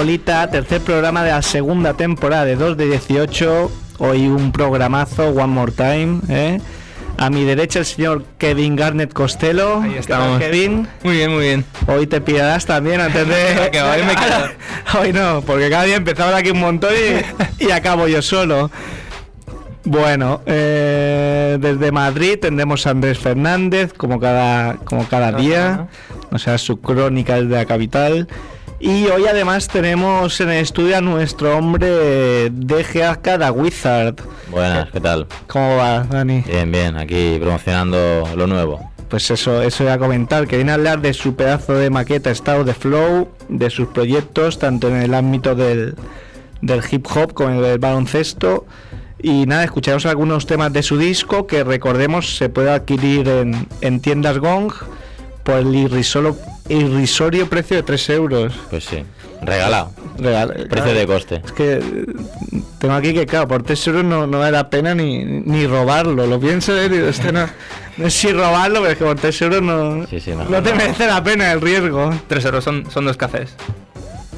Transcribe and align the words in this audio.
Tercer 0.00 0.80
programa 0.80 1.22
de 1.22 1.30
la 1.30 1.42
segunda 1.42 1.92
temporada 1.92 2.46
de 2.46 2.56
2 2.56 2.78
de 2.78 2.86
18. 2.86 3.70
Hoy 3.98 4.28
un 4.28 4.50
programazo, 4.50 5.28
One 5.28 5.48
More 5.48 5.72
Time, 5.72 6.20
¿eh? 6.30 6.58
A 7.18 7.28
mi 7.28 7.44
derecha 7.44 7.80
el 7.80 7.84
señor 7.84 8.24
Kevin 8.38 8.76
Garnett 8.76 9.12
Costello. 9.12 9.82
Ahí 9.82 9.90
¿Qué 9.90 9.98
estamos. 9.98 10.38
tal, 10.38 10.50
Kevin. 10.50 10.88
Muy 11.04 11.16
bien, 11.16 11.30
muy 11.30 11.42
bien. 11.42 11.66
Hoy 11.86 12.06
te 12.06 12.22
pillarás 12.22 12.64
también 12.64 12.98
antes 12.98 13.28
de... 13.28 13.68
Que 13.72 13.82
hoy 13.82 14.02
me 14.02 14.16
quedo. 14.16 14.98
Hoy 15.02 15.12
no, 15.12 15.42
porque 15.42 15.68
cada 15.68 15.84
día 15.84 15.96
empezaba 15.96 16.34
aquí 16.34 16.50
un 16.50 16.60
montón 16.60 16.92
y, 17.58 17.66
y 17.66 17.70
acabo 17.70 18.08
yo 18.08 18.22
solo. 18.22 18.70
Bueno, 19.84 20.40
eh, 20.46 21.58
desde 21.60 21.92
Madrid 21.92 22.38
tendremos 22.40 22.86
a 22.86 22.90
Andrés 22.90 23.18
Fernández, 23.18 23.92
como 23.92 24.18
cada, 24.18 24.76
como 24.76 25.06
cada 25.06 25.32
día, 25.32 25.88
o 26.32 26.38
sea, 26.38 26.56
su 26.56 26.80
crónica 26.80 27.34
desde 27.34 27.56
la 27.56 27.66
capital. 27.66 28.28
Y 28.82 29.04
hoy 29.08 29.26
además 29.26 29.68
tenemos 29.68 30.40
en 30.40 30.48
el 30.48 30.62
estudio 30.62 30.96
a 30.96 31.00
nuestro 31.02 31.56
hombre 31.56 32.48
DGA 32.50 33.16
Cada 33.16 33.52
Wizard. 33.52 34.14
Buenas, 34.50 34.90
¿qué 34.90 35.00
tal? 35.00 35.26
¿Cómo 35.46 35.76
va, 35.76 36.04
Dani? 36.04 36.42
Bien, 36.46 36.72
bien, 36.72 36.96
aquí 36.96 37.36
promocionando 37.40 38.26
lo 38.34 38.46
nuevo. 38.46 38.90
Pues 39.10 39.30
eso, 39.30 39.60
eso 39.60 39.84
voy 39.84 39.92
a 39.92 39.98
comentar, 39.98 40.46
que 40.46 40.56
viene 40.56 40.70
a 40.70 40.76
hablar 40.76 41.02
de 41.02 41.12
su 41.12 41.34
pedazo 41.36 41.74
de 41.74 41.90
maqueta 41.90 42.30
Estado 42.30 42.64
de 42.64 42.72
Flow, 42.72 43.28
de 43.48 43.68
sus 43.68 43.88
proyectos, 43.88 44.58
tanto 44.58 44.88
en 44.88 44.96
el 44.96 45.12
ámbito 45.14 45.54
del, 45.54 45.94
del 46.62 46.80
hip 46.90 47.06
hop 47.14 47.34
como 47.34 47.50
en 47.50 47.56
el 47.56 47.62
del 47.62 47.78
baloncesto. 47.78 48.66
Y 49.22 49.44
nada, 49.44 49.64
escucharemos 49.64 50.06
algunos 50.06 50.46
temas 50.46 50.72
de 50.72 50.82
su 50.82 50.96
disco 50.96 51.46
que 51.46 51.64
recordemos 51.64 52.36
se 52.38 52.48
puede 52.48 52.70
adquirir 52.70 53.28
en, 53.28 53.66
en 53.82 54.00
tiendas 54.00 54.38
Gong 54.38 54.72
por 55.44 55.56
el 55.56 55.66
irrisolo- 55.74 56.36
irrisorio 56.70 57.48
precio 57.48 57.76
de 57.76 57.82
3 57.82 58.10
euros. 58.10 58.54
Pues 58.70 58.84
sí, 58.84 59.04
regalado. 59.42 59.92
Regal- 60.18 60.52
Precio 60.52 60.68
claro, 60.68 60.92
de 60.94 61.06
coste. 61.06 61.42
Es 61.44 61.52
que 61.52 61.72
eh, 61.74 61.82
tengo 62.78 62.94
aquí 62.94 63.14
que, 63.14 63.24
claro, 63.26 63.48
por 63.48 63.62
3 63.62 63.86
euros 63.88 64.04
no, 64.04 64.26
no 64.26 64.38
vale 64.40 64.52
la 64.52 64.68
pena 64.68 64.94
ni, 64.94 65.24
ni 65.24 65.66
robarlo. 65.66 66.26
Lo 66.26 66.38
pienso 66.38 66.76
y 66.82 66.88
digo, 66.88 67.06
este 67.08 67.32
no, 67.32 67.46
no 67.96 68.06
es 68.06 68.12
si 68.14 68.32
robarlo, 68.32 68.80
pero 68.80 68.92
es 68.92 68.98
que 68.98 69.04
por 69.04 69.16
3 69.18 69.42
euros 69.42 69.62
no, 69.62 70.06
Sí, 70.08 70.20
sí, 70.20 70.32
no 70.32 70.62
te 70.62 70.70
no. 70.70 70.76
merece 70.76 71.06
la 71.06 71.22
pena 71.24 71.52
el 71.52 71.60
riesgo. 71.60 72.10
Tres 72.28 72.44
euros 72.44 72.62
son, 72.64 72.90
son 72.90 73.04
dos 73.06 73.16
cafés. 73.16 73.54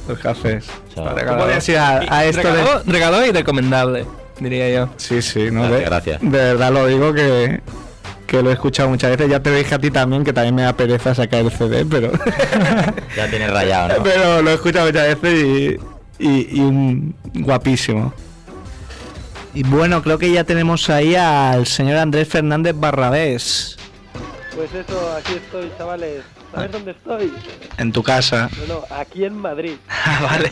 Los 0.08 0.18
cafés. 0.18 0.66
Regalado. 0.96 1.26
¿Cómo 1.28 1.38
podías 1.44 1.68
ir 1.68 1.78
a, 1.78 2.24
esto 2.24 2.42
de.? 2.48 2.52
regalado, 2.54 2.82
regalado 2.86 3.26
y 3.26 3.30
recomendable, 3.32 4.04
diría 4.40 4.68
yo. 4.70 4.88
Sí, 4.98 5.20
sí, 5.22 5.50
no 5.50 5.62
Gracias, 5.62 5.78
de, 5.80 5.84
gracias. 5.84 6.20
de 6.22 6.28
verdad 6.28 6.72
lo 6.72 6.86
digo 6.86 7.12
que, 7.12 7.60
que 8.32 8.42
lo 8.42 8.48
he 8.48 8.54
escuchado 8.54 8.88
muchas 8.88 9.10
veces. 9.10 9.28
Ya 9.28 9.40
te 9.40 9.54
dije 9.54 9.74
a 9.74 9.78
ti 9.78 9.90
también, 9.90 10.24
que 10.24 10.32
también 10.32 10.54
me 10.54 10.62
da 10.62 10.72
pereza 10.72 11.14
sacar 11.14 11.40
el 11.40 11.50
CD, 11.50 11.84
pero. 11.84 12.10
Ya 13.14 13.28
tienes 13.28 13.50
rayado, 13.50 13.98
¿no? 13.98 14.02
pero 14.02 14.40
lo 14.40 14.50
he 14.50 14.54
escuchado 14.54 14.86
muchas 14.86 15.20
veces 15.20 15.78
y, 16.18 16.26
y, 16.26 16.56
y 16.56 16.60
un 16.60 17.14
guapísimo. 17.34 18.14
Y 19.52 19.64
bueno, 19.64 20.02
creo 20.02 20.16
que 20.18 20.32
ya 20.32 20.44
tenemos 20.44 20.88
ahí 20.88 21.14
al 21.14 21.66
señor 21.66 21.98
Andrés 21.98 22.26
Fernández 22.26 22.74
Barrabés 22.74 23.76
Pues 24.56 24.72
eso, 24.72 25.14
aquí 25.14 25.34
estoy, 25.34 25.70
chavales. 25.76 26.22
¿Sabes 26.52 26.70
dónde 26.72 26.90
estoy? 26.92 27.32
en 27.78 27.92
tu 27.92 28.02
casa. 28.02 28.50
No, 28.68 28.74
no, 28.74 28.84
aquí 28.94 29.24
en 29.24 29.34
Madrid. 29.36 29.76
Ah, 30.04 30.18
vale. 30.22 30.50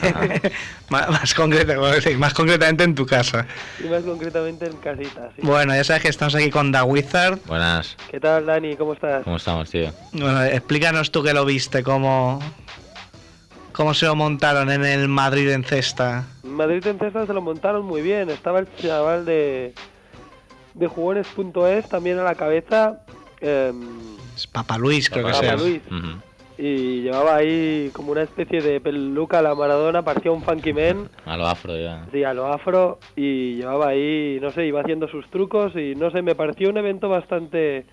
más, 0.88 1.10
más, 1.10 1.34
concreta- 1.34 1.76
bueno, 1.78 2.00
sí, 2.00 2.14
más 2.16 2.32
concretamente 2.34 2.84
en 2.84 2.94
tu 2.94 3.04
casa. 3.04 3.46
Y 3.84 3.88
más 3.88 4.02
concretamente 4.02 4.66
en 4.66 4.76
casita, 4.76 5.30
sí. 5.36 5.42
Bueno, 5.42 5.74
ya 5.74 5.84
sabes 5.84 6.02
que 6.02 6.08
estamos 6.08 6.34
aquí 6.34 6.50
con 6.50 6.72
Da 6.72 6.84
Wizard. 6.84 7.38
Buenas, 7.46 7.96
¿Qué 8.10 8.18
tal, 8.20 8.46
Dani? 8.46 8.76
¿Cómo 8.76 8.94
estás? 8.94 9.24
¿cómo 9.24 9.36
estamos, 9.36 9.68
tío? 9.70 9.90
Bueno, 10.12 10.42
explícanos 10.44 11.10
tú 11.10 11.22
que 11.22 11.34
lo 11.34 11.44
viste, 11.44 11.82
cómo, 11.82 12.40
cómo 13.72 13.92
se 13.92 14.06
lo 14.06 14.14
montaron 14.14 14.70
en 14.70 14.84
el 14.84 15.08
Madrid 15.08 15.50
en 15.50 15.64
cesta. 15.64 16.24
Madrid 16.44 16.86
en 16.86 16.98
César 16.98 17.26
se 17.26 17.32
lo 17.34 17.42
montaron 17.42 17.84
muy 17.84 18.02
bien. 18.02 18.30
Estaba 18.30 18.60
el 18.60 18.68
chaval 18.76 19.24
de, 19.24 19.74
de 20.74 20.86
jugones.es 20.86 21.88
también 21.88 22.18
a 22.18 22.22
la 22.24 22.34
cabeza. 22.36 23.00
em, 23.40 24.16
Es 24.40 24.46
Papa 24.46 24.78
Luis, 24.78 25.10
creo 25.10 25.26
que 25.26 25.32
Papa 25.32 25.42
sea. 25.44 25.56
Luis. 25.56 25.82
Ujú. 25.86 26.18
y 26.56 27.02
llevaba 27.02 27.36
ahí 27.36 27.90
como 27.92 28.12
una 28.12 28.22
especie 28.22 28.60
de 28.60 28.80
peluca 28.80 29.38
a 29.38 29.42
la 29.42 29.54
Maradona, 29.54 30.02
parecía 30.02 30.30
un 30.32 30.42
funky 30.42 30.72
man. 30.72 31.08
A 31.26 31.36
lo 31.36 31.46
afro 31.46 31.76
ya. 31.76 32.06
Sí, 32.12 32.24
a 32.24 32.32
lo 32.34 32.46
afro 32.46 32.98
y 33.16 33.56
llevaba 33.56 33.88
ahí, 33.88 34.38
no 34.40 34.50
sé, 34.50 34.66
iba 34.66 34.80
haciendo 34.80 35.08
sus 35.08 35.28
trucos 35.30 35.74
y 35.76 35.94
no 35.94 36.10
sé, 36.10 36.22
me 36.22 36.34
pareció 36.34 36.68
un 36.70 36.76
evento 36.78 37.08
bastante 37.08 37.84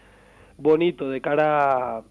bonito 0.58 1.10
de 1.10 1.22
cara 1.22 1.98
a, 1.98 2.02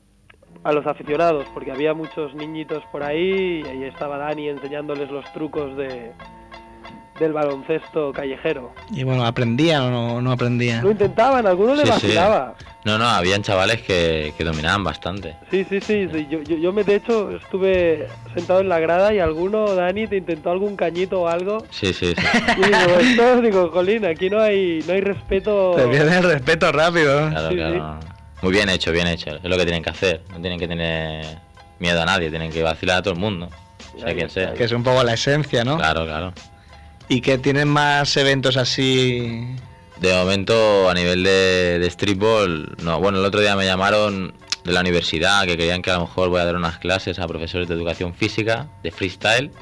a 0.65 0.73
los 0.73 0.87
aficionados, 0.87 1.47
porque 1.55 1.73
había 1.73 1.93
muchos 1.95 2.35
niñitos 2.35 2.83
por 2.93 3.03
ahí 3.03 3.63
y 3.65 3.67
ahí 3.69 3.85
estaba 3.85 4.17
Dani 4.19 4.49
enseñándoles 4.49 5.11
los 5.11 5.31
trucos 5.33 5.77
de 5.77 6.13
del 7.19 7.33
baloncesto 7.33 8.13
callejero. 8.13 8.73
Y 8.91 9.03
bueno, 9.05 9.25
¿aprendían 9.25 9.83
o 9.83 9.91
no, 9.91 10.21
no 10.23 10.33
aprendían? 10.33 10.83
Lo 10.83 10.91
intentaban, 10.91 11.47
algunos 11.47 11.77
le 11.77 11.85
sí. 11.85 11.91
vacilaba. 11.91 12.55
No, 12.85 12.99
no, 12.99 13.09
habían 13.09 13.43
chavales 13.43 13.83
que, 13.83 14.33
que 14.39 14.45
dominaban 14.45 14.85
bastante. 14.85 15.35
Sí, 15.51 15.67
sí, 15.69 15.81
sí, 15.81 16.09
sí. 16.13 16.27
Yo, 16.31 16.43
yo, 16.43 16.57
yo 16.57 16.73
me, 16.73 16.85
de 16.85 16.97
hecho, 16.97 17.31
estuve 17.37 18.07
sentado 18.35 18.61
en 18.61 18.69
la 18.69 18.79
grada 18.79 19.13
y 19.13 19.19
alguno, 19.19 19.75
Dani, 19.75 20.07
te 20.07 20.17
intentó 20.17 20.51
algún 20.51 20.77
cañito 20.77 21.23
o 21.23 21.29
algo. 21.29 21.65
Sí, 21.71 21.93
sí, 21.93 22.15
sí. 22.15 22.23
Y 22.59 22.63
digo, 22.63 23.01
esto, 23.01 23.41
digo, 23.43 23.71
Colín, 23.71 24.05
aquí 24.05 24.31
no 24.31 24.41
hay, 24.41 24.85
no 24.87 24.93
hay 24.93 25.01
respeto. 25.01 25.73
Te 25.77 25.87
pierden 25.89 26.15
el 26.15 26.25
respeto 26.25 26.71
rápido. 26.71 27.29
Claro, 27.31 27.49
Sí, 27.49 27.55
claro. 27.57 28.01
Muy 28.43 28.53
bien 28.53 28.69
hecho, 28.69 28.93
bien 28.93 29.07
hecho. 29.07 29.37
Es 29.37 29.45
lo 29.45 29.57
que 29.57 29.65
tienen 29.65 29.83
que 29.83 29.91
hacer. 29.91 30.23
No 30.31 30.41
tienen 30.41 30.59
que 30.59 30.69
tener 30.69 31.25
miedo 31.79 32.03
a 32.03 32.05
nadie, 32.05 32.31
tienen 32.31 32.53
que 32.53 32.63
vacilar 32.63 32.99
a 32.99 33.03
todo 33.03 33.15
el 33.15 33.21
mundo. 33.21 33.49
Sea 33.99 34.15
quien 34.15 34.31
sea. 34.31 34.55
Que 34.55 34.65
es 34.65 34.73
un 34.73 34.83
poco 34.83 35.03
la 35.03 35.15
esencia, 35.15 35.65
¿no? 35.65 35.77
Claro, 35.79 36.05
claro. 36.05 36.33
Y 37.09 37.21
que 37.21 37.39
tienen 37.39 37.69
más 37.69 38.17
eventos 38.17 38.57
así. 38.57 39.47
De 40.01 40.13
momento, 40.13 40.91
a 40.91 40.95
nivel 40.95 41.23
de, 41.23 41.79
de 41.79 41.91
streetball, 41.91 42.77
no. 42.83 43.01
Bueno, 43.01 43.19
el 43.19 43.25
otro 43.25 43.41
día 43.41 43.57
me 43.57 43.65
llamaron 43.65 44.35
de 44.65 44.73
la 44.73 44.81
universidad 44.81 45.45
que 45.47 45.57
querían 45.57 45.81
que 45.81 45.91
a 45.91 45.95
lo 45.95 46.01
mejor 46.01 46.29
voy 46.29 46.41
a 46.41 46.45
dar 46.45 46.57
unas 46.57 46.79
clases 46.79 47.19
a 47.19 47.27
profesores 47.29 47.69
de 47.69 47.75
educación 47.75 48.13
física, 48.15 48.67
de 48.83 48.91
freestyle. 48.91 49.53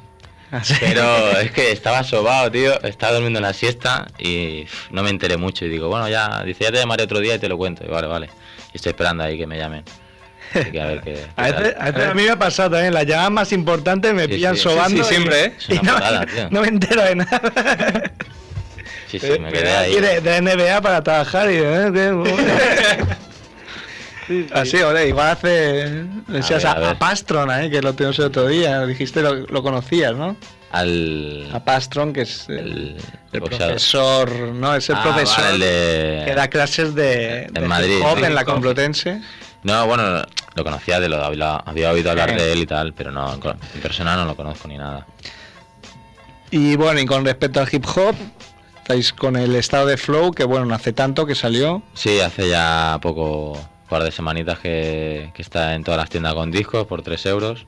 así. 0.50 0.74
Pero 0.80 1.38
es 1.38 1.52
que 1.52 1.70
estaba 1.70 2.02
sobado, 2.02 2.50
tío. 2.50 2.82
Estaba 2.82 3.12
durmiendo 3.12 3.38
en 3.38 3.44
la 3.44 3.52
siesta 3.52 4.06
y 4.18 4.64
pff, 4.64 4.90
no 4.90 5.02
me 5.02 5.10
enteré 5.10 5.36
mucho. 5.36 5.66
Y 5.66 5.68
digo, 5.68 5.88
bueno, 5.88 6.08
ya, 6.08 6.42
dice, 6.44 6.64
ya 6.64 6.72
te 6.72 6.78
llamaré 6.78 7.04
otro 7.04 7.20
día 7.20 7.34
y 7.34 7.38
te 7.38 7.48
lo 7.48 7.58
cuento. 7.58 7.84
Y 7.84 7.88
vale, 7.88 8.06
vale. 8.06 8.30
Y 8.72 8.76
estoy 8.76 8.90
esperando 8.90 9.22
ahí 9.22 9.36
que 9.36 9.46
me 9.46 9.58
llamen. 9.58 9.84
Que 10.52 10.80
a 10.80 10.86
ver 10.86 11.00
qué. 11.00 11.14
qué 11.14 11.24
A 11.36 11.50
veces, 11.50 11.74
a 11.78 11.90
veces 11.90 12.10
a 12.10 12.14
mí 12.14 12.22
me 12.22 12.30
ha 12.30 12.38
pasado 12.38 12.70
también, 12.70 12.94
las 12.94 13.06
llamadas 13.06 13.30
más 13.32 13.52
importantes 13.52 14.14
me 14.14 14.22
Sí, 14.26 14.28
pillan 14.28 14.56
sí. 14.56 14.62
sobando. 14.62 15.02
Sí, 15.04 15.08
sí, 15.08 15.14
y- 15.14 15.16
siempre, 15.16 15.44
¿eh? 15.46 15.52
Y 15.68 15.78
una 15.78 16.26
no, 16.50 16.60
me 16.60 16.68
entero 16.68 17.02
de 17.02 17.14
nada. 17.16 17.40
Sí, 19.10 19.20
sí, 19.20 19.38
me 19.38 19.52
quedé 19.52 19.72
aquí 19.76 19.94
ahí. 19.94 20.00
de, 20.00 20.20
de 20.20 20.40
NBA 20.42 20.80
para 20.80 21.00
trabajar 21.04 21.48
y 21.48 21.54
eh, 21.58 22.12
Sí, 24.26 24.46
sí. 24.48 24.52
así, 24.54 24.76
ole, 24.78 25.08
igual 25.08 25.28
hace 25.32 26.04
decías 26.28 26.64
a, 26.64 26.72
a 26.72 26.90
a 26.92 26.98
Pastrona, 26.98 27.64
eh, 27.64 27.70
que 27.70 27.82
lo 27.82 27.92
tuvimos 27.94 28.18
el 28.18 28.24
otro 28.26 28.48
día, 28.48 28.84
dijiste 28.86 29.20
lo, 29.20 29.34
lo 29.46 29.62
conocías, 29.62 30.14
¿no? 30.16 30.36
Al. 30.72 31.48
A 31.52 31.62
Pastron, 31.62 32.12
que 32.12 32.22
es 32.22 32.46
el, 32.48 32.96
profesor, 33.30 34.30
no, 34.32 34.74
es 34.74 34.88
el 34.88 34.96
Ah, 34.96 35.02
profesor 35.04 35.44
vale, 35.44 35.54
el 35.54 35.60
de- 35.60 36.22
que 36.26 36.34
da 36.34 36.48
clases 36.48 36.94
de, 36.94 37.42
En 37.44 37.52
de 37.54 37.60
Madrid, 37.60 37.98
hip 37.98 38.04
hop 38.04 38.18
sí. 38.18 38.24
en 38.24 38.34
la 38.34 38.44
Complutense. 38.44 39.20
No, 39.64 39.86
bueno, 39.86 40.22
Lo 40.54 40.62
conocía, 40.62 41.00
de 41.00 41.08
lo 41.08 41.22
había, 41.24 41.56
había 41.56 41.90
oído 41.90 42.10
hablar 42.10 42.36
de 42.36 42.52
él 42.52 42.60
y 42.60 42.66
tal, 42.66 42.92
pero 42.92 43.10
no, 43.10 43.34
en 43.34 43.80
persona 43.80 44.14
no 44.14 44.24
lo 44.24 44.36
conozco 44.36 44.68
ni 44.68 44.78
nada. 44.78 45.06
Y 46.50 46.76
bueno, 46.76 47.00
y 47.00 47.06
con 47.06 47.24
respecto 47.24 47.60
al 47.60 47.68
hip 47.72 47.84
hop, 47.96 48.14
estáis 48.76 49.12
con 49.12 49.34
el 49.36 49.56
estado 49.56 49.86
de 49.86 49.96
flow, 49.96 50.30
que 50.32 50.44
bueno, 50.44 50.66
no 50.66 50.74
hace 50.74 50.92
tanto 50.92 51.26
que 51.26 51.34
salió. 51.34 51.82
Sí, 51.94 52.20
hace 52.20 52.48
ya 52.48 52.98
poco, 53.02 53.52
un 53.52 53.88
par 53.88 54.04
de 54.04 54.12
semanitas 54.12 54.60
que, 54.60 55.32
que 55.34 55.42
está 55.42 55.74
en 55.74 55.82
todas 55.82 55.98
las 55.98 56.10
tiendas 56.10 56.34
con 56.34 56.52
discos 56.52 56.86
por 56.86 57.02
3 57.02 57.26
euros. 57.26 57.66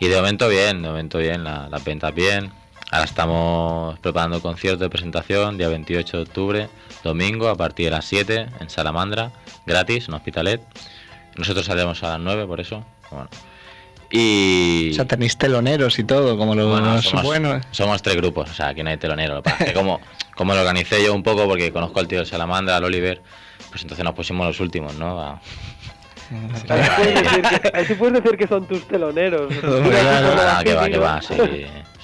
Y 0.00 0.08
de 0.08 0.16
momento 0.16 0.48
bien, 0.48 0.82
de 0.82 0.88
momento 0.88 1.18
bien, 1.18 1.44
la, 1.44 1.68
las 1.68 1.84
ventas 1.84 2.12
bien. 2.14 2.50
Ahora 2.90 3.04
estamos 3.04 3.98
preparando 4.00 4.40
concierto 4.40 4.82
de 4.82 4.90
presentación, 4.90 5.58
día 5.58 5.68
28 5.68 6.16
de 6.16 6.22
octubre, 6.22 6.68
domingo, 7.02 7.48
a 7.48 7.54
partir 7.54 7.86
de 7.86 7.90
las 7.92 8.04
7, 8.06 8.46
en 8.60 8.70
Salamandra, 8.70 9.30
gratis, 9.66 10.08
en 10.08 10.14
Hospitalet. 10.14 10.60
Nosotros 11.36 11.66
saldremos 11.66 12.02
a 12.02 12.10
las 12.10 12.20
9, 12.20 12.46
por 12.46 12.60
eso. 12.60 12.84
Bueno. 13.10 13.28
Y... 14.10 14.90
O 14.92 14.94
sea, 14.94 15.06
tenéis 15.06 15.36
teloneros 15.36 15.98
y 15.98 16.04
todo, 16.04 16.36
como 16.38 16.54
los 16.54 16.68
Bueno, 16.68 17.02
somos, 17.02 17.66
somos 17.72 18.02
tres 18.02 18.16
grupos, 18.16 18.50
o 18.50 18.54
sea, 18.54 18.68
aquí 18.68 18.82
no 18.82 18.90
hay 18.90 18.96
telonero. 18.96 19.36
Lo 19.36 19.72
como, 19.74 20.00
como 20.36 20.54
lo 20.54 20.60
organicé 20.60 21.02
yo 21.04 21.14
un 21.14 21.22
poco, 21.22 21.46
porque 21.48 21.72
conozco 21.72 21.98
al 22.00 22.06
tío 22.06 22.20
de 22.20 22.26
Salamandra, 22.26 22.76
al 22.76 22.84
Oliver, 22.84 23.22
pues 23.70 23.82
entonces 23.82 24.04
nos 24.04 24.14
pusimos 24.14 24.46
los 24.46 24.60
últimos, 24.60 24.94
¿no? 24.94 25.20
A- 25.20 25.40
Ahí 26.68 26.80
puedes 26.96 27.14
decir 27.22 27.60
que, 27.60 27.70
ahí 27.74 27.84
sí 27.86 27.94
puedes 27.94 28.22
decir 28.22 28.38
que 28.38 28.46
son 28.46 28.66
tus 28.66 28.86
teloneros. 28.88 29.52
Ah, 29.62 30.60
que 30.64 30.74
va, 30.74 30.88
que 30.88 30.98
va, 30.98 31.20
sí. 31.22 31.34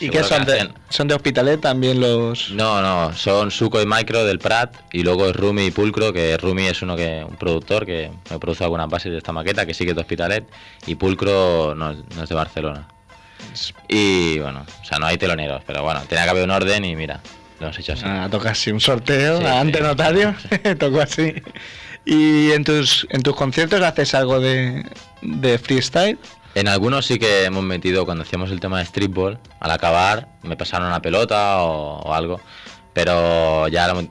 ¿Y 0.01 0.09
qué 0.09 0.23
son 0.25 0.45
que 0.47 0.53
de, 0.53 0.61
hacen- 0.61 0.75
son 0.89 1.09
de 1.09 1.15
Hospitalet 1.15 1.61
también 1.61 2.01
los...? 2.01 2.51
No, 2.53 2.81
no, 2.81 3.13
son 3.15 3.51
Suco 3.51 3.83
y 3.83 3.87
Micro 3.87 4.25
del 4.25 4.39
Prat 4.39 4.75
y 4.93 5.03
luego 5.03 5.27
es 5.27 5.37
Rumi 5.37 5.67
y 5.67 5.71
Pulcro, 5.71 6.13
que 6.13 6.37
Rumi 6.39 6.67
es 6.69 6.81
uno 6.81 6.97
que 6.97 7.23
un 7.29 7.37
productor 7.37 7.85
que 7.85 8.11
me 8.31 8.39
produce 8.39 8.65
algunas 8.65 8.89
bases 8.89 9.13
de 9.13 9.19
esta 9.19 9.33
maqueta, 9.33 9.67
que 9.67 9.75
sí 9.75 9.85
que 9.85 9.91
es 9.91 9.97
de 9.97 10.01
Hospitalet, 10.03 10.45
y 10.87 10.95
Pulcro 10.95 11.75
no, 11.75 11.93
no 11.93 12.23
es 12.23 12.29
de 12.29 12.35
Barcelona. 12.35 12.89
Y 13.89 14.39
bueno, 14.39 14.65
o 14.81 14.85
sea, 14.85 14.99
no 14.99 15.07
hay 15.07 15.19
teloneros, 15.19 15.63
pero 15.67 15.83
bueno, 15.83 16.01
tenía 16.09 16.25
que 16.25 16.31
haber 16.31 16.45
un 16.45 16.51
orden 16.51 16.85
y 16.85 16.95
mira, 16.97 17.21
lo 17.59 17.67
hemos 17.67 17.79
hecho 17.79 17.93
así. 17.93 18.03
Ah, 18.07 18.29
toca 18.31 18.51
así 18.51 18.71
un 18.71 18.81
sorteo, 18.81 19.39
Sí, 19.41 19.45
ante 19.47 19.79
sí. 19.79 19.85
notario, 19.85 20.35
tocó 20.79 21.01
así. 21.03 21.35
¿Y 22.05 22.53
en 22.53 22.65
tus, 22.65 23.07
en 23.11 23.23
tus 23.23 23.37
conciertos 23.37 23.81
haces 23.83 24.15
algo 24.15 24.41
de, 24.41 24.85
de 25.23 25.59
freestyle? 25.59 26.19
En 26.55 26.67
algunos 26.67 27.07
sí 27.07 27.19
que 27.19 27.45
hemos 27.45 27.63
metido, 27.63 28.05
cuando 28.05 28.23
hacíamos 28.23 28.51
el 28.51 28.59
tema 28.59 28.79
de 28.79 28.87
streetball, 28.87 29.39
al 29.61 29.71
acabar 29.71 30.29
me 30.43 30.57
pasaron 30.57 30.89
una 30.89 31.01
pelota 31.01 31.63
o, 31.63 32.01
o 32.01 32.15
algo, 32.15 32.41
pero 32.93 33.69
ya 33.69 33.87
lo 33.87 34.03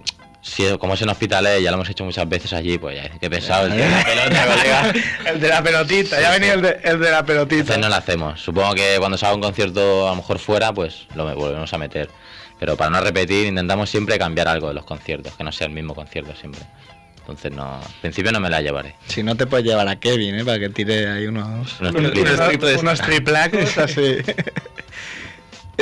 si, 0.41 0.65
como 0.77 0.93
es 0.93 1.01
en 1.01 1.09
hospitales, 1.09 1.61
ya 1.61 1.69
lo 1.69 1.75
hemos 1.75 1.89
hecho 1.89 2.05
muchas 2.05 2.27
veces 2.27 2.53
allí, 2.53 2.77
pues 2.77 2.95
ya, 2.95 3.09
qué 3.19 3.29
pesado 3.29 3.67
el 3.67 3.73
de 3.73 3.89
la 3.89 4.03
pelota, 4.03 4.45
colega. 4.47 4.93
el 5.31 5.39
de 5.39 5.47
la 5.49 5.63
pelotita, 5.63 6.21
ya 6.21 6.29
ha 6.29 6.31
venido 6.31 6.53
el 6.53 6.61
de, 6.61 6.79
el 6.83 6.99
de 6.99 7.11
la 7.11 7.25
pelotita. 7.25 7.59
Entonces 7.59 7.81
no 7.81 7.89
lo 7.89 7.95
hacemos. 7.95 8.41
Supongo 8.41 8.73
que 8.73 8.95
cuando 8.99 9.17
se 9.17 9.25
haga 9.25 9.35
un 9.35 9.41
concierto 9.41 10.07
a 10.07 10.11
lo 10.11 10.15
mejor 10.17 10.39
fuera, 10.39 10.73
pues 10.73 11.07
lo 11.15 11.25
volvemos 11.35 11.73
a 11.73 11.77
meter. 11.77 12.09
Pero 12.57 12.77
para 12.77 12.89
no 12.89 13.01
repetir, 13.01 13.47
intentamos 13.47 13.89
siempre 13.89 14.17
cambiar 14.17 14.47
algo 14.47 14.69
de 14.69 14.73
los 14.73 14.85
conciertos, 14.85 15.33
que 15.33 15.43
no 15.43 15.51
sea 15.51 15.67
el 15.67 15.73
mismo 15.73 15.93
concierto 15.93 16.33
siempre. 16.35 16.61
Entonces 17.29 17.51
no, 17.51 17.75
al 17.75 17.93
principio 18.01 18.31
no 18.31 18.39
me 18.39 18.49
la 18.49 18.61
llevaré. 18.61 18.95
Si 19.07 19.23
no 19.23 19.35
te 19.35 19.45
puedes 19.45 19.65
llevar 19.65 19.87
a 19.87 19.97
Kevin, 19.99 20.35
¿eh? 20.35 20.45
Para 20.45 20.59
que 20.59 20.69
tire 20.69 21.07
ahí 21.09 21.27
unos, 21.27 21.79
Unos 21.79 21.93
unos, 21.95 22.11
unos- 22.13 22.81
unos 22.81 23.01
triplacos 23.01 23.77
así. 23.77 24.17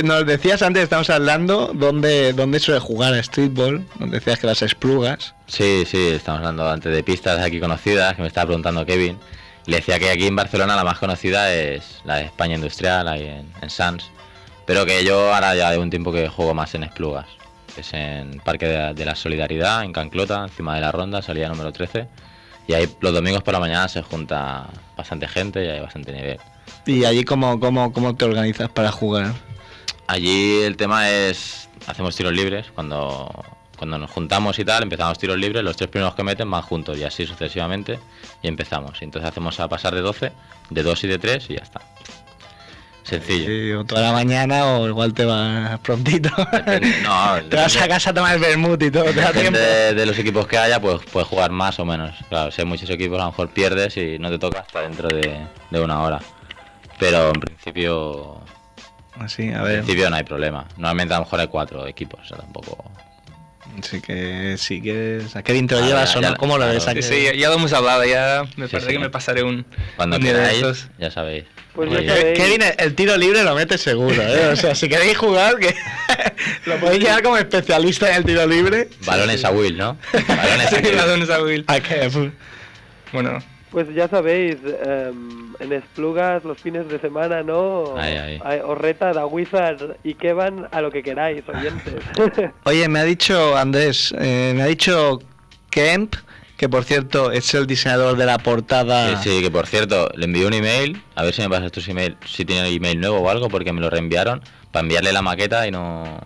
Nos 0.04 0.28
decías 0.28 0.62
antes, 0.62 0.84
estamos 0.84 1.10
hablando, 1.10 1.72
¿dónde, 1.74 2.32
dónde 2.34 2.60
suele 2.60 2.80
jugar 2.80 3.16
a 3.16 3.24
streetball? 3.24 3.84
Nos 3.98 4.12
decías 4.12 4.38
que 4.38 4.46
las 4.46 4.62
esplugas. 4.62 5.34
Sí, 5.48 5.86
sí, 5.90 6.10
estamos 6.10 6.40
hablando 6.40 6.70
antes 6.70 6.94
de 6.94 7.02
pistas 7.04 7.40
aquí 7.40 7.60
conocidas, 7.60 8.16
que 8.16 8.22
me 8.22 8.28
estaba 8.28 8.46
preguntando 8.46 8.86
Kevin. 8.86 9.18
Le 9.66 9.78
decía 9.78 9.98
que 9.98 10.12
aquí 10.12 10.28
en 10.28 10.36
Barcelona 10.36 10.76
la 10.76 10.84
más 10.84 11.00
conocida 11.00 11.52
es 11.52 12.02
la 12.06 12.18
de 12.18 12.26
España 12.26 12.56
Industrial, 12.56 13.08
ahí 13.08 13.24
en, 13.24 13.52
en 13.60 13.70
Sans. 13.72 14.12
Pero 14.68 14.86
que 14.86 15.04
yo 15.04 15.34
ahora 15.34 15.56
ya 15.56 15.72
de 15.72 15.80
un 15.80 15.90
tiempo 15.90 16.12
que 16.14 16.28
juego 16.30 16.54
más 16.54 16.76
en 16.76 16.84
Esplugas. 16.84 17.26
Es 17.78 17.94
en 17.94 18.40
Parque 18.44 18.68
de, 18.68 18.94
de 18.94 19.06
la 19.06 19.16
Solidaridad, 19.16 19.84
en 19.84 19.94
Canclota, 19.94 20.44
encima 20.44 20.76
de 20.76 20.82
la 20.82 20.92
ronda, 20.92 21.22
salida 21.22 21.48
número 21.50 21.72
13. 21.72 22.08
Y 22.68 22.74
ahí 22.74 22.90
los 23.00 23.14
domingos 23.14 23.44
por 23.44 23.54
la 23.54 23.60
mañana 23.60 23.88
se 23.88 24.02
junta 24.02 24.68
bastante 24.98 25.28
gente 25.28 25.64
y 25.64 25.68
hay 25.68 25.80
bastante 25.80 26.12
nivel. 26.12 26.40
¿Y 26.86 27.06
allí 27.06 27.24
cómo, 27.24 27.60
cómo, 27.60 27.94
cómo 27.94 28.16
te 28.16 28.26
organizas 28.26 28.70
para 28.70 28.92
jugar? 28.92 29.34
Allí 30.08 30.62
el 30.62 30.78
tema 30.78 31.10
es, 31.10 31.70
hacemos 31.86 32.16
tiros 32.16 32.34
libres, 32.34 32.68
cuando, 32.74 33.30
cuando 33.78 33.98
nos 33.98 34.10
juntamos 34.10 34.58
y 34.60 34.66
tal, 34.66 34.84
empezamos 34.84 35.18
tiros 35.18 35.38
libres, 35.38 35.64
los 35.64 35.78
tres 35.78 35.90
primeros 35.90 36.16
que 36.16 36.24
meten 36.24 36.50
van 36.50 36.62
juntos 36.62 36.98
y 36.98 37.04
así 37.04 37.26
sucesivamente 37.26 38.00
y 38.42 38.48
empezamos. 38.48 39.02
Y 39.02 39.06
entonces 39.06 39.30
hacemos 39.30 39.60
a 39.60 39.68
pasar 39.68 39.96
de 39.96 40.02
12, 40.02 40.32
de 40.70 40.84
2 40.84 41.04
y 41.04 41.08
de 41.08 41.20
3 41.20 41.50
y 41.50 41.54
ya 41.56 41.64
está. 41.64 41.82
Sencillo. 43.08 43.46
Sí, 43.48 43.72
o 43.72 43.86
toda 43.86 44.02
la 44.02 44.12
mañana 44.12 44.66
o 44.66 44.88
igual 44.88 45.14
te 45.14 45.24
vas 45.24 45.80
prontito. 45.80 46.30
Depende- 46.52 47.02
no, 47.04 47.36
te 47.50 47.56
vas 47.56 47.76
a 47.78 47.88
casa 47.88 48.10
a 48.10 48.14
tomar 48.14 48.36
el 48.36 48.42
vermut 48.42 48.82
y 48.84 48.92
todo, 48.92 49.06
te 49.06 49.14
da 49.14 49.32
tiempo. 49.32 49.58
Depende 49.58 49.60
de, 49.60 49.94
de 49.94 50.06
los 50.06 50.20
equipos 50.20 50.46
que 50.48 50.58
haya, 50.58 50.82
pues 50.82 51.00
puedes 51.12 51.28
jugar 51.30 51.52
más 51.52 51.80
o 51.80 51.86
menos. 51.86 52.14
Claro, 52.28 52.52
si 52.52 52.62
hay 52.62 52.68
muchos 52.68 52.90
equipos, 52.90 53.18
a 53.20 53.26
lo 53.26 53.32
mejor 53.32 53.50
pierdes 53.50 53.96
y 53.96 54.20
no 54.20 54.30
te 54.30 54.38
toca 54.38 54.60
hasta 54.60 54.82
dentro 54.82 55.08
de, 55.08 55.38
de 55.70 55.80
una 55.80 56.02
hora. 56.02 56.20
Pero 57.00 57.28
en 57.30 57.40
principio, 57.40 58.42
Así, 59.20 59.44
a 59.50 59.58
en 59.60 59.64
ver. 59.64 59.74
principio 59.84 60.10
no 60.10 60.16
hay 60.18 60.24
problema. 60.24 60.66
Normalmente 60.76 61.14
a 61.14 61.18
lo 61.20 61.24
mejor 61.24 61.40
hay 61.40 61.48
cuatro 61.48 61.88
equipos, 61.88 62.20
o 62.22 62.26
sea, 62.26 62.38
tampoco. 62.38 62.92
Sí 63.84 64.02
que 64.02 64.56
sí 64.58 64.82
que 64.82 65.18
es. 65.18 65.36
¿A 65.36 65.44
qué 65.44 65.54
te 65.62 65.76
lo 65.76 65.82
Ah, 65.84 65.88
llevas 65.88 66.16
o 66.16 66.22
no? 66.22 66.36
¿Cómo 66.36 66.58
lo 66.58 66.64
claro. 66.66 66.74
ves? 66.74 66.88
¿A 66.88 66.94
Sí, 67.02 67.24
ya, 67.24 67.34
ya 67.34 67.50
lo 67.50 67.56
hemos 67.56 67.74
hablado, 67.74 68.04
ya 68.06 68.44
me 68.56 68.66
Sí, 68.68 68.72
parece 68.72 68.88
sí. 68.90 68.94
que 68.94 69.00
me 69.00 69.10
pasaré 69.10 69.44
un, 69.44 69.66
Cuando 69.96 70.18
un 70.18 70.24
de 70.24 70.52
estos. 70.52 70.88
ya 70.98 71.12
sabéis. 71.12 71.46
Pues 71.74 71.92
Oye, 71.92 72.06
ya 72.06 72.16
sabéis. 72.16 72.40
Kevin, 72.40 72.62
el, 72.78 72.96
tiro 72.96 73.16
libre 73.18 73.44
lo 73.44 73.54
mete 73.54 73.78
seguro, 73.78 74.20
¿eh? 74.22 74.48
O 74.52 74.56
sea, 74.56 74.74
si 74.74 74.90
queréis 74.90 75.18
jugar, 75.18 75.58
que 75.58 75.76
lo 76.66 76.78
podéis 76.80 77.04
llevar 77.04 77.22
como 77.22 77.38
especialista 77.38 78.10
en 78.10 78.16
el 78.18 78.26
tiro 78.26 78.48
libre. 78.48 78.90
Balones 79.06 79.46
a 79.46 79.52
Will, 79.52 79.78
¿no? 79.78 79.98
Balones 80.28 80.74
a 80.74 80.78
Will. 80.78 80.96
balones 80.96 81.30
a 81.30 81.42
Will. 81.42 82.34
Bueno, 83.14 83.44
Pues 83.78 83.94
ya 83.94 84.08
sabéis, 84.08 84.56
em, 84.88 85.54
en 85.60 85.72
Esplugas 85.72 86.44
los 86.44 86.58
fines 86.60 86.90
de 86.90 87.00
semana, 87.00 87.44
¿no? 87.44 87.96
Ahí. 87.96 88.40
Hay- 88.44 88.60
Os 88.62 88.76
reta 88.76 89.14
da 89.14 89.28
Wizard 89.28 89.98
y 90.04 90.16
Kevan 90.16 90.68
a 90.72 90.82
lo 90.82 90.90
que 90.90 91.04
queráis, 91.04 91.44
oyentes. 91.48 91.94
Oye, 92.64 92.90
me 92.90 92.98
ha 92.98 93.04
dicho 93.04 93.56
Andrés, 93.56 94.16
eh, 94.18 94.54
me 94.56 94.64
ha 94.64 94.66
dicho 94.66 95.20
Kemp, 95.70 96.16
que 96.58 96.68
por 96.68 96.86
cierto 96.86 97.32
es 97.32 97.54
el 97.54 97.68
diseñador 97.68 98.18
de 98.18 98.26
la 98.26 98.40
portada. 98.40 99.16
Sí, 99.22 99.30
sí, 99.30 99.42
que 99.44 99.52
por 99.52 99.68
cierto, 99.68 100.10
le 100.16 100.26
envié 100.26 100.48
un 100.48 100.54
email, 100.56 101.00
a 101.14 101.22
ver 101.22 101.32
si 101.36 101.44
me 101.44 101.50
pasas 101.52 101.72
tus 101.72 101.88
email, 101.88 102.18
si 102.26 102.46
tiene 102.46 102.68
email 102.70 103.00
nuevo 103.00 103.18
o 103.20 103.30
algo, 103.30 103.48
porque 103.48 103.72
me 103.74 103.80
lo 103.82 103.92
reenviaron 103.92 104.42
para 104.72 104.82
enviarle 104.82 105.12
la 105.14 105.22
maqueta 105.22 105.68
y 105.68 105.72
no... 105.72 106.20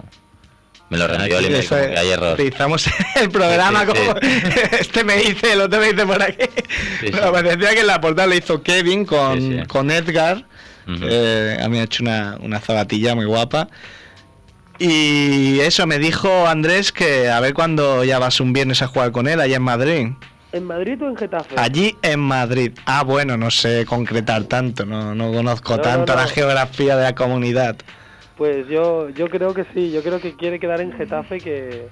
Me 0.92 0.98
lo 0.98 1.08
reenvió 1.08 1.40
el 1.40 1.46
email, 1.46 1.68
como 1.68 1.82
eso- 1.82 1.90
que 1.92 1.98
hay 1.98 2.10
error. 2.10 2.34
Utilizamos 2.34 2.86
el 3.16 3.30
programa 3.32 3.86
Sí, 3.86 3.92
sí, 3.96 3.98
como 4.08 4.20
este 4.80 5.04
me 5.04 5.16
dice, 5.18 5.54
el 5.54 5.62
otro 5.62 5.80
me 5.80 5.92
dice 5.94 6.06
por 6.06 6.22
aquí. 6.22 6.36
Sí, 7.00 7.08
sí. 7.08 7.12
Pero 7.12 7.32
me 7.32 7.42
decía 7.44 7.74
que 7.74 7.80
en 7.80 7.88
la 7.88 8.00
portada 8.00 8.28
le 8.28 8.38
hizo 8.38 8.62
Kevin 8.62 9.06
con, 9.06 9.40
Sí, 9.42 9.58
sí. 9.62 9.66
con 9.68 9.90
Edgar. 9.90 10.46
Eh, 10.88 11.58
a 11.64 11.70
mí 11.70 11.80
ha 11.80 11.84
hecho 11.84 12.04
una, 12.04 12.38
una 12.42 12.60
zabatilla 12.60 13.16
muy 13.16 13.26
guapa. 13.26 13.70
Y 14.80 15.60
eso, 15.60 15.86
me 15.86 16.00
dijo 16.00 16.48
Andrés 16.48 16.92
que 16.92 17.30
a 17.30 17.40
ver 17.40 17.54
cuándo 17.54 18.04
ya 18.04 18.18
vas 18.20 18.40
un 18.40 18.52
viernes 18.52 18.82
a 18.82 18.88
jugar 18.88 19.12
con 19.12 19.28
él 19.28 19.40
allá 19.40 19.58
en 19.58 19.62
Madrid. 19.62 20.08
¿En 20.52 20.66
Madrid 20.66 21.02
o 21.02 21.08
en 21.08 21.16
Getafe? 21.16 21.56
Allí 21.58 21.96
en 22.02 22.20
Madrid. 22.20 22.72
Ah, 22.86 23.04
bueno, 23.04 23.38
no 23.38 23.52
sé 23.52 23.86
concretar 23.86 24.44
tanto, 24.46 24.86
no, 24.86 25.14
no 25.16 25.32
conozco 25.32 25.78
No, 25.78 25.82
tanto 25.82 26.14
no, 26.14 26.20
no. 26.20 26.26
la 26.26 26.28
geografía 26.34 26.98
de 26.98 27.04
la 27.04 27.16
comunidad. 27.16 27.78
Pues 28.42 28.68
yo, 28.70 29.08
yo 29.10 29.30
creo 29.30 29.54
que 29.54 29.66
sí, 29.72 29.92
yo 29.92 30.02
creo 30.02 30.20
que 30.20 30.36
quiere 30.36 30.60
quedar 30.60 30.82
en 30.82 30.92
Getafe, 30.94 31.38
que, 31.38 31.90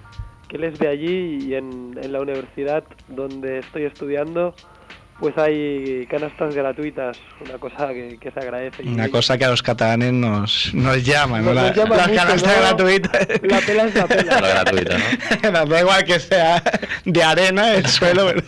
que 0.48 0.58
él 0.58 0.63
es 0.63 0.79
de 0.79 0.88
allí 0.88 1.46
y 1.48 1.53
en, 1.53 1.96
en 2.01 2.12
la 2.12 2.22
universidad 2.22 2.84
donde 3.08 3.60
estoy 3.60 3.84
estudiando, 3.84 4.56
pues 5.20 5.38
hay 5.38 6.08
canastas 6.10 6.56
gratuitas, 6.56 7.20
una 7.48 7.60
cosa 7.60 7.89
que, 7.89 8.18
que 8.20 8.32
se 8.32 8.39
agradece. 8.39 8.82
Y- 8.84 8.88
Una 8.88 9.10
cosa 9.10 9.38
que 9.38 9.46
a 9.46 9.50
los 9.51 9.62
catalanes 9.62 10.12
nos, 10.12 10.74
nos 10.74 11.03
llama, 11.06 11.38
¿no? 11.39 11.53
Nos 11.53 11.56
La- 11.56 11.72
llama 11.75 11.98
las 11.98 12.08
mucho, 12.08 12.20
canastas 12.20 12.58
¿no? 12.58 12.62
gratuitas. 12.63 13.27
La 13.44 13.60
pela 13.60 13.84
es 13.84 13.94
la 13.94 14.01
Lo 14.01 14.08
pela. 14.08 14.39
gratuito, 14.50 14.94
¿no? 15.44 15.51
Nos 15.51 15.70
da 15.70 15.79
igual 15.82 16.03
que 16.03 16.20
sea 16.20 16.63
de 17.06 17.24
arena 17.24 17.75
el 17.75 17.86
suelo. 17.86 18.32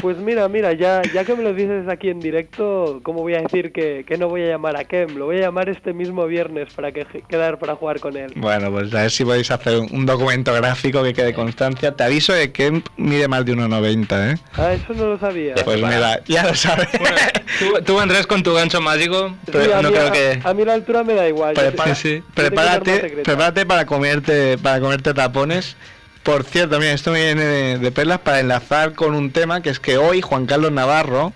Pues 0.00 0.16
mira, 0.18 0.48
mira, 0.48 0.72
ya, 0.72 1.02
ya 1.12 1.24
que 1.24 1.34
me 1.34 1.42
lo 1.42 1.52
dices 1.54 1.88
aquí 1.88 2.08
en 2.08 2.20
directo, 2.20 3.00
¿cómo 3.02 3.20
voy 3.20 3.34
a 3.34 3.40
decir 3.42 3.72
que, 3.72 4.04
que 4.06 4.16
no 4.16 4.28
voy 4.28 4.42
a 4.42 4.46
llamar 4.48 4.76
a 4.76 4.84
Kem? 4.84 5.16
Lo 5.16 5.26
voy 5.26 5.36
a 5.38 5.40
llamar 5.42 5.68
este 5.68 5.92
mismo 5.92 6.26
viernes 6.26 6.72
para 6.74 6.92
que 6.92 7.06
quedar 7.28 7.58
para 7.58 7.74
jugar 7.76 8.00
con 8.00 8.16
él. 8.16 8.32
Bueno, 8.36 8.70
pues 8.70 8.92
a 8.94 9.02
ver 9.02 9.10
si 9.10 9.24
podéis 9.24 9.50
hacer 9.50 9.78
un- 9.78 9.88
un 9.92 10.06
documento 10.06 10.52
gráfico 10.54 11.02
que 11.02 11.12
quede 11.12 11.34
constancia. 11.34 11.92
Te 11.92 12.04
aviso 12.04 12.32
de 12.32 12.52
que 12.52 12.82
mide 12.96 13.28
más 13.28 13.44
de 13.44 13.52
1,90, 13.52 14.32
¿eh? 14.32 14.38
Ah, 14.54 14.72
eso 14.72 14.92
no 14.94 15.06
lo 15.06 15.18
sabía. 15.18 15.54
Pues 15.64 15.80
Para. 15.80 15.94
mira, 15.96 16.20
ya 16.26 16.44
lo 16.46 16.54
sabes. 16.54 16.88
bueno 16.98 17.16
tú, 17.58 17.84
tú, 17.84 18.00
Andrés, 18.00 18.26
con 18.26 18.42
tu 18.42 18.54
gancho 18.54 18.80
mágico, 18.80 19.34
pero 19.50 19.82
no 19.82 19.88
mí, 19.90 19.94
creo 19.94 20.08
a- 20.08 20.12
que... 20.12 20.40
a 20.42 20.54
mí 20.54 20.64
la 20.64 20.74
altura 20.74 21.04
me 21.04 21.14
da 21.14 21.28
igual. 21.28 21.54
Prepara- 21.54 21.94
sí. 21.94 22.22
prepárate, 22.34 22.98
prepárate 23.22 23.66
para 23.66 23.86
comerte, 23.86 24.58
para 24.58 24.80
comerte 24.80 25.12
tapones. 25.14 25.76
Por 26.22 26.44
cierto, 26.44 26.78
mira, 26.78 26.92
esto 26.92 27.10
me 27.10 27.24
viene 27.24 27.44
de, 27.44 27.78
de 27.78 27.90
perlas 27.92 28.20
para 28.20 28.40
enlazar 28.40 28.92
con 28.94 29.14
un 29.14 29.32
tema 29.32 29.60
que 29.60 29.70
es 29.70 29.80
que 29.80 29.98
hoy 29.98 30.20
Juan 30.20 30.46
Carlos 30.46 30.70
Navarro 30.70 31.32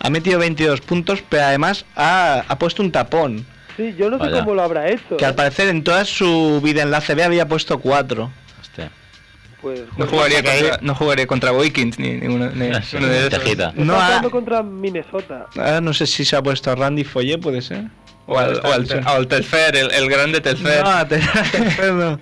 Ha 0.00 0.10
metido 0.10 0.38
22 0.40 0.80
puntos, 0.80 1.22
pero 1.28 1.44
además 1.44 1.84
ha, 1.96 2.44
ha 2.48 2.58
puesto 2.58 2.82
un 2.82 2.90
tapón. 2.92 3.46
Sí, 3.76 3.94
yo 3.96 4.10
no 4.10 4.18
sé 4.24 4.30
cómo 4.32 4.54
lo 4.54 4.62
habrá 4.62 4.88
hecho. 4.88 5.16
Que 5.16 5.24
al 5.24 5.32
¿eh? 5.32 5.36
parecer 5.36 5.68
en 5.68 5.84
toda 5.84 6.04
su 6.04 6.60
vida 6.62 6.82
en 6.82 6.90
la 6.90 7.00
CB 7.00 7.22
había 7.22 7.46
puesto 7.46 7.78
4. 7.78 8.30
Hostia. 8.60 8.90
Pues, 9.60 9.80
No 9.96 10.06
jugaría, 10.06 10.42
contra, 10.42 10.78
no 10.82 10.94
jugaría 10.96 11.26
contra 11.28 11.52
Vikings 11.52 11.98
ni 11.98 12.12
ninguno, 12.14 12.50
ni 12.50 12.72
Sí, 12.82 12.96
uno 12.96 13.06
de 13.08 13.26
esos. 13.26 13.30
tejita. 13.42 13.68
Está 13.70 13.84
No 13.84 13.94
ha- 14.00 14.06
jugando 14.06 14.30
contra 14.30 14.62
Minnesota. 14.64 15.46
Ahora 15.56 15.80
no 15.80 15.92
sé 15.94 16.06
si 16.08 16.24
se 16.24 16.34
ha 16.36 16.42
puesto 16.42 16.70
a 16.72 16.74
Randy 16.76 17.04
Foyer, 17.04 17.38
puede 17.40 17.60
ser. 17.62 17.84
O 18.26 18.38
al, 18.38 18.60
o 18.64 18.72
al, 18.72 18.86
o 19.06 19.08
al 19.10 19.26
Telfer, 19.28 19.74
el, 19.76 19.90
el 19.92 20.08
grande 20.10 20.40
Telfer. 20.40 20.82
No. 20.84 20.90
Ah, 20.90 21.06
no, 21.92 22.20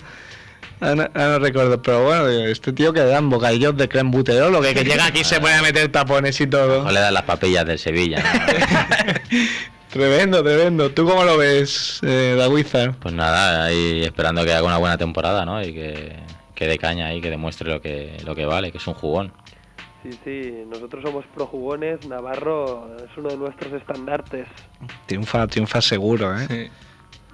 ah, 0.80 0.94
no 0.94 1.38
recuerdo, 1.38 1.80
pero 1.80 2.04
bueno, 2.04 2.28
este 2.28 2.72
tío 2.72 2.92
que 2.92 3.00
dan 3.00 3.30
bocadillos 3.30 3.76
de 3.76 3.88
creme 3.88 4.10
buterolo, 4.10 4.60
que, 4.60 4.74
que 4.74 4.84
llega 4.84 5.06
aquí 5.06 5.24
se 5.24 5.40
pone 5.40 5.54
a 5.54 5.62
meter 5.62 5.90
tapones 5.90 6.40
y 6.40 6.46
todo. 6.46 6.84
O 6.84 6.90
le 6.90 7.00
dan 7.00 7.14
las 7.14 7.24
papillas 7.24 7.66
del 7.66 7.78
Sevilla. 7.78 8.22
¿no? 8.22 9.36
Tremendo, 9.96 10.42
tremendo. 10.42 10.90
¿Tú 10.90 11.06
cómo 11.06 11.24
lo 11.24 11.38
ves, 11.38 12.00
eh, 12.02 12.34
Dawizar? 12.36 12.94
Pues 12.96 13.14
nada, 13.14 13.64
ahí 13.64 14.02
esperando 14.02 14.44
que 14.44 14.52
haga 14.52 14.66
una 14.66 14.76
buena 14.76 14.98
temporada, 14.98 15.46
¿no? 15.46 15.62
Y 15.62 15.72
que, 15.72 16.16
que 16.54 16.66
dé 16.66 16.76
caña 16.76 17.06
ahí, 17.06 17.22
que 17.22 17.30
demuestre 17.30 17.70
lo 17.70 17.80
que, 17.80 18.18
lo 18.26 18.34
que 18.34 18.44
vale, 18.44 18.70
que 18.70 18.76
es 18.76 18.86
un 18.86 18.92
jugón. 18.92 19.32
Sí, 20.02 20.10
sí, 20.22 20.52
nosotros 20.68 21.02
somos 21.02 21.24
pro 21.34 21.46
jugones. 21.46 22.06
Navarro 22.06 22.94
es 22.98 23.16
uno 23.16 23.30
de 23.30 23.36
nuestros 23.38 23.72
estandartes. 23.72 24.46
Triunfa, 25.06 25.46
triunfa 25.46 25.80
seguro, 25.80 26.38
¿eh? 26.38 26.46
Sí. 26.46 26.70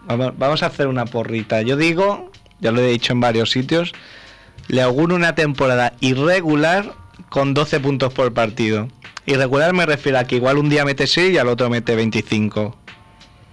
Vamos, 0.04 0.32
vamos 0.38 0.62
a 0.62 0.66
hacer 0.66 0.86
una 0.86 1.04
porrita. 1.04 1.62
Yo 1.62 1.76
digo, 1.76 2.30
ya 2.62 2.72
lo 2.72 2.80
he 2.80 2.86
dicho 2.88 3.12
en 3.12 3.20
varios 3.20 3.50
sitios, 3.50 3.92
le 4.68 4.80
auguro 4.80 5.14
una 5.14 5.34
temporada 5.34 5.92
irregular 6.00 6.94
con 7.28 7.52
12 7.52 7.80
puntos 7.80 8.14
por 8.14 8.32
partido. 8.32 8.88
Irregular 9.26 9.72
me 9.74 9.84
refiero 9.84 10.18
a 10.18 10.24
que 10.24 10.36
igual 10.36 10.56
un 10.56 10.70
día 10.70 10.84
mete 10.86 11.06
6 11.06 11.34
y 11.34 11.38
al 11.38 11.48
otro 11.48 11.68
mete 11.68 11.94
25. 11.94 12.76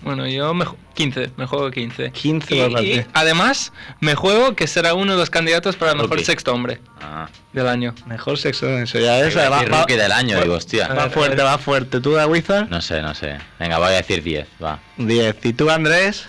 Bueno, 0.02 0.26
yo 0.28 0.54
me, 0.54 0.64
ju- 0.64 0.78
15, 0.94 1.32
me 1.36 1.46
juego 1.46 1.70
15. 1.72 2.12
15 2.12 2.56
Y, 2.56 2.60
por 2.62 2.70
y 2.70 2.74
partido. 2.74 3.04
además 3.14 3.74
me 4.00 4.16
juego 4.16 4.56
que 4.56 4.66
será 4.66 4.94
uno 4.94 5.12
de 5.12 5.18
los 5.18 5.30
candidatos 5.30 5.76
para 5.76 5.92
el 5.92 5.98
mejor 5.98 6.12
Rookie. 6.12 6.24
sexto 6.24 6.54
hombre 6.54 6.80
Ah, 7.02 7.28
del 7.52 7.68
año. 7.68 7.94
Mejor 8.06 8.38
sexo, 8.38 8.70
eso 8.78 8.98
ya 8.98 9.20
es. 9.20 9.36
Va, 9.36 9.50
va- 9.50 9.64
rookie 9.66 9.96
del 9.98 10.14
año, 10.14 10.40
digo, 10.40 10.52
va 10.54 10.58
hostia. 10.58 10.88
fuerte, 11.12 11.44
va 11.44 11.58
fuerte. 11.58 12.00
¿Tú, 12.00 12.14
Dawizar? 12.14 12.70
No 12.70 12.80
sé, 12.82 13.02
no 13.02 13.14
sé. 13.14 13.40
Venga, 13.60 13.78
voy 13.78 13.88
a 13.88 13.92
decir 13.92 14.24
10, 14.24 14.48
va. 14.64 14.80
10. 14.98 15.36
¿Y 15.44 15.52
tú, 15.54 15.70
Andrés? 15.70 16.28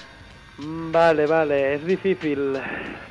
Mm, 0.62 0.92
Vale, 0.92 1.26
vale, 1.26 1.74
es 1.74 1.86
difícil. 1.86 2.54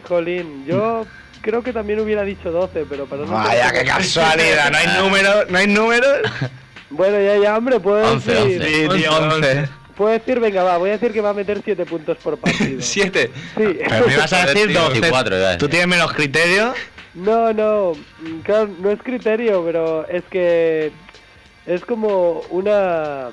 Colin, 0.07 0.65
yo 0.65 1.05
creo 1.41 1.61
que 1.63 1.71
también 1.73 1.99
hubiera 1.99 2.23
dicho 2.23 2.51
12, 2.51 2.85
pero 2.89 3.05
para 3.05 3.25
no... 3.25 3.31
Vaya, 3.31 3.71
qué 3.71 3.85
casualidad. 3.85 4.71
No 4.71 4.77
hay 4.77 4.87
números, 5.01 5.45
no 5.49 5.57
hay 5.57 5.67
números. 5.67 6.19
Bueno, 6.91 7.19
ya, 7.21 7.37
ya, 7.37 7.55
hombre, 7.55 7.79
puedo 7.79 8.13
11, 8.13 8.31
decir... 8.31 8.61
11. 8.89 8.97
Sí, 8.97 8.99
tío, 9.03 9.15
11. 9.15 9.69
Puedo 9.95 10.11
decir, 10.11 10.39
venga, 10.39 10.63
va, 10.63 10.77
voy 10.77 10.89
a 10.89 10.93
decir 10.93 11.13
que 11.13 11.21
va 11.21 11.29
a 11.29 11.33
meter 11.35 11.61
7 11.63 11.85
puntos 11.85 12.17
por 12.17 12.35
partido. 12.39 12.81
7. 12.81 13.31
Sí. 13.55 13.77
Pero 13.87 14.07
me 14.07 14.13
ibas 14.15 14.33
a 14.33 14.47
decir 14.47 14.69
tío, 14.69 14.79
12. 14.81 14.93
24 14.93 15.37
iba 15.37 15.45
a 15.45 15.49
decir. 15.49 15.59
¿Tú 15.59 15.69
tienes 15.69 15.87
menos 15.87 16.11
criterio? 16.13 16.73
No, 17.13 17.53
no, 17.53 17.91
claro, 18.41 18.69
no 18.79 18.89
es 18.89 18.99
criterio, 19.03 19.63
pero 19.63 20.07
es 20.07 20.23
que 20.31 20.91
es 21.67 21.85
como 21.85 22.41
una 22.49 23.27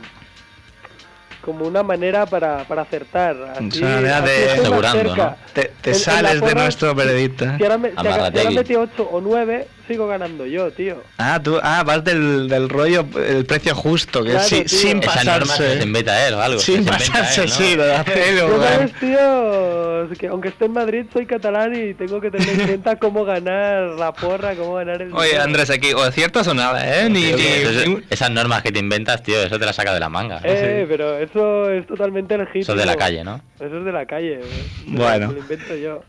como 1.46 1.64
una 1.64 1.82
manera 1.82 2.26
para, 2.26 2.64
para 2.64 2.82
acertar. 2.82 3.36
Así, 3.56 3.68
Es 3.68 3.76
una 3.78 3.94
manera 3.94 4.18
así 4.18 4.26
de- 4.28 4.50
Asegurando, 4.50 4.98
cerca. 4.98 5.24
¿no? 5.24 5.36
Te, 5.54 5.62
te 5.80 5.90
En- 5.90 5.94
en 5.96 6.00
sales 6.02 6.34
de 6.34 6.40
porra, 6.40 6.62
nuestro 6.64 6.94
veredicto. 6.94 7.44
Si 7.56 7.62
ahora, 7.62 7.78
me, 7.78 7.90
si 7.92 7.96
ahora- 7.96 8.30
metí 8.50 8.74
8 8.74 9.08
o 9.10 9.20
9, 9.22 9.68
sigo 9.86 10.06
ganando 10.08 10.46
yo, 10.46 10.70
tío. 10.72 11.02
Ah, 11.18 11.40
tú, 11.42 11.58
ah, 11.62 11.82
vas 11.84 12.02
del, 12.04 12.48
del 12.48 12.68
rollo, 12.68 13.04
el 13.26 13.44
precio 13.46 13.74
justo, 13.74 14.22
que 14.22 14.30
Claro, 14.30 14.44
sí- 14.46 14.64
sin 14.66 15.02
Esa 15.02 15.24
norma 15.24 15.40
que 15.40 15.48
se 15.48 15.62
pasarse. 15.62 15.82
inventa 15.84 16.26
él 16.28 16.34
o 16.34 16.40
algo. 16.42 16.58
Sin 16.58 16.84
pasarse, 16.84 17.42
él, 17.42 17.48
¿no? 17.48 17.54
sí, 17.54 17.76
de 17.76 17.94
hacerlo. 17.94 18.38
Yo 18.48 18.56
güey. 18.56 18.68
sabes, 18.68 18.92
tío, 18.94 20.18
que 20.18 20.26
aunque 20.28 20.48
esté 20.48 20.66
en 20.66 20.72
Madrid 20.72 21.04
soy 21.12 21.26
catalán 21.26 21.74
y 21.74 21.94
tengo 21.94 22.20
que 22.20 22.30
tener 22.30 22.48
en 22.48 22.66
cuenta 22.66 22.96
cómo 22.96 23.24
ganar 23.24 23.90
la 23.98 24.12
porra, 24.12 24.54
cómo 24.54 24.74
ganar 24.74 25.02
el 25.02 25.12
Oye. 25.12 25.38
Andrés, 25.38 25.70
aquí, 25.70 25.92
o 25.92 26.02
aciertas 26.02 26.46
o 26.48 26.54
nada, 26.54 27.00
¿eh? 27.02 27.08
Ni, 27.10 27.32
ni- 27.32 27.42
eso 27.42 27.70
es- 27.70 27.88
ni- 27.88 27.98
esas 28.10 28.30
normas 28.30 28.62
que 28.62 28.72
te 28.72 28.78
inventas, 28.78 29.22
tío, 29.22 29.42
eso 29.42 29.58
te 29.58 29.66
las 29.66 29.76
saca 29.76 29.92
de 29.94 30.00
la 30.00 30.08
manga. 30.08 30.40
Eh, 30.44 30.86
pero 30.88 31.18
eso 31.18 31.70
es 31.70 31.86
totalmente 31.86 32.36
legítimo. 32.38 32.62
Eso 32.62 32.72
es 32.74 32.78
de 32.78 32.86
la 32.86 32.96
calle, 32.96 33.24
¿no? 33.24 33.40
Eso 33.60 33.78
es 33.78 33.84
de 33.84 33.92
la 33.92 34.06
calle. 34.06 34.40
Bueno. 34.86 35.28
Me 35.28 35.34
lo 35.34 35.40
invento 35.40 35.74
yo. 35.76 36.02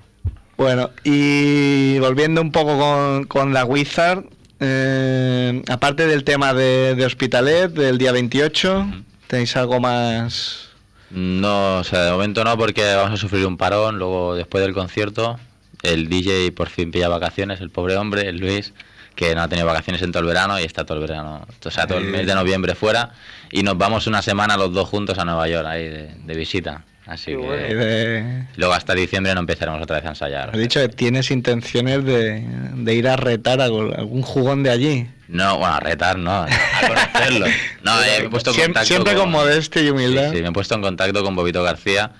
Bueno, 0.57 0.89
y 1.03 1.99
volviendo 1.99 2.41
un 2.41 2.51
poco 2.51 2.79
con, 2.79 3.25
con 3.25 3.53
la 3.53 3.63
Wizard, 3.63 4.23
eh, 4.59 5.61
aparte 5.69 6.07
del 6.07 6.23
tema 6.23 6.55
de, 6.55 6.95
de 6.95 7.05
Hospitalet 7.05 7.71
del 7.71 7.99
día 7.99 8.11
28, 8.11 8.87
¿tenéis 9.27 9.55
algo 9.55 9.79
más? 9.79 10.69
No, 11.11 11.77
o 11.77 11.83
sea, 11.83 12.05
de 12.05 12.11
momento 12.11 12.43
no, 12.43 12.57
porque 12.57 12.95
vamos 12.95 13.13
a 13.13 13.17
sufrir 13.17 13.45
un 13.45 13.55
parón. 13.55 13.99
Luego, 13.99 14.35
después 14.35 14.63
del 14.63 14.73
concierto, 14.73 15.39
el 15.83 16.09
DJ 16.09 16.51
por 16.53 16.69
fin 16.69 16.91
pilla 16.91 17.07
vacaciones, 17.07 17.61
el 17.61 17.69
pobre 17.69 17.95
hombre, 17.95 18.27
el 18.27 18.37
Luis, 18.37 18.73
que 19.15 19.35
no 19.35 19.43
ha 19.43 19.47
tenido 19.47 19.67
vacaciones 19.67 20.01
en 20.01 20.11
todo 20.11 20.21
el 20.21 20.27
verano 20.27 20.59
y 20.59 20.63
está 20.63 20.85
todo 20.85 20.97
el 20.97 21.07
verano, 21.07 21.45
o 21.63 21.71
sea, 21.71 21.85
todo 21.85 21.99
el 21.99 22.05
mes 22.05 22.25
de 22.25 22.33
noviembre 22.33 22.73
fuera. 22.73 23.11
Y 23.51 23.61
nos 23.61 23.77
vamos 23.77 24.07
una 24.07 24.23
semana 24.23 24.57
los 24.57 24.73
dos 24.73 24.89
juntos 24.89 25.19
a 25.19 25.25
Nueva 25.25 25.47
York, 25.47 25.67
ahí 25.67 25.83
de, 25.87 26.15
de 26.15 26.35
visita. 26.35 26.83
Así 27.07 27.25
Qué 27.27 27.31
que 27.31 27.37
bueno. 27.37 27.61
De- 27.83 28.43
luego 28.57 28.73
hasta 28.73 28.93
diciembre 28.93 29.33
no 29.33 29.39
empezaremos 29.39 29.81
otra 29.81 29.95
vez 29.97 30.05
a 30.05 30.09
ensayar. 30.09 30.49
has 30.51 30.57
dicho 30.57 30.79
que 30.81 30.89
tienes 30.89 31.31
intenciones 31.31 32.03
de, 32.03 32.43
de 32.75 32.93
ir 32.95 33.07
a 33.07 33.15
retar 33.15 33.61
a 33.61 33.65
algún 33.65 34.21
jugón 34.23 34.61
de 34.63 34.69
allí. 34.71 35.07
No, 35.29 35.57
bueno, 35.57 35.73
a 35.75 35.79
retar, 35.79 36.17
no, 36.17 36.31
a 36.43 36.47
conocerlo. 36.87 37.45
No, 37.83 38.01
eh, 38.03 38.05
me 38.19 38.25
he 38.25 38.29
puesto 38.29 38.49
en 38.51 38.55
Siempre, 38.55 38.73
contacto 38.73 38.87
siempre 38.87 39.15
con 39.15 39.31
modestia 39.31 39.81
y 39.81 39.89
humildad. 39.89 40.31
Sí, 40.31 40.37
sí, 40.37 40.41
me 40.43 40.49
he 40.49 40.51
puesto 40.51 40.75
en 40.75 40.81
contacto 40.81 41.23
con 41.23 41.35
Bobito 41.35 41.63
García 41.63 42.11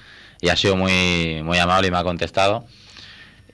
y 0.42 0.50
ha 0.50 0.56
sido 0.56 0.76
muy, 0.78 1.42
muy 1.44 1.58
amable 1.58 1.88
y 1.90 1.92
me 1.92 1.98
ha 1.98 2.04
contestado. 2.04 2.66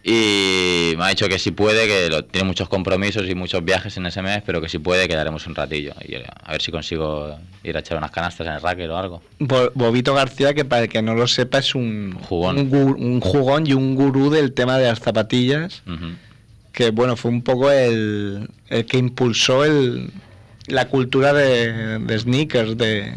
Y 0.05 0.95
me 0.97 1.05
ha 1.05 1.07
dicho 1.09 1.29
que 1.29 1.39
si 1.39 1.51
puede, 1.51 1.87
que 1.87 2.09
lo- 2.09 2.25
tiene 2.25 2.45
muchos 2.45 2.67
compromisos 2.67 3.27
y 3.29 3.35
muchos 3.35 3.63
viajes 3.63 3.95
en 3.95 4.05
ese 4.05 4.21
mes, 4.21 4.41
pero 4.45 4.59
que 4.61 4.67
si 4.67 4.77
puede 4.79 5.07
quedaremos 5.07 5.47
un 5.47 5.55
ratillo. 5.55 5.93
Y 6.05 6.15
eh, 6.15 6.25
a 6.43 6.51
ver 6.51 6.61
si 6.61 6.71
consigo 6.71 7.37
ir 7.63 7.77
a 7.77 7.79
echar 7.79 7.97
unas 7.97 8.11
canastas 8.11 8.45
en 8.47 8.53
el 8.53 8.61
racket 8.61 8.89
o 8.89 8.97
algo. 8.97 9.21
Bo- 9.39 9.71
Bobito 9.75 10.13
García, 10.13 10.53
que 10.53 10.65
para 10.65 10.83
el 10.83 10.89
que 10.89 11.01
no 11.01 11.15
lo 11.15 11.25
sepa, 11.27 11.59
es 11.59 11.73
un 11.73 12.17
Jugón. 12.27 12.59
un, 12.59 12.75
un 13.01 13.19
jugón 13.21 13.65
y 13.65 13.73
un 13.73 13.95
gurú 13.95 14.29
del 14.29 14.51
tema 14.53 14.77
de 14.77 14.87
las 14.87 14.99
zapatillas. 14.99 15.83
Que 16.73 16.89
bueno, 16.91 17.15
fue 17.15 17.31
un 17.31 17.41
poco 17.43 17.71
el, 17.71 18.49
el 18.67 18.85
que 18.85 18.97
impulsó 18.97 19.63
el, 19.63 20.09
la 20.67 20.87
cultura 20.89 21.31
de, 21.31 21.99
de 21.99 22.19
sneakers, 22.19 22.75
de 22.77 23.13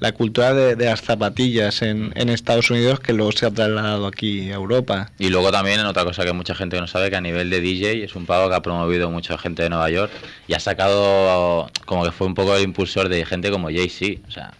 la 0.00 0.12
cultura 0.12 0.54
de, 0.54 0.76
de 0.76 0.86
las 0.86 1.02
zapatillas 1.02 1.82
en, 1.82 2.12
en 2.16 2.30
Estados 2.30 2.70
Unidos, 2.70 3.00
que 3.00 3.12
luego 3.12 3.32
se 3.32 3.46
ha 3.46 3.50
trasladado 3.50 4.06
aquí 4.06 4.50
a 4.50 4.54
Europa. 4.54 5.12
Y 5.18 5.28
luego 5.28 5.52
también, 5.52 5.78
en 5.78 5.86
otra 5.86 6.04
cosa 6.04 6.24
que 6.24 6.32
mucha 6.32 6.54
gente 6.54 6.80
no 6.80 6.86
sabe, 6.86 7.10
que 7.10 7.16
a 7.16 7.20
nivel 7.20 7.50
de 7.50 7.60
DJ 7.60 8.04
es 8.04 8.16
un 8.16 8.24
pavo 8.26 8.48
que 8.48 8.56
ha 8.56 8.62
promovido 8.62 9.10
mucha 9.10 9.36
gente 9.36 9.62
de 9.62 9.68
Nueva 9.68 9.90
York 9.90 10.10
y 10.48 10.54
ha 10.54 10.60
sacado 10.60 11.70
como 11.84 12.04
que 12.04 12.12
fue 12.12 12.26
un 12.26 12.34
poco 12.34 12.56
el 12.56 12.62
impulsor 12.62 13.08
de 13.08 13.24
gente 13.26 13.50
como 13.50 13.68
Jay-Z. 13.68 14.26
O 14.26 14.30
sea, 14.30 14.54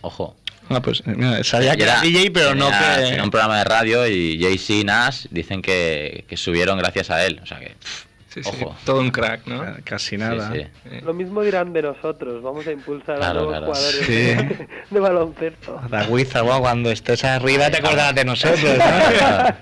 ojo. 0.00 0.34
Ah, 0.68 0.80
pues 0.80 1.06
mira, 1.06 1.44
sabía 1.44 1.76
que 1.76 1.84
era 1.84 2.00
DJ, 2.00 2.30
pero 2.32 2.54
no 2.54 2.68
que... 2.68 3.02
tenía 3.02 3.22
un 3.22 3.30
programa 3.30 3.58
de 3.58 3.64
radio 3.64 4.06
y 4.08 4.40
Jay-Z 4.40 4.72
y 4.72 4.84
Nas 4.84 5.28
dicen 5.30 5.62
que, 5.62 6.24
que 6.28 6.36
subieron 6.36 6.78
gracias 6.78 7.10
a 7.10 7.24
él. 7.24 7.38
O 7.42 7.46
sea 7.46 7.60
que, 7.60 7.76
pff, 7.78 8.05
Sí, 8.36 8.42
sí, 8.44 8.64
ojo. 8.64 8.76
todo 8.84 9.00
un 9.00 9.10
crack, 9.10 9.46
¿no? 9.46 9.64
Casi 9.84 10.16
nada. 10.18 10.52
sí. 10.52 10.58
Eh, 10.90 11.00
Lo 11.04 11.14
mismo 11.14 11.42
dirán 11.42 11.72
de 11.72 11.80
nosotros. 11.82 12.42
Vamos 12.42 12.66
a 12.66 12.72
impulsar 12.72 13.16
Claro, 13.16 13.40
a 13.40 13.42
nuevos 13.42 13.50
claro. 13.52 13.66
jugadores 13.66 14.06
Sí. 14.06 14.12
de, 14.12 14.68
de 14.90 15.00
baloncesto. 15.00 15.80
Bueno, 15.88 16.60
cuando 16.60 16.90
estés 16.90 17.24
arriba 17.24 17.70
te 17.70 17.78
acordarás 17.78 18.14
de 18.14 18.24
nosotros, 18.26 18.62
¿no? 18.78 19.56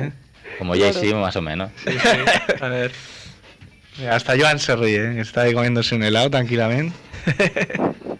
Como 0.58 0.74
Jay-Z, 0.74 1.16
más 1.16 1.34
o 1.36 1.42
menos. 1.42 1.70
A 2.60 2.68
ver. 2.68 2.92
Mira, 3.98 4.16
Hasta 4.16 4.34
Joan 4.38 4.58
se 4.58 4.76
ríe, 4.76 4.96
¿eh? 5.16 5.20
está 5.20 5.42
ahí 5.42 5.54
comiéndose 5.54 5.94
un 5.94 6.02
helado 6.02 6.30
tranquilamente. 6.30 6.94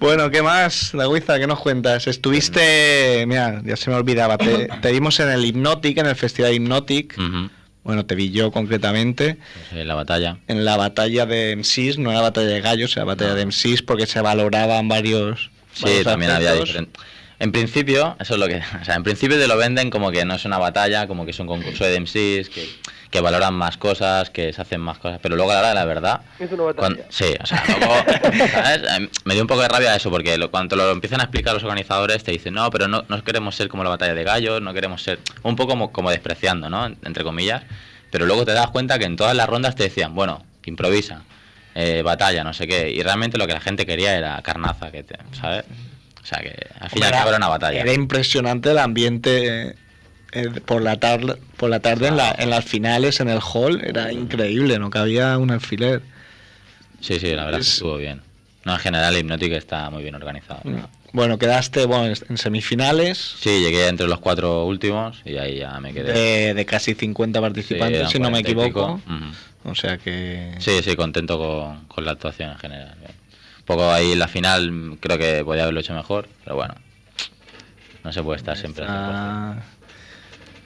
bueno, 0.00 0.30
¿qué 0.30 0.42
más, 0.42 0.90
Daguiza? 0.92 1.38
¿Qué 1.38 1.46
nos 1.46 1.60
cuentas? 1.60 2.06
Estuviste, 2.06 3.24
mira, 3.26 3.60
ya 3.64 3.76
se 3.76 3.90
me 3.90 3.96
olvidaba, 3.96 4.36
te, 4.38 4.68
te 4.80 4.92
vimos 4.92 5.18
en 5.20 5.30
el 5.30 5.44
Hypnotic, 5.44 5.98
en 5.98 6.06
el 6.06 6.16
Festival 6.16 6.52
Hypnotic. 6.52 7.16
Ujú. 7.18 7.50
Bueno, 7.86 8.04
te 8.04 8.16
vi 8.16 8.30
yo 8.32 8.50
concretamente 8.50 9.36
Pues, 9.70 9.80
eh, 9.80 9.84
la 9.84 9.94
batalla. 9.94 10.38
en 10.48 10.64
la 10.64 10.76
batalla 10.76 11.24
de 11.24 11.52
MCs, 11.56 11.98
no 11.98 12.10
era 12.10 12.20
batalla 12.20 12.48
de 12.48 12.60
gallos, 12.60 12.96
era 12.96 13.04
batalla 13.04 13.34
de 13.34 13.46
MCs 13.46 13.82
porque 13.82 14.06
se 14.06 14.20
valoraban 14.20 14.88
varios. 14.88 15.50
Sí, 15.72 15.84
varios 15.84 16.04
también 16.04 16.32
había 16.32 16.50
aspectos. 16.50 16.68
diferentes. 16.68 17.02
En 17.38 17.52
principio, 17.52 18.16
eso 18.18 18.34
es 18.34 18.40
lo 18.40 18.46
que. 18.48 18.62
O 18.80 18.84
sea, 18.84 18.94
en 18.94 19.02
principio 19.02 19.38
te 19.38 19.46
lo 19.46 19.56
venden 19.56 19.90
como 19.90 20.10
que 20.10 20.24
no 20.24 20.34
es 20.34 20.44
una 20.44 20.58
batalla, 20.58 21.06
como 21.06 21.24
que 21.24 21.32
es 21.32 21.38
un 21.38 21.46
concurso 21.46 21.84
de 21.84 22.00
MCs, 22.00 22.48
que, 22.48 22.66
que 23.10 23.20
valoran 23.20 23.52
más 23.52 23.76
cosas, 23.76 24.30
que 24.30 24.52
se 24.54 24.62
hacen 24.62 24.80
más 24.80 24.96
cosas. 24.98 25.18
Pero 25.22 25.36
luego, 25.36 25.50
a 25.50 25.54
la 25.54 25.60
hora 25.60 25.68
de 25.68 25.74
la 25.74 25.84
verdad. 25.84 26.20
Es 26.38 26.50
una 26.50 26.64
batalla. 26.64 26.96
sí, 27.10 27.34
o 27.38 27.44
sea, 27.46 27.62
luego, 27.78 27.94
¿sabes? 28.52 28.82
Me 29.24 29.34
dio 29.34 29.42
un 29.42 29.48
poco 29.48 29.60
de 29.60 29.68
rabia 29.68 29.94
eso, 29.94 30.10
porque 30.10 30.38
lo- 30.38 30.50
cuando 30.50 30.76
lo 30.76 30.90
empiezan 30.90 31.20
a 31.20 31.24
explicar 31.24 31.52
los 31.52 31.62
organizadores, 31.62 32.24
te 32.24 32.32
dicen, 32.32 32.54
no, 32.54 32.70
pero 32.70 32.88
no, 32.88 33.04
no 33.08 33.22
queremos 33.22 33.54
ser 33.54 33.68
como 33.68 33.84
la 33.84 33.90
batalla 33.90 34.14
de 34.14 34.24
gallos, 34.24 34.62
no 34.62 34.72
queremos 34.72 35.02
ser. 35.02 35.18
Un 35.42 35.56
poco 35.56 35.70
como, 35.72 35.92
como 35.92 36.10
despreciando, 36.10 36.70
¿no? 36.70 36.86
Entre 36.86 37.22
comillas. 37.22 37.62
Pero 38.10 38.24
luego 38.24 38.46
te 38.46 38.52
das 38.52 38.68
cuenta 38.70 38.98
que 38.98 39.04
en 39.04 39.16
todas 39.16 39.36
las 39.36 39.46
rondas 39.46 39.74
te 39.76 39.82
decían, 39.82 40.14
bueno, 40.14 40.42
improvisa. 40.64 41.22
eh, 41.74 42.00
batalla, 42.02 42.42
no 42.44 42.54
sé 42.54 42.66
qué. 42.66 42.90
Y 42.90 43.02
realmente 43.02 43.36
lo 43.36 43.46
que 43.46 43.52
la 43.52 43.60
gente 43.60 43.84
quería 43.84 44.16
era 44.16 44.40
carnaza, 44.42 44.90
que 44.90 45.02
te- 45.02 45.18
¿sabes? 45.38 45.64
O 46.26 46.28
sea 46.28 46.40
que 46.40 46.56
al 46.80 46.90
fin 46.90 47.02
y 47.02 47.02
al 47.04 47.08
Era- 47.10 47.18
cabo 47.18 47.28
era 47.28 47.36
una 47.36 47.48
batalla. 47.48 47.80
Era 47.80 47.92
impresionante 47.92 48.72
el 48.72 48.78
ambiente 48.78 49.76
eh, 50.32 50.48
por 50.64 50.82
la 50.82 50.96
tarde, 50.98 51.36
por 51.56 51.70
la 51.70 51.78
tarde 51.78 52.08
en, 52.08 52.16
la- 52.16 52.34
en 52.36 52.50
las 52.50 52.64
finales, 52.64 53.20
en 53.20 53.28
el 53.28 53.38
hall, 53.40 53.80
era 53.84 54.12
increíble, 54.12 54.78
no 54.80 54.90
cabía 54.90 55.38
un 55.38 55.52
alfiler. 55.52 56.02
Sí, 57.00 57.20
sí, 57.20 57.30
la 57.34 57.44
verdad 57.44 57.60
es 57.60 57.66
que 57.66 57.70
Es- 57.70 57.74
estuvo 57.76 57.96
bien. 57.98 58.22
No, 58.64 58.72
en 58.72 58.80
general 58.80 59.16
Hypnotic 59.16 59.52
está 59.52 59.88
muy 59.90 60.02
bien 60.02 60.16
organizado. 60.16 60.62
Bueno, 61.12 61.38
quedaste 61.38 61.86
bueno, 61.86 62.12
en 62.28 62.36
semifinales 62.36 63.36
Sí, 63.38 63.60
llegué 63.60 63.86
entre 63.86 64.08
los 64.08 64.18
cuatro 64.18 64.66
últimos 64.66 65.22
y 65.24 65.36
ahí 65.36 65.58
ya 65.58 65.78
me 65.78 65.94
quedé. 65.94 66.12
de, 66.12 66.54
de 66.54 66.66
casi 66.66 66.94
50 66.96 67.38
Sí, 67.38 67.42
participantes, 67.42 67.98
eran 68.00 68.10
si 68.10 68.18
no 68.18 68.30
me 68.32 68.42
40 68.42 68.50
y 68.50 68.66
pico. 68.66 69.00
equivoco. 69.04 69.70
O 69.70 69.74
sea 69.76 69.96
que... 69.98 70.54
Sí, 70.58 70.80
sí, 70.82 70.96
contento 70.96 71.38
con, 71.38 71.84
con 71.86 72.04
la 72.04 72.10
actuación 72.12 72.50
en 72.50 72.58
general. 72.58 72.96
bien. 72.98 73.12
Poco 73.66 73.90
ahí 73.90 74.12
en 74.12 74.18
la 74.18 74.28
final 74.28 74.96
creo 75.00 75.18
que 75.18 75.44
podía 75.44 75.62
haberlo 75.62 75.80
hecho 75.80 75.94
mejor, 75.94 76.28
pero 76.44 76.56
bueno. 76.56 76.74
No 78.04 78.12
se 78.12 78.22
puede 78.22 78.38
estar 78.38 78.56
siempre 78.56 78.84
al 78.84 78.90
100%. 78.90 78.94
Ah, 78.94 79.54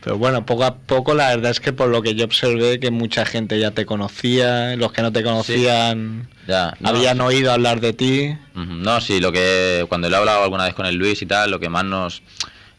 pero 0.03 0.17
bueno, 0.17 0.47
poco 0.47 0.65
a 0.65 0.77
poco 0.77 1.15
la 1.15 1.29
verdad 1.29 1.51
es 1.51 1.61
que 1.61 1.73
por 1.73 1.89
lo 1.89 2.03
que 2.03 2.15
yo 2.15 2.25
observé 2.25 2.81
que 2.81 2.91
mucha 2.91 3.25
gente 3.27 3.59
ya 3.59 3.71
te 3.71 3.85
conocía, 3.85 4.77
los 4.77 4.93
que 4.93 5.03
no 5.03 5.13
te 5.13 5.23
conocían 5.23 6.29
Ya, 6.47 6.75
no, 6.81 6.89
habían 6.91 7.21
oído 7.21 7.53
hablar 7.53 7.81
de 7.81 7.93
ti. 7.93 8.35
No, 8.55 9.01
sí, 9.01 9.21
lo 9.21 9.33
que 9.33 9.85
cuando 9.89 10.09
lo 10.09 10.17
he 10.17 10.19
hablado 10.19 10.43
alguna 10.43 10.65
vez 10.65 10.75
con 10.75 10.87
el 10.87 10.97
Luis 10.97 11.21
y 11.23 11.27
tal, 11.27 11.51
lo 11.51 11.61
que 11.61 11.69
más 11.69 11.85
nos 11.85 12.23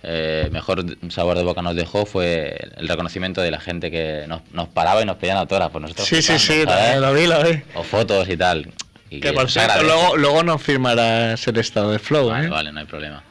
eh, 0.04 0.50
mejor 0.52 0.84
sabor 1.10 1.38
de 1.38 1.44
boca 1.44 1.62
nos 1.62 1.76
dejó 1.76 2.08
fue 2.08 2.58
el 2.78 2.88
reconocimiento 2.88 3.42
de 3.42 3.52
la 3.52 3.60
gente 3.60 3.92
que 3.92 4.26
nos, 4.28 4.42
nos 4.52 4.68
paraba 4.68 5.02
y 5.02 5.06
nos 5.06 5.18
pedían 5.18 5.38
autógrafos. 5.38 5.80
Nosotros 5.80 6.08
Sí, 6.08 6.24
sí, 6.24 6.40
sí, 6.40 6.64
¿sabes? 6.64 7.00
lo 7.00 7.14
vi, 7.14 7.28
lo 7.28 7.44
vi. 7.44 7.62
O 7.76 7.84
fotos 7.84 8.28
y 8.30 8.36
tal. 8.36 8.72
Y 9.12 9.20
Que 9.20 9.34
por 9.34 9.52
se 9.52 9.60
cierto, 9.60 9.84
luego, 9.84 10.18
luego 10.18 10.42
nos 10.44 10.62
firmarás 10.64 11.46
el 11.48 11.58
estado 11.58 11.92
de 11.92 12.00
flow, 12.00 12.30
Vale, 12.30 12.48
¿eh? 12.48 12.50
vale, 12.50 12.72
no 12.72 12.80
hay 12.80 12.86
problema. 12.88 13.22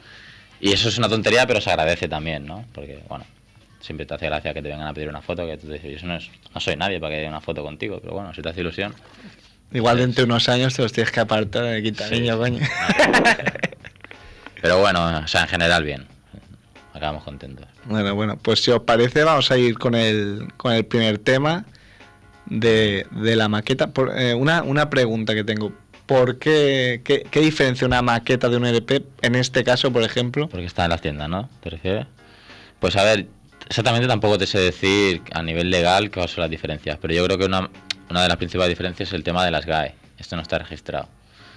Y 0.61 0.71
eso 0.71 0.87
es 0.89 0.97
una 0.97 1.09
tontería, 1.09 1.45
pero 1.47 1.59
se 1.59 1.71
agradece 1.71 2.07
también, 2.07 2.45
¿no? 2.45 2.65
Porque, 2.71 2.99
bueno, 3.09 3.25
siempre 3.79 4.05
te 4.05 4.13
hace 4.13 4.27
gracia 4.27 4.53
que 4.53 4.61
te 4.61 4.69
vengan 4.69 4.87
a 4.87 4.93
pedir 4.93 5.09
una 5.09 5.23
foto, 5.23 5.45
que 5.47 5.57
tú 5.57 5.69
dices, 5.71 5.99
yo 5.99 6.07
no, 6.07 6.15
es- 6.15 6.29
no 6.53 6.61
soy 6.61 6.75
nadie 6.75 6.99
para 6.99 7.15
que 7.15 7.21
dé 7.21 7.27
una 7.27 7.41
foto 7.41 7.63
contigo, 7.63 7.99
pero 7.99 8.13
bueno, 8.13 8.31
si 8.33 8.43
te 8.43 8.49
hace 8.49 8.61
ilusión. 8.61 8.93
Igual 9.73 9.97
dentro 9.97 10.23
de 10.23 10.31
unos 10.31 10.47
años 10.49 10.75
te 10.75 10.83
los 10.83 10.93
tienes 10.93 11.11
que 11.11 11.19
apartar 11.19 11.63
de 11.63 11.81
quitariño, 11.81 12.37
coño. 12.37 12.59
Pero 14.61 14.79
bueno, 14.79 15.21
o 15.23 15.27
sea, 15.27 15.41
en 15.43 15.47
general 15.47 15.83
bien. 15.83 16.05
Acabamos 16.93 17.23
contentos. 17.23 17.65
Bueno, 17.85 18.13
bueno, 18.13 18.37
pues 18.37 18.61
si 18.63 18.69
os 18.69 18.83
parece 18.83 19.23
vamos 19.23 19.49
a 19.49 19.57
ir 19.57 19.79
con 19.79 19.95
el, 19.95 20.49
con 20.57 20.73
el 20.73 20.85
primer 20.85 21.17
tema 21.17 21.65
de, 22.51 23.07
de 23.11 23.35
la 23.35 23.47
maqueta. 23.47 23.89
Eh, 24.15 24.35
una, 24.35 24.61
una 24.61 24.89
pregunta 24.89 25.33
que 25.33 25.43
tengo. 25.43 25.71
¿Por 26.05 26.37
qué, 26.37 27.01
qué, 27.05 27.25
qué 27.31 27.39
diferencia 27.39 27.87
una 27.87 28.01
maqueta 28.01 28.49
de 28.49 28.57
un 28.57 28.65
LP, 28.65 29.03
en 29.21 29.35
este 29.35 29.63
caso, 29.63 29.91
por 29.91 30.03
ejemplo? 30.03 30.49
Porque 30.49 30.65
está 30.65 30.83
en 30.83 30.89
las 30.89 31.01
tiendas, 31.01 31.29
¿no? 31.29 31.49
¿Te 31.61 31.69
refieres? 31.69 32.05
Pues 32.79 32.97
a 32.97 33.03
ver, 33.03 33.27
exactamente 33.67 34.07
tampoco 34.07 34.37
te 34.37 34.45
sé 34.45 34.59
decir 34.59 35.21
a 35.33 35.41
nivel 35.41 35.69
legal 35.69 36.11
cuáles 36.11 36.31
son 36.31 36.41
las 36.41 36.51
diferencias, 36.51 36.97
pero 37.01 37.13
yo 37.13 37.23
creo 37.25 37.37
que 37.37 37.45
una, 37.45 37.69
una 38.09 38.23
de 38.23 38.27
las 38.27 38.37
principales 38.37 38.69
diferencias 38.69 39.09
es 39.09 39.13
el 39.13 39.23
tema 39.23 39.45
de 39.45 39.51
las 39.51 39.65
GAE. 39.65 39.95
Esto 40.17 40.35
no 40.35 40.41
está 40.41 40.57
registrado. 40.57 41.07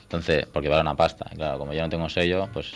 Entonces, 0.03 0.47
porque 0.53 0.69
vale 0.69 0.83
una 0.83 0.95
pasta. 0.95 1.29
Claro, 1.35 1.59
como 1.59 1.73
yo 1.73 1.83
no 1.83 1.89
tengo 1.89 2.09
sello, 2.09 2.49
pues... 2.53 2.73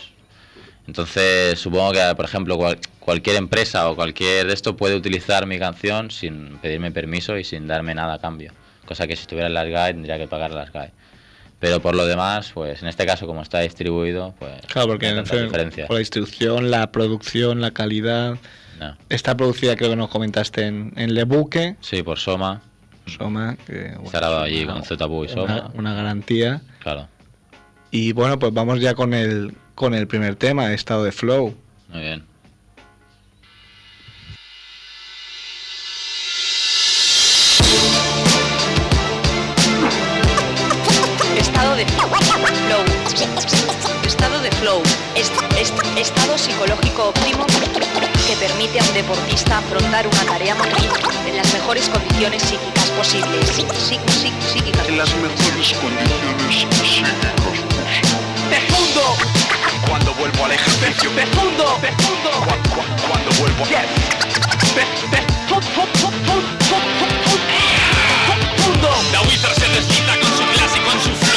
Entonces, 0.89 1.59
supongo 1.59 1.91
que, 1.91 2.01
por 2.15 2.25
ejemplo, 2.25 2.57
cual- 2.57 2.79
cualquier 2.99 3.35
empresa 3.35 3.87
o 3.91 3.95
cualquier 3.95 4.47
de 4.47 4.53
esto 4.55 4.75
puede 4.75 4.95
utilizar 4.95 5.45
mi 5.45 5.59
canción 5.59 6.09
sin 6.09 6.57
pedirme 6.57 6.89
permiso 6.89 7.37
y 7.37 7.43
sin 7.43 7.67
darme 7.67 7.93
nada 7.93 8.15
a 8.15 8.19
cambio. 8.19 8.53
Cosa 8.87 9.05
que 9.05 9.15
si 9.15 9.21
estuviera 9.21 9.47
en 9.49 9.53
las 9.53 9.67
GAE 9.69 9.93
tendría 9.93 10.17
que 10.17 10.27
pagar 10.27 10.49
las 10.49 10.73
GAE. 10.73 10.91
Pero 11.59 11.79
por 11.79 11.93
lo 11.95 12.07
demás, 12.07 12.49
pues 12.55 12.81
en 12.81 12.87
este 12.87 13.05
caso, 13.05 13.27
como 13.27 13.43
está 13.43 13.59
distribuido, 13.59 14.33
pues... 14.39 14.65
Claro, 14.65 14.87
porque 14.87 15.11
no 15.11 15.19
en 15.19 15.23
diferencias. 15.25 15.85
por 15.87 15.95
la 15.97 15.99
distribución, 15.99 16.71
la 16.71 16.91
producción, 16.91 17.61
la 17.61 17.69
calidad. 17.69 18.37
No. 18.79 18.97
Está 19.09 19.37
producida, 19.37 19.75
creo 19.75 19.91
que 19.91 19.95
nos 19.95 20.09
comentaste, 20.09 20.65
en, 20.65 20.91
en 20.95 21.13
Lebuque, 21.13 21.75
Sí, 21.81 22.01
por 22.01 22.17
Soma, 22.17 22.61
Soma, 23.05 23.57
que 23.67 23.93
bueno, 23.99 24.09
es 24.11 24.23
allí 24.23 24.65
con 24.65 24.83
Zotapu 24.83 25.25
y 25.25 25.27
una, 25.33 25.33
Soma. 25.33 25.71
una 25.75 25.93
garantía. 25.93 26.61
claro. 26.79 27.07
Y 27.91 28.11
bueno, 28.13 28.37
pues 28.39 28.53
vamos 28.53 28.79
ya 28.79 28.93
con 28.95 29.13
el, 29.15 29.53
con 29.79 29.93
el 29.93 30.07
primer 30.07 30.35
tema, 30.35 30.73
estado 30.73 31.05
de 31.05 31.13
flow. 31.13 31.55
Muy 31.87 32.01
bien. 32.01 32.25
Estado 41.37 41.75
de 41.75 41.85
flow. 41.85 42.83
Estado 44.05 44.39
de 44.41 44.51
flow. 44.51 44.81
Est- 45.15 45.31
est- 45.59 45.73
estado 45.97 46.37
psicológico 46.37 47.09
óptimo 47.09 47.45
que 48.27 48.35
permite 48.35 48.79
a 48.79 48.83
un 48.83 48.93
deportista 48.93 49.57
afrontar 49.57 50.07
una 50.07 50.23
tarea 50.25 50.55
móvil 50.55 50.89
en 51.27 51.37
las 51.37 51.51
mejores 51.53 51.89
condiciones 51.89 52.41
psíquicas 52.43 52.85
posibles. 52.97 53.45
Psíquicas. 53.47 54.87
en 54.87 54.97
las 54.97 55.09
mejores 55.15 55.73
condiciones 55.73 56.67
psíquicas 56.81 57.33
posibles. 57.43 58.01
¡Profundo! 58.49 59.58
Cuando 59.89 60.13
vuelvo 60.13 60.45
al 60.45 60.51
ejercicio, 60.51 61.09
cu- 62.45 62.69
cu- 62.69 63.07
cuando 63.09 63.31
vuelvo 63.39 63.65
La 69.11 69.21
Wizard 69.21 69.53
se 69.55 69.67
desquita 69.69 70.13
con 70.19 70.29
su 70.37 70.43
clase 70.53 70.77
y 70.77 70.81
con 70.81 70.99
su 71.01 71.28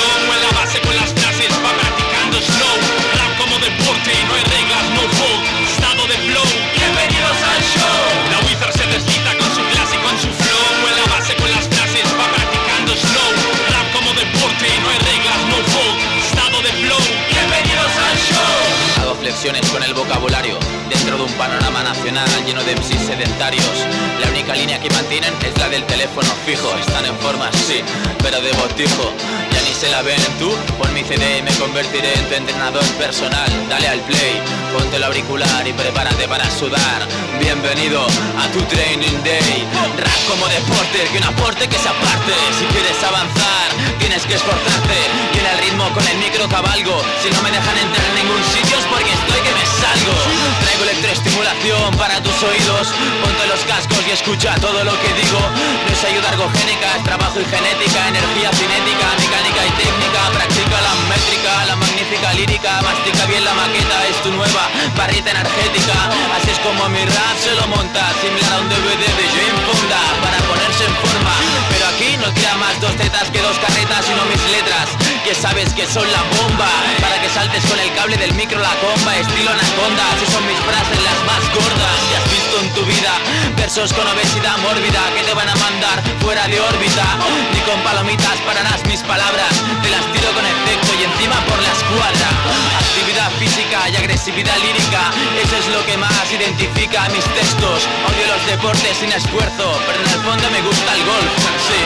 con 19.61 19.83
el 19.83 19.93
vocabulario 19.93 20.62
dentro 20.92 21.16
de 21.16 21.22
un 21.24 21.33
panorama 21.33 21.83
nacional 21.83 22.28
lleno 22.44 22.62
de 22.64 22.76
MCs 22.76 23.07
sedentarios. 23.07 23.87
La 24.20 24.28
única 24.28 24.55
línea 24.55 24.78
que 24.78 24.90
mantienen 24.90 25.33
es 25.44 25.57
la 25.59 25.68
del 25.68 25.85
teléfono 25.85 26.28
fijo. 26.44 26.68
Están 26.76 27.07
en 27.07 27.16
forma, 27.18 27.50
sí, 27.66 27.81
pero 28.22 28.40
de 28.40 28.52
botijo. 28.52 29.12
Ya 29.52 29.61
ni 29.62 29.74
se 29.74 29.88
la 29.90 30.02
ven 30.02 30.20
tú, 30.38 30.52
pon 30.78 30.92
mi 30.92 31.02
CD 31.02 31.38
y 31.38 31.42
me 31.42 31.52
convertiré 31.57 32.12
en 32.14 32.28
tu 32.28 32.35
entrenador 32.35 32.85
personal. 33.00 33.48
Dale 33.68 33.88
al 33.88 34.00
play, 34.00 34.35
ponte 34.72 34.96
el 34.96 35.05
auricular 35.05 35.66
y 35.66 35.72
prepárate 35.72 36.28
para 36.28 36.48
sudar. 36.50 37.00
Bienvenido 37.40 38.05
a 38.05 38.44
tu 38.52 38.61
training 38.62 39.16
day. 39.24 39.64
Rap 39.96 40.20
como 40.28 40.46
deporte, 40.48 41.09
que 41.11 41.18
un 41.18 41.24
aporte 41.24 41.68
que 41.68 41.78
se 41.78 41.88
aparte. 41.88 42.35
Si 42.59 42.64
quieres 42.66 42.98
avanzar, 43.02 43.68
tienes 43.98 44.24
que 44.26 44.35
esforzarte. 44.35 44.98
Y 45.35 45.38
en 45.40 45.46
el 45.46 45.59
ritmo 45.64 45.88
con 45.94 46.07
el 46.07 46.18
micro 46.18 46.48
cabalgo. 46.48 47.00
Si 47.22 47.31
no 47.31 47.40
me 47.42 47.50
dejan 47.50 47.78
entrar 47.78 48.05
en 48.12 48.14
ningún 48.20 48.42
sitio 48.44 48.76
es 48.76 48.85
porque 48.92 49.12
estoy 49.12 49.40
que 49.40 49.52
me 49.57 49.62
salgo. 49.83 50.14
Traigo 50.62 50.83
electroestimulación 50.87 51.90
para 51.99 52.23
tus 52.23 52.38
oídos. 52.47 52.95
Ponte 53.23 53.45
los 53.51 53.62
cascos 53.66 54.03
y 54.07 54.11
escucha 54.14 54.55
todo 54.62 54.85
lo 54.85 54.95
que 55.03 55.11
digo. 55.18 55.40
No 55.42 55.90
es 55.90 56.03
ayuda 56.05 56.29
ergogénica, 56.31 56.87
es 56.97 57.03
trabajo 57.03 57.38
y 57.42 57.47
genética, 57.51 58.01
energía 58.14 58.51
cinética, 58.55 59.07
mecánica 59.18 59.61
y 59.66 59.73
técnica. 59.83 60.21
Practica 60.38 60.79
la 60.87 60.95
métrica, 61.11 61.53
la 61.66 61.77
magnífica 61.77 62.29
lírica. 62.38 62.73
Mastica 62.83 63.27
bien 63.27 63.45
la 63.45 63.55
maqueta, 63.55 63.97
es 64.07 64.18
tu 64.23 64.31
nueva 64.31 64.64
barrita 64.97 65.31
energética. 65.35 65.97
Así 66.37 66.51
es 66.55 66.61
como 66.62 66.88
mi 66.88 67.03
rap 67.05 67.37
se 67.42 67.53
lo 67.59 67.66
monta, 67.66 68.03
similar 68.23 68.53
a 68.55 68.61
un 68.62 68.68
DVD 68.71 69.03
de 69.18 69.27
Jane 69.35 69.61
Fonda 69.66 70.01
para 70.23 70.38
ponerse 70.47 70.85
en 70.87 70.95
forma. 71.03 71.52
No 72.22 72.32
tira 72.35 72.54
más 72.54 72.80
dos 72.80 72.94
tetas 72.96 73.28
que 73.30 73.40
dos 73.42 73.58
carretas, 73.58 74.06
sino 74.06 74.22
mis 74.30 74.42
letras, 74.54 74.94
que 75.24 75.35
sabes 75.35 75.74
que 75.74 75.85
son 75.87 76.06
la 76.12 76.22
bomba. 76.38 76.70
Para 77.00 77.20
que 77.20 77.28
saltes 77.28 77.64
con 77.66 77.78
el 77.80 77.92
cable 77.94 78.16
del 78.16 78.32
micro 78.35 78.61
la 78.61 78.70
comba, 78.78 79.16
estilo 79.16 79.50
anaconda. 79.50 80.06
Así 80.14 80.30
son 80.30 80.46
mis 80.46 80.58
frases 80.62 81.02
las 81.02 81.18
más 81.26 81.42
gordas 81.50 81.98
que 82.06 82.14
has 82.14 82.28
visto 82.30 82.54
en 82.62 82.68
tu 82.78 82.82
vida. 82.87 83.12
Versos 83.56 83.92
con 83.92 84.06
obesidad 84.06 84.56
mórbida 84.58 85.02
que 85.18 85.22
te 85.26 85.35
van 85.35 85.48
a 85.48 85.56
mandar 85.56 85.98
fuera 86.22 86.46
de 86.46 86.61
órbita. 86.61 87.02
Ni 87.52 87.61
con 87.66 87.82
palomitas 87.82 88.38
pararás 88.46 88.87
mis 88.87 89.02
palabras, 89.02 89.50
te 89.82 89.90
las 89.90 90.06
tiro 90.14 90.30
con 90.30 90.46
efecto 90.46 90.94
y 90.94 91.02
encima 91.02 91.35
por 91.50 91.58
la 91.58 91.74
escuadra. 91.74 92.28
Actividad 92.78 93.30
física 93.42 93.88
y 93.90 93.96
agresividad 93.96 94.56
lírica, 94.62 95.11
eso 95.42 95.56
es 95.58 95.66
lo 95.74 95.85
que 95.87 95.98
más 95.98 96.30
identifica 96.30 97.08
mis 97.11 97.26
textos. 97.35 97.82
Odio 98.06 98.26
los 98.30 98.46
deportes 98.46 98.94
sin 98.98 99.11
esfuerzo, 99.11 99.66
pero 99.87 99.98
en 99.98 100.06
el 100.06 100.20
fondo 100.22 100.46
me 100.50 100.62
gusta 100.62 100.94
el 100.94 101.02
golf, 101.02 101.35
sí, 101.66 101.80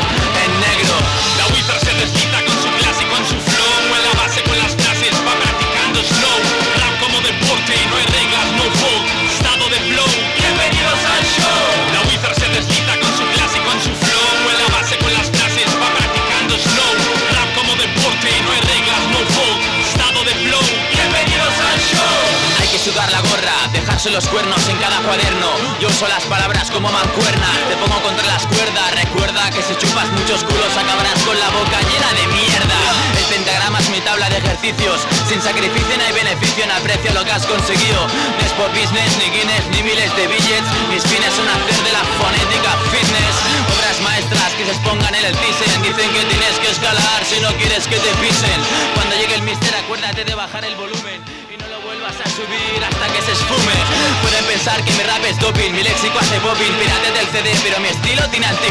en 0.45 0.53
negro. 0.61 0.95
La 1.39 1.47
Wizard 1.55 1.81
se 1.81 1.93
desquita 1.95 2.43
con 2.45 2.57
su 2.63 2.69
clase 2.79 3.03
y 3.03 3.07
con 3.07 3.23
su 3.27 3.37
flow 3.39 3.97
En 3.97 4.03
la 4.03 4.13
base 4.23 4.43
con 4.43 4.59
las 4.59 4.75
frases 4.75 5.15
va 5.27 5.35
practicando 5.39 6.03
slow 6.03 6.39
Rap 6.81 6.95
como 7.01 7.21
deporte, 7.21 7.75
no 7.91 7.97
hay 7.97 8.16
en 24.07 24.79
cada 24.79 25.03
cuaderno. 25.03 25.51
Yo 25.81 25.89
uso 25.89 26.07
las 26.07 26.23
palabras 26.31 26.71
como 26.71 26.93
mancuernas, 26.93 27.59
te 27.69 27.75
pongo 27.75 28.01
contra 28.07 28.25
las 28.27 28.47
cuerdas. 28.47 28.95
Recuerda 29.03 29.51
que 29.51 29.61
si 29.67 29.75
chupas 29.75 30.07
muchos 30.15 30.45
culos 30.45 30.71
acabarás 30.79 31.19
con 31.27 31.35
la 31.35 31.51
boca 31.51 31.83
llena 31.83 32.11
de 32.15 32.27
mierda. 32.31 32.79
El 33.19 33.25
pentagrama 33.27 33.81
es 33.81 33.91
mi 33.91 34.01
tabla 34.01 34.31
de 34.31 34.39
ejercicios. 34.39 35.03
Sin 35.29 35.43
sacrificio 35.43 35.99
no 35.99 36.05
hay 36.07 36.13
beneficio, 36.13 36.63
en 36.63 36.71
aprecio 36.71 37.13
lo 37.15 37.25
que 37.25 37.33
has 37.33 37.45
conseguido. 37.47 38.07
No 38.07 38.47
es 38.47 38.53
por 38.55 38.71
business, 38.71 39.11
ni 39.19 39.27
Guinness, 39.27 39.67
ni 39.75 39.83
miles 39.83 40.15
de 40.15 40.27
billets. 40.31 40.71
Mis 40.87 41.03
fines 41.03 41.35
son 41.35 41.51
hacer 41.51 41.79
de 41.83 41.91
la 41.91 42.07
fonética 42.23 42.79
fitness. 42.95 43.37
Obras 43.75 43.99
maestras 44.07 44.55
que 44.55 44.65
se 44.67 44.71
expongan 44.71 45.15
en 45.19 45.25
el 45.27 45.35
Thyssen. 45.35 45.83
Dicen 45.83 46.09
que 46.15 46.23
tienes 46.31 46.55
que 46.63 46.71
escalar 46.71 47.21
si 47.27 47.43
no 47.43 47.51
quieres 47.59 47.91
que 47.91 47.99
te 47.99 48.13
pisen. 48.23 48.59
Cuando 48.95 49.19
llegue 49.19 49.35
el 49.35 49.43
mister, 49.43 49.75
acuérdate 49.75 50.25
de 50.25 50.35
bajar 50.39 50.65
el 50.65 50.77
volumen. 50.77 51.36
Hasta 52.47 53.07
que 53.13 53.21
se 53.23 53.33
esfume. 53.33 53.75
Pueden 54.23 54.45
pensar 54.47 54.79
que 54.85 54.93
mi 54.93 55.03
rap 55.03 55.25
es 55.27 55.39
doping, 55.41 55.73
mi 55.73 55.83
léxico 55.83 56.15
hace 56.19 56.39
popping. 56.39 56.71
Pirate 56.79 57.11
del 57.11 57.27
CD, 57.35 57.51
pero 57.65 57.81
mi 57.81 57.89
estilo 57.89 58.23
tiene 58.31 58.47
anti 58.47 58.71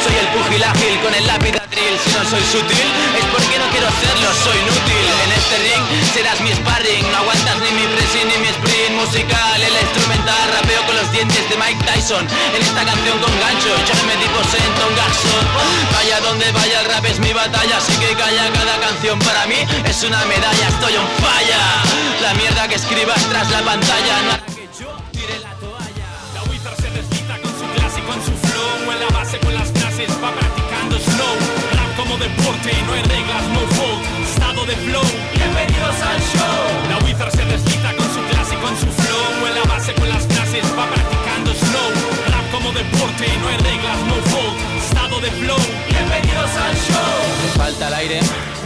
Soy 0.00 0.16
el 0.16 0.28
pugil 0.32 0.64
ágil 0.64 0.96
con 1.04 1.12
el 1.12 1.26
lápiz 1.26 1.52
atril. 1.52 1.94
Si 2.00 2.08
no 2.16 2.24
soy 2.24 2.40
sutil, 2.48 2.88
es 3.12 3.26
porque 3.28 3.60
no 3.60 3.68
quiero 3.68 3.88
serlo, 4.00 4.28
soy 4.40 4.56
inútil. 4.56 5.06
En 5.20 5.30
este 5.36 5.56
ring 5.68 5.84
serás 6.16 6.40
mi 6.40 6.52
sparring. 6.56 7.04
No 7.12 7.18
aguantas 7.20 7.60
ni 7.60 7.70
mi 7.76 7.84
pressing 7.92 8.24
ni 8.24 8.36
mi 8.40 8.48
sprint 8.56 8.96
musical. 8.96 9.58
En 9.60 9.72
la 9.76 9.80
instrumental 9.84 10.44
rapeo 10.56 10.80
con 10.88 10.96
los 10.96 11.08
dientes 11.12 11.44
de 11.44 11.56
Mike 11.60 11.84
Tyson. 11.84 12.24
En 12.24 12.60
esta 12.64 12.88
canción 12.88 13.20
con 13.20 13.32
gancho, 13.36 13.68
yo 13.84 13.94
me 14.08 14.16
tipo 14.16 14.40
Senton 14.48 14.92
Jackson. 14.96 15.44
Vaya 15.92 16.20
donde 16.24 16.48
vaya 16.56 16.80
el 16.80 16.86
rap 16.88 17.04
es 17.04 17.20
mi 17.20 17.36
batalla, 17.36 17.76
así 17.76 17.92
que 18.00 18.16
calla 18.16 18.48
cada 18.48 18.80
canción 18.80 19.18
para 19.20 19.44
mí 19.44 19.60
es 19.84 19.98
una 20.08 20.24
medalla. 20.24 20.68
Estoy 20.72 20.96
on 20.96 21.08
falla. 21.20 21.84
La 22.24 22.32
mierda 22.34 22.66
que 22.68 22.76
escribas 22.94 23.28
tras 23.28 23.50
la 23.50 23.62
pantalla. 23.62 24.18
Hará 24.18 24.46
que 24.46 24.68
yo 24.78 24.90
tire 25.10 25.38
la 25.40 25.52
toalla. 25.58 26.08
La 26.34 26.42
Wizard 26.50 26.76
se 26.76 26.90
desquita 26.90 27.38
con 27.42 27.50
su 27.58 27.66
clase 27.74 27.98
y 27.98 28.02
con 28.02 28.18
su 28.22 28.32
flow 28.46 28.92
En 28.92 29.00
la 29.00 29.08
base 29.18 29.38
con 29.40 29.54
las 29.54 29.68
frases 29.72 30.10
va 30.22 30.30
practicando 30.30 30.98
slow 30.98 31.34
Rap 31.74 31.90
como 31.96 32.16
deporte, 32.18 32.70
no 32.86 32.92
hay 32.92 33.02
reglas, 33.02 33.42
no 33.54 33.60
fault 33.74 34.00
Estado 34.30 34.66
de 34.66 34.76
flow, 34.86 35.06
bienvenidos 35.34 35.96
al 36.10 36.20
show 36.34 36.60
La 36.90 36.98
Wizard 37.04 37.32
se 37.32 37.44
desquita 37.44 37.90
con 37.98 38.08
su 38.14 38.20
clase 38.30 38.54
y 38.54 38.60
con 38.62 38.74
su 38.78 38.86
flow 38.86 39.46
En 39.48 39.54
la 39.58 39.64
base 39.74 39.94
con 39.94 40.08
las 40.08 40.24
frases 40.26 40.64
va 40.78 40.86
practicando 40.86 41.50
slow 41.54 41.90
Rap 42.30 42.46
como 42.52 42.70
deporte, 42.72 43.26
no 43.42 43.48
hay 43.48 43.58
reglas, 43.58 43.98
no 44.06 44.16
fault 44.30 44.56
Estado 44.78 45.20
de 45.20 45.30
flow, 45.42 45.62
bienvenidos 45.90 46.50
al 46.66 46.74
show 46.86 47.14
Te 47.42 47.58
falta 47.58 47.88
el 47.88 47.94
aire, 47.94 48.20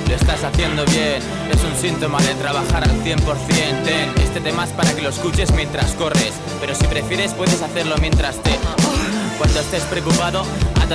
lo 0.08 0.14
estás 0.14 0.42
haciendo 0.42 0.84
bien. 0.86 1.22
Es 1.50 1.62
un 1.62 1.76
síntoma 1.76 2.18
de 2.22 2.34
trabajar 2.34 2.84
al 2.84 2.90
100%. 3.04 3.18
Ten, 3.84 4.10
este 4.22 4.40
tema 4.40 4.64
es 4.64 4.70
para 4.70 4.92
que 4.94 5.02
lo 5.02 5.10
escuches 5.10 5.52
mientras 5.52 5.92
corres. 5.92 6.32
Pero 6.60 6.74
si 6.74 6.86
prefieres, 6.86 7.34
puedes 7.34 7.60
hacerlo 7.60 7.96
mientras 8.00 8.42
te. 8.42 8.52
Cuando 9.38 9.60
estés 9.60 9.82
preocupado, 9.84 10.44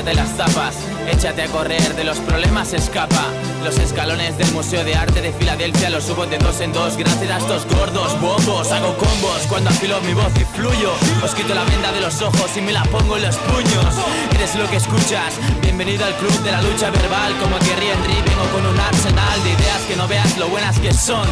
las 0.01 0.35
zapas. 0.35 0.75
Échate 1.11 1.43
a 1.43 1.47
correr, 1.47 1.95
de 1.95 2.03
los 2.03 2.17
problemas 2.17 2.73
escapa. 2.73 3.27
Los 3.63 3.77
escalones 3.77 4.35
del 4.37 4.51
Museo 4.51 4.83
de 4.83 4.95
Arte 4.95 5.21
de 5.21 5.31
Filadelfia 5.31 5.89
los 5.91 6.05
subo 6.05 6.25
de 6.25 6.39
dos 6.39 6.59
en 6.61 6.73
dos. 6.73 6.97
Gracias 6.97 7.29
a 7.29 7.37
estos 7.37 7.65
gordos 7.67 8.19
bombos, 8.19 8.71
hago 8.71 8.97
combos 8.97 9.45
cuando 9.47 9.69
afilo 9.69 10.01
mi 10.01 10.13
voz 10.13 10.33
y 10.35 10.45
fluyo. 10.45 10.91
Os 11.23 11.35
quito 11.35 11.53
la 11.53 11.63
venda 11.63 11.91
de 11.91 12.01
los 12.01 12.21
ojos 12.23 12.57
y 12.57 12.61
me 12.61 12.73
la 12.73 12.83
pongo 12.85 13.17
en 13.17 13.23
los 13.23 13.35
puños. 13.37 13.93
Eres 14.33 14.55
lo 14.55 14.67
que 14.67 14.77
escuchas. 14.77 15.35
Bienvenido 15.61 16.05
al 16.05 16.15
club 16.15 16.33
de 16.41 16.51
la 16.51 16.61
lucha 16.63 16.89
verbal. 16.89 17.37
Como 17.39 17.55
Thierry 17.59 17.87
Henry, 17.89 18.15
vengo 18.25 18.45
con 18.51 18.65
un 18.65 18.79
arsenal 18.79 19.43
de 19.43 19.49
ideas 19.51 19.81
que 19.87 19.95
no 19.95 20.07
veas 20.07 20.37
lo 20.39 20.47
buenas 20.49 20.79
que 20.79 20.91
son. 20.91 21.27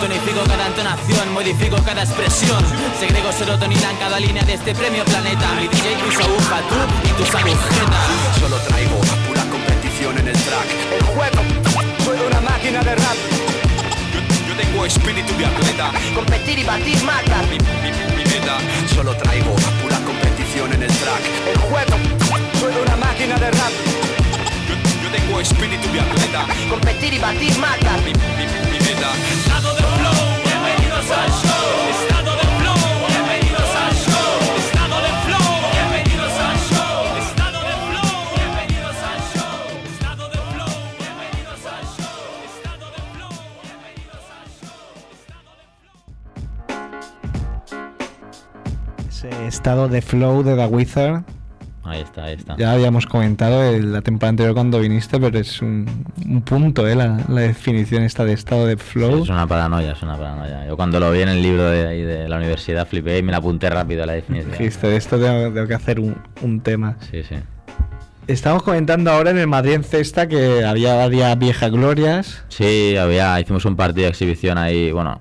Tonifico 0.00 0.42
cada 0.48 0.66
entonación, 0.68 1.34
modifico 1.34 1.76
cada 1.84 2.02
expresión. 2.02 2.64
Segrego 2.98 3.30
serotonina 3.30 3.90
en 3.90 3.96
cada 3.98 4.18
línea 4.18 4.42
de 4.42 4.54
este 4.54 4.74
premio 4.74 5.04
planeta. 5.04 5.52
Mi 5.60 5.68
DJ 5.68 5.96
usa 6.08 6.24
aguja, 6.24 6.60
tú 6.70 7.08
y 7.08 7.12
tus 7.12 7.34
agujetas. 7.34 8.05
Solo 8.40 8.56
traigo 8.68 9.00
pura 9.26 9.42
competición 9.50 10.18
en 10.18 10.28
el 10.28 10.38
track. 10.46 10.68
El 10.98 11.02
juego, 11.14 11.42
soy 12.04 12.18
una 12.26 12.40
máquina 12.40 12.80
de 12.82 12.94
rap. 12.94 13.18
Yo, 14.12 14.20
yo 14.48 14.54
tengo 14.56 14.84
espíritu 14.84 15.36
de 15.36 15.46
atleta. 15.46 15.90
Competir 16.14 16.58
y 16.58 16.64
batir 16.64 17.02
mata. 17.02 17.42
Mi, 17.50 17.58
mi, 17.58 17.90
mi 18.16 18.24
meta, 18.24 18.58
solo 18.94 19.14
traigo 19.16 19.54
pura 19.82 19.98
competición 20.04 20.72
en 20.72 20.82
el 20.82 20.92
track. 21.02 21.22
El 21.52 21.58
juego, 21.58 21.96
soy 22.60 22.74
una 22.84 22.96
máquina 22.96 23.36
de 23.38 23.50
rap. 23.50 23.72
Yo, 24.68 24.74
yo 25.02 25.08
tengo 25.16 25.40
espíritu 25.40 25.90
de 25.92 26.00
atleta. 26.00 26.46
Competir 26.68 27.14
y 27.14 27.18
batir 27.18 27.56
mata. 27.58 27.96
Mi, 28.04 28.12
mi, 28.12 28.46
mi 28.70 28.78
meta, 28.86 29.10
Estado 29.32 29.74
de 29.74 29.82
flow, 29.82 30.22
bienvenidos 30.44 31.10
al 31.10 31.30
show 31.30 32.15
Ese 49.16 49.46
estado 49.46 49.88
de 49.88 50.02
flow 50.02 50.42
de 50.42 50.56
The 50.56 50.66
Wizard. 50.66 51.22
Ahí 51.84 52.02
está, 52.02 52.24
ahí 52.24 52.34
está. 52.34 52.54
Ya 52.58 52.72
habíamos 52.72 53.06
comentado 53.06 53.64
en 53.64 53.90
la 53.90 54.02
temporada 54.02 54.30
anterior 54.30 54.54
cuando 54.54 54.78
viniste, 54.78 55.18
pero 55.18 55.38
es 55.38 55.62
un, 55.62 55.86
un 56.26 56.42
punto, 56.42 56.86
¿eh? 56.86 56.94
La, 56.94 57.24
la 57.26 57.40
definición 57.40 58.02
esta 58.02 58.26
de 58.26 58.34
estado 58.34 58.66
de 58.66 58.76
flow. 58.76 59.22
Es 59.22 59.30
una 59.30 59.46
paranoia, 59.46 59.92
es 59.92 60.02
una 60.02 60.18
paranoia. 60.18 60.66
Yo 60.66 60.76
cuando 60.76 61.00
lo 61.00 61.10
vi 61.12 61.22
en 61.22 61.30
el 61.30 61.40
libro 61.40 61.64
de, 61.64 61.86
ahí 61.86 62.02
de 62.02 62.28
la 62.28 62.36
universidad 62.36 62.86
flipé 62.86 63.16
y 63.16 63.22
me 63.22 63.32
la 63.32 63.38
apunté 63.38 63.70
rápido 63.70 64.02
a 64.02 64.06
la 64.06 64.12
definición. 64.12 64.52
Dijiste, 64.52 64.86
de 64.86 64.96
esto 64.96 65.18
tengo, 65.18 65.50
tengo 65.50 65.66
que 65.66 65.74
hacer 65.74 65.98
un, 65.98 66.16
un 66.42 66.60
tema. 66.60 66.96
Sí, 67.10 67.22
sí. 67.22 67.36
Estamos 68.26 68.64
comentando 68.64 69.10
ahora 69.10 69.30
en 69.30 69.38
el 69.38 69.46
Madrid 69.46 69.74
en 69.74 69.84
Cesta 69.84 70.26
que 70.26 70.62
había 70.62 70.94
varias 70.94 71.38
viejas 71.38 71.70
glorias. 71.70 72.44
Sí, 72.48 72.98
había, 72.98 73.40
hicimos 73.40 73.64
un 73.64 73.76
partido 73.76 74.04
de 74.04 74.10
exhibición 74.10 74.58
ahí, 74.58 74.92
bueno, 74.92 75.20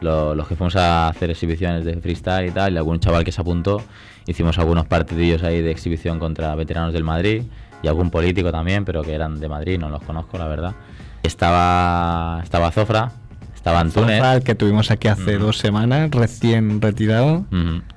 lo- 0.00 0.34
los 0.34 0.46
que 0.48 0.56
fuimos 0.56 0.76
a 0.76 1.08
hacer 1.08 1.30
exhibiciones 1.30 1.84
de 1.84 1.96
freestyle 2.00 2.48
y 2.48 2.50
tal, 2.50 2.74
y 2.74 2.76
algún 2.76 3.00
chaval 3.00 3.24
que 3.24 3.32
se 3.32 3.40
apuntó, 3.40 3.80
hicimos 4.26 4.58
algunos 4.58 4.86
partidillos 4.86 5.42
ahí 5.42 5.62
de 5.62 5.70
exhibición 5.70 6.18
contra 6.18 6.54
veteranos 6.54 6.92
del 6.92 7.04
Madrid 7.04 7.42
y 7.82 7.88
algún 7.88 8.10
político 8.10 8.50
también, 8.52 8.84
pero 8.84 9.02
que 9.02 9.14
eran 9.14 9.38
de 9.40 9.48
Madrid, 9.48 9.78
no 9.78 9.88
los 9.88 10.02
conozco, 10.02 10.38
la 10.38 10.46
verdad. 10.48 10.74
Estaba, 11.22 12.40
estaba 12.42 12.70
Zofra, 12.70 13.12
estaba 13.54 13.80
Antunes 13.80 14.16
Zafra, 14.18 14.34
el 14.36 14.42
que 14.42 14.54
tuvimos 14.54 14.90
aquí 14.90 15.08
hace 15.08 15.38
dos 15.38 15.58
semanas, 15.58 16.10
recién 16.10 16.80
retirado. 16.80 17.44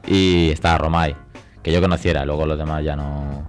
y 0.07 0.49
estaba 0.49 0.77
Romay, 0.77 1.15
que 1.63 1.71
yo 1.71 1.79
conociera, 1.81 2.25
luego 2.25 2.45
los 2.45 2.57
demás 2.57 2.83
ya 2.83 2.95
no. 2.95 3.47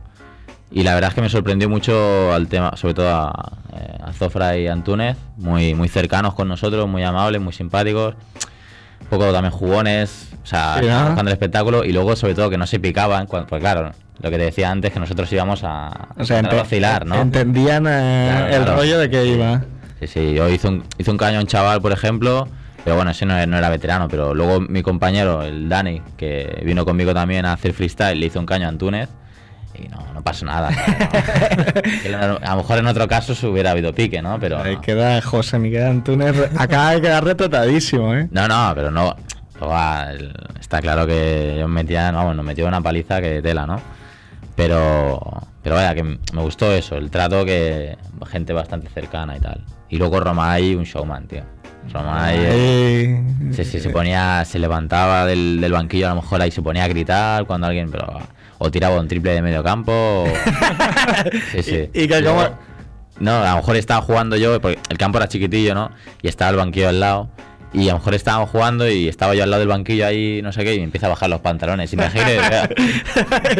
Y 0.73 0.83
la 0.85 0.95
verdad 0.95 1.09
es 1.09 1.15
que 1.15 1.21
me 1.23 1.29
sorprendió 1.29 1.69
mucho 1.69 2.33
al 2.33 2.47
tema, 2.47 2.73
sobre 2.77 2.95
todo 2.95 3.09
a, 3.09 3.53
eh, 3.77 3.99
a 4.05 4.13
Zofra 4.13 4.57
y 4.57 4.69
Antúnez, 4.69 5.17
muy, 5.37 5.75
muy 5.75 5.89
cercanos 5.89 6.35
con 6.35 6.47
nosotros, 6.49 6.89
muy 6.89 7.03
amables, 7.03 7.41
muy 7.41 7.53
simpáticos, 7.53 8.15
un 9.01 9.07
poco 9.09 9.33
también 9.33 9.51
jugones, 9.53 10.29
o 10.43 10.47
sea, 10.47 10.77
buscando 10.81 11.23
el 11.23 11.33
espectáculo 11.33 11.85
y 11.85 11.93
luego 11.93 12.15
sobre 12.15 12.35
todo 12.35 12.51
que 12.51 12.57
no 12.59 12.69
se 12.69 12.79
picaban, 12.79 13.27
cuando, 13.27 13.49
pues 13.49 13.61
claro, 13.61 13.91
lo 14.23 14.31
que 14.31 14.37
te 14.39 14.45
decía 14.45 14.71
antes, 14.71 14.93
que 14.93 15.01
nosotros 15.01 15.33
íbamos 15.33 15.63
a, 15.65 16.09
O 16.17 16.25
sea, 16.25 16.37
a 16.39 16.43
ente- 16.43 16.57
vacilar, 16.57 17.05
¿no? 17.05 17.17
entendían 17.21 17.87
eh, 17.89 18.29
Claro, 18.31 18.47
el 18.47 18.63
claro. 18.63 18.77
rollo 18.77 18.99
de 19.01 19.11
que 19.11 19.27
iba. 19.27 19.63
Sí, 19.99 20.07
sí, 20.07 20.35
yo 20.35 20.49
hice 20.49 20.69
un, 20.69 20.85
hice 20.99 21.11
un 21.11 21.17
caño 21.17 21.39
a 21.39 21.41
un 21.41 21.47
chaval, 21.49 21.83
por 21.83 21.91
ejemplo, 21.91 22.47
pero 22.85 22.95
bueno, 22.95 23.11
ese 23.11 23.27
no, 23.27 23.35
era- 23.35 23.47
no 23.47 23.57
era 23.59 23.71
veterano, 23.71 24.07
pero 24.09 24.35
luego 24.37 24.61
mi 24.61 24.83
compañero, 24.83 25.43
el 25.43 25.69
Dani, 25.69 26.01
que 26.17 26.63
vino 26.65 26.85
conmigo 26.85 27.13
también 27.13 27.45
a 27.45 27.55
hacer 27.55 27.73
freestyle, 27.73 28.21
le 28.21 28.27
hizo 28.27 28.39
un 28.39 28.47
caño 28.47 28.67
a 28.67 28.69
Antúnez 28.69 29.09
y 29.75 29.89
no, 29.89 29.99
no 30.15 30.23
pasó 30.23 30.45
nada. 30.47 30.71
¿no? 30.71 32.39
A 32.43 32.51
lo 32.51 32.57
mejor 32.57 32.79
en 32.79 32.87
otro 32.87 33.07
caso 33.09 33.35
se 33.35 33.47
hubiera 33.47 33.71
habido 33.71 33.93
pique, 33.95 34.21
¿no? 34.23 34.39
Pero 34.41 34.59
Ahí 34.63 34.77
queda 34.79 35.21
José 35.23 35.59
Miguel 35.59 35.85
Antunes, 35.87 36.35
acaba 36.59 36.93
de 36.93 37.01
quedar 37.01 37.25
retratadísimo, 37.25 38.15
¿eh? 38.15 38.29
no, 38.31 38.49
no, 38.49 38.73
pero 38.75 38.91
no. 38.91 39.17
está 40.59 40.81
claro 40.81 41.07
que 41.07 41.55
ellos 41.57 41.69
metían, 41.69 42.15
vamos, 42.15 42.37
nos 42.37 42.45
metió 42.45 42.67
una 42.67 42.81
paliza 42.81 43.21
que 43.21 43.29
de 43.31 43.43
tela, 43.43 43.67
¿no? 43.67 43.81
Pero, 44.57 45.21
pero 45.63 45.77
vaya, 45.77 45.95
que 45.95 46.03
me 46.03 46.19
gustó 46.43 46.73
eso, 46.73 46.97
el 46.97 47.11
trato 47.11 47.45
que 47.45 47.97
gente 48.31 48.53
bastante 48.53 48.89
cercana 48.91 49.37
y 49.37 49.41
tal. 49.41 49.65
Y 49.89 49.97
luego 49.97 50.21
Romay, 50.21 50.75
un 50.75 50.85
showman, 50.85 51.27
tío. 51.27 51.43
Romay, 51.93 52.37
eh, 52.39 53.25
Ahí- 53.49 53.55
Sí, 53.55 53.65
sí, 53.65 53.81
se 53.81 53.91
ponía, 53.91 54.45
se 54.45 54.59
levantaba 54.59 55.25
del, 55.27 55.61
del 55.61 55.73
banquillo 55.73 56.07
a 56.07 56.11
lo 56.11 56.17
mejor 56.21 56.43
ahí 56.43 56.51
se 56.51 56.61
ponía 56.63 56.85
a 56.85 56.89
gritar 56.89 57.47
cuando 57.47 57.67
alguien, 57.69 57.91
pero 57.91 58.07
o 58.63 58.71
tiraba 58.71 59.01
un 59.01 59.09
triple 59.09 59.33
de 59.33 59.43
medio 59.43 59.63
campo. 59.65 59.91
o- 59.93 60.27
Sí, 61.53 61.63
sí. 61.63 61.91
Y- 61.93 62.03
y 62.03 62.09
que 62.09 62.23
como- 62.23 62.49
No, 63.19 63.43
a 63.43 63.51
lo 63.51 63.57
mejor 63.57 63.77
estaba 63.77 64.01
jugando 64.03 64.37
yo, 64.37 64.61
porque 64.61 64.79
el 64.89 64.97
campo 64.99 65.19
era 65.19 65.29
chiquitillo, 65.29 65.75
¿no? 65.75 65.91
Y 66.23 66.29
estaba 66.29 66.51
el 66.53 66.57
banquillo 66.57 66.89
al 66.89 67.01
lado. 67.01 67.29
Y 67.73 67.89
a 67.89 67.93
lo 67.93 67.99
mejor 67.99 68.15
estábamos 68.15 68.51
jugando 68.51 68.89
y 68.91 69.07
estaba 69.09 69.33
yo 69.35 69.45
al 69.45 69.51
lado 69.51 69.61
del 69.61 69.69
banquillo 69.69 70.05
ahí, 70.05 70.41
no 70.43 70.51
sé 70.53 70.65
qué, 70.65 70.75
y 70.75 70.79
me 70.79 70.85
empieza 70.85 71.07
a 71.07 71.11
bajar 71.11 71.31
los 71.31 71.41
pantalones. 71.41 71.93
Y 71.93 71.97
me 71.97 72.11
giro 72.11 72.25
y 72.29 72.37
veo, 72.37 72.69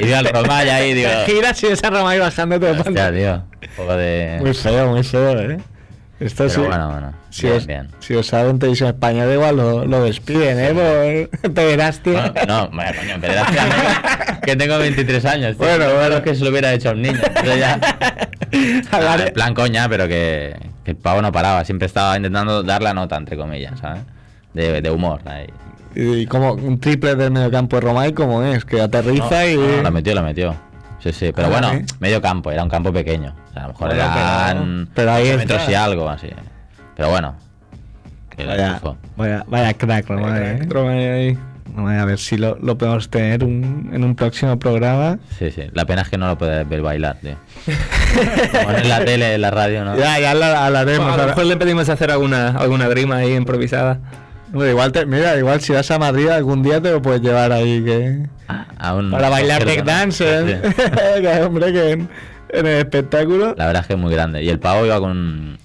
y 0.03 0.05
veo 0.07 0.19
al 0.19 0.25
Romay 0.27 0.69
ahí, 0.69 0.95
digo. 0.95 1.11
Gira 1.27 1.55
si 1.55 1.67
esa 1.69 1.91
rama 1.91 2.11
ahí 2.11 2.19
bajando 2.19 2.59
todo 2.59 2.71
el 2.71 2.77
Hostia, 2.77 2.85
pantalón. 2.93 3.19
tío. 3.21 3.35
Un 3.71 3.77
poco 3.77 3.97
de. 3.97 4.39
Muy 4.41 4.55
feo, 4.55 4.89
muy 4.89 5.03
feo, 5.05 5.39
¿eh? 5.41 5.59
Esto 6.21 6.45
Pero 6.45 6.51
sí. 6.55 6.61
bueno, 6.61 6.91
bueno. 6.91 7.13
Si, 7.31 7.47
bien, 7.47 7.57
os, 7.57 7.67
bien. 7.67 7.89
si 8.01 8.15
os 8.15 8.27
sabe 8.27 8.51
en 8.51 8.59
televisión 8.59 8.91
española, 8.91 9.33
igual 9.33 9.57
lo, 9.57 9.87
lo 9.87 10.05
despiden, 10.05 10.59
¿eh? 10.61 11.29
Por 11.41 11.53
pederastia. 11.55 12.31
Bueno, 12.35 12.47
no, 12.47 12.69
bueno, 12.69 12.93
coño, 13.01 13.15
pero 13.21 13.33
era 13.33 14.41
que- 14.45 14.57
tengo 14.57 14.79
23 14.79 15.25
años. 15.25 15.57
tío. 15.57 15.67
Bueno, 15.67 15.95
bueno. 15.95 16.23
que 16.23 16.35
se 16.35 16.45
lo 16.45 16.51
hubiera 16.51 16.73
hecho 16.75 16.91
a 16.91 16.93
un 16.93 17.03
niño. 17.03 17.19
ya- 17.59 17.81
Ah, 18.93 19.17
en 19.25 19.33
plan 19.33 19.55
coña, 19.55 19.89
pero 19.89 20.09
que, 20.09 20.57
que 20.85 20.91
el 20.91 20.97
pavo 20.97 21.23
no 21.23 21.31
paraba. 21.33 21.65
Siempre 21.65 21.87
estaba 21.87 22.17
intentando 22.17 22.63
dar 22.65 22.83
la 22.83 22.93
nota, 22.93 23.17
entre 23.17 23.37
comillas, 23.37 23.79
¿sabes? 23.79 24.03
De, 24.53 24.83
de 24.83 24.91
humor. 24.91 25.21
Ahí. 25.25 25.47
Y 25.95 26.27
como 26.27 26.53
un 26.55 26.79
triple 26.81 27.15
del 27.15 27.31
mediocampo 27.31 27.77
de 27.77 27.83
Romay, 27.83 28.13
como 28.13 28.43
es, 28.43 28.65
que 28.65 28.81
aterriza 28.81 29.47
y. 29.47 29.57
No, 29.57 29.83
lo 29.83 29.91
metió, 29.93 30.15
lo 30.15 30.23
metió. 30.23 30.55
Sí, 31.03 31.13
sí, 31.13 31.33
pero 31.35 31.49
Ah, 31.49 31.51
bueno, 31.51 31.71
¿sí? 31.73 31.95
medio 31.99 32.21
campo, 32.21 32.51
era 32.53 32.63
un 32.63 32.69
campo 32.71 32.93
pequeño. 32.93 33.35
O 33.51 33.53
sea, 33.53 33.63
a 33.65 33.67
lo 33.69 33.73
mejor 33.73 33.89
Bueno, 33.89 34.03
eran 34.05 34.87
pero- 34.87 34.95
pero 34.95 35.13
ahí 35.13 35.29
12 35.31 35.43
está. 35.43 35.55
metros 35.55 35.71
y 35.71 35.75
algo 35.75 36.09
así. 36.09 36.29
Pero 36.97 37.09
bueno, 37.11 37.35
que 38.37 38.45
la 38.45 38.53
Vaya, 38.55 38.81
vaya, 39.17 39.45
vaya 39.49 39.75
crack, 39.75 40.07
Romay. 40.09 40.43
¿eh? 40.43 41.37
Ahí. 41.37 41.39
A 42.01 42.05
ver 42.05 42.19
si 42.19 42.37
lo, 42.37 42.57
lo 42.61 42.77
podemos 42.77 43.09
tener 43.11 43.45
un- 43.45 43.91
en 43.93 44.03
un 44.05 44.15
próximo 44.17 44.59
programa. 44.59 45.19
Sí, 45.39 45.51
sí. 45.53 45.63
La 45.73 45.85
pena 45.85 46.03
es 46.03 46.09
que 46.09 46.19
no 46.19 46.27
lo 46.27 46.37
puedes 46.37 46.69
ver 46.69 46.83
bailar, 46.83 47.17
tío. 47.23 47.37
Como 48.65 48.77
en 48.77 48.89
la 48.89 49.05
tele, 49.05 49.35
en 49.35 49.41
la 49.41 49.51
radio, 49.51 49.85
¿no? 49.85 49.97
Ya, 49.97 50.19
ya 50.19 50.33
habla- 50.33 50.67
hablaremos. 50.67 51.07
Bueno, 51.07 51.15
a 51.15 51.27
lo 51.27 51.27
mejor 51.29 51.45
le 51.47 51.57
pedimos 51.57 51.89
hacer 51.89 52.11
alguna, 52.11 52.49
alguna 52.51 52.89
grima 52.89 53.17
ahí 53.17 53.35
improvisada. 53.35 54.01
Hombre, 54.53 54.71
igual 54.71 54.91
te- 54.91 55.07
mira, 55.07 55.37
igual 55.37 55.61
si 55.61 55.73
vas 55.73 55.89
a 55.93 55.99
Madrid 55.99 56.29
algún 56.29 56.63
día 56.63 56.81
te 56.83 56.91
lo 56.91 57.01
puedes 57.01 57.23
llevar 57.23 57.53
ahí 57.53 57.83
que 57.85 58.27
A 58.79 58.95
un 58.95 59.11
para 59.11 59.29
bailar 59.29 59.63
Sí, 60.11 60.25
¿eh? 60.27 61.43
hombre, 61.47 61.73
que 61.73 61.91
en, 61.93 62.09
en 62.51 62.67
el 62.67 62.79
espectáculo. 62.79 63.55
La 63.57 63.67
verdad 63.67 63.83
es 63.83 63.87
que 63.87 63.93
es 63.95 63.99
muy 63.99 64.13
grande. 64.13 64.43
Y 64.43 64.49
el 64.49 64.59
pavo 64.59 64.85
iba 64.87 64.99
con, 65.01 65.59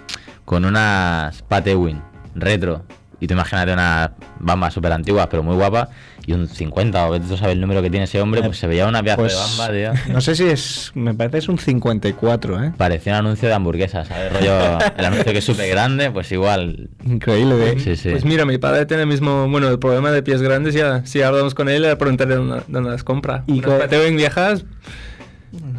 con 0.46 0.66
unas 0.66 1.42
Patewin 1.44 2.02
retro. 2.36 2.84
Y 3.20 3.28
tú 3.28 3.34
imagínate 3.34 3.74
unas 3.74 4.12
bambas 4.40 4.74
súper 4.74 4.92
antiguas, 4.92 5.28
pero 5.30 5.42
muy 5.42 5.56
guapas. 5.56 5.90
Y 6.28 6.34
un 6.34 6.48
50, 6.48 7.08
o 7.08 7.12
vete 7.12 7.28
tú 7.28 7.38
sabes 7.38 7.54
el 7.54 7.62
número 7.62 7.82
que 7.84 7.90
tiene 7.92 8.06
ese 8.06 8.20
hombre, 8.20 8.42
pues 8.42 8.58
se 8.58 8.66
veía 8.68 8.88
una 8.88 9.04
Pues, 9.04 9.34
de 9.34 9.38
bamba, 9.68 9.94
tío. 9.96 10.14
no 10.14 10.22
sé 10.22 10.36
si 10.36 10.46
es, 10.46 10.92
me 10.96 11.14
parece 11.14 11.38
es 11.38 11.50
un 11.50 11.60
54, 11.60 12.64
¿eh? 12.64 12.74
Parecía 12.78 13.14
un 13.14 13.20
anuncio 13.28 13.48
de 13.48 13.54
hamburguesas, 13.54 14.08
¿sabes? 14.08 14.34
Rollo, 14.34 14.80
el 14.98 15.06
anuncio 15.06 15.32
que 15.32 15.38
es 15.38 15.46
súper 15.46 15.70
grande, 15.70 16.10
pues 16.12 16.32
igual. 16.32 16.90
Increíble, 17.06 17.72
¿eh? 17.74 17.80
Sí, 17.80 17.96
sí. 17.96 18.10
Pues 18.10 18.26
mira, 18.26 18.44
mi 18.46 18.58
padre 18.58 18.86
tiene 18.88 19.04
el 19.04 19.10
mismo, 19.10 19.48
bueno, 19.50 19.70
el 19.70 19.78
problema 19.80 20.12
de 20.12 20.24
pies 20.24 20.42
grandes. 20.42 20.74
Ya, 20.74 21.06
si 21.06 21.22
hablamos 21.22 21.54
con 21.54 21.70
él, 21.70 21.84
le 21.84 21.96
preguntaré 21.96 22.36
dónde, 22.36 22.62
dónde 22.68 22.90
las 22.90 23.04
compra. 23.04 23.44
Y 23.48 23.60
Y 23.60 23.62
co- 23.62 23.78
con 23.78 23.94
en 23.94 24.18
viejas, 24.18 24.66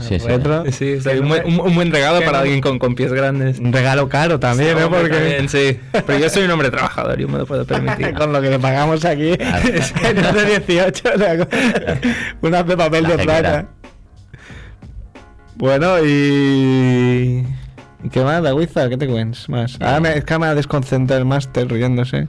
sí, 0.01 0.19
sí. 0.21 0.27
Sí, 0.73 1.01
sería 1.01 1.21
un, 1.23 1.29
buen- 1.29 1.47
un- 1.47 1.61
un 1.61 1.75
buen 1.75 1.91
regalo 1.93 2.25
para 2.25 2.41
alguien 2.41 2.61
con, 2.61 2.79
con 2.79 2.95
pies 2.95 3.13
grandes. 3.13 3.59
Un 3.59 3.73
regalo 3.73 4.09
caro 4.09 4.39
también, 4.41 4.77
Sí, 4.77 4.83
hombre, 4.83 5.01
Porque 5.01 5.17
también, 5.17 5.49
sí. 5.49 5.79
Pero 6.07 6.19
yo 6.19 6.29
soy 6.29 6.45
un 6.45 6.51
hombre 6.51 6.71
trabajador, 6.71 7.19
yo 7.19 7.29
me 7.29 7.39
lo 7.39 7.47
puedo 7.47 7.65
permitir. 7.65 8.15
con 8.19 8.33
lo 8.33 8.41
que 8.41 8.51
le 8.51 8.59
pagamos 8.59 9.05
aquí, 9.05 9.37
Claro. 9.37 9.69
es 9.75 10.35
de 10.35 10.45
18, 10.67 11.03
o 11.15 11.19
sea, 11.19 11.39
con- 11.39 11.49
unas 12.43 12.67
de 12.67 12.77
papel 12.77 13.03
La 13.05 13.17
de 13.17 13.25
plata. 13.25 13.67
Bueno, 15.57 16.05
y... 16.05 17.47
¿y 18.05 18.09
¿Qué 18.11 18.23
más, 18.23 18.43
Daguiza? 18.43 18.89
¿Qué 18.89 18.97
te 18.97 19.07
cuentas 19.09 19.49
más? 19.49 19.79
Ahora 19.81 20.01
me, 20.01 20.19
es 20.19 20.25
que 20.25 20.39
me 20.39 20.47
ha 20.47 20.55
desconcentrado 20.55 21.19
el 21.21 21.27
máster 21.27 21.67
riéndose. 21.69 22.29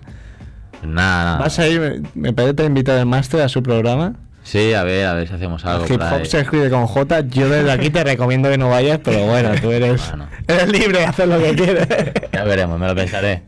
Nada, 0.84 1.24
nada. 1.26 1.38
¿Vas 1.40 1.60
a 1.60 1.68
ir? 1.68 1.80
Me, 1.82 2.02
me 2.30 2.34
parece 2.34 2.54
te 2.54 2.64
invitado 2.66 3.00
el 3.00 3.06
máster 3.06 3.42
a 3.42 3.50
su 3.50 3.62
programa. 3.62 4.14
Sí, 4.48 4.74
a 4.74 4.84
ver, 4.84 5.06
a 5.06 5.14
ver 5.14 5.28
si 5.28 5.34
hacemos 5.34 5.66
algo. 5.66 5.86
Hip 5.86 6.00
Hop 6.02 6.14
ahí. 6.22 6.26
se 6.26 6.40
escribe 6.40 6.70
con 6.70 6.88
J. 6.88 7.20
Yo 7.28 7.50
desde 7.50 7.70
aquí 7.70 7.90
te 7.90 8.02
recomiendo 8.04 8.50
que 8.50 8.58
no 8.58 8.70
vayas, 8.70 9.00
pero 9.04 9.26
bueno, 9.26 9.50
tú 9.62 9.72
eres, 9.72 10.08
Bueno. 10.10 10.28
eres 10.48 10.72
libre 10.72 11.00
de 11.00 11.06
hacer 11.06 11.28
lo 11.28 11.38
que 11.40 11.54
quieres. 11.54 11.88
Ya 12.32 12.44
veremos, 12.46 12.80
me 12.80 12.88
lo 12.88 12.96
pensaré. 12.96 13.44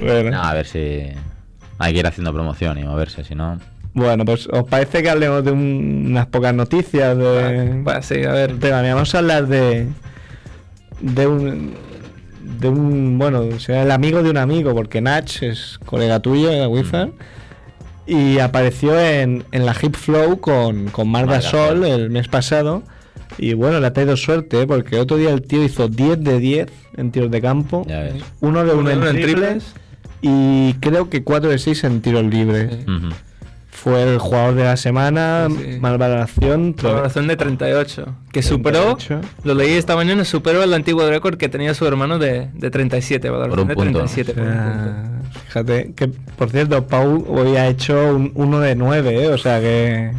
bueno. 0.00 0.30
No, 0.32 0.42
a 0.42 0.52
ver 0.54 0.66
si. 0.66 1.02
Hay 1.78 1.92
que 1.92 2.00
ir 2.00 2.06
haciendo 2.06 2.32
promoción 2.32 2.78
y 2.78 2.82
moverse, 2.84 3.22
si 3.22 3.34
no. 3.36 3.60
Bueno, 3.94 4.24
pues 4.24 4.48
¿os 4.48 4.64
parece 4.64 5.02
que 5.04 5.10
hablemos 5.10 5.44
de 5.44 5.52
un- 5.52 6.06
unas 6.10 6.26
pocas 6.26 6.52
noticias 6.54 7.16
de 7.16 7.80
Bueno, 7.82 8.02
sí, 8.02 8.24
a 8.24 8.32
ver. 8.32 8.58
tema? 8.58 8.82
Vamos 8.82 9.14
a 9.14 9.18
hablar 9.18 9.46
de 9.46 9.86
de 11.00 11.26
un 11.28 11.74
de 12.58 12.68
un 12.68 13.18
bueno, 13.18 13.58
sea, 13.60 13.82
el 13.82 13.90
amigo 13.92 14.22
de 14.24 14.30
un 14.30 14.36
amigo, 14.36 14.74
porque 14.74 15.00
Nach 15.00 15.42
es 15.42 15.78
colega 15.86 16.18
tuyo 16.20 16.50
de 16.50 16.66
Wizard 16.66 17.10
y 18.06 18.38
apareció 18.38 18.98
en, 18.98 19.44
en 19.52 19.66
la 19.66 19.74
Hip 19.80 19.94
Flow 19.96 20.40
con, 20.40 20.86
con 20.88 21.08
Marc 21.08 21.28
Gasol 21.28 21.80
Gasol. 21.80 21.84
el 21.84 22.10
mes 22.10 22.28
pasado 22.28 22.82
y 23.38 23.54
bueno, 23.54 23.78
le 23.80 23.86
ha 23.86 23.92
traído 23.92 24.16
suerte, 24.16 24.62
¿eh? 24.62 24.66
porque 24.66 24.98
otro 24.98 25.16
día 25.16 25.30
el 25.30 25.42
tío 25.42 25.62
hizo 25.64 25.88
10 25.88 26.22
de 26.24 26.38
10 26.40 26.66
en 26.96 27.10
tiros 27.12 27.30
de 27.30 27.40
campo, 27.40 27.84
Ya 27.88 28.00
ves. 28.02 28.14
uno 28.40 28.64
de 28.64 28.74
uno 28.74 28.90
en, 28.90 28.98
Uno 28.98 29.08
en 29.08 29.16
triples, 29.16 29.34
triples. 29.34 29.74
y 30.22 30.74
creo 30.80 31.08
que 31.08 31.22
4 31.22 31.50
de 31.50 31.58
6 31.58 31.84
en 31.84 32.00
tiros 32.02 32.24
libres. 32.24 32.70
Sí. 32.84 32.90
Ujú. 32.90 33.08
Fue 33.82 34.02
el 34.02 34.18
jugador 34.18 34.54
de 34.56 34.64
la 34.64 34.76
semana, 34.76 35.46
Sí, 35.48 35.56
sí. 35.74 35.78
más 35.80 35.96
valoración. 35.96 36.74
Por 36.74 36.92
razón 37.00 37.26
de 37.28 37.36
38. 37.36 38.14
Que 38.30 38.42
superó, 38.42 38.96
38. 38.96 39.20
lo 39.44 39.54
leí 39.54 39.72
esta 39.72 39.96
mañana, 39.96 40.24
superó 40.26 40.62
el 40.62 40.74
antiguo 40.74 41.08
récord 41.08 41.38
que 41.38 41.48
tenía 41.48 41.72
su 41.72 41.86
hermano 41.86 42.18
de, 42.18 42.48
de 42.52 42.70
37. 42.70 43.30
valoración 43.30 43.68
de 43.68 43.74
punto. 43.74 43.98
37 44.00 44.34
por 44.34 44.42
un 44.42 44.48
punto. 44.50 44.60
Ah, 44.60 45.04
fíjate, 45.46 45.92
que 45.96 46.08
por 46.08 46.50
cierto, 46.50 46.86
Pau 46.86 47.24
hoy 47.28 47.56
ha 47.56 47.68
hecho 47.68 48.14
un 48.16 48.32
1 48.34 48.60
de 48.60 48.74
9, 48.76 49.24
¿eh? 49.24 49.28
o 49.28 49.38
sea 49.38 49.60
que. 49.60 50.10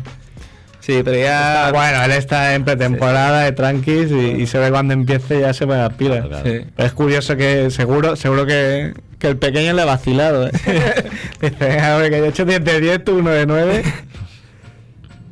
Sí, 0.82 1.02
pero 1.04 1.15
ya. 1.17 1.67
Ah, 1.67 1.72
bueno, 1.72 2.04
él 2.04 2.12
está 2.12 2.56
en 2.56 2.65
pretemporada 2.65 3.44
de 3.44 3.52
tranquis 3.52 4.12
y, 4.12 4.41
y 4.41 4.48
se 4.48 4.58
ve 4.58 4.72
cuando 4.72 4.94
empiece 4.94 5.39
ya 5.39 5.54
se 5.54 5.65
pone 5.65 5.80
las 5.80 5.94
pilas. 5.94 6.26
Claro, 6.26 6.44
claro. 6.44 6.60
Sí. 6.60 6.67
Es 6.78 6.91
curioso 6.94 7.38
que 7.38 7.70
seguro 7.70 8.15
seguro 8.15 8.46
que, 8.46 8.94
que 9.20 9.28
el 9.28 9.38
pequeño 9.38 9.74
le 9.74 9.84
ha 9.84 9.86
vacilado. 9.86 10.48
¿eh? 10.48 10.52
Dice, 11.41 11.80
a 11.80 11.98
ver, 11.98 12.12
que 12.12 12.17
yo 12.17 12.26
he 12.26 12.30
hecho 12.30 12.46
10 12.46 12.63
de 12.63 12.82
10, 12.82 13.04
tú 13.04 13.20
1 13.20 13.30
de 13.30 13.46
9. 13.46 13.84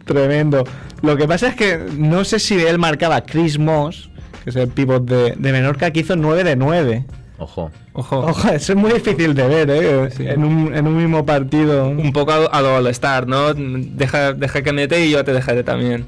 Tremendo. 0.06 0.64
Lo 1.02 1.18
que 1.18 1.28
pasa 1.28 1.48
es 1.48 1.56
que 1.56 1.80
no 1.98 2.24
sé 2.26 2.40
si 2.40 2.60
él 2.60 2.78
marcaba 2.78 3.18
a 3.18 3.26
Chris 3.26 3.58
Moss, 3.58 4.10
que 4.44 4.52
es 4.52 4.56
el 4.56 4.68
pivot 4.68 5.04
de, 5.06 5.34
de 5.36 5.52
Menorca, 5.52 5.92
que 5.92 6.02
hizo 6.02 6.16
9 6.16 6.44
de 6.44 6.56
9. 6.56 7.06
Ojo. 7.40 7.72
Ojo. 7.94 8.20
Ojo, 8.20 8.50
eso 8.50 8.74
es 8.74 8.78
muy 8.78 8.92
difícil 8.92 9.34
de 9.34 9.48
ver, 9.48 9.70
¿eh? 9.70 10.10
Sí. 10.12 10.28
En, 10.28 10.44
un, 10.44 10.76
en 10.76 10.86
un 10.86 10.98
mismo 10.98 11.26
partido. 11.26 11.88
Un 11.88 12.12
poco 12.12 12.32
a, 12.34 12.46
a 12.46 12.62
lo 12.62 12.76
All-Star, 12.76 13.28
¿no? 13.28 13.54
Deja, 13.54 14.34
deja 14.34 14.62
que 14.62 14.74
mete 14.74 15.06
y 15.06 15.12
yo 15.12 15.24
te 15.24 15.34
dejaré 15.34 15.64
también. 15.64 16.06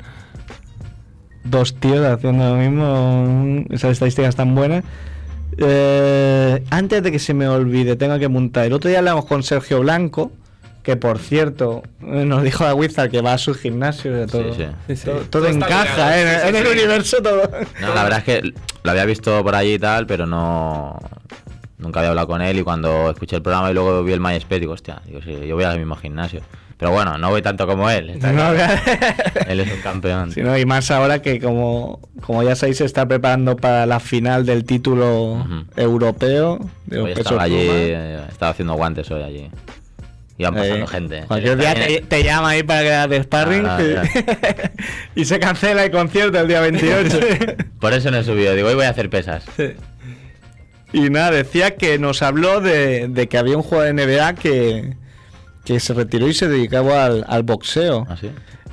Dos 1.43 1.73
tíos 1.75 2.05
haciendo 2.05 2.49
lo 2.49 2.55
mismo. 2.55 3.65
Esas 3.69 3.93
estadísticas 3.93 4.35
tan 4.35 4.53
buenas. 4.53 4.83
Eh, 5.57 6.63
antes 6.69 7.03
de 7.03 7.11
que 7.11 7.19
se 7.19 7.33
me 7.33 7.47
olvide, 7.47 7.95
tengo 7.95 8.19
que 8.19 8.27
montar. 8.27 8.65
El 8.65 8.73
otro 8.73 8.89
día 8.89 8.99
hablamos 8.99 9.25
con 9.25 9.43
Sergio 9.43 9.79
Blanco, 9.81 10.31
que 10.83 10.95
por 10.95 11.19
cierto 11.19 11.83
eh, 12.01 12.25
nos 12.25 12.43
dijo 12.43 12.65
a 12.65 12.73
Wizard 12.73 13.09
que 13.11 13.21
va 13.21 13.33
a 13.33 13.37
su 13.37 13.53
gimnasio 13.53 14.13
de 14.13 14.27
todo. 14.27 14.53
Sí, 14.53 14.63
sí. 14.63 14.67
Sí, 14.87 14.95
sí. 14.95 15.05
Todo, 15.05 15.15
todo 15.19 15.29
Todo 15.29 15.47
está 15.47 15.65
encaja, 15.65 16.19
¿eh? 16.19 16.25
sí, 16.35 16.41
sí, 16.41 16.47
en 16.49 16.55
el 16.55 16.67
universo 16.67 17.21
todo. 17.21 17.49
No, 17.79 17.93
la 17.93 18.03
verdad 18.03 18.19
es 18.19 18.25
que 18.25 18.53
lo 18.83 18.91
había 18.91 19.05
visto 19.05 19.43
por 19.43 19.55
allí 19.55 19.73
y 19.75 19.79
tal, 19.79 20.07
pero 20.07 20.25
no. 20.25 20.97
Nunca 21.77 21.99
había 21.99 22.09
hablado 22.09 22.27
con 22.27 22.41
él 22.43 22.59
y 22.59 22.63
cuando 22.63 23.09
escuché 23.09 23.37
el 23.37 23.41
programa 23.41 23.71
y 23.71 23.73
luego 23.73 24.03
vi 24.03 24.13
el 24.13 24.19
MySpace, 24.19 24.59
digo, 24.59 24.73
hostia, 24.73 25.01
digo, 25.05 25.19
sí, 25.23 25.35
yo 25.47 25.55
voy 25.55 25.63
al 25.63 25.79
mismo 25.79 25.95
gimnasio. 25.95 26.41
Pero 26.77 26.91
bueno, 26.93 27.15
no 27.19 27.29
voy 27.29 27.43
tanto 27.43 27.67
como 27.67 27.89
él. 27.91 28.09
está 28.09 28.31
No, 28.31 28.53
claro. 28.55 28.81
Él 29.47 29.59
es 29.59 29.71
un 29.71 29.81
campeón. 29.81 30.31
Sí, 30.31 30.41
¿no? 30.41 30.57
Y 30.57 30.65
más 30.65 30.89
ahora 30.89 31.21
que 31.21 31.39
como, 31.39 31.99
como 32.25 32.41
ya 32.41 32.55
sabéis 32.55 32.77
se 32.79 32.85
está 32.85 33.07
preparando 33.07 33.55
para 33.55 33.85
la 33.85 33.99
final 33.99 34.47
del 34.47 34.63
título 34.63 35.45
europeo 35.75 36.57
los 36.87 37.05
Hoy 37.05 37.11
pesos 37.11 37.25
estaba 37.27 37.43
allí, 37.43 37.55
eh, 37.59 38.21
estaba 38.29 38.51
haciendo 38.51 38.73
guantes 38.73 39.11
hoy 39.11 39.21
allí. 39.21 39.51
Iban 40.41 40.53
pasando 40.55 40.85
Eh, 40.85 40.87
gente. 40.87 41.17
¿eh? 41.19 41.23
Cualquier 41.27 41.57
día 41.57 41.73
te, 41.73 42.01
te 42.01 42.23
llama 42.23 42.49
ahí 42.49 42.63
para 42.63 42.81
que 42.81 42.93
hagas 42.93 43.09
de 43.09 43.23
sparring 43.23 43.65
Ah, 43.65 43.79
y, 45.15 45.21
y 45.21 45.25
se 45.25 45.39
cancela 45.39 45.83
el 45.85 45.91
concierto 45.91 46.39
el 46.39 46.47
día 46.47 46.61
28. 46.61 47.19
Por 47.79 47.93
eso 47.93 48.11
no 48.11 48.17
he 48.17 48.23
subido, 48.23 48.53
digo, 48.55 48.67
hoy 48.69 48.75
voy 48.75 48.85
a 48.85 48.89
hacer 48.89 49.09
pesas. 49.09 49.43
y 50.93 51.09
nada, 51.09 51.31
decía 51.31 51.75
que 51.75 51.97
nos 51.99 52.21
habló 52.21 52.59
de, 52.61 53.07
de 53.07 53.27
que 53.27 53.37
había 53.37 53.55
un 53.57 53.63
jugador 53.63 53.95
de 53.95 54.05
NBA 54.05 54.33
que, 54.35 54.93
que 55.63 55.79
se 55.79 55.93
retiró 55.93 56.27
y 56.27 56.33
se 56.33 56.47
dedicaba 56.49 57.05
al, 57.05 57.25
al 57.27 57.43
boxeo. 57.43 58.05
¿Ah, 58.09 58.17
sí? 58.19 58.29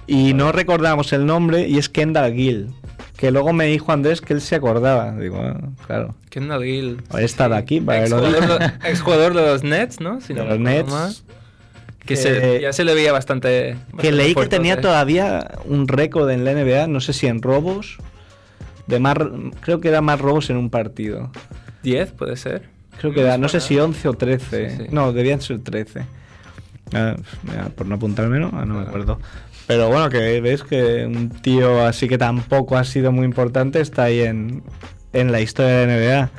Y 0.06 0.32
no 0.34 0.52
recordábamos 0.52 1.12
el 1.12 1.26
nombre 1.26 1.68
y 1.68 1.78
es 1.78 1.88
Kendall 1.88 2.32
Gill. 2.34 2.70
Que 3.16 3.30
luego 3.32 3.52
me 3.52 3.66
dijo 3.66 3.90
Andrés 3.92 4.20
que 4.20 4.32
él 4.32 4.40
se 4.40 4.54
acordaba. 4.54 5.12
Digo, 5.12 5.40
ah, 5.42 5.58
claro. 5.86 6.14
Kendall 6.30 6.62
Gill. 6.64 7.02
Haber 7.10 7.24
estado 7.24 7.56
aquí 7.56 7.80
para 7.80 8.04
que 8.04 8.10
lo 8.10 8.18
Exjugador 8.84 9.32
diga. 9.32 9.40
de- 9.42 9.46
de 9.46 9.52
los 9.52 9.64
Nets, 9.64 10.00
¿no? 10.00 10.20
Si 10.20 10.34
De 10.34 10.40
no 10.40 10.46
los 10.50 10.58
me 10.60 10.70
Nets. 10.82 11.24
Que 12.08 12.14
Que- 12.14 12.20
se- 12.20 12.60
ya 12.62 12.72
se 12.72 12.84
le 12.84 12.94
veía 12.94 13.12
bastante. 13.12 13.76
Que 14.00 14.10
leí 14.12 14.34
que 14.34 14.46
tenía 14.46 14.74
¿eh? 14.74 14.78
todavía 14.78 15.50
un 15.66 15.86
récord 15.86 16.30
en 16.30 16.44
la 16.44 16.52
NBA, 16.52 16.86
no 16.86 17.00
sé 17.00 17.12
si 17.12 17.26
en 17.26 17.42
robos. 17.42 17.98
De 18.86 18.98
más, 18.98 19.16
creo 19.60 19.80
que 19.80 19.88
era 19.88 20.00
más 20.00 20.18
robos 20.18 20.48
en 20.48 20.56
un 20.56 20.70
partido. 20.70 21.30
10, 21.82 22.12
puede 22.12 22.36
ser. 22.36 22.62
Creo 22.98 23.12
que 23.12 23.20
era, 23.20 23.36
no 23.36 23.48
sé 23.50 23.60
si 23.60 23.78
11 23.78 24.08
o 24.08 24.14
13. 24.14 24.70
Sí, 24.70 24.76
sí. 24.78 24.86
No, 24.90 25.12
debían 25.12 25.40
ser 25.42 25.60
13. 25.60 26.06
Ah, 26.94 27.14
mira, 27.42 27.68
por 27.68 27.86
no 27.86 27.96
apuntármelo, 27.96 28.50
ah, 28.54 28.64
no 28.64 28.74
me 28.76 28.86
acuerdo. 28.86 29.20
Pero 29.66 29.88
bueno, 29.88 30.08
que 30.08 30.40
ves 30.40 30.62
que 30.62 31.04
un 31.04 31.28
tío 31.28 31.84
así 31.84 32.08
que 32.08 32.16
tampoco 32.16 32.78
ha 32.78 32.84
sido 32.84 33.12
muy 33.12 33.26
importante 33.26 33.80
está 33.82 34.04
ahí 34.04 34.20
en, 34.20 34.62
en 35.12 35.30
la 35.30 35.42
historia 35.42 35.72
de 35.72 35.86
la 35.86 35.92
NBA. 35.92 36.30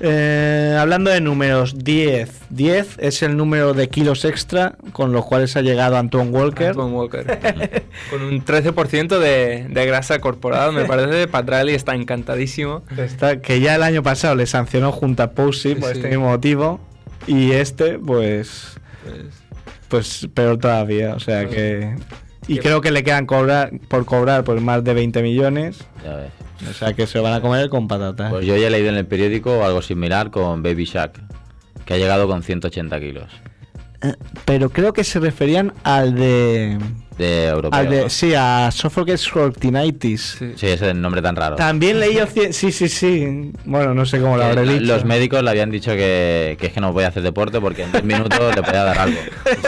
Eh, 0.00 0.76
hablando 0.78 1.10
de 1.10 1.20
números, 1.20 1.74
10. 1.76 2.30
10 2.50 2.96
es 2.98 3.22
el 3.22 3.36
número 3.36 3.74
de 3.74 3.88
kilos 3.88 4.24
extra 4.24 4.76
con 4.92 5.12
los 5.12 5.24
cuales 5.24 5.56
ha 5.56 5.60
llegado 5.62 5.96
Antoine 5.96 6.30
Walker. 6.30 6.68
Antoine 6.68 6.92
Walker. 6.94 7.82
Con 8.10 8.22
un 8.22 8.44
13% 8.44 9.18
de, 9.18 9.66
de 9.68 9.86
grasa 9.86 10.20
corporal, 10.20 10.72
me 10.72 10.84
parece. 10.84 11.26
Patrali 11.26 11.72
está 11.74 11.94
encantadísimo. 11.96 12.84
Está- 12.96 13.40
que 13.40 13.60
ya 13.60 13.74
el 13.74 13.82
año 13.82 14.02
pasado 14.04 14.36
le 14.36 14.46
sancionó 14.46 14.92
junto 14.92 15.22
a 15.24 15.32
Posey 15.32 15.74
por 15.74 15.90
Sí. 15.90 15.96
este 15.98 16.08
mismo 16.10 16.28
motivo. 16.28 16.78
Y 17.26 17.50
este, 17.52 17.98
pues, 17.98 18.76
Pues, 19.04 19.24
pues 19.88 20.28
peor 20.32 20.58
todavía. 20.58 21.14
O 21.14 21.20
sea 21.20 21.42
Pues, 21.42 21.54
que. 21.56 21.96
Y 22.46 22.54
que- 22.54 22.60
creo 22.60 22.80
que 22.80 22.92
le 22.92 23.02
quedan 23.02 23.26
cobrar 23.26 23.72
por 23.88 24.04
cobrar 24.04 24.44
por 24.44 24.60
más 24.60 24.84
de 24.84 24.94
20 24.94 25.22
millones. 25.22 25.78
Ya 26.04 26.14
ves. 26.16 26.30
O 26.68 26.72
sea 26.72 26.92
que 26.94 27.06
se 27.06 27.18
van 27.20 27.34
a 27.34 27.40
comer 27.40 27.68
con 27.68 27.86
patatas. 27.88 28.30
Pues 28.30 28.46
yo 28.46 28.56
ya 28.56 28.66
he 28.66 28.70
leído 28.70 28.88
en 28.88 28.96
el 28.96 29.06
periódico 29.06 29.64
algo 29.64 29.82
similar 29.82 30.30
con 30.30 30.62
Baby 30.62 30.84
Shack, 30.84 31.20
que 31.84 31.94
ha 31.94 31.96
llegado 31.98 32.26
con 32.26 32.42
180 32.42 32.98
kilos 33.00 33.26
Eh, 34.02 34.14
Pero 34.44 34.70
creo 34.70 34.92
que 34.92 35.04
se 35.04 35.18
referían 35.20 35.72
al 35.84 36.14
de. 36.14 36.78
de 37.16 37.46
europeo. 37.46 37.78
Al 37.78 37.88
de 37.90 38.02
¿no? 38.02 38.08
sí, 38.10 38.32
a 38.36 38.70
Sophocles 38.72 39.28
Fortinitis. 39.28 40.36
sí. 40.38 40.52
Sí, 40.56 40.66
ese 40.66 40.74
es 40.74 40.82
el 40.92 41.00
nombre 41.00 41.20
tan 41.22 41.34
raro. 41.36 41.56
También 41.56 41.98
leí 42.00 42.14
cien- 42.16 42.52
Sí, 42.52 42.70
sí, 42.72 42.88
sí. 42.88 43.52
Bueno, 43.64 43.94
no 43.94 44.04
sé 44.06 44.20
cómo 44.20 44.36
lo 44.36 44.44
habré 44.44 44.62
dicho. 44.62 44.84
Los 44.84 45.04
médicos 45.04 45.42
le 45.42 45.50
habían 45.50 45.70
dicho 45.70 45.90
que, 45.92 46.56
que 46.60 46.66
es 46.68 46.72
que 46.72 46.80
no 46.80 46.92
podía 46.92 47.08
hacer 47.08 47.22
deporte 47.24 47.60
porque 47.60 47.82
en 47.84 47.92
10 47.92 48.04
minutos 48.04 48.54
le 48.54 48.62
podía 48.62 48.84
dar 48.84 48.98
algo. 48.98 49.18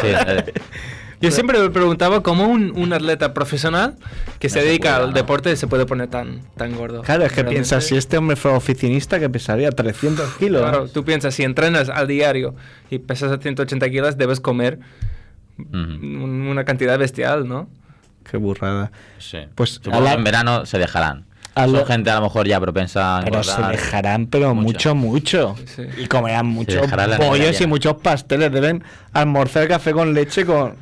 Sí, 0.01 0.07
eh, 0.27 0.45
Yo 1.21 1.31
siempre 1.31 1.59
me 1.59 1.69
preguntaba 1.71 2.23
cómo 2.23 2.47
un, 2.49 2.73
un 2.77 2.93
atleta 2.93 3.35
profesional 3.35 3.97
que 4.39 4.49
se 4.49 4.61
se 4.61 4.65
dedica 4.67 4.91
puede, 4.93 5.03
al 5.05 5.07
¿no? 5.11 5.15
deporte 5.15 5.55
se 5.57 5.67
puede 5.67 5.85
poner 5.87 6.09
tan, 6.09 6.41
tan 6.57 6.75
gordo. 6.75 7.03
Claro, 7.03 7.25
es 7.25 7.31
que 7.31 7.37
Realmente- 7.43 7.55
piensas, 7.57 7.85
si 7.85 7.97
este 7.97 8.17
hombre 8.17 8.37
fuera 8.37 8.57
oficinista, 8.57 9.21
que 9.21 9.29
pesaría 9.29 9.71
300 9.71 10.35
kilos. 10.37 10.63
Claro, 10.63 10.89
tú 10.89 11.05
piensas, 11.05 11.35
si 11.35 11.43
entrenas 11.43 11.89
al 11.91 12.07
diario 12.09 12.55
y 12.91 12.99
pesas 13.01 13.31
a 13.33 13.39
180 13.39 13.91
kilos, 13.91 14.17
debes 14.17 14.41
comer 14.41 14.79
una 15.73 16.65
cantidad 16.65 16.99
bestial, 16.99 17.47
¿no? 17.49 17.69
Qué 18.31 18.37
burrada. 18.37 18.91
Sí. 19.19 19.39
Pues, 19.55 19.81
la- 19.85 20.15
en 20.15 20.25
verano 20.25 20.65
se 20.67 20.79
dejarán. 20.79 21.27
a 21.55 21.65
Son 21.65 21.73
lo- 21.73 21.85
gente 21.87 22.11
a 22.11 22.15
lo 22.15 22.23
mejor 22.23 22.47
ya 22.47 22.61
propensa 22.61 23.19
a 23.19 23.25
Pero 23.25 23.43
se 23.43 23.61
dejarán, 23.63 24.27
pero 24.29 24.55
mucho, 24.55 24.95
Mucho. 24.95 25.55
mucho. 25.55 25.65
Sí. 25.67 25.83
Y 25.99 26.07
comerán 26.07 26.47
muchos 26.47 26.87
pollos 27.19 27.61
y 27.61 27.67
muchos 27.67 27.97
pasteles. 27.97 28.53
Deben 28.53 28.85
almorzar 29.13 29.67
café 29.69 29.93
con 29.93 30.15
leche 30.15 30.47
con, 30.47 30.77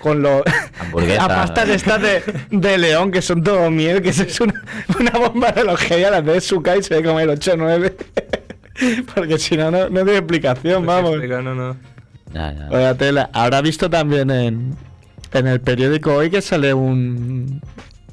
con 0.00 0.22
los. 0.22 0.42
Hamburguesas. 0.80 1.24
a 1.24 1.28
pastas 1.28 1.68
estas 1.68 2.00
de, 2.02 2.22
de 2.50 2.78
león, 2.78 3.10
que 3.10 3.22
son 3.22 3.42
todo 3.42 3.70
miel, 3.70 4.02
que 4.02 4.08
eso 4.10 4.22
es 4.24 4.40
una, 4.40 4.54
una 4.98 5.10
bomba 5.12 5.52
de 5.52 5.64
logería. 5.64 6.10
Las 6.10 6.24
de 6.24 6.40
Suka 6.40 6.76
y 6.76 6.82
se 6.82 6.94
debe 6.94 7.08
comer 7.08 7.28
8 7.28 7.52
o 7.52 7.56
9. 7.56 7.96
Porque 9.14 9.38
si 9.38 9.56
no, 9.56 9.70
no, 9.70 9.88
no 9.90 10.04
tiene 10.04 10.16
explicación, 10.18 10.86
vamos. 10.86 11.16
No, 11.16 11.42
no. 11.54 11.76
Ya, 12.32 12.52
ya. 12.54 12.68
Oiga, 12.70 12.94
tela. 12.94 13.30
Habrá 13.32 13.60
visto 13.60 13.90
también 13.90 14.30
en, 14.30 14.76
en 15.32 15.46
el 15.46 15.60
periódico 15.60 16.14
hoy 16.14 16.30
que 16.30 16.40
sale 16.40 16.72
un, 16.72 17.60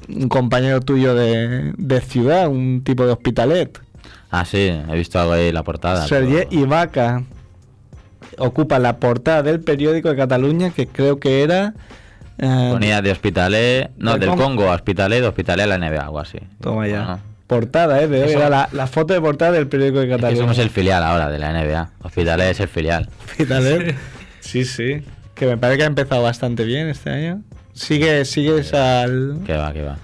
un 0.08 0.28
compañero 0.28 0.80
tuyo 0.80 1.14
de, 1.14 1.72
de 1.76 2.00
ciudad, 2.00 2.48
un 2.48 2.82
tipo 2.84 3.06
de 3.06 3.12
hospitalet. 3.12 3.80
Ah, 4.30 4.44
sí, 4.44 4.58
he 4.68 4.94
visto 4.94 5.18
algo 5.18 5.32
ahí 5.32 5.48
en 5.48 5.54
la 5.54 5.62
portada. 5.62 6.06
Sergei 6.06 6.46
pero- 6.50 6.60
Ibaka 6.62 7.22
ocupa 8.38 8.78
la 8.78 8.96
portada 8.98 9.42
del 9.42 9.60
periódico 9.60 10.08
de 10.08 10.16
Cataluña 10.16 10.70
que 10.70 10.86
creo 10.86 11.18
que 11.20 11.42
era. 11.42 11.74
eh, 12.38 12.68
Ponía 12.72 13.02
de 13.02 13.10
Hospitalet, 13.10 13.90
no, 13.98 14.12
¿Del 14.12 14.20
del 14.20 14.28
Congo? 14.30 14.44
Congo 14.44 14.70
a 14.70 14.74
Hospitalet, 14.74 15.20
de 15.20 15.28
Hospitalet 15.28 15.64
a 15.64 15.76
la 15.76 15.78
NBA, 15.78 16.00
algo 16.02 16.20
así. 16.20 16.38
Toma 16.60 16.86
ya. 16.88 17.00
Bueno, 17.04 17.20
Portada, 17.46 18.02
¿eh? 18.02 18.08
De 18.08 18.22
hoy 18.24 18.32
era 18.32 18.50
la, 18.50 18.68
la 18.72 18.86
foto 18.86 19.14
de 19.14 19.20
portada 19.22 19.52
del 19.52 19.68
periódico 19.68 20.00
de 20.00 20.04
es 20.04 20.10
que 20.10 20.16
Cataluña. 20.16 20.40
somos 20.42 20.58
el 20.58 20.68
filial 20.68 21.02
ahora 21.02 21.30
de 21.30 21.38
la 21.38 21.52
NBA. 21.52 21.90
Hospitalet 22.02 22.50
es 22.50 22.60
el 22.60 22.68
filial. 22.68 23.08
Hospitalet. 23.30 23.96
Sí, 24.40 24.64
sí. 24.66 25.02
Que 25.34 25.46
me 25.46 25.56
parece 25.56 25.78
que 25.78 25.84
ha 25.84 25.86
empezado 25.86 26.22
bastante 26.22 26.64
bien 26.64 26.88
este 26.88 27.08
año. 27.10 27.40
Sigue, 27.72 28.24
sigues 28.26 28.74
al. 28.74 29.38
Que 29.46 29.54
va, 29.56 29.72
que 29.72 29.82
va. 29.82 29.96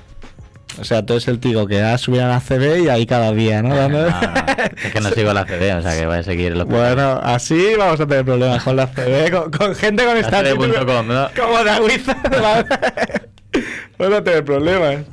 O 0.78 0.84
sea, 0.84 1.04
tú 1.04 1.14
eres 1.14 1.28
el 1.28 1.38
tío 1.38 1.66
que 1.66 1.82
ha 1.82 1.96
subido 1.98 2.24
a 2.24 2.28
la 2.28 2.40
CB 2.40 2.84
y 2.84 2.88
ahí 2.88 3.06
cada 3.06 3.32
día, 3.32 3.62
¿no? 3.62 3.74
No, 3.74 3.88
no, 3.88 4.06
es 4.06 4.92
que 4.92 5.00
no 5.00 5.10
sigo 5.10 5.32
la 5.32 5.46
CD, 5.46 5.74
o 5.74 5.82
sea 5.82 5.96
que 5.98 6.06
voy 6.06 6.16
a 6.16 6.22
seguir 6.22 6.52
Hospitalet. 6.52 6.96
Bueno, 6.96 7.20
así 7.22 7.74
vamos 7.78 8.00
a 8.00 8.06
tener 8.06 8.24
problemas 8.24 8.62
con 8.62 8.76
la 8.76 8.88
CB, 8.88 9.30
con, 9.30 9.50
con 9.50 9.74
gente 9.74 10.04
con 10.04 10.16
esta 10.16 10.42
¿no? 10.42 10.56
como 10.56 11.64
de 11.64 11.70
agüiza. 11.70 12.16
Vamos 13.98 14.18
a 14.18 14.24
tener 14.24 14.44
problemas. 14.44 15.04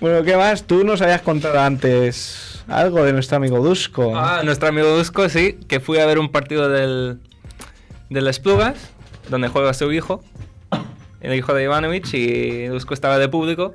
Bueno, 0.00 0.22
¿qué 0.22 0.36
más? 0.36 0.64
Tú 0.64 0.84
nos 0.84 1.00
habías 1.00 1.22
contado 1.22 1.58
antes 1.58 2.62
algo 2.68 3.02
de 3.04 3.12
nuestro 3.12 3.38
amigo 3.38 3.58
Dusko. 3.58 4.12
Ah, 4.16 4.42
nuestro 4.44 4.68
amigo 4.68 4.88
Dusko, 4.88 5.28
sí, 5.30 5.58
que 5.66 5.80
fui 5.80 5.98
a 5.98 6.06
ver 6.06 6.18
un 6.18 6.30
partido 6.30 6.68
del, 6.68 7.20
del 8.10 8.26
Esplugas, 8.28 8.90
donde 9.30 9.48
juega 9.48 9.72
su 9.72 9.90
hijo, 9.92 10.22
el 11.20 11.34
hijo 11.34 11.54
de 11.54 11.64
Ivanovic, 11.64 12.12
y 12.12 12.66
Dusko 12.66 12.92
estaba 12.92 13.18
de 13.18 13.28
público. 13.28 13.74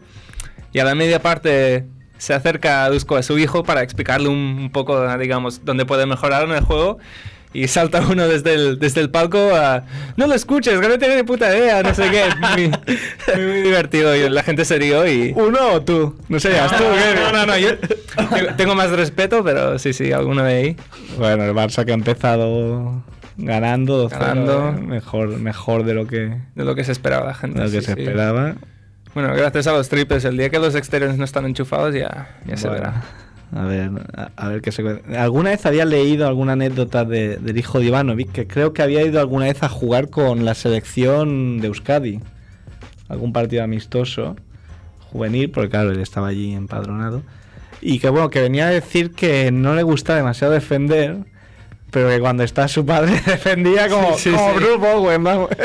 Y 0.74 0.80
a 0.80 0.84
la 0.84 0.96
media 0.96 1.22
parte 1.22 1.86
se 2.18 2.34
acerca 2.34 2.84
a 2.86 2.90
Dusko 2.90 3.16
a 3.16 3.24
su 3.24 3.38
hijo 3.40 3.64
para 3.64 3.82
explicarle 3.82 4.28
un, 4.30 4.36
un 4.60 4.70
poco, 4.72 5.18
digamos, 5.18 5.64
dónde 5.66 5.86
puede 5.86 6.06
mejorar 6.06 6.44
en 6.44 6.52
el 6.52 6.62
juego. 6.62 6.98
Y 7.52 7.68
salta 7.68 8.02
uno 8.08 8.28
desde 8.28 8.54
el, 8.54 8.78
desde 8.78 9.02
el 9.02 9.10
palco 9.10 9.56
a... 9.56 9.84
No 10.18 10.28
lo 10.28 10.36
escuches, 10.36 10.80
que 10.80 10.88
no 10.88 11.00
tiene 11.00 11.16
ni 11.16 11.24
puta 11.24 11.50
idea, 11.58 11.82
no 11.82 11.96
sé 11.96 12.04
qué. 12.12 12.26
Muy, 12.40 12.68
muy, 12.68 13.46
muy 13.48 13.62
divertido 13.64 14.16
y 14.16 14.30
la 14.30 14.44
gente 14.44 14.66
se 14.66 14.78
rió 14.78 15.08
y... 15.08 15.34
¿Uno 15.36 15.74
o 15.74 15.82
tú? 15.82 16.16
No 16.30 16.40
sé, 16.40 16.50
tú. 16.78 16.84
¿qué? 16.94 17.20
No, 17.20 17.32
no, 17.32 17.46
no, 17.48 17.58
yo 17.58 17.70
tengo- 18.56 18.76
más 18.76 18.92
respeto, 18.92 19.44
pero 19.44 19.80
sí, 19.80 19.94
sí, 19.94 20.12
alguno 20.12 20.44
de 20.44 20.54
ahí. 20.54 20.76
Bueno, 21.18 21.44
el 21.46 21.54
Barça 21.56 21.86
que 21.86 21.92
ha 21.92 21.96
empezado 21.96 23.02
ganando, 23.38 24.08
2-0, 24.10 24.20
Ganando. 24.20 24.70
eh, 24.70 24.82
mejor, 24.82 25.30
mejor 25.40 25.84
de 25.86 25.94
lo 25.96 26.06
que, 26.06 26.38
De 26.54 26.64
lo 26.66 26.76
que 26.76 26.84
se 26.84 26.92
esperaba 26.92 27.26
la 27.26 27.34
gente. 27.34 27.58
de 27.60 27.66
lo 27.66 27.72
que 27.72 27.80
sí, 27.82 27.86
se 27.88 27.94
sí. 27.96 28.02
esperaba. 28.02 28.56
Bueno, 29.14 29.34
gracias 29.36 29.68
a 29.68 29.74
los 29.74 29.90
triples, 29.90 30.24
el 30.26 30.38
día 30.38 30.50
que 30.50 30.60
los 30.60 30.76
exteriores 30.76 31.18
no 31.18 31.26
están 31.26 31.46
enchufados 31.46 31.94
ya, 31.96 32.38
ya 32.46 32.58
se 32.58 32.70
verá. 32.70 33.02
A 33.56 33.64
ver, 33.66 33.90
a, 34.16 34.30
a 34.36 34.48
ver 34.50 34.62
qué 34.62 34.72
se 34.72 34.84
cuenta. 34.84 35.24
Alguna 35.24 35.50
vez 35.50 35.66
había 35.66 35.84
leído 35.86 36.28
alguna 36.28 36.54
anécdota 36.54 37.04
de- 37.06 37.38
del 37.38 37.58
hijo 37.58 37.80
de 37.80 37.86
Ivanovic, 37.86 38.32
que 38.32 38.46
creo 38.48 38.74
que 38.74 38.84
había 38.84 39.02
ido 39.02 39.20
alguna 39.20 39.46
vez 39.46 39.64
a 39.64 39.70
jugar 39.70 40.10
con 40.10 40.46
la 40.46 40.54
selección 40.54 41.60
de 41.60 41.68
Euskadi. 41.68 42.20
Algún 43.08 43.34
partido 43.34 43.64
amistoso, 43.64 44.36
juvenil, 45.12 45.50
porque 45.50 45.70
claro, 45.72 45.90
él 45.92 46.00
estaba 46.00 46.28
allí 46.28 46.54
empadronado. 46.54 47.24
Y 47.82 47.98
que 47.98 48.10
bueno, 48.10 48.30
que 48.30 48.42
venía 48.42 48.68
a 48.68 48.70
decir 48.70 49.14
que 49.14 49.52
no 49.52 49.74
le 49.74 49.82
gusta 49.82 50.16
demasiado 50.16 50.54
defender, 50.54 51.18
pero 51.90 52.10
que 52.10 52.20
cuando 52.20 52.44
está 52.44 52.68
su 52.68 52.86
padre 52.86 53.14
defendía 53.26 53.90
como, 53.90 54.14
Sí, 54.20 54.30
sí, 54.30 54.36
como 54.36 54.50
sí. 54.52 54.56
Bruce 54.58 54.78
Bowen, 54.78 55.24
vamos. 55.24 55.50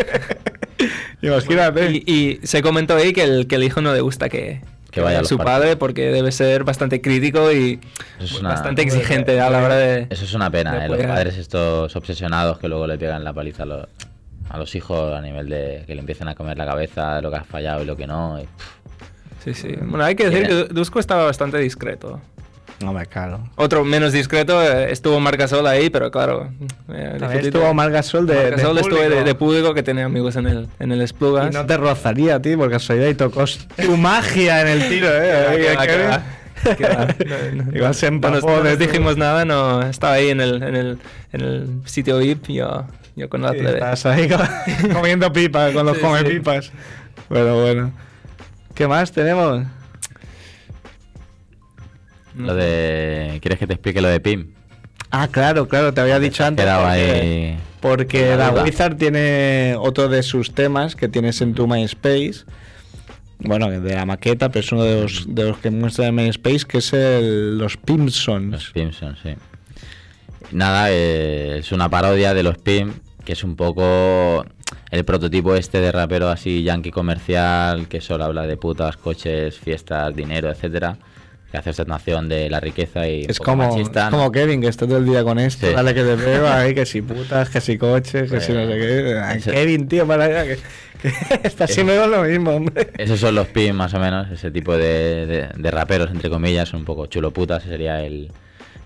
Imagínate. 1.27 1.91
Y, 1.91 2.13
y 2.13 2.47
se 2.47 2.63
comentó 2.63 2.97
ahí 2.97 3.13
que 3.13 3.23
el, 3.25 3.47
que 3.47 3.57
el 3.57 3.65
hijo 3.65 3.81
no 3.81 3.93
le 3.95 4.01
gusta 4.01 4.29
que, 4.29 4.61
Que 4.91 5.01
vaya 5.01 5.21
a 5.21 5.25
su 5.25 5.39
padre 5.39 5.77
porque 5.77 6.11
debe 6.11 6.31
ser 6.33 6.65
bastante 6.65 7.01
crítico 7.01 7.51
y 7.53 7.81
Eso 8.19 8.25
es 8.37 8.41
una- 8.41 8.51
bastante 8.51 8.83
exigente 8.83 9.41
a 9.41 9.51
la 9.51 9.63
hora 9.65 9.77
de... 9.77 10.07
Eso 10.11 10.25
es 10.25 10.35
una 10.35 10.51
pena, 10.51 10.85
¿eh? 10.85 10.89
Los 10.89 11.03
padres 11.05 11.37
estos 11.37 11.95
obsesionados 11.97 12.59
que 12.59 12.69
luego 12.69 12.87
le 12.87 12.97
pegan 12.99 13.25
la 13.25 13.33
paliza 13.33 13.63
a 13.65 13.67
los, 13.67 13.87
a 14.51 14.59
los 14.59 14.75
hijos 14.75 15.13
a 15.15 15.21
nivel 15.21 15.49
de 15.49 15.85
que 15.87 15.95
le 15.95 16.01
empiezan 16.01 16.29
a 16.29 16.35
comer 16.35 16.57
la 16.59 16.67
cabeza 16.67 17.17
de 17.17 17.23
lo 17.23 17.31
que 17.31 17.37
has 17.39 17.47
fallado 17.47 17.83
y 17.83 17.87
lo 17.87 17.97
que 17.97 18.07
no. 18.07 18.41
y, 18.41 18.47
Sí, 19.45 19.53
sí. 19.53 19.75
Bueno, 19.83 20.05
hay 20.05 20.15
que 20.15 20.31
decir 20.31 20.47
que 20.49 20.73
Dusko 20.73 21.01
estaba 21.01 21.25
bastante 21.25 21.59
discreto. 21.59 22.21
Hombre, 22.83 23.07
claro. 23.07 23.41
Otro 23.57 23.85
menos 23.85 24.13
discreto 24.13 24.61
eh, 24.63 24.91
estuvo 24.93 25.21
Marcasol 25.21 25.67
ahí, 25.67 25.91
pero 25.91 26.11
claro... 26.11 26.51
eh, 26.93 27.19
estuvo 27.41 27.73
Marc 27.73 27.93
Gasol 27.93 28.27
de, 28.27 28.49
estuvo 28.49 28.75
de, 28.75 28.83
público. 28.83 29.25
de 29.25 29.35
público 29.35 29.75
que 29.75 29.83
tenía 29.83 30.05
amigos 30.07 30.37
en 30.37 30.47
el, 30.47 30.69
en 30.81 30.91
el 30.93 31.01
Y 31.01 31.05
Esplugas. 31.05 31.55
no 31.55 31.65
te 31.67 31.77
rozaría 31.77 32.41
ti 32.43 32.57
por 32.57 32.71
casualidad 32.71 33.09
y 33.09 33.15
tocó 33.15 33.45
tu 33.81 33.97
magia 33.97 34.61
en 34.63 34.69
el 34.69 34.89
tiro, 34.89 35.09
¿eh? 35.11 35.77
No, 36.65 37.65
no, 37.65 37.77
Igual 37.77 37.95
se 37.95 38.11
no 38.11 38.17
empapó 38.17 38.61
no 38.63 38.77
dijimos 38.77 39.17
nada, 39.17 39.45
no 39.45 39.83
estaba 39.83 40.15
ahí 40.15 40.31
en 40.31 40.41
el, 40.41 40.63
en 40.63 40.77
el, 40.77 40.99
en 41.33 41.41
el 41.41 41.69
sitio 41.85 42.19
VIP, 42.19 42.49
yo, 42.49 42.87
yo 43.17 43.29
con 43.29 43.43
la 43.43 43.53
Sí, 43.53 43.59
plebe. 43.59 43.75
Estás 43.75 44.07
ahí 44.07 44.29
co- 44.29 44.39
comiendo 44.95 45.33
pipas 45.33 45.73
con 45.73 45.85
los 45.87 45.97
Sí, 45.97 46.03
come 46.03 46.21
sí. 46.21 46.25
pipas. 46.25 46.73
Bueno, 47.29 47.61
bueno. 47.61 47.93
¿Qué 48.75 48.89
más 48.89 49.13
tenemos? 49.13 49.65
Lo 52.37 52.55
de. 52.55 53.39
¿Quieres 53.41 53.59
que 53.59 53.67
te 53.67 53.75
explique 53.75 54.01
lo 54.01 54.09
de 54.09 54.21
PIM? 54.21 54.49
Ah, 55.11 55.29
claro, 55.31 55.69
claro, 55.69 55.95
te 55.95 56.01
había 56.01 56.19
dicho 56.19 56.45
antes. 56.45 56.65
Porque- 56.67 56.87
ahí. 56.89 57.59
Porque 57.81 58.37
la. 58.37 58.51
Wizard 58.51 58.97
tiene 58.97 59.77
otro 59.79 60.09
de 60.09 60.23
sus 60.23 60.53
temas 60.55 60.97
que 60.97 61.09
tienes 61.09 61.41
en 61.41 61.55
tu 61.55 61.67
MySpace. 61.67 62.45
Bueno, 63.39 63.69
de 63.71 63.95
la 63.95 64.07
maqueta, 64.07 64.49
pero 64.49 64.61
es 64.65 64.73
uno 64.73 64.85
de 64.85 65.03
los, 65.03 65.27
de 65.35 65.45
los 65.45 65.59
que 65.59 65.71
muestra 65.71 66.07
en 66.07 66.15
MySpace, 66.15 66.65
que 66.67 66.79
es 66.79 66.93
el, 66.93 67.59
los 67.59 67.77
Pimsons. 67.77 68.51
Los 68.53 68.71
Pimson, 68.71 69.17
sí. 69.23 69.35
Nada, 70.53 70.87
eh, 70.91 71.59
es 71.59 71.73
una 71.73 71.89
parodia 71.89 72.33
de 72.33 72.43
los 72.43 72.59
Pim, 72.59 72.93
que 73.25 73.33
es 73.33 73.45
un 73.45 73.57
poco 73.57 74.45
el 74.91 75.05
prototipo 75.05 75.55
este 75.55 75.81
de 75.81 75.93
rapero 75.93 76.29
así 76.29 76.63
yankee 76.63 76.91
comercial, 76.91 77.89
que 77.89 78.01
solo 78.01 78.25
habla 78.25 78.47
de 78.47 78.57
putas, 78.57 78.97
coches, 78.97 79.59
fiestas, 79.59 80.15
dinero, 80.15 80.51
etcétera. 80.51 80.97
Que 81.55 81.59
hace 81.59 81.71
ostentación 81.71 82.29
de 82.29 82.51
la 82.51 82.59
riqueza 82.59 83.07
y 83.09 83.27
Es 83.29 83.39
como, 83.39 83.69
machista, 83.69 84.11
¿no? 84.11 84.17
como 84.19 84.33
Kevin, 84.33 84.61
que 84.61 84.67
está 84.67 84.87
todo 84.89 84.99
el 84.99 85.07
día 85.07 85.23
con 85.23 85.39
esto. 85.39 85.69
Sí. 85.69 85.73
Dale 85.73 85.95
que 85.95 86.03
te 86.03 86.17
veo 86.17 86.49
ahí, 86.49 86.75
que 86.75 86.85
si 86.85 87.01
putas, 87.03 87.49
que 87.49 87.61
si 87.61 87.79
coches, 87.79 88.29
que 88.29 88.41
si 88.41 88.53
no 88.53 88.67
sé 88.67 88.73
qué. 88.77 89.21
Ay, 89.25 89.39
Ese- 89.39 89.53
Kevin, 89.53 89.87
tío, 89.87 90.05
para 90.05 90.25
allá, 90.25 90.45
que, 90.45 90.59
que 91.01 91.13
está 91.49 91.69
siempre 91.69 91.97
con 91.97 92.11
lo 92.11 92.23
mismo, 92.25 92.51
hombre. 92.51 92.89
Esos 92.99 93.21
son 93.21 93.37
los 93.37 93.47
pimps 93.47 93.75
más 93.77 93.95
o 93.95 94.01
menos, 94.01 94.29
ese 94.33 94.51
tipo 94.51 94.77
de, 94.77 95.27
de- 95.27 95.49
de 95.57 95.71
raperos, 95.71 96.11
entre 96.11 96.29
comillas, 96.29 96.69
son 96.69 96.81
un 96.81 96.87
poco 96.87 97.07
chuloputas, 97.07 97.63
ese 97.63 97.71
sería 97.71 98.03
el, 98.03 98.33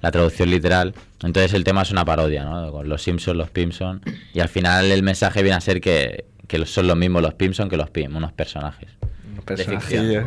la 0.02 0.10
traducción 0.10 0.50
literal. 0.50 0.92
Entonces 1.22 1.54
el 1.54 1.64
tema 1.64 1.80
es 1.82 1.90
una 1.90 2.04
parodia, 2.04 2.44
¿no? 2.44 2.70
Con 2.70 2.86
los 2.86 3.02
Simpsons, 3.02 3.36
los 3.38 3.48
Pimpson. 3.48 4.02
Y 4.34 4.40
al 4.40 4.50
final 4.50 4.92
el 4.92 5.02
mensaje 5.02 5.42
viene 5.42 5.56
a 5.56 5.60
ser 5.62 5.80
que, 5.80 6.26
que 6.46 6.66
son 6.66 6.86
los 6.86 6.98
mismos 6.98 7.22
los 7.22 7.32
Pimpson 7.32 7.70
que 7.70 7.78
los 7.78 7.88
Pim, 7.88 8.14
unos 8.14 8.32
personajes. 8.34 8.90
de 9.00 9.56
ficción. 9.56 9.76
personajillos. 9.78 10.24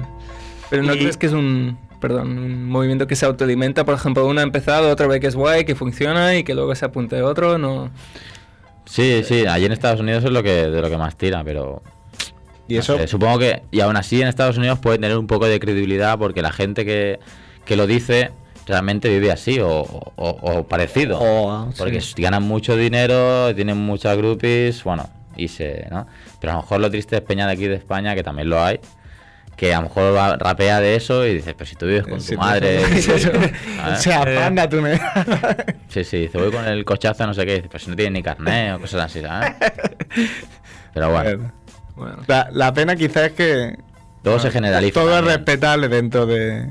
Pero 0.72 0.84
¿no 0.84 0.94
Y- 0.96 1.00
crees 1.00 1.18
que 1.18 1.28
es 1.28 1.34
un, 1.34 1.78
perdón, 2.02 2.38
un 2.38 2.66
movimiento 2.68 3.08
que 3.08 3.16
se 3.16 3.26
autoalimenta? 3.26 3.86
Por 3.86 3.95
ejemplo, 3.95 4.28
uno 4.28 4.41
ha 4.41 4.43
empezado, 4.43 4.89
otra 4.89 5.08
vez 5.08 5.22
que 5.22 5.28
es 5.28 5.36
guay, 5.36 5.64
que 5.64 5.76
funciona 5.76 6.36
y 6.36 6.43
que 6.43 6.54
luego 6.54 6.76
se 6.76 6.84
apunte 6.84 7.22
otro, 7.22 7.58
¿no? 7.58 7.89
Sí, 8.86 9.22
sí, 9.24 9.45
allí 9.45 9.66
en 9.66 9.72
Estados 9.72 10.02
Unidos 10.02 10.26
es 10.26 10.32
lo 10.32 10.43
que, 10.43 10.68
de 10.68 10.82
lo 10.82 10.89
que 10.89 10.97
más 10.97 11.16
tira, 11.16 11.43
pero... 11.45 11.82
Y 12.68 12.74
no 12.76 12.80
eso, 12.82 13.08
supongo 13.08 13.39
que, 13.39 13.64
y 13.72 13.80
aún 13.82 13.95
así 13.97 14.22
en 14.22 14.28
Estados 14.28 14.58
Unidos 14.58 14.80
puede 14.80 14.97
tener 14.97 15.18
un 15.18 15.28
poco 15.28 15.45
de 15.45 15.60
credibilidad 15.60 16.18
porque 16.18 16.41
la 16.41 16.52
gente 16.52 16.86
que, 16.86 17.20
que 17.66 17.76
lo 17.76 17.86
dice 17.88 18.32
realmente 18.66 19.10
vive 19.10 19.32
así 19.32 19.60
o, 19.60 19.70
o- 19.70 20.12
o 20.16 20.64
parecido. 20.68 21.20
O, 21.22 21.70
porque 21.78 22.02
sí. 22.02 22.22
ganan 22.22 22.43
mucho 22.43 22.76
dinero, 22.78 23.54
tienen 23.56 23.78
muchas 23.78 24.16
groupies, 24.18 24.84
bueno, 24.84 25.10
y 25.36 25.47
se, 25.49 25.88
¿no? 25.91 26.08
Pero 26.39 26.54
a 26.54 26.56
lo 26.58 26.62
mejor 26.62 26.80
lo 26.80 26.89
triste 26.89 27.16
es 27.18 27.22
Peña 27.22 27.45
de 27.47 27.54
aquí 27.54 27.68
de 27.68 27.76
España, 27.76 28.16
que 28.16 28.24
también 28.24 28.49
lo 28.49 28.64
hay, 28.64 28.80
que 29.62 29.76
a 29.76 29.78
lo 29.78 29.84
mejor 29.89 30.16
va- 30.16 30.38
rapea 30.38 30.80
de 30.80 30.95
eso 30.95 31.24
y 31.24 31.36
dices, 31.36 31.53
pero 31.55 31.70
si 31.70 31.76
tú 31.76 31.86
vives 31.86 32.07
con 32.07 32.20
Sí, 32.20 32.34
tu 32.34 32.39
madre... 32.39 32.84
sí, 32.99 33.01
sí. 33.03 33.20
¿sabes? 33.20 33.51
o 33.93 33.95
sea, 33.95 34.24
Eh, 34.26 34.36
panda, 34.36 34.68
tú 34.68 34.82
me... 34.82 34.99
Sí, 35.88 36.03
sí, 36.03 36.18
dice, 36.22 36.39
voy 36.39 36.49
con 36.51 36.66
el 36.66 36.84
cochazo, 36.84 37.28
no 37.28 37.36
sé 37.36 37.45
qué, 37.45 37.53
dices, 37.57 37.70
pero 37.72 37.84
si 37.84 37.91
no 37.91 37.95
tiene 37.95 38.09
ni 38.09 38.24
carnet 38.24 38.74
o 38.76 38.80
cosas 38.80 39.01
así, 39.05 39.22
¿sabes? 39.22 39.53
Pero 40.95 41.12
bueno, 41.12 41.51
Bueno. 41.95 42.16
La, 42.26 42.49
la 42.51 42.74
pena 42.74 42.95
quizás 42.95 43.28
es 43.28 43.32
que 43.34 43.76
luego 44.24 44.39
se 44.39 44.49
generaliza. 44.49 44.99
todo 44.99 45.16
es 45.20 45.24
respetable 45.26 45.89
dentro 45.89 46.26
de... 46.26 46.68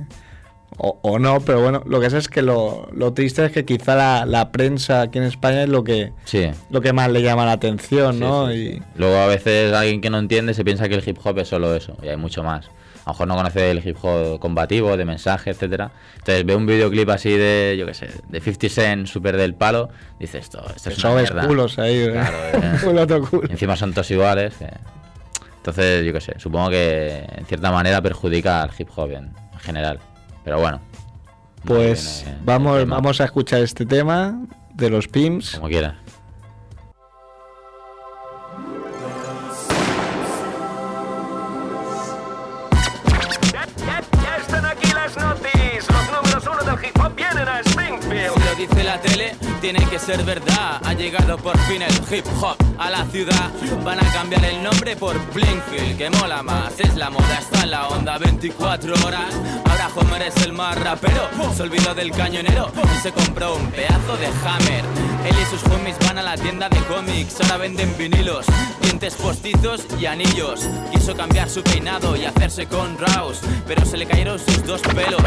O, 0.83 0.99
o 1.03 1.19
no, 1.21 1.41
pero 1.43 1.61
bueno, 1.61 1.83
lo 1.87 2.01
que 2.01 2.11
sé 2.11 2.19
es 2.19 2.29
que 2.29 2.43
lo, 2.43 2.89
lo 2.93 3.13
triste 3.13 3.45
es 3.45 3.53
que 3.53 3.65
quizá 3.65 3.95
la, 3.95 4.25
la 4.27 4.51
prensa 4.51 5.03
aquí 5.03 5.19
en 5.19 5.25
España 5.25 5.63
es 5.63 5.69
lo 5.69 5.85
que, 5.85 6.13
Sí. 6.25 6.51
lo 6.71 6.81
que 6.81 6.93
más 6.93 7.09
le 7.11 7.23
llama 7.23 7.45
la 7.45 7.53
atención, 7.53 8.15
Sí, 8.15 8.21
¿no? 8.21 8.49
sí, 8.49 8.55
y. 8.55 8.83
Luego 8.99 9.17
a 9.19 9.27
veces 9.27 9.73
alguien 9.75 10.01
que 10.01 10.11
no 10.11 10.19
entiende 10.19 10.55
se 10.55 10.65
piensa 10.65 10.89
que 10.89 10.95
el 10.97 11.07
hip 11.07 11.19
hop 11.23 11.39
es 11.39 11.49
solo 11.49 11.77
eso, 11.77 11.97
y 12.03 12.09
hay 12.09 12.17
mucho 12.17 12.43
más. 12.43 12.67
A 13.11 13.13
lo 13.13 13.15
mejor 13.15 13.29
no 13.29 13.37
conoce 13.37 13.71
el 13.71 13.87
hip 13.87 13.97
hop 14.03 14.39
combativo, 14.39 14.97
de 14.97 15.05
mensaje, 15.05 15.51
etcétera. 15.51 15.91
Entonces 16.19 16.45
ve 16.47 16.55
un 16.55 16.67
videoclip 16.67 17.09
así 17.11 17.31
de, 17.31 17.77
yo 17.79 17.87
qué 17.87 17.95
sé, 17.95 18.09
de 18.29 18.41
50 18.41 18.69
Cent, 18.69 19.07
super 19.07 19.37
del 19.37 19.55
palo, 19.55 19.89
dice 20.19 20.39
esto, 20.39 20.65
esto 20.75 20.91
es 20.91 20.99
una 20.99 21.11
sobes 21.11 21.33
mierda. 21.33 21.49
culos 21.49 21.79
ahí, 21.79 21.97
¿eh? 21.97 22.11
Claro, 22.13 22.37
eh. 22.55 22.79
Culo 22.85 23.29
culo. 23.29 23.49
Encima 23.51 23.77
son 23.77 23.93
todos 23.93 24.11
iguales. 24.11 24.55
que- 24.59 24.69
Entonces, 25.57 26.07
yo 26.07 26.13
qué 26.13 26.21
sé, 26.21 26.35
supongo 26.39 26.71
que 26.71 27.25
en 27.37 27.45
cierta 27.47 27.71
manera 27.73 28.01
perjudica 28.01 28.63
al 28.63 28.71
hip 28.79 28.89
hop 28.97 29.11
en, 29.11 29.33
en 29.53 29.59
general. 29.61 29.99
Pero 30.45 30.59
bueno. 30.61 30.81
no 31.59 31.75
Pues 31.75 32.23
viene 32.25 32.39
el 32.39 32.45
vamos, 32.45 32.79
tema, 32.79 32.95
vamos 32.97 33.21
a 33.21 33.25
escuchar 33.25 33.61
este 33.63 33.85
tema 33.87 34.41
de 34.75 34.89
los 34.89 35.07
Pims. 35.09 35.53
Como 35.57 35.69
quieras. 35.69 35.95
Dice 48.67 48.85
la 48.85 49.01
tele, 49.01 49.35
tiene 49.63 49.83
que 49.87 49.99
ser 49.99 50.23
verdad. 50.23 50.81
Ha 50.85 50.93
llegado 50.93 51.39
por 51.39 51.59
fin 51.61 51.81
el 51.81 51.95
hip 52.11 52.27
hop 52.43 52.57
a 52.79 52.91
la 52.91 53.07
ciudad. 53.07 53.51
Van 53.83 53.99
a 53.99 54.13
cambiar 54.13 54.45
el 54.45 54.63
nombre 54.63 54.97
por 54.97 55.17
Blinkfield, 55.33 55.97
que 55.97 56.11
mola 56.11 56.43
más. 56.43 56.79
Es 56.79 56.95
la 56.97 57.09
moda, 57.09 57.39
está 57.39 57.63
en 57.63 57.71
la 57.71 57.89
onda 57.89 58.19
24 58.19 58.93
horas. 59.07 59.35
Ahora 59.65 59.89
Homer 59.97 60.23
es 60.23 60.37
el 60.45 60.53
más 60.53 60.79
rapero. 60.79 61.29
Se 61.57 61.63
olvidó 61.63 61.95
del 61.95 62.11
cañonero 62.11 62.71
y 62.95 63.01
se 63.01 63.13
compró 63.13 63.57
un 63.57 63.71
pedazo 63.71 64.17
de 64.19 64.27
hammer. 64.27 64.85
Él 65.25 65.37
y 65.41 65.45
sus 65.47 65.65
homies 65.73 65.97
van 66.07 66.19
a 66.19 66.23
la 66.23 66.37
tienda 66.37 66.69
de 66.69 66.81
cómics. 66.81 67.41
Ahora 67.41 67.57
venden 67.57 67.97
vinilos, 67.97 68.45
dientes 68.83 69.15
postizos 69.15 69.87
y 69.99 70.05
anillos. 70.05 70.69
Quiso 70.93 71.17
cambiar 71.17 71.49
su 71.49 71.63
peinado 71.63 72.15
y 72.15 72.27
hacerse 72.27 72.67
con 72.67 72.99
Rouse, 72.99 73.41
pero 73.67 73.87
se 73.87 73.97
le 73.97 74.07
cayeron 74.07 74.39
sus 74.39 74.67
dos 74.67 74.83
pelos. 74.83 75.23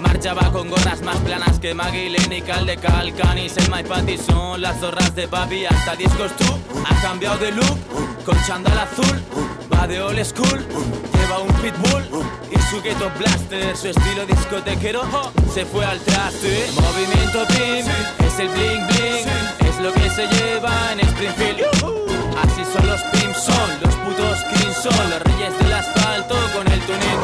Marchaba 0.00 0.52
con 0.52 0.68
gorras 0.68 1.00
más 1.02 1.16
planas 1.18 1.58
que 1.58 1.72
Maggie 1.72 2.10
Lenny, 2.10 2.42
Caldecal, 2.42 3.14
Canis, 3.14 3.56
el 3.56 3.70
My 3.70 3.82
Patty 3.82 4.18
son 4.18 4.60
las 4.60 4.78
zorras 4.78 5.14
de 5.14 5.26
papi 5.26 5.64
hasta 5.64 5.96
discos 5.96 6.32
tú. 6.36 6.44
Ha 6.84 7.02
cambiado 7.02 7.38
de 7.38 7.52
look 7.52 7.78
con 8.24 8.36
chandal 8.44 8.78
azul, 8.78 9.22
va 9.72 9.86
de 9.86 10.00
old 10.00 10.22
school, 10.24 10.66
lleva 11.14 11.38
un 11.40 11.52
pitbull 11.54 12.04
y 12.50 12.58
su 12.70 12.82
ghetto 12.82 13.10
blaster, 13.18 13.76
su 13.76 13.88
estilo 13.88 14.26
discotequero 14.26 15.02
se 15.52 15.64
fue 15.64 15.84
al 15.84 15.98
traste. 16.00 16.66
Movimiento 16.74 17.46
pim, 17.48 17.86
es 18.26 18.38
el 18.38 18.48
bling 18.48 18.86
bling, 18.88 19.68
es 19.68 19.80
lo 19.80 19.92
que 19.94 20.10
se 20.10 20.26
lleva 20.26 20.92
en 20.92 21.00
Springfield. 21.00 21.62
Así 22.42 22.62
son 22.70 22.86
los 22.86 23.00
pimps, 23.02 23.44
son 23.44 23.70
los 23.82 23.94
putos 23.96 24.44
kings, 24.52 24.76
son 24.82 25.10
los 25.10 25.22
reyes 25.22 25.58
del 25.58 25.72
asfalto 25.72 26.34
con 26.54 26.70
el 26.70 26.80
tuning. 26.80 27.20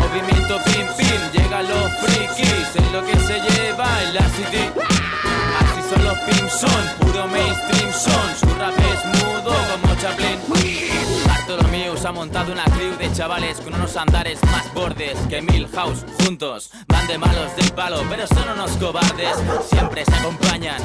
Movimiento 0.00 0.58
pim 0.64 0.86
pim, 0.96 1.43
los 1.62 1.92
frikis, 2.00 2.76
es 2.76 2.92
lo 2.92 3.04
que 3.04 3.16
se 3.18 3.40
lleva 3.40 3.86
en 4.02 4.14
la 4.14 4.28
city. 4.30 4.70
Así 5.60 5.88
son 5.88 6.04
los 6.04 6.18
pim 6.20 6.48
son, 6.48 6.84
puro 7.00 7.26
mainstream 7.28 7.92
son, 7.92 8.34
su 8.38 8.58
rap 8.58 8.74
es 8.78 9.04
mudo 9.22 9.54
como 9.70 9.94
Chaplin. 10.00 10.38
Bartolomeu 11.26 11.94
ha 12.04 12.12
montado 12.12 12.52
una 12.52 12.64
crew 12.64 12.96
de 12.98 13.12
chavales 13.12 13.60
con 13.60 13.74
unos 13.74 13.96
andares 13.96 14.38
más 14.44 14.72
bordes 14.74 15.16
que 15.28 15.42
Milhouse 15.42 16.04
juntos. 16.20 16.70
Van 16.88 17.06
de 17.06 17.18
malos 17.18 17.54
del 17.56 17.70
palo, 17.72 18.02
pero 18.08 18.26
son 18.26 18.48
unos 18.54 18.72
cobardes. 18.72 19.36
Siempre 19.70 20.04
se 20.04 20.14
acompañan 20.14 20.80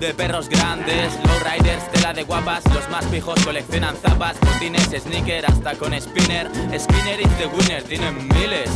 de 0.00 0.14
perros 0.14 0.48
grandes, 0.48 1.12
lowriders, 1.24 1.90
tela 1.92 2.12
de 2.12 2.24
guapas. 2.24 2.64
Los 2.72 2.88
más 2.90 3.04
pijos 3.06 3.38
coleccionan 3.44 3.96
zapas, 3.96 4.36
botines, 4.40 4.88
sneaker, 5.02 5.44
hasta 5.46 5.74
con 5.74 5.92
spinner. 6.00 6.50
Skinner 6.78 7.20
is 7.20 7.38
the 7.38 7.46
winner, 7.46 7.82
tienen 7.82 8.28
miles. 8.28 8.70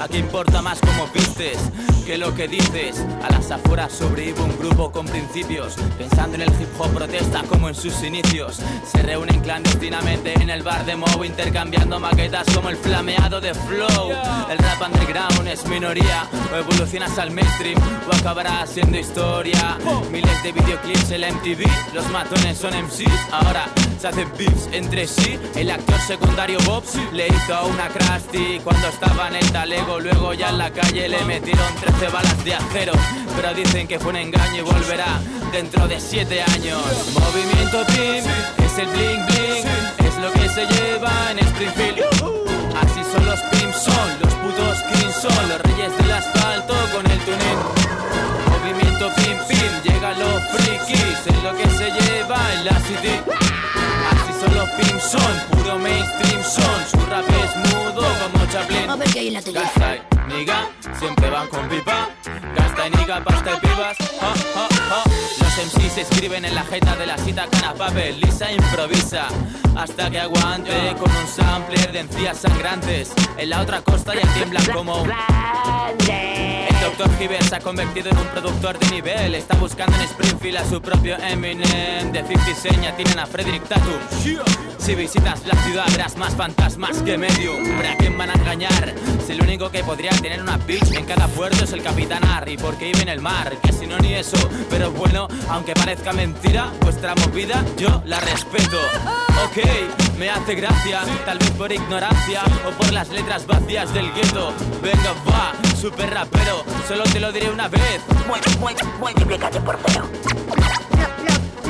Aquí 0.00 0.16
importa 0.16 0.62
más 0.62 0.80
cómo 0.80 1.06
vistes 1.12 1.58
que 2.06 2.16
lo 2.16 2.34
que 2.34 2.48
dices. 2.48 3.04
A 3.22 3.30
las 3.30 3.50
afueras 3.50 3.92
sobrevive 3.92 4.40
un 4.40 4.58
grupo 4.58 4.90
con 4.90 5.06
principios. 5.06 5.74
Pensando 5.98 6.36
en 6.36 6.42
el 6.42 6.48
hip 6.48 6.68
hop 6.78 6.90
protesta 6.94 7.42
como 7.42 7.68
en 7.68 7.74
sus 7.74 8.02
inicios. 8.02 8.60
Se 8.90 9.02
reúnen 9.02 9.40
clandestinamente 9.40 10.32
en 10.40 10.48
el 10.48 10.62
bar 10.62 10.86
de 10.86 10.96
Moe 10.96 11.26
intercambiando 11.26 12.00
maquetas 12.00 12.46
como 12.54 12.70
el 12.70 12.76
flameado 12.76 13.42
de 13.42 13.52
Flow. 13.52 14.10
El 14.50 14.58
rap 14.58 14.80
underground 14.86 15.46
es 15.46 15.66
minoría. 15.66 16.26
O 16.52 16.56
evolucionas 16.56 17.18
al 17.18 17.30
mainstream 17.30 17.78
o 18.10 18.14
acabarás 18.14 18.70
siendo 18.70 18.98
historia. 18.98 19.76
Miles 20.10 20.42
de 20.42 20.52
videoclips 20.52 21.10
en 21.10 21.20
la 21.20 21.32
MTV. 21.32 21.66
Los 21.94 22.08
matones 22.10 22.56
son 22.56 22.72
MCs. 22.74 23.32
Ahora 23.32 23.66
se 24.00 24.08
hacen 24.08 24.32
beefs 24.38 24.68
entre 24.72 25.06
sí. 25.06 25.38
El 25.54 25.70
actor 25.70 26.00
secundario 26.00 26.58
Bob 26.64 26.84
le 27.12 27.28
hizo 27.28 27.54
a 27.54 27.66
una 27.66 27.88
Krusty 27.88 28.58
cuando 28.64 28.88
estaba 28.88 29.28
en 29.28 29.36
el 29.36 29.52
talego. 29.52 29.89
Luego 29.98 30.34
ya 30.34 30.50
en 30.50 30.58
la 30.58 30.70
calle 30.70 31.08
le 31.08 31.24
metieron 31.24 31.74
13 31.80 32.08
balas 32.08 32.44
de 32.44 32.54
acero. 32.54 32.92
Pero 33.34 33.54
dicen 33.54 33.88
que 33.88 33.98
fue 33.98 34.10
un 34.10 34.16
engaño 34.16 34.58
y 34.58 34.60
volverá 34.62 35.20
dentro 35.52 35.88
de 35.88 35.98
7 35.98 36.42
años. 36.42 36.80
Movimiento 37.18 37.84
PIM 37.86 38.24
es 38.64 38.78
el 38.78 38.86
bling 38.88 39.26
bling. 39.26 40.06
Es 40.06 40.16
lo 40.18 40.32
que 40.32 40.48
se 40.48 40.66
lleva 40.66 41.12
en 41.32 41.38
Springfield. 41.40 42.00
Así 42.80 43.00
son 43.12 43.26
los 43.26 43.40
PIM, 43.40 43.72
son 43.72 44.10
los 44.22 44.34
putos 44.34 44.78
kings, 44.92 45.14
son 45.20 45.48
los 45.48 45.60
reyes 45.62 45.96
del 45.98 46.12
asfalto 46.12 46.74
con 46.94 47.10
el 47.10 47.18
tuning. 47.20 47.60
Movimiento 48.48 49.10
pim 49.16 49.38
pim, 49.48 49.72
llegan 49.84 50.18
los 50.18 50.42
frikis, 50.52 51.26
es 51.26 51.42
lo 51.42 51.54
que 51.56 51.68
se 51.70 51.90
lleva 51.90 52.54
en 52.54 52.64
la 52.64 52.80
city. 52.80 53.59
Así 54.40 54.46
son 54.46 54.54
los 54.56 54.70
pim 54.70 55.00
son, 55.00 55.40
puro 55.50 55.78
mainstream 55.78 56.42
son, 56.42 56.86
su 56.90 57.06
rap 57.10 57.24
es 57.28 57.56
mudo 57.56 58.00
como 58.00 58.46
Chaplin. 58.50 58.88
A 58.88 58.96
ver 58.96 59.10
qué 59.10 59.18
hay 59.18 59.28
en 59.28 59.34
la 59.34 59.42
tele. 59.42 59.60
Gasta 59.60 59.96
y 59.96 60.32
niga, 60.32 60.70
siempre 60.98 61.28
van 61.28 61.46
con 61.48 61.68
pipa. 61.68 62.08
Gasta 62.56 62.86
y 62.86 62.90
niga, 62.90 63.22
pasta 63.22 63.50
y 63.52 63.66
pibas. 63.66 63.98
Ja, 63.98 64.32
ja, 64.54 64.68
ja. 64.88 65.02
Los 65.40 65.74
MCs 65.74 65.98
escriben 65.98 66.44
en 66.46 66.54
la 66.54 66.62
jeta 66.62 66.96
de 66.96 67.06
la 67.06 67.18
cita 67.18 67.46
cana 67.50 67.74
papel. 67.74 68.18
Lisa 68.20 68.50
improvisa 68.50 69.28
hasta 69.76 70.10
que 70.10 70.20
aguante 70.20 70.94
con 70.98 71.10
un 71.14 71.28
sampler 71.28 71.92
de 71.92 72.00
encías 72.00 72.38
sangrantes. 72.38 73.12
En 73.36 73.50
la 73.50 73.60
otra 73.60 73.82
costa 73.82 74.14
ya 74.14 74.26
tiemblan 74.32 74.64
como 74.72 75.02
un. 75.02 75.10
Doctor 76.80 77.10
Giver 77.18 77.42
se 77.42 77.56
ha 77.56 77.60
convertido 77.60 78.10
en 78.10 78.18
un 78.18 78.26
productor 78.28 78.78
de 78.78 78.90
nivel. 78.90 79.34
Está 79.34 79.56
buscando 79.56 79.94
en 79.96 80.02
Springfield 80.02 80.58
a 80.58 80.64
su 80.64 80.80
propio 80.80 81.16
Eminem. 81.18 82.10
De 82.10 82.24
50 82.26 82.54
Seña 82.54 82.96
tienen 82.96 83.18
a 83.18 83.26
Frederick 83.26 83.66
Tatum. 83.68 84.69
Si 84.80 84.94
visitas 84.94 85.46
la 85.46 85.54
ciudad 85.62 85.84
verás 85.90 86.16
más 86.16 86.34
fantasmas 86.34 87.02
que 87.02 87.18
medio. 87.18 87.52
¿Para 87.76 87.96
quién 87.96 88.16
van 88.16 88.30
a 88.30 88.32
engañar? 88.32 88.94
Si 89.24 89.32
el 89.32 89.42
único 89.42 89.70
que 89.70 89.84
podría 89.84 90.10
tener 90.10 90.40
una 90.40 90.56
bitch 90.56 90.92
en 90.92 91.04
cada 91.04 91.28
puerto 91.28 91.64
es 91.64 91.72
el 91.72 91.82
Capitán 91.82 92.24
Harry, 92.24 92.56
porque 92.56 92.86
vive 92.86 93.02
en 93.02 93.10
el 93.10 93.20
mar. 93.20 93.54
Que 93.62 93.72
si 93.72 93.86
no 93.86 93.98
ni 93.98 94.14
eso, 94.14 94.38
pero 94.70 94.90
bueno, 94.90 95.28
aunque 95.50 95.74
parezca 95.74 96.12
mentira, 96.12 96.72
vuestra 96.80 97.14
movida 97.14 97.62
yo 97.76 98.02
la 98.06 98.20
respeto. 98.20 98.78
Ok, 99.44 100.18
me 100.18 100.30
hace 100.30 100.54
gracia, 100.54 101.02
tal 101.26 101.38
vez 101.38 101.50
por 101.50 101.70
ignorancia 101.70 102.42
o 102.66 102.70
por 102.70 102.90
las 102.92 103.10
letras 103.10 103.46
vacías 103.46 103.92
del 103.92 104.10
gueto. 104.14 104.52
Venga, 104.82 105.12
va, 105.28 105.52
super 105.78 106.10
rapero, 106.10 106.64
solo 106.88 107.04
te 107.04 107.20
lo 107.20 107.30
diré 107.32 107.50
una 107.50 107.68
vez. 107.68 108.00
Por. 108.26 108.38
Lo, 109.94 110.79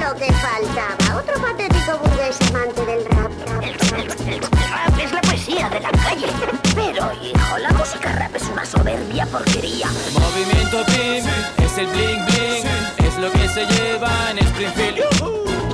lo, 0.00 0.14
que 0.16 0.32
faltaba. 0.32 1.20
Otro 1.20 1.34
patético 1.40 1.98
burgués 1.98 2.38
amante 2.48 2.84
del 2.86 3.04
rap. 3.04 3.30
El 3.62 3.74
rap 3.74 4.98
es 4.98 5.12
la 5.12 5.20
poesía 5.20 5.68
de 5.68 5.80
la 5.80 5.90
calle. 5.90 6.26
Pero, 6.74 7.12
hijo, 7.22 7.58
la 7.58 7.70
música 7.70 8.12
rap 8.12 8.34
es 8.34 8.44
una 8.44 8.64
soberbia 8.64 9.26
porquería. 9.26 9.88
Movimiento 10.18 10.84
PIM, 10.86 11.24
es 11.64 11.78
el 11.78 11.86
bling 11.88 12.24
bling, 12.26 13.06
es 13.06 13.16
lo 13.18 13.30
que 13.32 13.48
se 13.48 13.66
lleva 13.66 14.30
en 14.30 14.38
Springfield. 14.38 15.00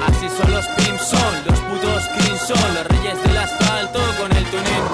Así 0.07 0.29
son 0.37 0.53
los 0.53 0.67
PIM, 0.67 0.99
son 0.99 1.35
los 1.47 1.59
putos 1.61 2.09
King, 2.19 2.37
son 2.47 2.75
los 2.75 2.87
reyes 2.87 3.23
del 3.23 3.37
asfalto 3.39 4.01
con 4.21 4.33
el 4.37 4.45
tuning. 4.47 4.87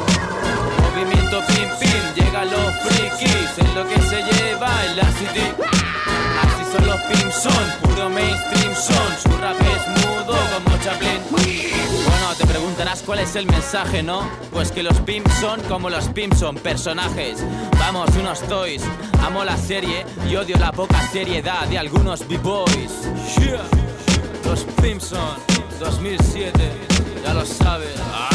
Movimiento 0.82 1.40
PIM 1.46 1.68
PIM, 1.80 2.14
llega 2.14 2.44
los 2.44 2.74
frikis, 2.84 3.58
es 3.58 3.74
lo 3.74 3.88
que 3.88 4.00
se 4.02 4.22
lleva 4.22 4.84
en 4.86 4.96
la 4.96 5.12
city. 5.12 5.81
Son 7.32 7.52
puro 7.82 8.10
mainstream, 8.10 8.74
son 8.74 8.96
su 9.22 9.36
rap 9.38 9.56
es 9.60 9.88
mudo 10.06 10.34
como 10.54 10.76
Chaplin. 10.82 11.20
Bueno, 11.30 12.34
te 12.36 12.46
preguntarás 12.46 13.02
cuál 13.02 13.20
es 13.20 13.34
el 13.36 13.46
mensaje, 13.46 14.02
¿no? 14.02 14.28
Pues 14.52 14.70
que 14.70 14.82
los 14.82 14.98
pimps 15.00 15.32
son 15.40 15.60
como 15.62 15.90
los 15.90 16.08
pimps 16.08 16.38
son 16.38 16.56
personajes. 16.56 17.42
Vamos, 17.78 18.10
unos 18.16 18.40
toys. 18.48 18.82
Amo 19.24 19.44
la 19.44 19.56
serie 19.56 20.04
y 20.28 20.36
odio 20.36 20.56
la 20.58 20.72
poca 20.72 21.00
seriedad 21.08 21.66
de 21.68 21.78
algunos 21.78 22.26
b-boys. 22.28 22.92
Los 24.44 24.64
pimps 24.82 25.04
son 25.04 25.36
2007, 25.80 26.52
ya 27.24 27.34
lo 27.34 27.46
sabes. 27.46 28.31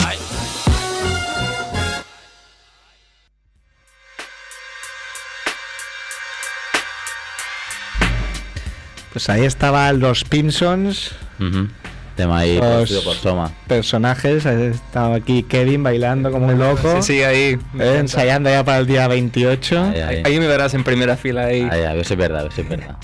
Pues 9.18 9.30
ahí 9.30 9.46
estaban 9.46 10.00
los 10.00 10.24
Pimpsons, 10.26 11.10
Ujú. 11.40 11.68
Tema 12.16 12.38
ahí 12.38 12.60
Los- 12.60 12.92
por 13.24 13.50
personajes. 13.68 14.46
Estaba 14.46 15.16
aquí 15.16 15.42
Kevin 15.42 15.82
bailando 15.82 16.30
como 16.32 16.46
un 16.46 16.60
loco. 16.60 17.02
Sí, 17.02 17.14
sí, 17.18 17.24
ahí. 17.24 17.58
eh, 17.80 17.98
ensayando 18.00 18.48
ya 18.52 18.64
para 18.64 18.78
el 18.78 18.86
día 18.86 19.08
28. 19.08 19.82
Ahí, 19.92 20.02
ahí. 20.02 20.22
Ahí 20.24 20.40
me 20.40 20.46
verás 20.46 20.76
en 20.76 20.84
primera 20.84 21.18
fila 21.18 21.46
ahí. 21.46 21.68
Ahí, 21.72 21.82
a 21.84 21.94
ver 21.94 22.06
si 22.06 22.14
es 22.14 22.20
verdad, 22.20 22.42
a 22.42 22.44
ver 22.44 22.52
si 22.54 22.62
es 22.62 22.70
verdad. 22.70 22.96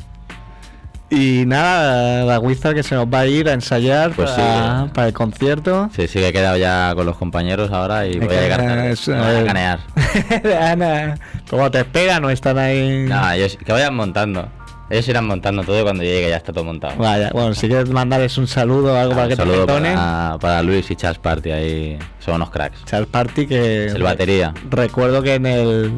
Y 1.09 1.45
nada, 1.47 2.25
la 2.25 2.39
Wizard 2.39 2.75
que 2.75 2.83
se 2.83 2.93
nos 2.93 3.07
va 3.07 3.21
a 3.21 3.25
ir 3.27 3.49
a 3.49 3.53
ensayar 3.53 4.11
Pues 4.11 4.29
para, 4.29 4.83
sí. 4.85 4.89
para 4.93 5.07
el 5.07 5.13
concierto. 5.13 5.89
Sí, 5.95 6.07
sí 6.07 6.19
que 6.19 6.27
he 6.27 6.33
quedado 6.33 6.57
ya 6.57 6.93
con 6.95 7.07
los 7.07 7.17
compañeros 7.17 7.71
ahora 7.71 8.05
y 8.05 8.19
voy 8.19 8.35
a 8.35 8.39
llegar 8.41 8.59
tarde. 8.61 8.91
es- 8.91 9.07
van 9.07 9.19
eh, 9.35 9.39
a 9.39 9.45
canear. 9.45 9.79
Ana, 10.61 11.17
¿cómo 11.49 11.71
te 11.71 11.79
espera? 11.79 12.19
No 12.19 12.29
están 12.29 12.59
ahí. 12.59 13.05
No, 13.07 13.31
ellos, 13.31 13.57
que 13.65 13.71
vayan 13.71 13.95
montando. 13.95 14.47
Ellos 14.93 15.07
irán 15.07 15.25
montando 15.25 15.63
todo 15.63 15.79
y 15.79 15.83
cuando 15.83 16.03
llegue 16.03 16.29
ya 16.29 16.37
está 16.37 16.53
todo 16.53 16.63
montado. 16.65 16.95
Vaya, 16.97 17.31
bueno, 17.33 17.53
si 17.55 17.67
quieres 17.67 17.89
mandarles 17.89 18.37
un 18.37 18.47
saludo 18.47 18.93
o 18.93 18.95
algo 18.95 19.15
para 19.15 19.27
que 19.27 19.35
te 19.35 19.41
saludo 19.41 19.65
perdonen. 19.65 19.95
para, 19.95 20.37
para 20.39 20.61
Luis 20.61 20.89
y 20.91 20.95
Charles 20.95 21.17
Party 21.17 21.49
ahí. 21.51 21.99
Son 22.19 22.35
unos 22.35 22.51
cracks. 22.51 22.85
Charles 22.85 23.09
Party 23.09 23.47
que 23.47 23.85
Es 23.87 23.95
el 23.95 24.03
batería. 24.03 24.53
recuerdo 24.69 25.23
que 25.23 25.33
en 25.33 25.45
el 25.47 25.91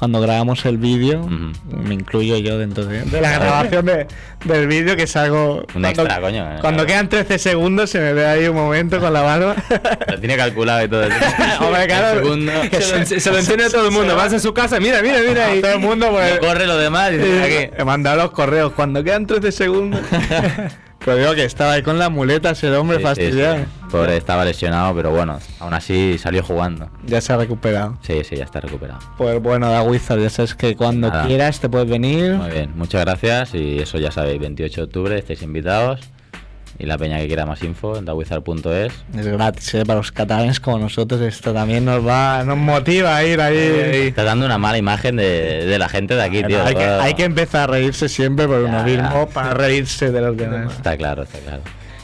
cuando 0.00 0.20
grabamos 0.20 0.64
el 0.64 0.78
vídeo 0.78 1.28
me 1.68 1.94
incluyo 1.94 2.36
yo 2.38 2.58
dentro 2.58 2.84
de, 2.86 3.02
de 3.02 3.20
la 3.20 3.32
grabación 3.38 3.84
de- 3.86 4.06
del 4.46 4.66
vídeo 4.66 4.96
que 4.96 5.06
salgo 5.06 5.58
Un 5.74 5.82
cuando, 5.82 5.88
extra, 5.90 6.20
coño. 6.20 6.50
eh. 6.52 6.58
cuando 6.62 6.86
quedan 6.86 7.08
13 7.10 7.38
segundos 7.38 7.90
se 7.90 8.00
me 8.00 8.14
ve 8.14 8.26
ahí 8.26 8.48
un 8.48 8.56
momento 8.56 8.98
con 8.98 9.12
la 9.12 9.20
barba 9.20 9.54
Lo 10.08 10.18
tiene 10.18 10.36
calculado 10.38 10.82
y 10.84 10.88
todo. 10.88 11.02
Hombre, 11.60 11.86
claro, 11.86 12.18
Un 12.20 12.24
segundo. 12.24 12.52
que 12.70 12.80
Se 12.80 12.98
lo, 12.98 13.20
se 13.20 13.30
lo 13.30 13.38
enseña 13.38 13.66
a 13.66 13.70
todo 13.70 13.86
el 13.86 13.92
mundo. 13.92 14.16
Vas 14.16 14.32
a 14.32 14.40
su 14.40 14.52
casa, 14.54 14.80
mira, 14.80 15.02
mira, 15.02 15.18
mira. 15.28 15.54
Y 15.54 15.60
todo 15.60 15.72
el 15.74 15.78
mundo 15.80 16.08
pues 16.10 16.34
No 16.34 16.40
corre 16.48 16.66
lo 16.66 16.76
demás 16.78 17.12
y 17.12 17.18
dice, 17.18 17.62
eh, 17.64 17.70
he 17.76 17.84
mandado 17.84 18.16
los 18.22 18.30
correos 18.32 18.72
cuando 18.72 19.04
quedan 19.04 19.26
13 19.26 19.52
segundos 19.52 20.00
pero 21.04 21.16
digo 21.16 21.34
que 21.34 21.44
estaba 21.44 21.72
ahí 21.72 21.82
con 21.82 21.98
la 21.98 22.08
muleta 22.10 22.50
ese 22.50 22.70
hombre 22.74 22.96
Sí, 22.96 23.02
sí, 23.02 23.06
fastidiado 23.06 23.56
sí. 23.56 23.62
Pobre, 23.90 24.16
estaba 24.16 24.44
lesionado, 24.44 24.94
pero 24.94 25.10
bueno, 25.10 25.38
aún 25.58 25.74
así 25.74 26.16
salió 26.18 26.42
jugando. 26.42 26.88
ya 27.06 27.20
se 27.20 27.32
ha 27.32 27.36
recuperado 27.36 27.98
Sí, 28.02 28.22
sí, 28.28 28.36
ya 28.36 28.44
está 28.44 28.60
recuperado. 28.60 29.00
pues 29.18 29.40
bueno 29.42 29.68
da 29.70 29.82
Wizard 29.82 30.20
ya 30.20 30.30
sabes 30.30 30.54
que 30.54 30.76
cuando 30.76 31.08
Nada. 31.08 31.26
quieras 31.26 31.60
te 31.60 31.68
puedes 31.68 31.88
venir 31.88 32.34
Muy 32.34 32.50
bien, 32.50 32.72
muchas 32.76 33.00
gracias 33.04 33.54
y 33.54 33.78
eso 33.80 33.98
ya 33.98 34.10
sabéis, 34.10 34.38
28 34.40 34.80
de 34.80 34.84
octubre 34.84 35.18
estáis 35.18 35.42
invitados 35.42 36.00
y 36.78 36.86
la 36.86 36.96
peña 36.96 37.18
que 37.18 37.26
quiera 37.26 37.44
más 37.44 37.62
info 37.62 37.98
en 37.98 38.06
dawizard.es. 38.06 38.92
Es 39.18 39.26
gratis, 39.26 39.74
¿eh? 39.74 39.84
para 39.84 39.98
los 39.98 40.12
catalanes 40.12 40.60
como 40.60 40.78
nosotros 40.78 41.20
esto 41.20 41.52
también 41.52 41.84
nos 41.84 42.06
va, 42.06 42.42
nos 42.44 42.56
motiva 42.56 43.16
a 43.16 43.22
ir 43.24 43.38
ahí. 43.38 43.56
Está 44.06 44.24
dando 44.24 44.46
una 44.46 44.56
mala 44.56 44.78
imagen 44.78 45.16
de, 45.16 45.66
de 45.66 45.78
la 45.78 45.90
gente 45.90 46.14
de 46.14 46.22
aquí, 46.22 46.42
tío. 46.42 46.64
hay, 46.64 46.74
que, 46.74 46.84
hay 46.84 47.12
que 47.14 47.24
empezar 47.24 47.64
a 47.68 47.72
reírse 47.72 48.08
siempre 48.08 48.46
por 48.46 48.60
uno 48.60 48.82
mismo 48.82 49.26
ya. 49.26 49.26
para 49.26 49.52
reírse 49.52 50.10
de 50.10 50.20
los 50.22 50.34
demás. 50.36 50.72
Está 50.72 50.96
claro, 50.96 51.24
está 51.24 51.38
claro. 51.40 51.60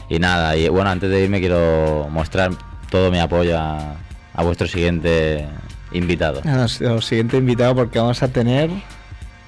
Y 0.09 0.19
nada, 0.19 0.55
y 0.55 0.69
bueno, 0.69 0.89
antes 0.89 1.09
de 1.09 1.23
irme 1.23 1.39
quiero 1.39 2.07
mostrar 2.11 2.51
todo 2.89 3.11
mi 3.11 3.19
apoyo 3.19 3.57
a, 3.57 3.95
a 4.33 4.43
vuestro 4.43 4.67
siguiente 4.67 5.45
invitado. 5.91 6.41
A 6.45 6.67
los 6.79 7.05
siguiente 7.05 7.37
invitado 7.37 7.75
porque 7.75 7.99
vamos 7.99 8.23
a 8.23 8.27
tener 8.29 8.69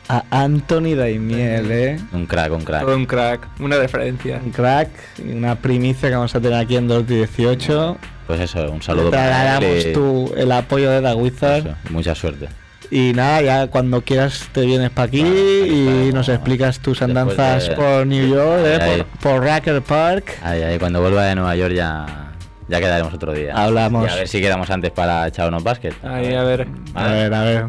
a 0.10 0.24
Anthony 0.32 0.96
Daimiel, 0.96 1.72
¿eh? 1.72 2.00
Un 2.12 2.26
crack, 2.26 2.52
un 2.52 2.64
crack. 2.64 2.82
Todo 2.84 2.96
un 2.96 3.06
crack, 3.06 3.48
una 3.60 3.78
referencia. 3.78 4.42
Un 4.44 4.52
crack, 4.52 4.90
una 5.24 5.56
primicia 5.56 6.10
que 6.10 6.16
vamos 6.16 6.34
a 6.36 6.42
tener 6.42 6.58
aquí 6.60 6.76
en 6.76 6.88
218. 6.88 7.98
Pues 8.28 8.40
eso, 8.42 8.72
un 8.72 8.82
saludo 8.82 9.12
Te 9.12 9.18
para 9.18 9.60
y- 9.64 9.94
tú 9.94 10.34
el 10.36 10.52
apoyo 10.52 10.90
de 10.92 11.02
la 11.02 11.16
Wizard. 11.16 11.60
eso, 11.68 11.76
mucha 11.90 12.16
suerte. 12.16 12.48
Y 12.92 13.14
nada, 13.14 13.42
ya 13.44 13.68
cuando 13.68 14.02
quieras 14.02 14.50
te 14.52 14.62
vienes 14.66 14.90
para 14.90 15.08
aquí 15.08 15.22
Bueno, 15.22 16.06
y 16.08 16.12
nos 16.12 16.28
explicas 16.28 16.80
tus 16.80 17.02
andanzas 17.04 17.68
de- 17.70 17.76
por 17.76 18.08
New 18.08 18.28
York, 18.28 18.64
¿eh? 18.66 18.80
Ahí, 18.82 19.04
por, 19.22 19.34
por 19.34 19.44
Racker 19.44 19.82
Park. 19.84 20.40
Ahí, 20.42 20.64
ahí, 20.64 20.80
cuando 20.80 21.00
vuelva 21.00 21.24
de 21.26 21.36
Nueva 21.36 21.56
York 21.56 21.74
ya, 21.76 22.32
ya 22.68 22.80
quedaremos 22.80 23.14
otro 23.14 23.32
día. 23.34 23.54
Hablamos. 23.56 24.08
Y 24.08 24.12
a 24.12 24.16
ver 24.16 24.28
si 24.28 24.42
quedamos 24.42 24.70
antes 24.72 24.90
para 24.92 25.28
echar 25.28 25.48
unos 25.50 25.64
básquet. 25.64 25.94
Ahí, 26.04 26.34
a 26.34 26.44
ver. 26.44 26.68
A 26.96 27.08
ver, 27.10 27.34
a 27.34 27.42
ver. 27.44 27.66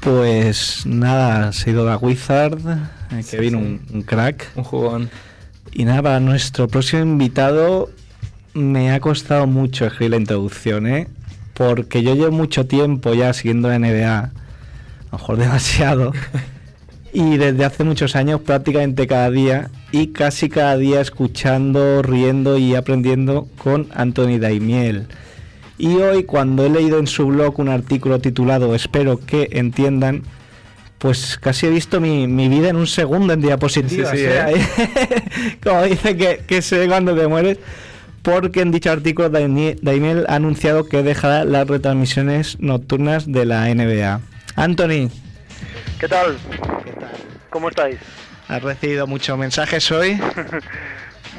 Pues 0.00 0.86
nada, 0.86 1.48
ha 1.48 1.52
sido 1.52 1.84
la 1.84 1.96
Wizard, 1.96 2.58
eh, 3.10 3.24
que 3.28 3.38
vino 3.38 3.58
un, 3.58 3.84
un 3.92 4.02
crack. 4.02 4.50
Un 4.54 4.64
jugón. 4.64 5.10
Y 5.72 5.84
nada, 5.84 6.02
para 6.02 6.20
nuestro 6.20 6.68
próximo 6.68 7.02
invitado 7.02 7.90
me 8.58 8.92
ha 8.92 9.00
costado 9.00 9.46
mucho 9.46 9.86
escribir 9.86 10.10
la 10.10 10.16
introducción, 10.18 10.86
¿eh? 10.86 11.08
Porque 11.54 12.02
yo 12.02 12.14
llevo 12.14 12.32
mucho 12.32 12.66
tiempo 12.66 13.14
ya 13.14 13.32
siguiendo 13.32 13.68
la 13.68 13.78
NBA, 13.78 14.18
a 14.18 14.32
lo 15.12 15.18
mejor 15.18 15.36
demasiado, 15.38 16.12
y 17.12 17.36
desde 17.36 17.64
hace 17.64 17.84
muchos 17.84 18.14
años 18.16 18.40
prácticamente 18.42 19.06
cada 19.06 19.30
día, 19.30 19.70
y 19.92 20.08
casi 20.08 20.48
cada 20.48 20.76
día 20.76 21.00
escuchando, 21.00 22.02
riendo 22.02 22.58
y 22.58 22.74
aprendiendo 22.74 23.48
con 23.58 23.88
Anthony 23.94 24.38
Daimiel. 24.38 25.06
Y 25.78 25.94
hoy 25.96 26.24
cuando 26.24 26.66
he 26.66 26.70
leído 26.70 26.98
en 26.98 27.06
su 27.06 27.26
blog 27.26 27.60
un 27.60 27.68
artículo 27.68 28.18
titulado 28.18 28.74
Espero 28.74 29.24
que 29.24 29.48
entiendan, 29.52 30.24
pues 30.98 31.38
casi 31.38 31.66
he 31.66 31.70
visto 31.70 32.00
mi, 32.00 32.26
mi 32.26 32.48
vida 32.48 32.68
en 32.68 32.76
un 32.76 32.88
segundo 32.88 33.32
en 33.32 33.40
diapositivas. 33.40 34.10
Sí, 34.10 34.18
sí, 34.18 34.24
¿eh? 34.24 34.54
¿eh? 34.56 35.58
Como 35.62 35.84
dice 35.84 36.16
que, 36.16 36.42
que 36.46 36.62
se 36.62 36.78
ve 36.78 36.88
cuando 36.88 37.14
te 37.14 37.28
mueres. 37.28 37.58
Porque 38.28 38.60
en 38.60 38.70
dicho 38.70 38.92
artículo 38.92 39.30
Daimiel 39.30 40.26
ha 40.28 40.34
anunciado 40.34 40.86
que 40.86 41.02
dejará 41.02 41.44
las 41.44 41.66
retransmisiones 41.66 42.60
nocturnas 42.60 43.32
de 43.32 43.46
la 43.46 43.74
NBA. 43.74 44.20
Anthony, 44.54 45.08
¿Qué 45.98 46.08
tal? 46.08 46.36
¿Cómo 47.48 47.70
estáis? 47.70 47.96
¿has 48.48 48.62
recibido 48.62 49.06
muchos 49.06 49.36
mensajes 49.38 49.90
hoy? 49.90 50.20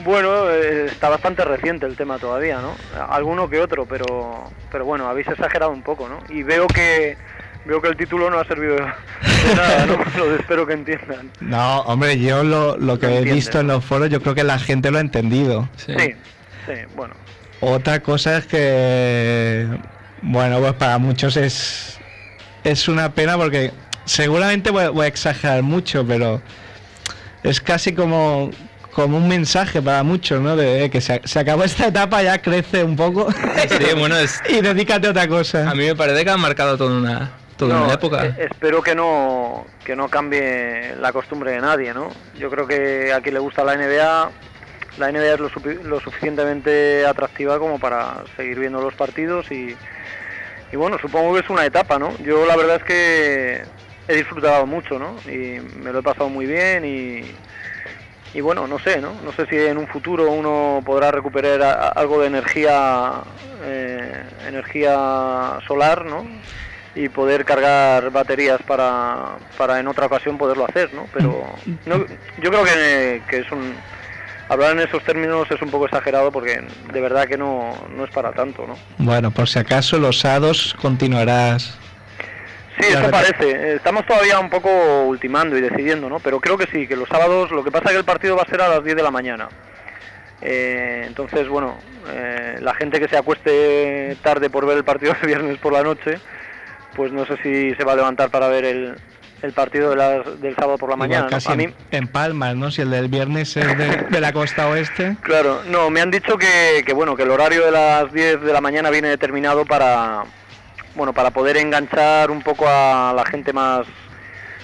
Bueno, 0.06 0.50
eh, 0.50 0.86
está 0.86 1.10
bastante 1.10 1.44
reciente 1.44 1.86
el 1.86 1.98
tema 1.98 2.20
todavía, 2.20 2.62
¿no? 2.62 2.74
Alguno 3.10 3.50
que 3.50 3.60
otro, 3.60 3.86
pero 3.86 4.50
pero 4.72 4.86
bueno, 4.86 5.10
habéis 5.10 5.28
exagerado 5.28 5.72
un 5.72 5.82
poco, 5.82 6.08
¿no? 6.08 6.20
Y 6.30 6.42
veo 6.42 6.68
que 6.68 7.18
veo 7.66 7.82
que 7.82 7.90
el 7.90 7.98
título 7.98 8.30
no 8.30 8.40
ha 8.40 8.46
servido 8.46 8.76
de 8.76 8.82
nada, 9.56 9.86
¿no? 9.86 9.98
Lo 10.18 10.36
espero 10.36 10.66
que 10.66 10.74
entiendan. 10.74 11.30
No, 11.42 11.82
hombre, 11.82 12.18
yo 12.18 12.46
lo, 12.46 12.78
lo 12.78 12.98
que 12.98 13.08
Lo 13.08 13.14
he 13.14 13.22
visto 13.24 13.60
en 13.60 13.68
los 13.68 13.84
foros, 13.84 14.10
yo 14.10 14.22
creo 14.22 14.36
que 14.36 14.46
la 14.46 14.58
gente 14.58 14.90
lo 14.90 15.00
ha 15.00 15.02
entendido. 15.02 15.68
Sí. 15.76 15.94
Sí, 15.98 16.16
sí, 16.70 16.82
bueno. 16.96 17.14
Otra 17.62 18.00
cosa 18.00 18.38
es 18.38 18.46
que 18.46 19.68
Bueno, 20.22 20.60
pues 20.60 20.74
para 20.74 20.98
muchos 20.98 21.36
es, 21.38 21.98
es 22.64 22.88
una 22.88 23.14
pena 23.14 23.38
porque 23.38 23.72
seguramente 24.06 24.70
voy, 24.72 24.88
voy 24.90 25.06
a 25.06 25.08
exagerar 25.08 25.62
mucho, 25.64 26.06
pero 26.08 26.42
es 27.44 27.60
casi 27.62 27.94
como, 27.94 28.52
como 28.94 29.18
un 29.18 29.28
mensaje 29.28 29.82
para 29.82 30.04
muchos, 30.04 30.42
¿no? 30.42 30.56
De 30.56 30.86
eh, 30.86 30.90
que 30.90 31.00
se, 31.02 31.22
se 31.26 31.40
acabó 31.40 31.64
esta 31.64 31.88
etapa, 31.88 32.22
ya 32.24 32.42
crece 32.42 32.84
un 32.84 32.96
poco 32.96 33.30
Sí, 33.32 33.94
bueno, 33.98 34.18
es, 34.18 34.42
y 34.50 34.62
dedícate 34.62 35.08
a 35.08 35.12
otra 35.12 35.28
cosa. 35.28 35.70
a 35.70 35.74
mí 35.76 35.86
me 35.86 35.96
parece 35.96 36.24
que 36.24 36.30
han 36.32 36.40
marcado 36.40 36.78
toda 36.78 36.98
una, 36.98 37.32
toda 37.58 37.76
No, 37.78 37.86
una 37.86 37.94
época. 37.94 38.26
eh, 38.26 38.48
espero 38.52 38.82
que 38.82 38.96
no, 38.96 39.66
que 39.86 39.96
no 39.96 40.08
cambie 40.10 40.96
la 41.00 41.12
costumbre 41.14 41.52
de 41.52 41.62
nadie, 41.62 41.94
¿no? 41.94 42.10
Yo 42.38 42.50
creo 42.50 42.68
que 42.68 43.12
a 43.14 43.22
quien 43.22 43.34
le 43.36 43.40
gusta 43.42 43.64
la 43.64 43.76
NBA, 43.76 44.32
la 44.98 45.12
NBA 45.12 45.34
es 45.36 45.40
lo, 45.40 45.50
lo 45.84 46.00
suficientemente 46.00 47.06
atractiva 47.06 47.58
como 47.60 47.80
para 47.80 48.24
seguir 48.36 48.60
viendo 48.60 48.82
los 48.82 48.94
partidos 48.96 49.52
y, 49.52 49.76
y 50.72 50.76
bueno, 50.76 50.98
supongo 51.00 51.34
que 51.34 51.40
es 51.42 51.50
una 51.50 51.66
etapa, 51.66 51.98
¿no? 52.00 52.18
Yo 52.20 52.46
la 52.46 52.56
verdad 52.56 52.78
es 52.78 52.84
que 52.84 53.62
he 54.08 54.16
disfrutado 54.16 54.66
mucho, 54.66 54.98
¿no? 55.00 55.16
Y 55.32 55.60
me 55.78 55.92
lo 55.94 56.00
he 56.00 56.04
pasado 56.04 56.30
muy 56.30 56.46
bien 56.46 56.84
y, 56.86 57.36
y 58.34 58.42
bueno, 58.42 58.68
no 58.68 58.78
sé, 58.80 59.00
¿no? 59.02 59.14
No 59.24 59.32
sé 59.34 59.46
si 59.48 59.56
en 59.58 59.78
un 59.78 59.88
futuro 59.88 60.32
uno 60.32 60.82
podrá 60.86 61.12
recuperar 61.12 61.62
a- 61.62 61.74
a- 61.74 61.90
algo 61.90 62.20
de 62.22 62.28
energía, 62.28 63.22
eh, 63.64 64.24
energía 64.48 65.60
solar, 65.68 66.06
¿no? 66.06 66.26
Y 66.96 67.08
poder 67.08 67.46
cargar 67.46 68.10
baterías 68.10 68.62
para, 68.64 69.38
para 69.58 69.80
en 69.80 69.88
otra 69.88 70.08
ocasión 70.08 70.38
poderlo 70.38 70.66
hacer, 70.66 70.94
¿no? 70.94 71.08
Pero 71.14 71.46
no, 71.86 71.98
yo 72.42 72.50
creo 72.50 72.64
que, 72.64 73.22
que 73.30 73.38
es 73.38 73.52
un... 73.52 73.74
Hablar 74.50 74.72
en 74.72 74.80
esos 74.80 75.04
términos 75.04 75.50
es 75.52 75.62
un 75.62 75.70
poco 75.70 75.86
exagerado 75.86 76.32
porque 76.32 76.62
de 76.91 77.02
verdad 77.02 77.28
que 77.28 77.38
no, 77.38 77.76
no 77.95 78.04
es 78.04 78.10
para 78.10 78.32
tanto, 78.32 78.66
¿no? 78.66 78.76
Bueno, 78.97 79.30
por 79.30 79.47
si 79.47 79.60
acaso 79.60 80.00
los 80.00 80.20
sábados 80.20 80.76
continuarás. 80.82 81.78
Sí, 82.80 82.88
eso 82.88 83.12
parece. 83.12 83.76
Estamos 83.76 84.08
todavía 84.08 84.39
un 84.39 84.50
poco 84.50 85.04
ultimando 85.04 85.56
y 85.56 85.62
decidiendo, 85.62 86.10
¿no? 86.10 86.20
Pero 86.20 86.39
creo 86.39 86.58
que 86.58 86.66
sí, 86.72 86.88
que 86.88 86.95
los 86.95 87.08
sábados, 87.08 87.52
lo 87.52 87.64
que 87.64 87.72
pasa 87.72 87.86
es 87.86 87.91
que 87.91 87.97
el 87.97 88.06
partido 88.06 88.36
va 88.36 88.41
a 88.41 88.50
ser 88.50 88.62
a 88.62 88.70
las 88.70 88.84
10 88.84 88.95
de 88.95 89.04
la 89.04 89.12
mañana. 89.12 89.50
Eh, 90.41 91.04
entonces, 91.06 91.47
bueno, 91.47 91.78
eh, 92.10 92.58
la 92.60 92.74
gente 92.74 93.00
que 93.00 93.08
se 93.08 93.18
acueste 93.18 94.18
tarde 94.24 94.50
por 94.50 94.66
ver 94.66 94.78
el 94.78 94.84
partido 94.84 95.14
el 95.22 95.28
viernes 95.28 95.58
por 95.60 95.74
la 95.74 95.84
noche, 95.84 96.20
pues 96.95 97.12
no 97.12 97.26
sé 97.28 97.38
si 97.43 97.76
se 97.76 97.84
va 97.84 97.93
a 97.93 97.97
levantar 97.97 98.32
para 98.32 98.47
ver 98.47 98.66
el, 98.66 98.95
el 99.44 99.54
partido 99.54 99.90
de 99.92 99.96
las- 99.96 100.42
del 100.42 100.56
sábado 100.56 100.78
por 100.78 100.90
la 100.90 100.96
Igual 100.96 101.10
mañana. 101.10 101.24
¿no? 101.26 101.30
casi 101.30 101.52
A 101.52 101.56
mí, 101.56 101.64
en, 101.66 101.74
en 101.92 102.08
Palmas, 102.08 102.56
¿no? 102.56 102.72
Si 102.72 102.82
el 102.82 102.90
del 102.92 103.08
viernes 103.08 103.56
es 103.58 103.78
de, 103.78 103.88
de 104.10 104.22
la 104.22 104.32
costa 104.34 104.68
oeste. 104.70 105.18
Claro, 105.22 105.62
no, 105.68 105.90
me 105.90 106.02
han 106.02 106.12
dicho 106.12 106.38
que, 106.38 106.84
que, 106.86 106.94
bueno, 106.94 107.16
que 107.16 107.24
el 107.24 107.32
horario 107.32 107.66
de 107.66 107.72
las 107.72 108.12
10 108.12 108.42
de 108.42 108.54
la 108.54 108.62
mañana 108.62 108.90
viene 108.90 109.08
determinado 109.10 109.66
para 109.66 110.24
bueno, 110.96 111.14
para 111.14 111.32
poder 111.32 111.56
enganchar 111.58 112.32
un 112.32 112.42
poco 112.42 112.66
a 112.68 113.14
la 113.16 113.24
gente 113.26 113.54
más 113.54 113.86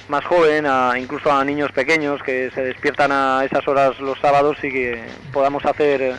más 0.07 0.23
joven, 0.25 0.65
a, 0.67 0.93
incluso 0.99 1.31
a 1.31 1.43
niños 1.43 1.71
pequeños 1.71 2.21
que 2.21 2.51
se 2.53 2.61
despiertan 2.61 3.11
a 3.11 3.43
esas 3.43 3.67
horas 3.67 3.99
los 3.99 4.19
sábados 4.19 4.55
y 4.61 4.69
que 4.71 5.03
podamos 5.33 5.65
hacer 5.65 6.13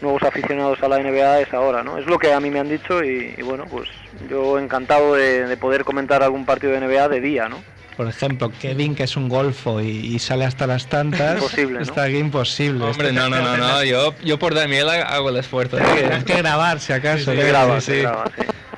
nuevos 0.00 0.22
aficionados 0.22 0.80
a 0.82 0.88
la 0.88 0.98
NBA 0.98 1.24
a 1.32 1.40
esa 1.40 1.58
hora, 1.60 1.82
¿no? 1.82 1.98
Es 1.98 2.06
lo 2.06 2.18
que 2.18 2.32
a 2.32 2.38
mí 2.38 2.50
me 2.50 2.60
han 2.60 2.68
dicho 2.68 3.02
y, 3.02 3.34
y 3.36 3.42
bueno, 3.42 3.64
pues 3.68 3.88
yo 4.30 4.58
encantado 4.60 5.14
de, 5.14 5.46
de 5.46 5.56
poder 5.56 5.82
comentar 5.84 6.22
algún 6.22 6.44
partido 6.46 6.72
de 6.72 6.80
NBA 6.80 7.08
de 7.08 7.20
día, 7.20 7.48
¿no? 7.48 7.64
Por 7.96 8.08
ejemplo, 8.08 8.52
Kevin, 8.60 8.94
que 8.94 9.04
es 9.04 9.16
un 9.16 9.28
golfo 9.28 9.80
y, 9.80 9.86
y 9.88 10.18
sale 10.18 10.44
hasta 10.44 10.66
las 10.66 10.86
tantas. 10.86 11.36
Imposible, 11.36 11.74
¿no? 11.78 11.80
Está 11.80 12.02
aquí 12.04 12.18
imposible. 12.18 12.84
Hombre, 12.84 13.08
Esto 13.08 13.20
no, 13.20 13.28
no, 13.30 13.42
no, 13.42 13.56
no, 13.56 13.84
yo, 13.84 14.14
yo 14.22 14.38
por 14.38 14.54
Daniel 14.54 14.88
hago 14.90 15.30
el 15.30 15.36
esfuerzo. 15.38 15.78
¿eh? 15.78 15.82
Tienes 15.98 16.24
que 16.24 16.34
grabar, 16.36 16.78
si 16.80 16.92
acaso. 16.92 17.32
Sí, 17.32 17.38
sí, 17.40 17.46
graba, 17.46 17.80
Sí, 17.80 17.86
se 17.86 17.94
sí. 17.96 18.00
graba, 18.02 18.24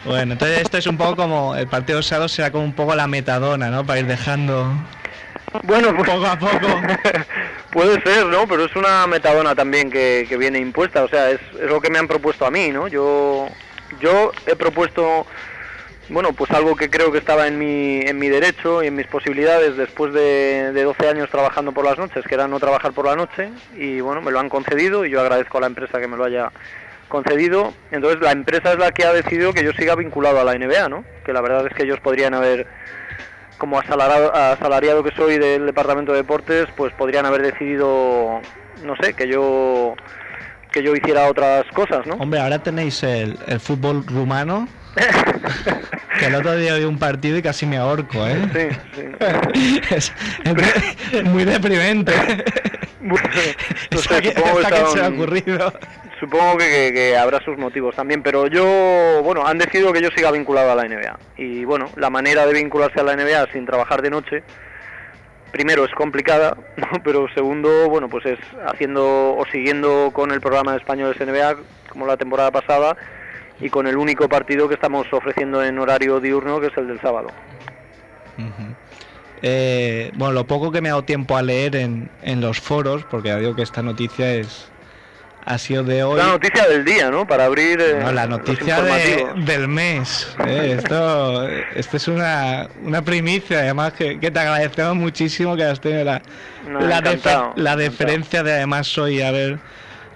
Bueno, 0.05 0.35
entonces 0.35 0.61
esto 0.61 0.79
es 0.79 0.87
un 0.87 0.97
poco 0.97 1.17
como 1.17 1.57
el 1.57 1.67
partido 1.67 2.01
sábado 2.03 2.29
será 2.29 2.53
como 2.53 2.63
un 2.65 2.73
poco 2.75 2.95
la 2.95 3.09
metadona, 3.09 3.71
¿no? 3.71 3.85
Para 3.85 3.99
ir 4.01 4.07
dejando 4.07 4.73
Bueno, 5.65 5.93
pues, 5.97 6.09
poco 6.09 6.25
a 6.27 6.39
poco. 6.39 6.67
Puede 7.73 8.01
ser, 8.03 8.27
¿no? 8.27 8.47
Pero 8.47 8.67
es 8.67 8.77
una 8.77 9.07
metadona 9.09 9.55
también 9.55 9.91
que, 9.91 10.27
que 10.29 10.37
viene 10.37 10.59
impuesta, 10.61 11.03
o 11.03 11.09
sea, 11.09 11.31
es, 11.31 11.41
es 11.61 11.69
lo 11.69 11.81
que 11.81 11.91
me 11.91 11.99
han 11.99 12.07
propuesto 12.07 12.47
a 12.47 12.51
mí, 12.53 12.69
¿no? 12.69 12.87
Yo, 12.89 13.49
yo 14.01 14.31
he 14.47 14.55
propuesto, 14.57 15.27
bueno, 16.09 16.33
pues 16.33 16.51
algo 16.51 16.77
que 16.77 16.91
creo 16.91 17.13
que 17.13 17.19
estaba 17.19 17.47
en 17.47 17.59
mi, 17.59 18.01
en 18.01 18.19
mi 18.19 18.29
derecho 18.29 18.83
y 18.83 18.89
en 18.89 18.97
mis 18.97 19.07
posibilidades 19.07 19.77
después 19.77 20.13
de, 20.13 20.73
de 20.73 20.83
12 20.83 21.09
años 21.09 21.31
trabajando 21.31 21.73
por 21.73 21.85
las 21.85 21.99
noches, 21.99 22.25
que 22.27 22.35
era 22.35 22.49
no 22.49 22.59
trabajar 22.59 22.93
por 22.93 23.07
la 23.07 23.17
noche, 23.17 23.51
y 23.77 24.01
bueno, 24.01 24.21
me 24.23 24.31
lo 24.31 24.41
han 24.41 24.49
concedido 24.49 25.05
y 25.05 25.11
yo 25.11 25.21
agradezco 25.21 25.59
a 25.59 25.63
la 25.63 25.67
empresa 25.67 26.01
que 26.01 26.09
me 26.09 26.17
lo 26.17 26.25
haya 26.25 26.51
concedido. 27.09 27.73
Entonces 27.91 28.21
la 28.21 28.33
empresa 28.33 28.73
es 28.73 28.79
la 28.79 28.93
que 28.93 29.05
ha 29.05 29.13
decidido 29.13 29.53
que 29.53 29.65
yo 29.65 29.73
siga 29.73 29.95
vinculado 29.97 30.41
a 30.41 30.45
la 30.45 30.55
NBA, 30.55 30.89
¿no? 30.89 31.05
Que 31.25 31.33
la 31.33 31.41
verdad 31.41 31.67
es 31.67 31.75
que 31.75 31.85
ellos 31.85 31.99
podrían 32.01 32.35
haber 32.35 32.67
como 33.57 33.79
asalariado, 33.79 34.35
asalariado 34.35 35.03
que 35.03 35.11
soy 35.17 35.39
del 35.39 35.67
departamento 35.67 36.13
de 36.13 36.19
deportes, 36.19 36.69
pues 36.77 36.93
podrían 36.95 37.27
haber 37.27 37.43
decidido, 37.43 38.41
no 38.85 38.97
sé, 39.01 39.15
que 39.15 39.27
yo 39.29 39.97
que 40.71 40.83
yo 40.83 40.95
hiciera 40.95 41.29
otras 41.29 41.65
cosas, 41.73 42.07
¿no? 42.07 42.15
Hombre, 42.17 42.41
ahora 42.41 42.59
tenéis 42.59 43.03
el, 43.03 43.39
el 43.47 43.59
fútbol 43.59 44.07
rumano. 44.07 44.69
que 46.21 46.27
el 46.27 46.35
otro 46.35 46.57
día 46.57 46.75
vi 46.77 46.85
un 46.85 46.99
partido 46.99 47.37
y 47.39 47.43
casi 47.43 47.67
me 47.67 47.77
ahorco, 47.77 48.27
¿eh? 48.27 48.37
Sí, 48.53 48.77
sí. 48.95 49.85
es, 49.95 50.13
es 51.13 51.25
muy 51.25 51.45
deprimente. 51.45 52.13
No 53.01 53.15
Esta 54.01 54.17
sé, 54.17 54.21
que- 54.23 54.33
supongo, 54.33 54.57
que 54.59 54.63
que 54.63 54.65
se 54.65 54.71
le 54.71 54.77
ha 54.77 54.89
estaban- 54.89 55.15
ocurrido. 55.15 55.73
supongo 56.21 56.59
que, 56.59 56.65
que- 56.69 56.93
que 56.93 57.17
habrá 57.17 57.41
sus 57.45 57.57
motivos 57.57 57.95
también, 57.95 58.23
pero 58.25 58.49
yo, 58.49 59.21
bueno, 59.23 59.47
han 59.47 59.57
decidido 59.57 59.93
que 59.93 60.03
yo 60.03 60.11
siga 60.17 60.31
vinculado 60.33 60.73
a 60.73 60.75
la 60.75 60.83
NBA. 60.85 61.17
Y 61.37 61.65
bueno, 61.65 61.89
la 61.97 62.11
manera 62.11 62.45
de 62.45 62.53
vincularse 62.55 63.01
a 63.01 63.05
la 63.05 63.15
NBA 63.15 63.53
sin 63.53 63.65
trabajar 63.67 64.03
de 64.03 64.11
noche, 64.11 64.43
primero 65.53 65.85
es 65.85 65.93
complicada, 65.93 66.57
¿no? 66.77 66.89
pero 67.05 67.29
segundo, 67.35 67.89
bueno, 67.89 68.09
pues 68.09 68.27
es 68.27 68.39
haciendo 68.67 69.37
o 69.37 69.47
siguiendo 69.53 70.11
con 70.13 70.33
el 70.33 70.41
programa 70.41 70.73
de 70.73 70.79
españoles 70.79 71.17
NBA, 71.25 71.55
como 71.91 72.05
la 72.07 72.17
temporada 72.17 72.51
pasada, 72.51 72.97
y 73.61 73.71
con 73.71 73.87
el 73.87 73.97
único 73.97 74.29
partido 74.29 74.69
que 74.69 74.75
estamos 74.75 75.07
ofreciendo 75.13 75.63
en 75.65 75.79
horario 75.79 76.21
diurno, 76.21 76.61
que 76.61 76.69
es 76.69 76.77
el 76.77 76.87
del 76.89 77.01
sábado. 77.01 77.29
Eh, 79.43 80.11
bueno, 80.15 80.33
lo 80.35 80.47
poco 80.47 80.73
que 80.73 80.81
me 80.81 80.89
ha 80.89 80.93
dado 80.93 81.05
tiempo 81.05 81.37
a 81.37 81.43
leer 81.43 81.77
en, 81.77 82.11
en 82.23 82.41
los 82.41 82.61
foros, 82.61 83.05
porque 83.11 83.29
ya 83.29 83.37
digo 83.39 83.55
que 83.55 83.63
esta 83.63 83.83
noticia 83.83 84.35
es 84.35 84.69
ha 85.45 85.57
sido 85.57 85.83
de 85.83 86.03
hoy. 86.05 86.19
La 86.19 86.27
noticia 86.27 86.69
del 86.69 86.85
día, 86.85 87.11
¿no? 87.11 87.27
Para 87.27 87.47
abrir 87.47 87.81
eh, 87.81 88.01
No, 88.03 88.13
la 88.13 88.27
noticia 88.27 88.83
de- 88.83 89.27
del 89.47 89.67
mes. 89.67 90.37
eh, 90.47 90.75
esto, 90.79 91.49
esto 91.49 91.97
es 91.97 92.09
una, 92.09 92.69
una 92.85 93.01
primicia, 93.01 93.61
además 93.61 93.95
que, 93.95 94.21
que 94.21 94.31
te 94.31 94.39
agradecemos 94.41 94.97
muchísimo 94.97 95.57
que 95.57 95.65
has 95.65 95.81
tenido 95.81 96.05
la, 96.05 96.21
No, 96.69 96.81
la, 96.81 97.53
la 97.57 97.77
deferencia 97.77 98.43
de 98.43 98.53
además 98.53 98.99
hoy 98.99 99.23
haber 99.23 99.59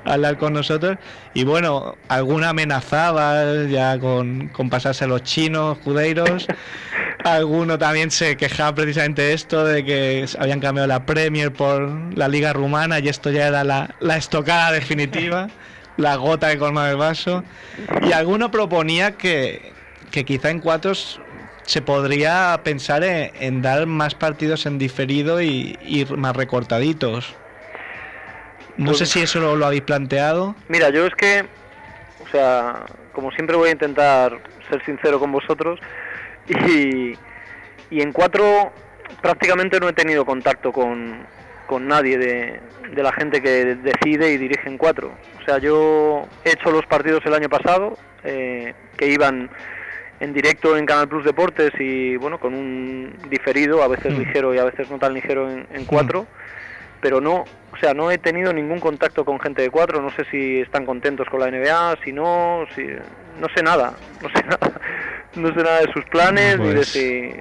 hablar 0.04 0.38
con 0.38 0.52
nosotros. 0.52 0.98
Y 1.34 1.44
bueno, 1.44 1.96
alguna 2.08 2.50
amenazaba 2.50 3.64
ya 3.68 3.98
con, 3.98 4.48
con 4.48 4.70
pasarse 4.70 5.04
a 5.04 5.08
los 5.08 5.22
chinos, 5.22 5.78
judeiros. 5.84 6.46
Alguno 7.24 7.78
también 7.78 8.10
se 8.10 8.36
quejaba 8.36 8.74
precisamente 8.74 9.22
de 9.22 9.32
esto, 9.32 9.64
de 9.64 9.84
que 9.84 10.26
habían 10.38 10.58
cambiado 10.58 10.88
la 10.88 11.06
Premier 11.06 11.52
por 11.52 11.88
la 12.16 12.26
Liga 12.26 12.52
Rumana 12.52 12.98
y 12.98 13.08
esto 13.08 13.30
ya 13.30 13.46
era 13.46 13.62
la, 13.62 13.94
la 14.00 14.16
estocada 14.16 14.72
definitiva, 14.72 15.48
la 15.96 16.16
gota 16.16 16.50
que 16.50 16.58
colma 16.58 16.90
el 16.90 16.96
vaso. 16.96 17.44
Y 18.02 18.12
alguno 18.12 18.50
proponía 18.50 19.12
que, 19.12 19.72
que 20.10 20.24
quizá 20.24 20.50
en 20.50 20.58
cuatro 20.58 20.94
se 21.64 21.80
podría 21.80 22.60
pensar 22.64 23.04
en, 23.04 23.30
en 23.38 23.62
dar 23.62 23.86
más 23.86 24.16
partidos 24.16 24.66
en 24.66 24.78
diferido 24.78 25.40
y 25.40 25.78
ir 25.84 26.16
más 26.16 26.34
recortaditos. 26.34 27.36
No 28.76 28.86
Pues- 28.86 28.98
sé 28.98 29.06
si 29.06 29.20
eso 29.22 29.38
lo, 29.40 29.56
lo 29.56 29.66
habéis 29.66 29.82
planteado. 29.82 30.54
Mira, 30.68 30.90
yo 30.90 31.06
es 31.06 31.14
que, 31.14 31.44
o 32.24 32.28
sea, 32.30 32.84
como 33.12 33.30
siempre 33.32 33.56
voy 33.56 33.68
a 33.68 33.72
intentar 33.72 34.38
ser 34.70 34.84
sincero 34.84 35.18
con 35.20 35.30
vosotros 35.32 35.78
y, 36.48 37.12
y 37.90 38.00
en 38.00 38.12
cuatro 38.12 38.72
prácticamente 39.20 39.78
no 39.78 39.88
he 39.88 39.92
tenido 39.92 40.24
contacto 40.24 40.72
con, 40.72 41.26
con 41.66 41.86
nadie 41.86 42.16
de, 42.18 42.60
de 42.94 43.02
la 43.02 43.12
gente 43.12 43.42
que 43.42 43.74
decide 43.76 44.32
y 44.32 44.38
dirige 44.38 44.68
en 44.68 44.78
cuatro. 44.78 45.12
O 45.40 45.44
sea, 45.44 45.58
yo 45.58 46.26
he 46.44 46.50
hecho 46.52 46.70
los 46.70 46.86
partidos 46.86 47.20
el 47.26 47.34
año 47.34 47.48
pasado 47.48 47.96
eh, 48.24 48.74
que 48.96 49.08
iban 49.08 49.50
en 50.20 50.32
directo 50.32 50.76
en 50.76 50.86
Canal 50.86 51.08
Plus 51.08 51.24
Deportes 51.24 51.72
y 51.78 52.16
bueno, 52.16 52.38
con 52.38 52.54
un 52.54 53.14
diferido, 53.28 53.82
a 53.82 53.88
veces 53.88 54.14
Mm. 54.14 54.18
ligero 54.18 54.54
y 54.54 54.58
a 54.58 54.64
veces 54.64 54.88
no 54.90 54.98
tan 54.98 55.12
ligero 55.14 55.50
en, 55.50 55.66
en 55.72 55.84
cuatro 55.84 56.26
pero 57.02 57.20
no, 57.20 57.44
o 57.72 57.76
sea, 57.80 57.92
no 57.92 58.10
he 58.12 58.16
tenido 58.16 58.52
ningún 58.52 58.78
contacto 58.78 59.24
con 59.24 59.40
gente 59.40 59.60
de 59.60 59.70
cuatro, 59.70 60.00
no 60.00 60.10
sé 60.10 60.24
si 60.30 60.60
están 60.60 60.86
contentos 60.86 61.28
con 61.28 61.40
la 61.40 61.50
NBA, 61.50 61.96
si 62.04 62.12
no, 62.12 62.64
si 62.74 62.86
no 63.40 63.48
sé 63.54 63.62
nada, 63.62 63.92
no 64.22 64.28
sé 64.30 64.42
nada, 64.46 64.80
no 65.34 65.48
sé 65.48 65.62
nada 65.62 65.80
de 65.80 65.92
sus 65.92 66.04
planes 66.06 66.58
ni 66.60 66.68
de 66.68 66.74
Pues- 66.76 66.88
si 66.88 67.32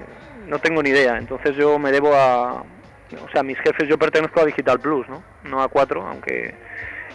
no 0.47 0.57
tengo 0.59 0.81
ni 0.81 0.89
idea, 0.89 1.17
entonces 1.17 1.55
yo 1.55 1.77
me 1.79 1.91
debo 1.91 2.13
a 2.13 2.63
o 3.23 3.29
sea, 3.31 3.43
mis 3.43 3.57
jefes 3.59 3.87
yo 3.87 3.97
pertenezco 3.99 4.39
a 4.39 4.45
Digital 4.45 4.79
Plus, 4.79 5.07
¿no? 5.09 5.21
No 5.43 5.61
a 5.61 5.67
cuatro, 5.67 6.01
aunque 6.07 6.55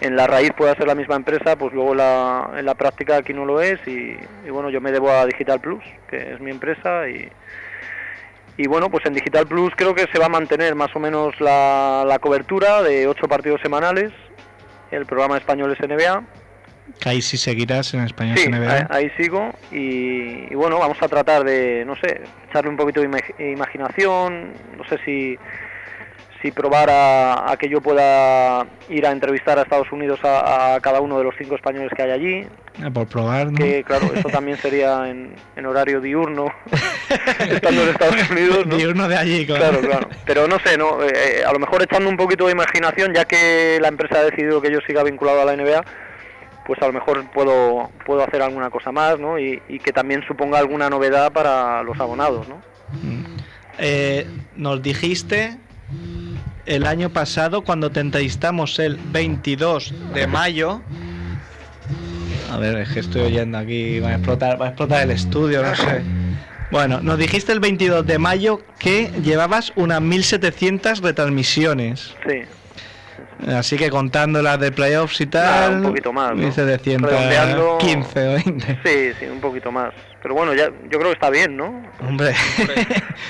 en 0.01 0.15
la 0.15 0.27
raíz 0.27 0.53
pueda 0.57 0.75
ser 0.75 0.87
la 0.87 0.95
misma 0.95 1.17
empresa, 1.17 1.57
pues 1.57 1.73
luego 1.73 1.95
la, 1.95 2.51
en 2.57 2.67
la 2.67 2.75
práctica 2.75 3.17
aquí 3.17 3.33
no 3.33 3.47
lo 3.47 3.61
es 3.63 3.81
y, 3.89 4.15
y 4.47 4.51
bueno, 4.51 4.69
yo 4.71 4.81
me 4.81 4.93
debo 4.93 5.11
a 5.11 5.25
Digital 5.25 5.59
Plus, 5.59 5.83
que 6.09 6.35
es 6.35 6.41
mi 6.41 6.51
empresa 6.51 7.09
y, 7.09 7.29
y 8.57 8.67
bueno, 8.67 8.89
pues 8.91 9.05
en 9.07 9.15
Digital 9.15 9.47
Plus 9.47 9.73
creo 9.77 9.95
que 9.95 10.07
se 10.13 10.19
va 10.19 10.27
a 10.27 10.31
mantener 10.31 10.75
más 10.75 10.95
o 10.95 10.99
menos 10.99 11.39
la, 11.41 12.05
la 12.07 12.19
cobertura 12.19 12.83
de 12.83 13.07
ocho 13.07 13.29
partidos 13.29 13.61
semanales, 13.61 14.13
el 14.91 15.05
programa 15.07 15.37
español 15.37 15.73
es 15.79 15.81
NBA. 15.89 16.23
Ahí 17.05 17.21
sí 17.21 17.37
seguirás 17.37 17.93
en 17.95 18.01
español 18.01 18.39
Sí, 18.39 18.49
NBA. 18.49 18.73
ahí, 18.73 18.83
ahí 18.89 19.11
sigo 19.19 19.51
y, 19.73 20.51
y 20.51 20.55
bueno, 20.55 20.79
vamos 20.79 20.97
a 21.03 21.09
tratar 21.09 21.45
de, 21.45 21.85
no 21.85 21.97
sé, 21.97 22.23
echarle 22.49 22.71
un 22.71 22.77
poquito 22.77 23.01
de 23.01 23.09
ima- 23.09 23.53
imaginación, 23.53 24.53
no 24.79 24.85
sé 24.89 24.99
si, 25.05 25.37
si 26.47 26.53
probar 26.53 26.89
a, 26.91 27.57
que 27.59 27.69
yo 27.69 27.81
pueda 27.81 28.65
ir 28.89 29.05
a 29.05 29.11
entrevistar 29.11 29.59
a 29.59 29.63
Estados 29.63 29.91
Unidos 29.91 30.21
a, 30.23 30.75
a 30.77 30.81
cada 30.81 31.01
uno 31.01 31.19
de 31.19 31.25
los 31.25 31.35
cinco 31.37 31.57
españoles 31.57 31.91
que 31.97 32.03
hay 32.03 32.11
allí, 32.13 32.47
Ah, 32.83 32.91
por 32.91 33.07
probar, 33.09 33.47
¿no? 33.51 33.57
que 33.57 33.83
claro, 33.83 34.13
eso 34.15 34.29
también 34.29 34.59
sería 34.59 35.09
en, 35.09 35.35
en 35.57 35.67
horario 35.67 35.99
diurno, 36.01 36.47
estando 37.51 37.83
en 37.83 37.89
Estados 37.89 38.31
Unidos, 38.31 38.67
¿no? 38.67 38.77
Diurno 38.77 39.09
de 39.09 39.17
allí, 39.17 39.47
claro. 39.47 39.81
Claro, 39.81 39.81
claro. 39.89 40.09
Pero 40.27 40.47
no 40.47 40.59
sé, 40.61 40.77
no, 40.77 41.03
Eh, 41.03 41.43
a 41.45 41.53
lo 41.53 41.59
mejor 41.59 41.83
echando 41.83 42.09
un 42.11 42.17
poquito 42.19 42.45
de 42.47 42.53
imaginación, 42.53 43.15
ya 43.15 43.25
que 43.25 43.79
la 43.81 43.89
empresa 43.89 44.19
ha 44.21 44.25
decidido 44.25 44.61
que 44.61 44.71
yo 44.71 44.79
siga 44.87 45.03
vinculado 45.03 45.41
a 45.41 45.45
la 45.47 45.57
NBA, 45.57 45.83
pues 46.67 46.81
a 46.83 46.87
lo 46.87 46.93
mejor 46.93 47.25
puedo 47.33 47.91
puedo 48.05 48.23
hacer 48.23 48.43
alguna 48.43 48.69
cosa 48.71 48.93
más, 48.93 49.19
¿no? 49.19 49.39
Y, 49.39 49.61
y 49.69 49.79
que 49.79 49.93
también 49.93 50.23
suponga 50.29 50.59
alguna 50.59 50.91
novedad 50.91 51.33
para 51.33 51.83
los 51.83 51.99
abonados, 51.99 52.47
¿no? 52.49 52.61
Eh, 53.79 54.27
nos 54.55 54.83
dijiste 54.83 55.57
el 56.67 56.87
año 56.87 57.11
pasado 57.11 57.63
cuando 57.63 57.91
te 57.91 58.01
entrevistamos 58.01 58.79
el 58.79 58.97
22 58.97 59.95
de 60.15 60.27
mayo. 60.27 60.81
A 62.51 62.59
ver, 62.59 62.77
es 62.79 62.89
que 62.91 63.01
estoy 63.01 63.23
oyendo 63.23 63.59
aquí, 63.59 64.01
va 64.01 64.11
a 64.11 64.15
explotar, 64.15 64.61
va 64.61 64.67
a 64.67 64.69
explotar 64.69 65.03
el 65.03 65.11
estudio, 65.11 65.63
no 65.63 65.75
sé. 65.75 66.03
Bueno, 66.71 67.01
nos 67.01 67.19
dijiste 67.19 67.53
el 67.53 67.61
22 67.61 68.07
de 68.07 68.19
mayo 68.19 68.61
que 68.79 69.11
llevabas 69.23 69.73
unas 69.77 70.01
1700 70.01 71.01
retransmisiones. 71.03 72.15
Sí. 72.27 72.43
Así 73.53 73.77
que 73.77 73.91
contando 73.91 74.41
las 74.43 74.59
de 74.59 74.73
playoffs 74.73 75.21
y 75.21 75.27
tal, 75.27 75.45
Nada, 75.73 75.77
un 75.77 75.83
poquito 75.83 76.13
más, 76.13 76.31
¿no? 76.31 76.37
1700, 76.37 77.11
Redondeando- 77.11 77.79
15 77.79 78.29
o 78.29 78.33
20. 78.33 78.79
Sí, 78.85 79.13
sí, 79.21 79.27
un 79.27 79.41
poquito 79.41 79.71
más. 79.71 79.93
Pero 80.23 80.35
bueno, 80.35 80.55
ya 80.55 80.67
yo 80.67 80.99
creo 80.99 81.05
que 81.05 81.13
está 81.13 81.31
bien, 81.31 81.57
¿no? 81.57 81.83
Hombre, 82.01 82.35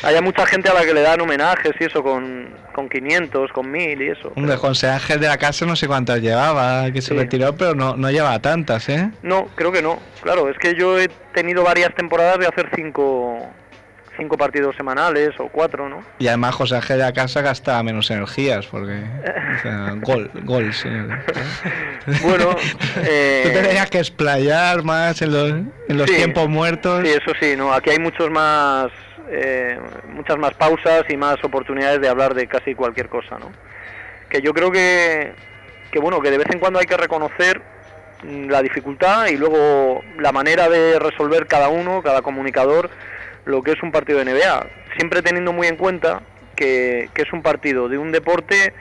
Hay 0.03 0.21
mucha 0.23 0.47
gente 0.47 0.71
a 0.71 0.75
la 0.75 0.85
que 0.85 0.95
le 0.95 1.03
dan 1.03 1.21
homenajes 1.21 1.73
y 1.79 1.85
eso 1.85 2.03
con, 2.03 2.49
con 2.73 2.89
500, 2.89 3.53
con 3.53 3.71
1000 3.71 4.03
y 4.03 4.09
eso. 4.09 4.33
hombre, 4.35 4.57
José 4.57 4.89
Ángel 4.89 5.21
de 5.21 5.29
la 5.29 5.37
Casa 5.37 5.67
no 5.67 5.77
sé 5.77 5.87
cuántas 5.87 6.21
llevaba, 6.21 6.91
que 6.93 7.03
se 7.03 7.15
retiró, 7.15 7.55
pero 7.57 7.75
no, 7.75 7.97
no 7.97 8.11
llevaba 8.11 8.39
tantas, 8.41 8.89
¿eh? 8.89 9.11
No, 9.23 9.47
creo 9.55 9.73
que 9.73 9.83
no. 9.83 9.99
Claro, 10.23 10.49
es 10.49 10.57
que 10.59 10.75
yo 10.75 10.99
he 10.99 11.09
tenido 11.35 11.63
varias 11.65 11.95
temporadas 11.95 12.39
de 12.39 12.47
hacer 12.47 12.71
cinco, 12.75 13.47
cinco 14.17 14.37
partidos 14.37 14.75
semanales 14.77 15.31
o 15.39 15.49
cuatro, 15.49 15.89
¿no? 15.89 16.03
Y 16.19 16.29
además 16.29 16.55
José 16.55 16.77
Ángel 16.77 16.99
de 16.99 17.05
la 17.05 17.13
Casa 17.13 17.41
gastaba 17.43 17.83
menos 17.83 18.11
energías, 18.11 18.67
porque... 18.67 19.03
O 19.59 19.63
sea, 19.63 19.95
gol, 20.01 20.31
gol, 20.45 20.73
señor. 20.73 21.19
Bueno, 22.23 22.57
eh, 23.05 23.43
Tú 23.45 23.51
te 23.53 23.63
tenías 23.63 23.91
que 23.91 23.99
explayar 23.99 24.83
más 24.83 25.21
en 25.23 25.33
los, 25.33 25.51
en 25.51 25.99
los 25.99 26.09
Sí, 26.09 26.17
tiempos 26.17 26.49
muertos. 26.49 27.03
Sí, 27.05 27.11
eso 27.13 27.33
sí, 27.41 27.55
no. 27.57 27.73
Aquí 27.73 27.91
hay 27.91 27.99
muchos 27.99 28.31
más, 28.31 28.89
eh, 29.31 29.79
muchas 30.13 30.39
más 30.39 30.55
pausas 30.55 31.05
y 31.09 31.17
más 31.17 31.43
oportunidades 31.45 32.01
de 32.01 32.09
hablar 32.09 32.35
de 32.35 32.47
casi 32.47 32.75
cualquier 32.75 33.09
cosa, 33.09 33.39
¿no? 33.39 33.53
Que 34.29 34.41
yo 34.41 34.53
creo 34.55 34.71
que, 34.71 35.33
que 35.91 35.99
bueno, 36.01 36.21
que 36.21 36.31
de 36.31 36.39
vez 36.39 36.49
en 36.51 36.59
cuando 36.59 36.79
hay 36.79 36.87
que 36.87 36.97
reconocer 36.97 37.61
mm, 38.25 38.49
la 38.49 38.63
dificultad 38.63 39.27
y 39.27 39.37
luego 39.37 40.03
la 40.19 40.33
manera 40.33 40.69
de 40.69 40.99
resolver 40.99 41.47
cada 41.47 41.69
uno, 41.69 42.03
cada 42.03 42.23
comunicador, 42.23 42.91
lo 43.47 43.63
que 43.63 43.73
es 43.73 43.83
un 43.83 43.91
partido 43.91 44.19
de 44.19 44.27
NBA. 44.27 44.67
Siempre 44.97 45.23
teniendo 45.23 45.53
muy 45.53 45.67
en 45.67 45.77
cuenta 45.77 46.21
que, 46.55 47.09
que 47.15 47.23
es 47.23 47.33
un 47.33 47.43
partido 47.43 47.89
de 47.89 47.97
un 47.99 48.13
deporte 48.13 48.73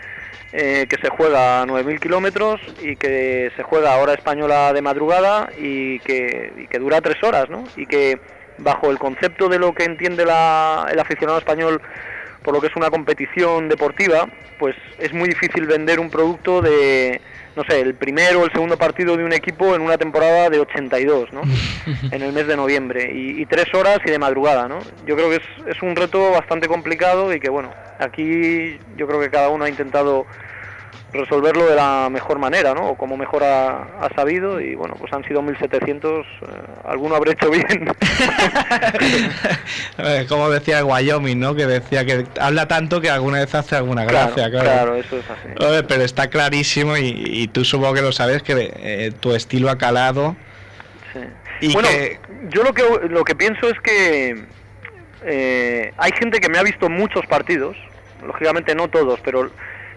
eh, 0.53 0.86
que 0.89 0.97
se 1.01 1.09
juega 1.09 1.61
a 1.61 1.66
9.000 1.66 1.99
kilómetros 1.99 2.61
y 2.82 2.95
que 2.95 3.51
se 3.55 3.63
juega 3.63 3.93
a 3.93 3.97
hora 3.97 4.13
española 4.13 4.72
de 4.74 4.82
madrugada 4.82 5.49
y 5.57 5.99
que, 5.99 6.53
y 6.57 6.68
que 6.68 6.80
dura 6.80 7.01
tres 7.01 7.22
horas, 7.24 7.49
¿no? 7.49 7.63
Y 7.76 7.86
que 7.86 8.20
bajo 8.57 8.89
el 8.91 8.97
concepto 8.97 9.49
de 9.49 9.59
lo 9.59 9.74
que 9.74 9.84
entiende 9.84 10.24
la- 10.26 10.88
el 10.91 10.99
aficionado 10.99 11.38
español 11.39 11.82
por 12.41 12.53
lo 12.53 12.61
que 12.61 12.68
es 12.68 12.76
una 12.76 12.89
competición 12.91 13.68
deportiva, 13.70 14.30
pues 14.59 14.76
es 14.99 15.11
muy 15.13 15.28
difícil 15.28 15.66
vender 15.66 15.99
un 15.99 16.09
producto 16.11 16.61
de, 16.61 17.20
no 17.55 17.63
sé, 17.67 17.81
el 17.81 17.95
primero 17.95 18.41
o 18.41 18.45
el 18.45 18.51
segundo 18.51 18.77
partido 18.77 19.15
de 19.15 19.23
un 19.23 19.33
equipo 19.33 19.75
en 19.75 19.81
una 19.81 19.97
temporada 19.97 20.49
de 20.49 20.59
82, 20.59 21.31
¿no? 21.33 21.41
en 22.11 22.21
el 22.21 22.33
mes 22.33 22.47
de 22.47 22.55
noviembre 22.55 23.11
y, 23.13 23.41
y 23.41 23.45
tres 23.45 23.73
horas 23.73 23.99
y 24.05 24.11
de 24.11 24.19
madrugada, 24.19 24.67
¿no? 24.67 24.79
Yo 25.05 25.15
creo 25.15 25.29
que 25.29 25.37
es, 25.37 25.75
es 25.75 25.81
un 25.81 25.95
reto 25.95 26.31
bastante 26.31 26.67
complicado 26.67 27.33
y 27.33 27.39
que 27.39 27.49
bueno, 27.49 27.71
aquí 27.99 28.77
yo 28.97 29.07
creo 29.07 29.19
que 29.19 29.29
cada 29.29 29.49
uno 29.49 29.65
ha 29.65 29.69
intentado 29.69 30.25
resolverlo 31.18 31.66
de 31.66 31.76
la 31.76 32.09
mejor 32.11 32.39
manera, 32.39 32.74
¿no? 32.74 32.89
O 32.89 32.95
como 32.97 33.18
mejor 33.18 33.43
ha, 33.43 33.84
ha 34.01 34.09
sabido 34.16 34.59
y 34.61 34.76
bueno, 34.76 34.95
pues 34.99 35.11
han 35.13 35.24
sido 35.24 35.41
1700, 35.41 36.26
eh, 36.26 36.45
alguno 36.86 37.16
habré 37.16 37.32
hecho 37.34 37.49
bien. 37.49 37.66
Eh, 39.97 40.26
Como 40.28 40.49
decía 40.49 40.84
Wyoming, 40.86 41.39
¿no? 41.39 41.55
Que 41.55 41.66
decía 41.66 42.05
que 42.05 42.26
habla 42.39 42.68
tanto 42.68 43.01
que 43.01 43.09
alguna 43.09 43.39
vez 43.39 43.53
hace 43.55 43.76
alguna 43.76 44.03
gracia, 44.05 44.49
claro. 44.49 44.66
claro, 44.66 44.95
eso 44.95 45.18
es 45.18 45.26
así. 45.30 45.49
Oye, 45.66 45.84
pero 45.84 46.03
está 46.03 46.28
clarísimo 46.30 46.97
y, 46.97 47.24
y 47.26 47.47
tú 47.47 47.63
supongo 47.63 47.93
que 47.93 48.01
lo 48.01 48.11
sabes 48.11 48.43
que 48.43 48.72
eh, 48.76 49.11
tu 49.20 49.34
estilo 49.34 49.70
ha 49.70 49.78
calado. 49.78 50.36
Y 51.61 51.74
bueno, 51.74 51.88
que- 51.89 52.20
yo 52.49 52.63
lo 52.63 52.74
que 52.74 52.84
lo 53.09 53.24
que 53.24 53.36
pienso 53.36 53.70
es 53.70 53.80
que 53.80 54.43
eh, 55.24 55.93
hay 55.97 56.11
gente 56.20 56.39
que 56.39 56.49
me 56.49 56.57
ha 56.57 56.63
visto 56.63 56.89
muchos 56.89 57.26
partidos, 57.28 57.76
lógicamente 58.26 58.76
no 58.76 58.89
todos, 58.89 59.20
pero 59.24 59.49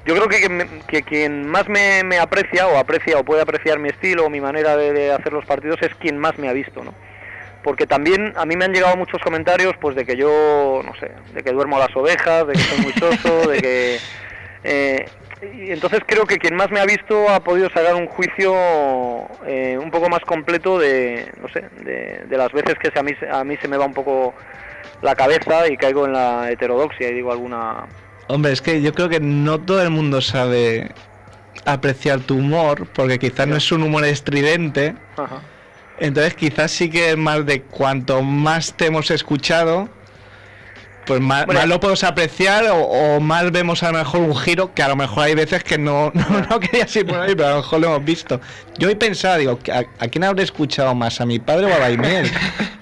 yo 0.08 0.14
creo 0.16 0.28
que, 0.28 0.66
que 0.86 1.02
quien 1.02 1.46
más 1.46 1.68
me, 1.68 2.02
me 2.02 2.18
aprecia 2.18 2.66
o 2.66 2.78
aprecia 2.78 3.18
o 3.18 3.24
puede 3.24 3.42
apreciar 3.42 3.78
mi 3.78 3.90
estilo 3.90 4.24
o 4.24 4.30
mi 4.30 4.40
manera 4.40 4.76
de, 4.76 4.92
de 4.94 5.12
hacer 5.12 5.32
los 5.34 5.44
partidos 5.44 5.76
es 5.82 5.94
quien 5.96 6.16
más 6.18 6.38
me 6.38 6.48
ha 6.48 6.52
visto, 6.54 6.82
¿no? 6.82 6.94
Porque 7.62 7.86
también 7.86 8.32
a 8.36 8.46
mí 8.46 8.56
me 8.56 8.64
han 8.64 8.72
llegado 8.72 8.96
muchos 8.96 9.20
comentarios, 9.20 9.74
pues 9.80 9.94
de 9.94 10.06
que 10.06 10.16
yo, 10.16 10.80
no 10.84 10.94
sé, 10.98 11.10
de 11.34 11.42
que 11.42 11.52
duermo 11.52 11.76
a 11.76 11.80
las 11.80 11.94
ovejas, 11.94 12.46
de 12.46 12.54
que 12.54 12.58
soy 12.60 12.78
muy 12.80 12.92
soso, 12.94 13.50
de 13.50 13.58
que 13.60 13.98
eh, 14.64 15.04
y 15.54 15.70
entonces 15.70 16.00
creo 16.06 16.24
que 16.24 16.38
quien 16.38 16.56
más 16.56 16.70
me 16.70 16.80
ha 16.80 16.84
visto 16.86 17.28
ha 17.28 17.40
podido 17.40 17.68
sacar 17.68 17.94
un 17.94 18.06
juicio 18.06 18.54
eh, 19.46 19.78
un 19.80 19.90
poco 19.90 20.08
más 20.08 20.20
completo 20.20 20.78
de, 20.78 21.30
no 21.40 21.48
sé, 21.50 21.64
de, 21.84 22.24
de 22.26 22.36
las 22.38 22.50
veces 22.52 22.74
que 22.78 22.90
se- 22.90 22.98
a 22.98 23.02
mí, 23.02 23.12
a 23.30 23.44
mí 23.44 23.56
se 23.60 23.68
me 23.68 23.76
va 23.76 23.84
un 23.84 23.94
poco 23.94 24.34
la 25.02 25.14
cabeza 25.14 25.68
y 25.68 25.76
caigo 25.76 26.06
en 26.06 26.12
la 26.14 26.50
heterodoxia 26.50 27.08
y 27.10 27.14
digo 27.14 27.30
alguna... 27.30 27.86
Hombre, 28.28 28.52
es 28.52 28.60
que 28.62 28.80
yo 28.82 28.92
creo 28.92 29.08
que 29.08 29.20
no 29.20 29.58
todo 29.60 29.82
el 29.82 29.90
mundo 29.90 30.20
sabe 30.20 30.92
apreciar 31.64 32.20
tu 32.20 32.36
humor, 32.36 32.86
porque 32.94 33.18
quizás 33.18 33.46
no 33.46 33.56
es 33.56 33.72
un 33.72 33.82
humor 33.82 34.04
estridente. 34.04 34.94
Ajá. 35.16 35.40
Entonces 35.98 36.34
quizás 36.34 36.70
sí 36.70 36.88
que 36.90 37.10
es 37.10 37.16
más 37.16 37.44
de 37.44 37.62
cuanto 37.62 38.22
más 38.22 38.72
te 38.74 38.86
hemos 38.86 39.10
escuchado, 39.10 39.88
pues 41.06 41.20
más, 41.20 41.46
Bueno. 41.46 41.60
más 41.60 41.68
lo 41.68 41.80
podemos 41.80 42.04
apreciar 42.04 42.66
o, 42.66 42.76
o 42.76 43.20
más 43.20 43.50
vemos 43.50 43.82
a 43.82 43.90
lo 43.90 43.98
mejor 43.98 44.20
un 44.20 44.36
giro 44.36 44.74
que 44.74 44.82
a 44.82 44.88
lo 44.88 44.94
mejor 44.96 45.24
hay 45.24 45.34
veces 45.34 45.64
que 45.64 45.76
no, 45.78 46.12
no, 46.14 46.40
no 46.48 46.60
querías 46.60 46.94
ir 46.94 47.06
por 47.06 47.18
ahí, 47.18 47.34
pero 47.34 47.48
a 47.48 47.50
lo 47.52 47.56
mejor 47.58 47.80
lo 47.80 47.86
hemos 47.88 48.04
visto. 48.04 48.40
Yo 48.78 48.88
hoy 48.88 48.94
pensaba, 48.94 49.38
digo, 49.38 49.58
¿a, 49.72 49.78
a 50.04 50.08
quién 50.08 50.22
habré 50.24 50.44
escuchado 50.44 50.94
más? 50.94 51.20
¿A 51.20 51.26
mi 51.26 51.38
padre 51.40 51.66
o 51.66 51.74
a 51.74 51.78
Daimiel? 51.78 52.30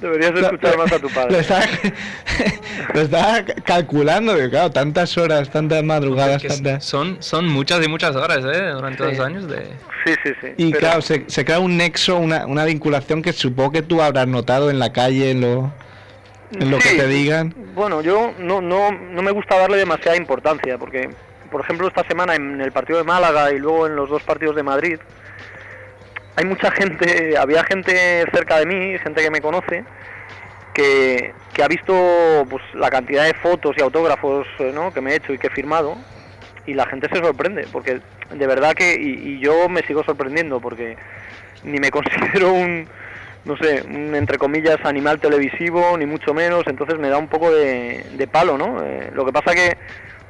Deberías 0.00 0.32
escuchar 0.34 0.76
más 0.76 0.92
a 0.92 0.98
tu 0.98 1.08
Lo 1.08 1.14
padre. 1.14 1.38
estaba, 1.38 1.62
lo 2.94 3.00
estaba 3.00 3.44
calculando, 3.64 4.36
que 4.36 4.50
claro, 4.50 4.70
tantas 4.70 5.16
horas, 5.16 5.48
tantas 5.50 5.82
madrugadas, 5.82 6.42
Que 6.42 6.48
tantas... 6.48 6.84
son, 6.84 7.16
son 7.22 7.46
muchas 7.48 7.84
y 7.84 7.88
muchas 7.88 8.14
horas, 8.14 8.38
¿eh? 8.44 8.70
Durante 8.72 9.02
Sí. 9.04 9.10
los 9.16 9.20
años 9.26 9.48
de... 9.48 9.66
Sí, 10.04 10.14
sí, 10.22 10.30
sí. 10.40 10.48
Y 10.58 10.66
pero- 10.70 10.80
claro, 10.80 11.02
se, 11.02 11.24
se 11.28 11.44
crea 11.44 11.60
un 11.60 11.76
nexo, 11.76 12.16
una, 12.18 12.46
una 12.46 12.64
vinculación 12.64 13.22
que 13.22 13.32
supongo 13.32 13.72
que 13.72 13.82
tú 13.82 14.02
habrás 14.02 14.26
notado 14.28 14.68
en 14.70 14.78
la 14.78 14.92
calle, 14.92 15.30
en 15.30 15.40
lo, 15.40 15.72
en 16.52 16.70
lo 16.70 16.80
Sí. 16.80 16.90
que 16.90 16.94
te 16.96 17.08
digan. 17.08 17.54
Bueno, 17.74 18.02
yo 18.02 18.32
no, 18.38 18.60
no, 18.60 18.92
no 18.92 19.22
me 19.22 19.30
gusta 19.30 19.58
darle 19.58 19.78
demasiada 19.78 20.16
importancia, 20.18 20.76
porque, 20.78 21.08
por 21.50 21.62
ejemplo, 21.62 21.88
esta 21.88 22.04
semana 22.06 22.34
en 22.34 22.60
el 22.60 22.70
partido 22.70 22.98
de 22.98 23.04
Málaga 23.04 23.50
y 23.52 23.58
luego 23.58 23.86
en 23.86 23.96
los 23.96 24.10
dos 24.10 24.22
partidos 24.22 24.54
de 24.56 24.62
Madrid, 24.62 24.98
hay 26.36 26.44
mucha 26.44 26.70
gente, 26.70 27.36
había 27.36 27.64
gente 27.64 28.24
cerca 28.30 28.58
de 28.58 28.66
mí, 28.66 28.98
gente 28.98 29.22
que 29.22 29.30
me 29.30 29.40
conoce, 29.40 29.84
que, 30.74 31.32
que 31.54 31.62
ha 31.62 31.68
visto 31.68 32.46
pues, 32.50 32.62
la 32.74 32.90
cantidad 32.90 33.24
de 33.24 33.32
fotos 33.34 33.74
y 33.78 33.80
autógrafos 33.80 34.46
eh, 34.58 34.70
¿no? 34.74 34.92
que 34.92 35.00
me 35.00 35.12
he 35.12 35.16
hecho 35.16 35.32
y 35.32 35.38
que 35.38 35.46
he 35.46 35.50
firmado, 35.50 35.96
y 36.66 36.74
la 36.74 36.86
gente 36.86 37.08
se 37.08 37.20
sorprende, 37.20 37.66
porque 37.72 38.00
de 38.30 38.46
verdad 38.46 38.74
que, 38.74 38.94
y, 38.94 39.38
yo 39.38 39.68
me 39.70 39.82
sigo 39.82 40.04
sorprendiendo, 40.04 40.60
porque 40.60 40.96
ni 41.64 41.78
me 41.78 41.90
considero 41.92 42.52
un, 42.52 42.86
no 43.46 43.56
sé, 43.56 43.82
un 43.88 44.14
entre 44.14 44.36
comillas 44.36 44.78
animal 44.84 45.18
televisivo, 45.18 45.96
ni 45.96 46.04
mucho 46.04 46.34
menos, 46.34 46.64
entonces 46.66 46.98
me 46.98 47.08
da 47.08 47.16
un 47.16 47.28
poco 47.28 47.50
de, 47.50 48.04
de 48.12 48.26
palo, 48.26 48.58
¿no? 48.58 48.84
Eh, 48.84 49.10
lo 49.14 49.24
que 49.24 49.32
pasa 49.32 49.54
que, 49.54 49.78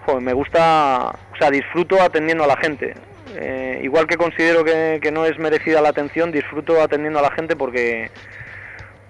joder, 0.04 0.22
me 0.22 0.34
gusta, 0.34 1.08
o 1.32 1.36
sea, 1.36 1.50
disfruto 1.50 2.00
atendiendo 2.00 2.44
a 2.44 2.48
la 2.48 2.56
gente. 2.58 2.94
Eh, 3.38 3.80
igual 3.82 4.06
que 4.06 4.16
considero 4.16 4.64
que, 4.64 4.98
que 5.02 5.12
no 5.12 5.26
es 5.26 5.38
merecida 5.38 5.80
la 5.80 5.90
atención, 5.90 6.32
disfruto 6.32 6.80
atendiendo 6.80 7.18
a 7.18 7.22
la 7.22 7.30
gente 7.30 7.56
porque 7.56 8.10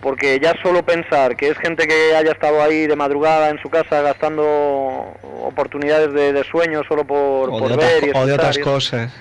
porque 0.00 0.38
ya 0.40 0.54
solo 0.62 0.84
pensar 0.84 1.36
que 1.36 1.48
es 1.48 1.58
gente 1.58 1.86
que 1.86 2.14
haya 2.14 2.32
estado 2.32 2.62
ahí 2.62 2.86
de 2.86 2.96
madrugada 2.96 3.50
en 3.50 3.58
su 3.60 3.70
casa 3.70 4.02
gastando 4.02 5.14
oportunidades 5.42 6.12
de, 6.12 6.32
de 6.32 6.44
sueño 6.44 6.82
solo 6.86 7.04
por, 7.04 7.48
O 7.48 7.58
por 7.58 7.68
de, 7.68 7.74
otras, 7.74 7.92
ver 7.92 8.08
y 8.08 8.10
o 8.14 8.26
de 8.26 8.32
otras 8.34 8.58
cosas. 8.58 9.12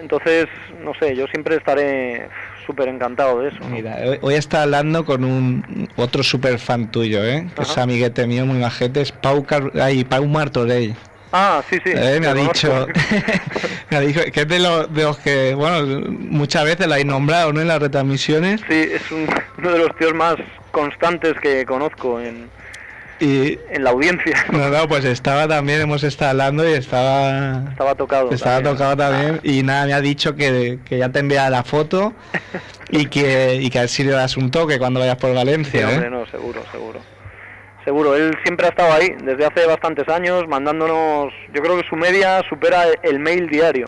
Entonces, 0.00 0.46
no 0.82 0.94
sé, 0.94 1.14
yo 1.16 1.26
siempre 1.26 1.56
estaré 1.56 2.28
súper 2.64 2.88
encantado 2.88 3.40
de 3.40 3.48
eso. 3.48 3.58
¿no? 3.60 3.68
Mira, 3.68 3.98
hoy, 4.06 4.18
hoy 4.22 4.34
está 4.34 4.62
hablando 4.62 5.04
con 5.04 5.24
un 5.24 5.88
otro 5.96 6.22
super 6.22 6.58
fan 6.58 6.90
tuyo, 6.90 7.24
¿eh? 7.24 7.46
Que 7.54 7.62
es 7.62 7.76
amiguete 7.76 8.26
mío, 8.26 8.46
muy 8.46 8.58
majete, 8.58 9.00
es 9.00 9.12
Pau, 9.12 9.44
Car 9.44 9.72
ay, 9.80 10.04
Pau 10.04 10.26
Martorell. 10.26 10.94
Ah, 11.32 11.62
sí, 11.70 11.76
sí. 11.84 11.90
Eh, 11.94 12.18
me 12.20 12.26
ha 12.28 12.34
dicho, 12.34 12.86
me 13.90 13.96
ha 13.96 14.00
dicho 14.00 14.20
que 14.32 14.40
es 14.42 14.48
de, 14.48 14.58
los 14.58 14.92
de 14.92 15.02
los 15.02 15.18
que, 15.18 15.54
bueno, 15.54 16.02
muchas 16.08 16.64
veces 16.64 16.86
la 16.86 16.98
he 16.98 17.04
nombrado, 17.04 17.52
¿no? 17.52 17.60
En 17.60 17.68
las 17.68 17.80
retransmisiones. 17.80 18.60
Sí, 18.68 18.88
es 18.92 19.10
un- 19.10 19.28
uno 19.58 19.72
de 19.72 19.78
los 19.78 19.96
tíos 19.96 20.14
más 20.14 20.36
constantes 20.70 21.34
que 21.40 21.64
conozco 21.64 22.20
en, 22.20 22.48
Y 23.20 23.58
en 23.70 23.84
la 23.84 23.90
audiencia. 23.90 24.34
no, 24.52 24.68
no, 24.68 24.88
pues 24.88 25.04
estaba 25.04 25.46
también, 25.48 25.80
hemos 25.80 26.02
estado 26.02 26.32
hablando 26.32 26.68
y 26.68 26.72
estaba 26.72 27.62
Estaba 27.70 27.94
tocado. 27.94 28.30
estaba 28.30 28.56
también. 28.56 28.74
tocado 28.76 28.96
también 28.96 29.40
y 29.42 29.62
nada, 29.62 29.86
me 29.86 29.92
ha 29.94 30.00
dicho 30.00 30.34
que, 30.34 30.80
que 30.84 30.98
ya 30.98 31.08
te 31.10 31.20
envía 31.20 31.48
la 31.48 31.62
foto 31.62 32.12
y 32.90 33.06
que, 33.06 33.54
y 33.62 33.70
que 33.70 33.78
a 33.78 33.82
ver 33.82 33.88
si 33.90 34.02
le 34.04 34.10
das 34.12 34.36
un 34.36 34.50
toque 34.50 34.78
cuando 34.78 35.00
vayas 35.00 35.16
por 35.16 35.30
Sí, 35.30 35.36
Valencia, 35.36 35.88
hombre, 35.88 36.06
¿eh? 36.08 36.10
no, 36.10 36.26
seguro, 36.26 36.62
seguro. 36.72 37.00
Seguro, 37.84 38.14
él 38.14 38.36
siempre 38.44 38.66
ha 38.66 38.70
estado 38.70 38.92
ahí 38.92 39.08
desde 39.24 39.44
hace 39.44 39.66
bastantes 39.66 40.08
años, 40.08 40.44
mandándonos, 40.48 41.32
yo 41.52 41.62
creo 41.62 41.80
que 41.80 41.88
su 41.88 41.96
media 41.96 42.40
supera 42.48 42.84
el 43.02 43.18
mail 43.18 43.48
diario. 43.48 43.86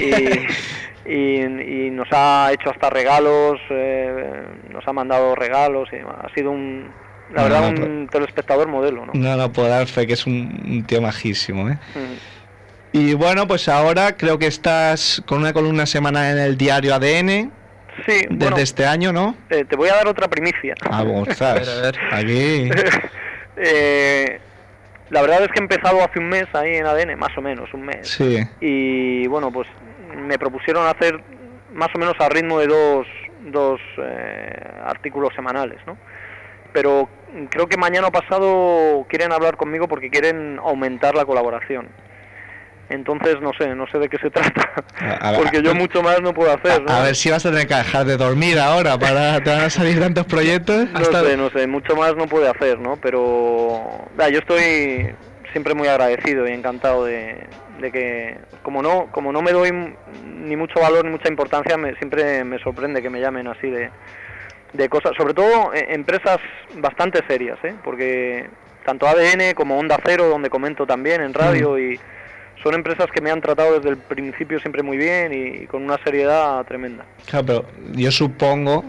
Y, 0.00 1.08
y- 1.10 1.86
y 1.86 1.90
nos 1.90 2.08
ha 2.10 2.50
hecho 2.52 2.70
hasta 2.70 2.90
regalos, 2.90 3.60
eh, 3.70 4.42
nos 4.72 4.86
ha 4.86 4.92
mandado 4.92 5.34
regalos, 5.36 5.88
y 5.92 5.96
ha 5.96 6.28
sido 6.34 6.50
un, 6.50 6.90
la 7.32 7.42
No, 7.42 7.48
verdad, 7.48 7.72
no, 7.72 7.86
un 7.86 8.08
telespectador 8.08 8.66
modelo, 8.68 9.06
¿no? 9.06 9.12
No, 9.14 9.36
no 9.36 9.52
puedo 9.52 9.68
dar 9.68 9.86
fe 9.86 10.06
que 10.06 10.14
es 10.14 10.26
un, 10.26 10.60
un 10.66 10.84
tío 10.84 11.00
majísimo, 11.00 11.68
¿eh? 11.68 11.78
Mm. 11.94 12.96
Y 12.98 13.14
bueno, 13.14 13.46
pues 13.46 13.68
ahora 13.68 14.16
creo 14.16 14.38
que 14.38 14.46
estás 14.46 15.22
con 15.26 15.38
una 15.38 15.52
columna 15.52 15.84
semanal 15.86 16.36
en 16.38 16.42
el 16.42 16.56
diario 16.56 16.94
ADN 16.94 17.52
Sí, 18.06 18.22
desde 18.28 18.36
bueno, 18.36 18.56
este 18.58 18.86
año, 18.86 19.12
¿no? 19.12 19.36
eh, 19.50 19.64
te 19.64 19.76
voy 19.76 19.88
a 19.88 19.94
dar 19.96 20.08
otra 20.08 20.28
primicia. 20.28 20.74
Ah, 20.82 21.00
A 21.00 21.04
ver, 21.04 21.68
a 21.68 21.80
ver. 21.82 21.98
aquí. 22.12 22.70
Eh, 23.60 24.38
la 25.10 25.20
verdad 25.20 25.42
es 25.42 25.48
que 25.48 25.58
he 25.58 25.62
empezado 25.62 26.00
hace 26.00 26.20
un 26.20 26.28
mes 26.28 26.46
ahí 26.52 26.76
en 26.76 26.86
ADN, 26.86 27.18
más 27.18 27.36
o 27.36 27.42
menos, 27.42 27.68
un 27.74 27.82
mes. 27.86 28.08
Sí. 28.08 28.38
y 28.60 29.26
bueno 29.26 29.50
pues 29.50 29.66
me 30.16 30.38
propusieron 30.38 30.86
hacer 30.86 31.20
más 31.72 31.88
o 31.92 31.98
menos 31.98 32.14
a 32.20 32.28
ritmo 32.28 32.60
de 32.60 32.68
dos, 32.68 33.06
dos 33.50 33.80
eh, 33.98 34.52
artículos 34.84 35.34
semanales 35.34 35.78
¿no? 35.88 35.96
pero 36.72 37.08
creo 37.50 37.66
que 37.66 37.76
mañana 37.76 38.10
pasado 38.10 39.04
quieren 39.08 39.32
hablar 39.32 39.56
conmigo 39.56 39.88
porque 39.88 40.08
quieren 40.08 40.60
aumentar 40.60 41.16
la 41.16 41.24
colaboración 41.24 41.88
entonces 42.90 43.40
no 43.40 43.52
sé 43.58 43.74
no 43.74 43.86
sé 43.88 43.98
de 43.98 44.08
qué 44.08 44.18
se 44.18 44.30
trata 44.32 44.84
A- 45.00 45.28
a 45.28 45.30
ver, 45.32 45.40
porque 45.42 45.62
yo 45.62 45.74
mucho 45.74 46.02
más 46.02 46.20
no 46.22 46.32
puedo 46.32 46.52
hacer 46.52 46.82
¿no? 46.82 46.90
A 46.92 47.02
ver 47.02 47.14
si 47.16 47.30
vas 47.30 47.44
a 47.46 47.50
tener 47.50 47.66
que 47.66 47.74
dejar 47.74 48.04
de 48.06 48.16
dormir 48.16 48.58
ahora 48.58 48.98
para 48.98 49.40
te 49.44 49.50
van 49.50 49.60
a 49.60 49.70
salir 49.70 50.00
tantos 50.00 50.24
proyectos. 50.26 50.90
No 50.92 51.04
sé, 51.04 51.36
no 51.36 51.50
sé, 51.50 51.66
mucho 51.66 51.94
más 51.96 52.16
no 52.16 52.26
puede 52.26 52.48
hacer, 52.48 52.78
¿no? 52.78 52.96
Pero 52.96 54.08
yo 54.18 54.38
estoy 54.38 55.10
siempre 55.52 55.74
muy 55.74 55.88
agradecido 55.88 56.46
y 56.48 56.52
encantado 56.52 57.04
de, 57.04 57.46
de 57.80 57.90
que, 57.92 58.36
como 58.62 58.82
no, 58.82 59.06
como 59.12 59.32
no 59.32 59.40
me 59.42 59.52
doy 59.52 59.72
ni 60.24 60.56
mucho 60.56 60.80
valor 60.80 61.04
ni 61.04 61.10
mucha 61.10 61.28
importancia, 61.28 61.76
me, 61.78 61.94
siempre 61.96 62.44
me 62.44 62.58
sorprende 62.58 63.00
que 63.02 63.08
me 63.10 63.20
llamen 63.20 63.46
así 63.48 63.68
de, 63.70 63.90
de 64.74 64.88
cosas, 64.90 65.12
sobre 65.16 65.32
todo 65.34 65.72
eh, 65.74 65.86
empresas 65.90 66.38
bastante 66.76 67.22
serias, 67.26 67.58
¿eh? 67.64 67.74
Porque 67.82 68.48
tanto 68.84 69.06
ADN 69.06 69.54
como 69.54 69.78
Onda 69.78 69.98
Cero, 70.04 70.28
donde 70.28 70.50
comento 70.50 70.86
también 70.86 71.22
en 71.22 71.32
radio 71.34 71.78
y 71.78 71.98
son 72.62 72.74
empresas 72.74 73.06
que 73.12 73.20
me 73.20 73.30
han 73.30 73.40
tratado 73.40 73.74
desde 73.74 73.90
el 73.90 73.96
principio 73.96 74.60
siempre 74.60 74.82
muy 74.82 74.96
bien 74.96 75.32
y 75.32 75.66
con 75.66 75.82
una 75.82 75.98
seriedad 76.02 76.64
tremenda. 76.66 77.04
Claro, 77.26 77.46
pero 77.46 77.64
yo 77.92 78.10
supongo, 78.10 78.84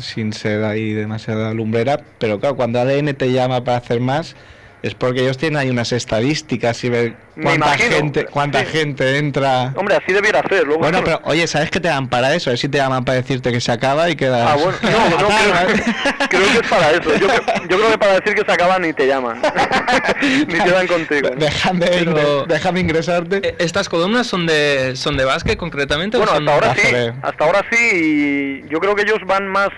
sin 0.00 0.32
ser 0.32 0.64
ahí 0.64 0.92
demasiada 0.92 1.52
lumbrera, 1.54 2.00
pero 2.18 2.38
claro, 2.38 2.56
cuando 2.56 2.80
ADN 2.80 3.14
te 3.14 3.32
llama 3.32 3.64
para 3.64 3.78
hacer 3.78 4.00
más, 4.00 4.36
es 4.82 4.94
porque 4.94 5.22
ellos 5.22 5.36
tienen 5.38 5.58
ahí 5.58 5.70
unas 5.70 5.90
estadísticas 5.92 6.82
y 6.84 6.88
ver 6.88 7.16
cuánta 7.42 7.76
gente, 7.76 8.24
cuánta 8.26 8.60
sí. 8.60 8.66
gente 8.66 9.18
entra. 9.18 9.72
Hombre, 9.76 9.96
así 9.96 10.12
debiera 10.12 10.40
ser. 10.48 10.64
Luego, 10.66 10.80
Bueno, 10.80 11.00
pero 11.04 11.20
oye, 11.24 11.46
¿sabes 11.46 11.70
qué 11.70 11.80
te 11.80 11.88
dan 11.88 12.08
para 12.08 12.34
eso? 12.34 12.50
A 12.50 12.52
ver 12.52 12.58
si 12.58 12.68
te 12.68 12.78
llaman 12.78 13.04
para 13.04 13.16
decirte 13.16 13.50
que 13.50 13.60
se 13.60 13.72
acaba 13.72 14.08
y 14.08 14.14
quedas. 14.16 14.48
Ah, 14.48 14.54
bueno, 14.54 14.78
no, 14.82 15.10
no, 15.22 15.28
creo, 15.28 16.28
creo 16.28 16.52
que 16.52 16.58
es 16.58 16.68
para 16.68 16.90
eso. 16.92 17.16
Yo, 17.16 17.26
cre- 17.28 17.60
yo 17.68 17.76
creo 17.76 17.90
que 17.90 17.98
para 17.98 18.12
decir 18.20 18.34
que 18.34 18.44
se 18.44 18.52
acaban 18.52 18.82
ni 18.82 18.92
te 18.92 19.06
llaman. 19.06 19.40
ni 20.46 20.54
quedan 20.58 20.86
contigo. 20.86 21.30
¿no? 21.30 21.36
Déjame, 21.36 21.86
Pero- 21.86 22.44
déjame 22.46 22.80
ingresarte. 22.80 23.40
Eh, 23.48 23.56
¿Estas 23.58 23.88
columnas 23.88 24.26
son 24.26 24.46
de 24.46 24.94
son 24.96 25.16
de 25.16 25.24
básquet 25.24 25.58
concretamente? 25.58 26.16
o 26.16 26.20
Bueno, 26.20 26.34
son- 26.34 26.48
hasta 26.48 26.66
ahora 26.68 26.74
sí. 26.80 27.18
Hasta 27.22 27.44
ahora 27.44 27.64
sí. 27.70 28.62
Y 28.64 28.68
yo 28.68 28.78
creo 28.80 28.94
que 28.94 29.02
ellos 29.02 29.18
van 29.26 29.48
más. 29.48 29.68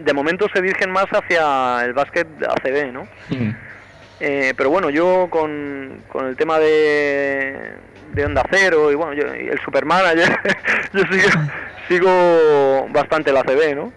De 0.00 0.12
momento 0.12 0.46
se 0.52 0.60
dirigen 0.60 0.90
más 0.90 1.06
hacia 1.12 1.84
el 1.84 1.92
básquet 1.92 2.26
ACB, 2.42 2.92
¿no? 2.92 3.04
Mm. 3.30 3.50
Eh, 4.20 4.52
pero 4.56 4.70
bueno, 4.70 4.90
yo 4.90 5.28
con, 5.30 6.02
con 6.08 6.26
el 6.26 6.36
tema 6.36 6.58
de, 6.58 7.72
de 8.12 8.24
Onda 8.24 8.44
Cero 8.50 8.90
y 8.90 8.94
bueno, 8.94 9.14
yo, 9.14 9.34
y 9.34 9.48
el 9.48 9.60
Supermanager, 9.60 10.38
yo 10.92 11.02
sigo, 11.10 11.28
sigo 11.88 12.86
bastante 12.90 13.32
la 13.32 13.42
CB, 13.42 13.76
¿no? 13.76 13.92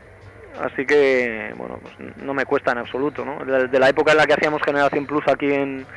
Así 0.61 0.85
que, 0.85 1.53
bueno, 1.55 1.79
pues 1.81 1.95
no 2.17 2.33
me 2.33 2.45
cuesta 2.45 2.71
en 2.71 2.79
absoluto, 2.79 3.25
¿no? 3.25 3.43
De, 3.43 3.67
de 3.67 3.79
la 3.79 3.89
época 3.89 4.11
en 4.11 4.17
la 4.17 4.27
que 4.27 4.33
hacíamos 4.33 4.61
Generación 4.63 5.07
Plus 5.07 5.23
aquí 5.27 5.51
en, 5.51 5.87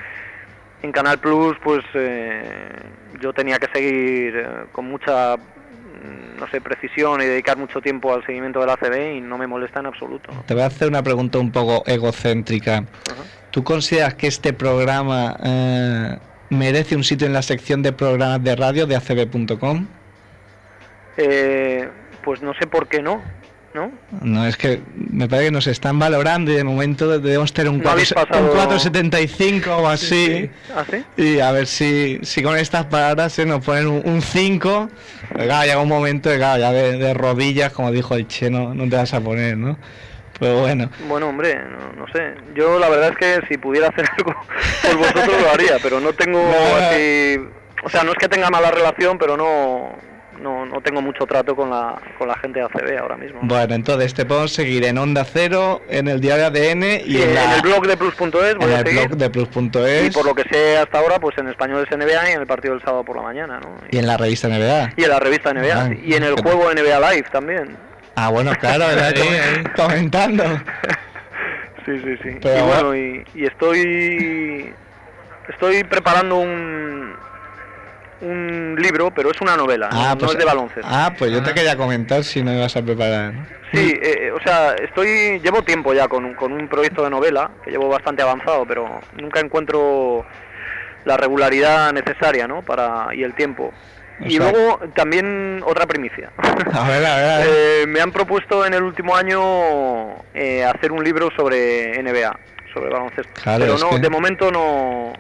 en 0.85 0.93
Canal 0.93 1.19
Plus, 1.19 1.57
pues 1.63 1.83
eh, 1.95 2.43
yo 3.21 3.33
tenía 3.33 3.59
que 3.59 3.69
seguir 3.73 4.37
eh, 4.37 4.47
con 4.71 4.87
mucha, 4.87 5.37
mm, 5.37 6.39
no 6.39 6.49
sé, 6.51 6.61
precisión 6.61 7.21
y 7.23 7.25
dedicar 7.25 7.57
mucho 7.57 7.81
tiempo 7.81 8.13
al 8.13 8.25
seguimiento 8.25 8.61
de 8.61 8.67
la 8.67 8.77
CB 8.77 9.17
y 9.17 9.21
no 9.21 9.39
me 9.39 9.47
molesta 9.47 9.81
en 9.81 9.87
absoluto. 9.87 10.31
¿no? 10.33 10.43
Te 10.43 10.55
voy 10.55 10.63
a 10.63 10.67
hacer 10.67 10.89
una 10.89 11.03
pregunta 11.03 11.39
un 11.39 11.51
poco 11.51 11.85
egocéntrica. 11.87 12.85
¿Tú 13.55 13.63
consideras 13.63 14.15
que 14.15 14.27
este 14.27 14.53
programa 14.53 15.37
eh, 15.45 16.19
merece 16.51 16.97
un 16.97 17.05
sitio 17.05 17.29
en 17.29 17.33
la 17.33 17.41
sección 17.43 17.85
de 17.85 17.93
programas 17.93 18.43
de 18.43 18.57
radio 18.57 18.85
de 18.85 18.97
acb.com? 18.97 19.87
Eh, 21.17 21.89
pues 22.25 22.43
no 22.43 22.53
sé 22.55 22.67
por 22.67 22.89
qué 22.89 23.01
no, 23.01 23.23
¿no? 23.73 23.93
No, 24.23 24.45
es 24.45 24.57
que 24.57 24.81
me 24.97 25.29
parece 25.29 25.47
que 25.51 25.53
nos 25.53 25.69
están 25.69 26.01
valorando 26.01 26.51
y 26.51 26.57
de 26.57 26.65
momento 26.65 27.21
debemos 27.21 27.53
tener 27.53 27.71
un, 27.71 27.79
No 27.81 27.91
habéis 27.91 28.13
4, 28.13 28.29
pasado- 28.29 28.51
un 28.51 28.57
475 28.57 29.77
o 29.77 29.87
así. 29.87 30.51
¿Ah, 30.75 30.85
sí? 30.91 31.05
Y 31.23 31.39
a 31.39 31.53
ver 31.53 31.69
si, 31.69 32.19
si 32.23 32.43
con 32.43 32.57
estas 32.57 32.87
palabras 32.87 33.35
se 33.35 33.47
nos 33.47 33.65
ponen 33.65 33.87
un, 33.87 34.03
un 34.05 34.21
5. 34.21 34.91
Pero 35.33 35.45
claro, 35.45 35.65
llega 35.65 35.81
un 35.81 35.89
momento 35.89 36.29
de, 36.29 36.39
claro, 36.39 36.59
ya 36.61 36.73
de, 36.73 36.99
de 36.99 37.15
rodillas, 37.15 37.73
como 37.73 37.93
dijo 37.93 38.17
el 38.17 38.27
Che, 38.27 38.51
no, 38.51 38.75
no 38.75 38.89
te 38.89 38.97
vas 38.97 39.15
a 39.15 39.21
poner, 39.21 39.57
¿no? 39.57 39.79
Pero 40.39 40.61
bueno. 40.61 40.91
Bueno, 41.09 41.29
hombre, 41.29 41.55
no, 41.57 41.93
no 42.05 42.13
sé. 42.13 42.35
Yo 42.55 42.79
la 42.79 42.89
verdad 42.89 43.11
es 43.11 43.17
que 43.17 43.47
si 43.49 43.57
pudiera 43.59 43.89
hacer 43.89 44.05
algo 44.19 44.35
por 44.83 44.97
vosotros 44.99 45.43
lo 45.43 45.51
haría, 45.51 45.77
pero 45.83 46.01
no 46.01 46.13
tengo 46.13 46.41
así... 46.81 47.39
O 47.85 47.89
sea, 47.91 48.03
no 48.03 48.13
es 48.13 48.19
que 48.19 48.29
tenga 48.29 48.49
mala 48.51 48.71
relación, 48.71 49.19
pero 49.19 49.37
no, 49.37 49.95
no, 50.41 50.65
no 50.65 50.81
tengo 50.81 51.03
mucho 51.03 51.27
trato 51.27 51.55
con 51.55 51.69
la, 51.69 52.01
con 52.19 52.27
la 52.29 52.35
gente 52.39 52.59
de 52.59 52.65
ACB 52.65 52.99
ahora 52.99 53.17
mismo. 53.19 53.41
Bueno, 53.43 53.75
entonces 53.75 54.15
te 54.15 54.25
podemos 54.25 54.53
seguir 54.55 54.85
en 54.87 54.97
Onda 54.97 55.23
Cero, 55.25 55.83
en 55.91 56.09
el 56.09 56.19
diario 56.19 56.47
ADN 56.47 56.83
y 57.05 57.17
Sí, 57.17 57.23
en, 57.23 57.29
en, 57.29 57.35
la- 57.35 57.57
el 57.57 57.61
blog 57.63 57.87
de 57.87 57.97
plus.es 57.99 58.57
en 58.59 58.63
el 58.73 58.85
blog 58.85 59.17
de 59.19 59.29
plus.es 59.31 60.07
Y 60.07 60.11
por 60.11 60.25
lo 60.25 60.35
que 60.35 60.45
sé 60.51 60.79
hasta 60.79 60.99
ahora, 60.99 61.19
pues 61.19 61.37
en 61.37 61.49
español 61.49 61.87
es 61.89 61.95
NBA 61.97 62.31
y 62.31 62.33
en 62.33 62.41
el 62.41 62.47
partido 62.47 62.73
del 62.75 62.83
sábado 62.83 63.05
por 63.05 63.17
la 63.17 63.23
mañana, 63.23 63.61
¿no? 63.61 63.77
y 63.91 63.99
en 63.99 64.07
la 64.07 64.17
revista 64.17 64.49
NBA. 64.49 64.95
Y 64.97 65.05
en 65.05 65.11
la 65.11 65.21
revista 65.21 65.53
NBA, 65.53 65.75
Ah, 65.85 65.89
sí. 65.91 66.01
y 66.07 66.15
en 66.15 66.23
el 66.23 66.35
juego 66.41 66.73
NBA 66.73 67.13
Live 67.13 67.27
también. 67.31 67.77
Ah, 68.17 68.29
bueno, 68.31 68.53
claro, 68.61 68.85
comentando. 69.77 70.45
Sí, 71.85 72.01
sí, 72.03 72.17
sí. 72.23 72.39
Pero 72.41 72.59
y 72.59 72.63
bueno. 72.63 72.97
y, 72.97 73.25
y 73.35 73.45
estoy 73.47 74.73
estoy 75.49 75.85
preparando 75.85 76.37
un 76.37 77.15
un 78.21 78.77
libro, 78.81 79.11
pero 79.11 79.31
es 79.31 79.41
una 79.43 79.55
novela, 79.57 79.91
no- 79.91 80.15
no, 80.15 80.33
es 80.33 80.39
de 80.39 80.45
baloncesto. 80.45 80.89
Ah, 80.91 81.13
pues 81.19 81.31
yo 81.31 81.43
te 81.43 81.53
quería 81.53 81.77
comentar 81.77 82.25
si 82.25 82.43
no 82.43 82.55
ibas 82.55 82.75
a 82.77 82.81
preparar. 82.83 83.35
¿no? 83.35 83.45
Sí, 83.73 83.99
eh, 84.01 84.31
o 84.31 84.41
sea, 84.41 84.75
estoy 84.77 85.41
llevo 85.41 85.63
tiempo 85.63 85.93
ya 85.93 86.09
con, 86.09 86.25
un- 86.25 86.35
con 86.35 86.53
un 86.53 86.67
proyecto 86.69 87.03
de 87.05 87.11
novela 87.11 87.51
que 87.65 87.71
llevo 87.73 87.89
bastante 87.89 88.23
avanzado, 88.23 88.65
pero 88.67 89.01
nunca 89.21 89.41
encuentro 89.41 90.25
la 91.05 91.17
regularidad 91.19 91.93
necesaria, 91.93 92.47
¿no? 92.49 92.63
Para 92.63 93.09
y 93.15 93.23
el 93.25 93.35
tiempo. 93.35 93.73
Y 94.21 94.39
luego 94.39 94.79
también 94.95 95.61
otra 95.67 95.87
primicia. 95.87 96.31
A 96.73 96.89
ver, 96.89 97.05
a 97.05 97.17
ver, 97.17 97.31
a 97.31 97.39
ver. 97.39 97.47
Eh, 97.83 97.87
me 97.87 98.01
han 98.01 98.13
propuesto 98.13 98.65
en 98.65 98.73
el 98.75 98.83
último 98.83 99.17
año 99.17 99.41
eh, 100.35 100.65
hacer 100.65 100.93
un 100.93 101.03
libro 101.05 101.29
sobre 101.37 102.01
NBA, 102.03 102.39
sobre 102.73 102.91
baloncesto. 102.91 103.33
Claro, 103.43 103.65
Pero 103.65 103.79
no, 103.79 103.91
que- 103.91 103.99
de 103.99 104.09
momento 104.11 104.51
no, 104.51 105.13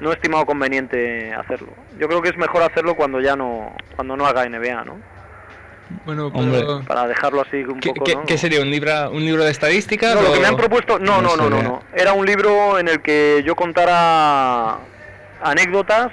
no 0.00 0.10
he 0.10 0.14
estimado 0.14 0.46
conveniente 0.46 1.32
hacerlo. 1.34 1.68
Yo 1.98 2.08
creo 2.08 2.22
que 2.22 2.30
es 2.30 2.36
mejor 2.36 2.62
hacerlo 2.62 2.94
cuando 2.96 3.20
ya 3.20 3.36
no 3.36 3.74
cuando 3.94 4.16
no 4.16 4.26
haga 4.26 4.44
NBA, 4.48 4.84
¿no? 4.84 4.96
Bueno, 6.06 6.28
Hombre. 6.28 6.62
Para 6.86 7.06
dejarlo 7.06 7.42
así 7.42 7.56
un 7.64 7.78
¿Qué, 7.78 7.90
poco, 7.90 8.04
qué- 8.04 8.14
¿no? 8.14 8.24
qué 8.24 8.38
sería? 8.38 8.60
¿Un 8.62 8.70
libro, 8.70 9.10
¿Un 9.10 9.24
libro 9.24 9.44
de 9.44 9.50
estadísticas? 9.50 10.14
No, 10.14 10.22
lo 10.22 10.32
que 10.32 10.40
me 10.40 10.46
han 10.46 10.56
propuesto, 10.56 10.98
no, 10.98 11.20
no, 11.20 11.36
no, 11.36 11.50
no, 11.50 11.62
no. 11.62 11.82
Era 11.94 12.14
un 12.14 12.24
libro 12.24 12.78
en 12.78 12.88
el 12.88 13.02
que 13.02 13.42
yo 13.44 13.54
contara 13.54 14.78
anécdotas, 15.42 16.10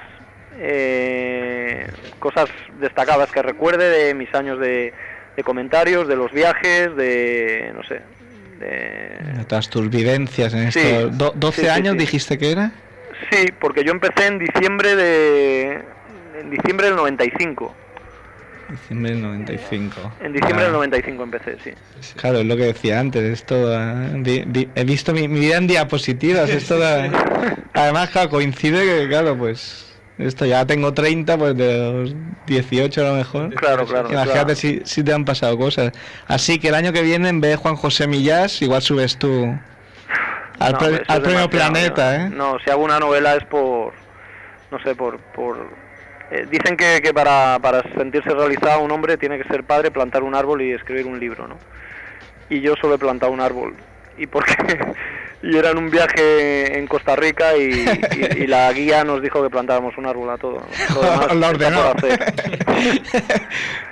eh, 0.60 1.88
cosas 2.20 2.49
destacadas 2.80 3.32
que 3.32 3.41
recuerde 3.41 3.89
de 3.89 4.14
mis 4.14 4.34
años 4.36 4.60
de, 4.60 4.93
de 5.36 5.43
comentarios, 5.43 6.07
de 6.07 6.16
los 6.16 6.32
viajes, 6.32 6.95
de, 6.95 7.72
no 7.76 7.84
sé, 7.84 8.01
de... 8.60 9.38
De 9.38 9.45
todas 9.45 9.70
tus 9.70 9.89
vivencias 9.89 10.53
en 10.53 10.72
Sí, 10.72 10.80
estos 10.80 11.18
do- 11.18 11.34
12 11.36 11.55
sí, 11.62 11.68
sí, 11.68 11.68
años 11.74 11.97
dijiste 11.97 12.38
que 12.38 12.51
era. 12.51 12.72
Sí, 13.32 13.47
porque 13.60 13.84
yo 13.84 13.91
empecé 13.91 14.28
en 14.28 14.39
diciembre 14.39 14.95
de... 14.95 15.82
En 16.39 16.49
diciembre 16.49 16.88
del 16.88 16.95
95. 16.95 17.76
Diciembre 18.70 19.12
del 19.12 19.22
95. 19.24 20.14
En 20.22 20.32
diciembre 20.32 20.62
Ah, 20.62 20.64
del 20.66 20.74
95 20.74 21.24
empecé, 21.24 21.57
sí. 21.64 21.72
Claro, 22.16 22.38
es 22.39 22.45
lo 22.45 22.55
que 22.55 22.64
decía 22.66 22.99
antes. 22.99 23.24
Esto, 23.24 23.74
ah, 23.76 24.10
di- 24.14 24.70
he 24.76 24.84
visto 24.84 25.12
mi, 25.12 25.28
mi 25.28 25.39
vida 25.39 25.57
en 25.57 25.68
diapositivas. 25.68 26.49
Esto 26.49 26.76
Además, 27.74 28.10
claro, 28.12 28.30
coincide 28.30 28.86
que, 28.86 29.07
claro, 29.10 29.36
pues. 29.38 29.89
Esto 30.20 30.46
ya 30.46 30.66
tengo 30.66 30.94
30, 30.94 31.38
pues 31.38 31.56
de 31.56 31.78
los 31.94 32.16
18 32.46 33.02
a 33.02 33.10
lo 33.10 33.16
mejor. 33.16 33.54
Claro, 33.56 33.86
claro. 33.86 34.10
Imagínate 34.12 34.54
claro. 34.54 34.56
si, 34.56 34.82
si 34.84 35.04
te 35.04 35.14
han 35.14 35.24
pasado 35.26 35.58
cosas. 35.58 35.94
Así 36.28 36.60
que 36.60 36.68
el 36.68 36.76
año 36.76 36.92
que 36.92 37.02
viene, 37.02 37.30
en 37.30 37.40
vez 37.42 37.52
de 37.52 37.56
Juan 37.58 37.76
José 37.78 38.06
Millás, 38.06 38.62
igual 38.62 38.82
subes 38.82 39.18
tú 39.18 39.58
al, 40.60 40.74
No, 40.74 40.78
pre- 40.78 41.04
al 41.08 41.22
premio 41.22 41.50
Planeta, 41.50 42.18
¿no? 42.18 42.26
¿eh? 42.26 42.30
No, 42.30 42.58
si 42.64 42.70
hago 42.70 42.84
una 42.84 43.00
novela 43.00 43.36
es 43.36 43.46
por, 43.46 43.94
no 44.72 44.80
sé, 44.84 44.94
por... 44.94 45.18
por 45.20 45.58
eh, 46.32 46.46
dicen 46.52 46.76
que, 46.78 47.02
que 47.02 47.12
para, 47.14 47.58
para 47.60 47.82
sentirse 47.98 48.30
realizado 48.30 48.82
un 48.82 48.92
hombre 48.92 49.18
tiene 49.18 49.38
que 49.42 49.48
ser 49.48 49.64
padre, 49.64 49.90
plantar 49.90 50.22
un 50.22 50.36
árbol 50.36 50.62
y 50.62 50.74
escribir 50.74 51.08
un 51.08 51.20
libro, 51.20 51.48
¿no? 51.48 51.58
Y 52.52 52.60
yo 52.62 52.76
solo 52.82 52.96
he 52.96 53.00
plantado 53.00 53.32
un 53.32 53.40
árbol. 53.40 53.74
¿Y 54.18 54.28
por 54.28 54.44
qué? 54.46 54.54
Y 55.42 55.56
era 55.58 55.70
en 55.72 55.78
un 55.78 55.90
viaje 55.90 56.78
en 56.78 56.86
Costa 56.88 57.16
Rica 57.16 57.56
y, 57.58 57.62
y- 57.72 58.44
y 58.44 58.48
la 58.48 58.72
guía 58.74 59.04
nos 59.04 59.22
dijo 59.22 59.42
que 59.42 59.50
plantáramos 59.50 59.98
un 59.98 60.06
árbol 60.06 60.30
a 60.30 60.38
todo. 60.38 60.62
Lo 61.36 61.48
ordenó. 61.48 61.94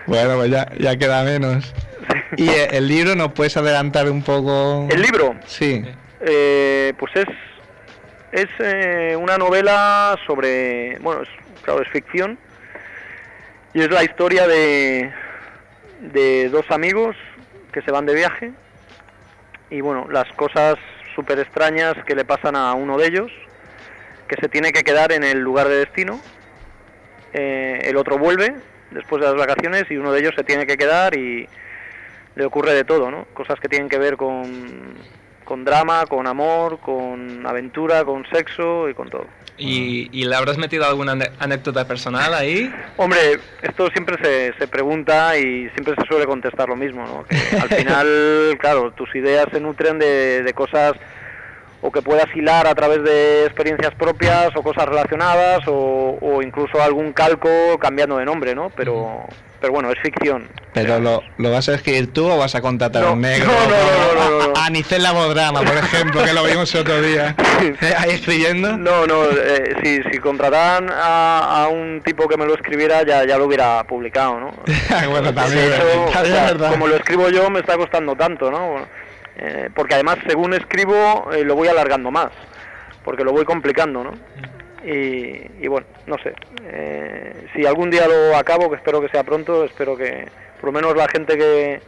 Bueno, 0.06 0.36
pues 0.38 0.50
ya, 0.52 0.68
ya 0.80 0.98
queda 0.98 1.24
menos. 1.24 1.74
¿Y 2.38 2.48
eh, 2.50 2.68
el 2.72 2.88
libro 2.88 3.16
nos 3.16 3.34
puedes 3.34 3.58
adelantar 3.58 4.10
un 4.10 4.24
poco? 4.24 4.88
¿El 4.90 5.02
libro? 5.02 5.36
Sí. 5.46 5.84
Eh, 6.22 6.94
pues 6.98 7.12
es 7.16 7.26
es 8.32 8.48
eh, 8.60 9.16
una 9.18 9.38
novela 9.38 10.18
sobre 10.28 10.98
bueno 11.00 11.22
es, 11.24 11.30
claro 11.62 11.82
es 11.82 11.88
ficción 11.90 12.38
y 13.74 13.82
es 13.82 13.90
la 13.92 14.04
historia 14.04 14.48
de 14.48 15.12
de 16.02 16.50
dos 16.50 16.66
amigos 16.72 17.16
que 17.72 17.82
se 17.84 17.92
van 17.92 18.06
de 18.06 18.16
viaje 18.16 18.52
y 19.70 19.80
bueno 19.82 20.08
las 20.12 20.28
cosas 20.34 20.76
súper 21.18 21.40
extrañas 21.40 21.96
que 22.06 22.16
le 22.16 22.24
pasan 22.24 22.56
a 22.56 22.74
uno 22.76 22.98
de 22.98 23.08
ellos 23.08 23.32
que 24.30 24.40
se 24.40 24.48
tiene 24.48 24.72
que 24.72 24.84
quedar 24.84 25.12
en 25.12 25.24
el 25.24 25.40
lugar 25.40 25.68
de 25.68 25.80
destino 25.80 26.22
Eh, 27.34 27.90
el 27.90 27.98
otro 27.98 28.18
vuelve 28.18 28.56
después 28.92 29.22
de 29.22 29.28
las 29.28 29.36
vacaciones 29.36 29.84
y 29.92 29.98
uno 29.98 30.14
de 30.14 30.20
ellos 30.22 30.34
se 30.36 30.46
tiene 30.46 30.66
que 30.66 30.78
quedar 30.78 31.14
y 31.14 31.48
le 32.36 32.46
ocurre 32.46 32.74
de 32.74 32.86
todo, 32.86 33.12
¿no? 33.12 33.26
Cosas 33.34 33.60
que 33.60 33.68
tienen 33.68 33.90
que 33.90 34.00
ver 34.00 34.16
con, 34.16 34.96
con 35.48 35.64
drama, 35.64 36.06
con 36.08 36.28
amor, 36.28 36.80
con 36.80 37.46
aventura, 37.48 38.04
con 38.04 38.26
sexo 38.30 38.90
y 38.90 38.94
con 38.94 39.10
todo. 39.10 39.26
¿Y, 39.58 40.10
y 40.12 40.26
le 40.26 40.36
habrás 40.36 40.58
metido 40.58 40.86
alguna 40.86 41.18
anécdota 41.40 41.88
personal 41.88 42.34
ahí? 42.34 42.72
Hombre, 42.98 43.40
esto 43.62 43.88
siempre 43.90 44.18
se, 44.22 44.54
se 44.60 44.68
pregunta 44.68 45.38
y 45.38 45.70
siempre 45.70 45.96
se 45.98 46.06
suele 46.08 46.26
contestar 46.26 46.68
lo 46.70 46.76
mismo, 46.76 47.04
¿no? 47.06 47.24
Que 47.26 47.38
al 47.62 47.70
final, 47.70 48.58
claro, 48.60 48.92
tus 48.92 49.16
ideas 49.16 49.48
se 49.52 49.62
nutren 49.62 49.98
de, 49.98 50.44
de 50.44 50.54
cosas 50.54 50.94
o 51.82 51.92
que 51.92 52.02
puedas 52.02 52.28
hilar 52.36 52.68
a 52.68 52.76
través 52.76 53.04
de 53.04 53.46
experiencias 53.46 53.96
propias 53.96 54.50
o 54.56 54.62
cosas 54.64 54.86
relacionadas 54.86 55.66
o, 55.68 56.18
o 56.22 56.42
incluso 56.42 56.82
algún 56.82 57.14
calco 57.14 57.50
cambiando 57.80 58.18
de 58.18 58.26
nombre, 58.26 58.54
¿no? 58.54 58.70
Pero, 58.76 59.26
pero 59.60 59.74
bueno, 59.74 59.92
es 59.92 60.00
ficción. 60.00 60.48
¿Pero 60.74 61.00
lo, 61.00 61.24
lo 61.38 61.52
vas 61.52 61.68
a 61.70 61.76
escribir 61.76 62.14
tú 62.14 62.30
o 62.30 62.38
vas 62.38 62.56
a 62.56 62.62
contratar 62.62 63.04
a 63.04 63.12
un 63.12 63.22
negro? 63.22 63.48
no, 63.48 64.14
no, 64.14 64.48
no. 64.48 64.54
A, 64.58 64.68
a 64.68 65.64
por 65.64 65.78
ejemplo, 65.78 66.24
que 66.24 66.34
lo 66.34 66.44
vimos 66.44 66.74
el 66.76 66.82
otro 66.82 67.02
día. 67.02 67.36
Ahí 67.98 68.12
escribiendo. 68.12 68.78
No, 68.78 69.08
no, 69.08 69.24
eh, 69.26 69.76
si, 69.84 70.04
si 70.12 70.20
contrataran 70.20 70.90
a, 70.92 71.64
a 71.64 71.68
un 71.70 72.02
tipo 72.04 72.28
que 72.28 72.38
me 72.38 72.46
lo 72.46 72.54
escribiera 72.54 73.04
ya, 73.04 73.26
ya 73.26 73.38
lo 73.38 73.46
hubiera 73.46 73.84
publicado, 73.86 74.40
¿no? 74.40 74.54
bueno, 75.10 75.34
también, 75.34 75.70
De 75.70 75.76
hecho, 75.76 76.20
o 76.20 76.26
sea, 76.26 76.70
como 76.70 76.88
lo 76.88 76.96
escribo 76.96 77.30
yo 77.30 77.50
me 77.50 77.60
está 77.60 77.78
costando 77.78 78.16
tanto, 78.16 78.52
¿no? 78.52 78.86
Eh, 79.38 79.70
porque 79.74 79.94
además 79.94 80.18
según 80.28 80.54
escribo 80.54 81.30
eh, 81.32 81.44
lo 81.44 81.56
voy 81.56 81.68
alargando 81.68 82.12
más, 82.12 82.30
porque 83.04 83.24
lo 83.24 83.32
voy 83.32 83.46
complicando, 83.46 84.04
¿no? 84.04 84.12
Y, 84.86 85.64
y 85.64 85.68
bueno, 85.68 85.88
no 86.06 86.18
sé. 86.20 86.34
eh, 86.64 87.48
si 87.56 87.66
algún 87.66 87.90
día 87.90 88.08
lo 88.08 88.36
acabo, 88.38 88.70
que 88.70 88.76
espero 88.76 89.02
que 89.02 89.10
sea 89.10 89.24
pronto, 89.24 89.64
espero 89.66 89.98
que 89.98 90.28
por 90.62 90.68
lo 90.68 90.72
menos 90.74 90.96
la 90.96 91.08
gente 91.08 91.38
que, 91.38 91.82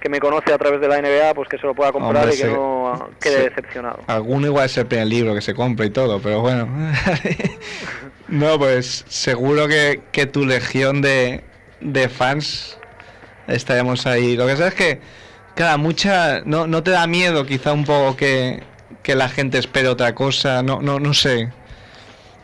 que 0.00 0.08
me 0.08 0.20
conoce 0.20 0.52
a 0.52 0.58
través 0.58 0.80
de 0.80 0.88
la 0.88 1.00
NBA, 1.00 1.34
pues 1.34 1.48
que 1.48 1.58
se 1.58 1.66
lo 1.66 1.74
pueda 1.74 1.92
comprar 1.92 2.24
Hombre, 2.24 2.36
y 2.36 2.40
que 2.40 2.46
no 2.46 3.10
quede 3.20 3.48
decepcionado. 3.48 4.00
Alguno 4.06 4.46
igual 4.46 4.66
es 4.66 4.76
el 4.76 4.86
primer 4.86 5.06
libro 5.06 5.34
que 5.34 5.40
se 5.40 5.54
compra 5.54 5.86
y 5.86 5.90
todo, 5.90 6.20
pero 6.20 6.40
bueno. 6.40 6.68
no, 8.28 8.58
pues 8.58 9.04
seguro 9.08 9.68
que, 9.68 10.00
que 10.12 10.26
tu 10.26 10.44
legión 10.46 11.02
de, 11.02 11.42
de 11.80 12.08
fans 12.08 12.78
estaremos 13.46 14.06
ahí. 14.06 14.36
Lo 14.36 14.46
que 14.46 14.56
sabes 14.56 14.72
es 14.72 14.78
que, 14.78 15.00
claro, 15.54 15.78
mucha. 15.78 16.40
No, 16.44 16.66
no 16.66 16.82
te 16.82 16.90
da 16.90 17.06
miedo 17.06 17.46
quizá 17.46 17.72
un 17.72 17.84
poco 17.84 18.16
que, 18.16 18.62
que 19.02 19.14
la 19.14 19.28
gente 19.28 19.58
espere 19.58 19.88
otra 19.88 20.14
cosa, 20.14 20.62
no, 20.62 20.80
no, 20.80 20.98
no 21.00 21.14
sé. 21.14 21.50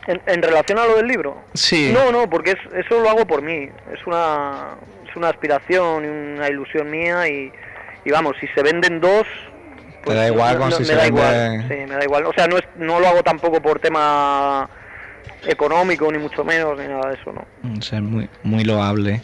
En, 0.06 0.20
en 0.26 0.42
relación 0.42 0.78
a 0.78 0.86
lo 0.86 0.96
del 0.96 1.06
libro. 1.06 1.42
Sí. 1.54 1.90
No, 1.92 2.10
no, 2.10 2.28
porque 2.28 2.52
es- 2.52 2.84
eso 2.84 3.00
lo 3.00 3.08
hago 3.10 3.26
por 3.26 3.42
mí. 3.42 3.68
Es 3.92 4.06
una, 4.06 4.74
es 5.08 5.14
una 5.16 5.28
aspiración 5.28 6.04
y 6.04 6.08
una 6.38 6.48
ilusión 6.48 6.90
mía 6.90 7.28
y, 7.28 7.52
y 8.04 8.10
vamos, 8.10 8.34
si 8.40 8.46
se 8.48 8.62
venden 8.62 9.00
dos... 9.00 9.26
Te 10.04 10.14
da 10.14 10.28
igual 10.28 10.58
no- 10.58 10.70
no- 10.70 10.76
si 10.76 10.80
me 10.82 10.86
se 10.86 10.94
da 10.94 11.02
vende- 11.04 11.08
igual, 11.08 11.64
sí, 11.68 11.74
me 11.86 11.94
da 11.96 12.04
igual. 12.04 12.24
O 12.26 12.32
sea, 12.32 12.46
no, 12.46 12.56
es, 12.56 12.64
no 12.76 12.98
lo 13.00 13.06
hago 13.08 13.22
tampoco 13.22 13.60
por 13.60 13.78
tema 13.80 14.68
económico, 15.46 16.10
ni 16.10 16.18
mucho 16.18 16.44
menos, 16.44 16.78
ni 16.78 16.86
nada 16.88 17.10
de 17.10 17.14
eso, 17.16 17.32
¿no? 17.32 17.80
Sea, 17.82 17.98
es 17.98 18.04
muy, 18.04 18.28
muy 18.42 18.64
loable. 18.64 19.20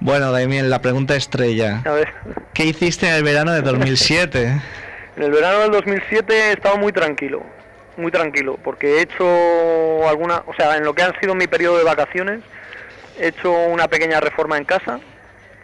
Bueno, 0.00 0.30
Damien, 0.30 0.70
la 0.70 0.80
pregunta 0.80 1.16
estrella. 1.16 1.82
A 1.84 1.90
ver, 1.90 2.08
¿Qué 2.54 2.64
hiciste 2.64 3.08
en 3.08 3.14
el 3.14 3.22
verano 3.24 3.52
de 3.52 3.62
2007? 3.62 4.60
en 5.16 5.22
el 5.22 5.30
verano 5.30 5.60
del 5.60 5.70
2007 5.72 6.34
he 6.34 6.52
estado 6.52 6.76
muy 6.78 6.92
tranquilo, 6.92 7.42
muy 7.96 8.10
tranquilo, 8.12 8.58
porque 8.62 8.98
he 8.98 9.00
hecho 9.02 10.08
alguna... 10.08 10.42
O 10.46 10.54
sea, 10.54 10.76
en 10.76 10.84
lo 10.84 10.94
que 10.94 11.02
han 11.02 11.18
sido 11.20 11.34
mi 11.34 11.46
periodo 11.46 11.78
de 11.78 11.84
vacaciones, 11.84 12.40
he 13.18 13.28
hecho 13.28 13.50
una 13.52 13.88
pequeña 13.88 14.20
reforma 14.20 14.56
en 14.58 14.64
casa, 14.64 15.00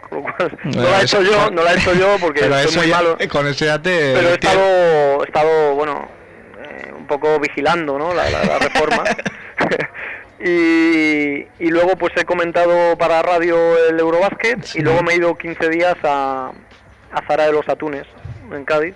con 0.08 0.18
lo 0.22 0.24
cual 0.32 0.58
no 0.64 0.82
la 0.82 1.00
he 1.00 1.04
hecho 1.04 1.22
yo, 1.22 1.50
no 1.50 1.62
la 1.62 1.72
he 1.74 1.76
hecho 1.78 1.94
yo 1.94 2.16
porque 2.20 2.40
soy 2.40 2.52
eso 2.64 2.78
muy 2.80 2.88
ya- 2.88 2.96
malo. 2.96 3.16
con 3.30 3.46
eso 3.46 3.64
ya 3.64 3.80
te... 3.80 4.14
Pero 4.14 4.28
he 4.30 4.34
estado, 4.34 5.22
he 5.22 5.26
estado 5.26 5.74
bueno, 5.74 6.08
eh, 6.62 6.92
un 6.96 7.06
poco 7.06 7.38
vigilando 7.40 7.98
¿no? 7.98 8.12
la, 8.14 8.28
la- 8.30 8.44
la 8.44 8.58
reforma. 8.58 9.04
y, 10.40 11.46
y 11.58 11.70
luego 11.70 11.96
pues 11.96 12.12
he 12.16 12.24
comentado 12.24 12.96
para 12.98 13.22
radio 13.22 13.56
el 13.88 13.98
Eurobásquet 14.00 14.64
Sí. 14.64 14.78
y 14.78 14.82
luego 14.82 15.02
me 15.02 15.12
he 15.12 15.16
ido 15.16 15.36
15 15.36 15.68
días 15.68 15.96
a, 16.02 16.50
a 17.12 17.22
Zara 17.26 17.46
de 17.46 17.52
los 17.52 17.68
Atunes, 17.68 18.06
en 18.50 18.64
Cádiz. 18.64 18.94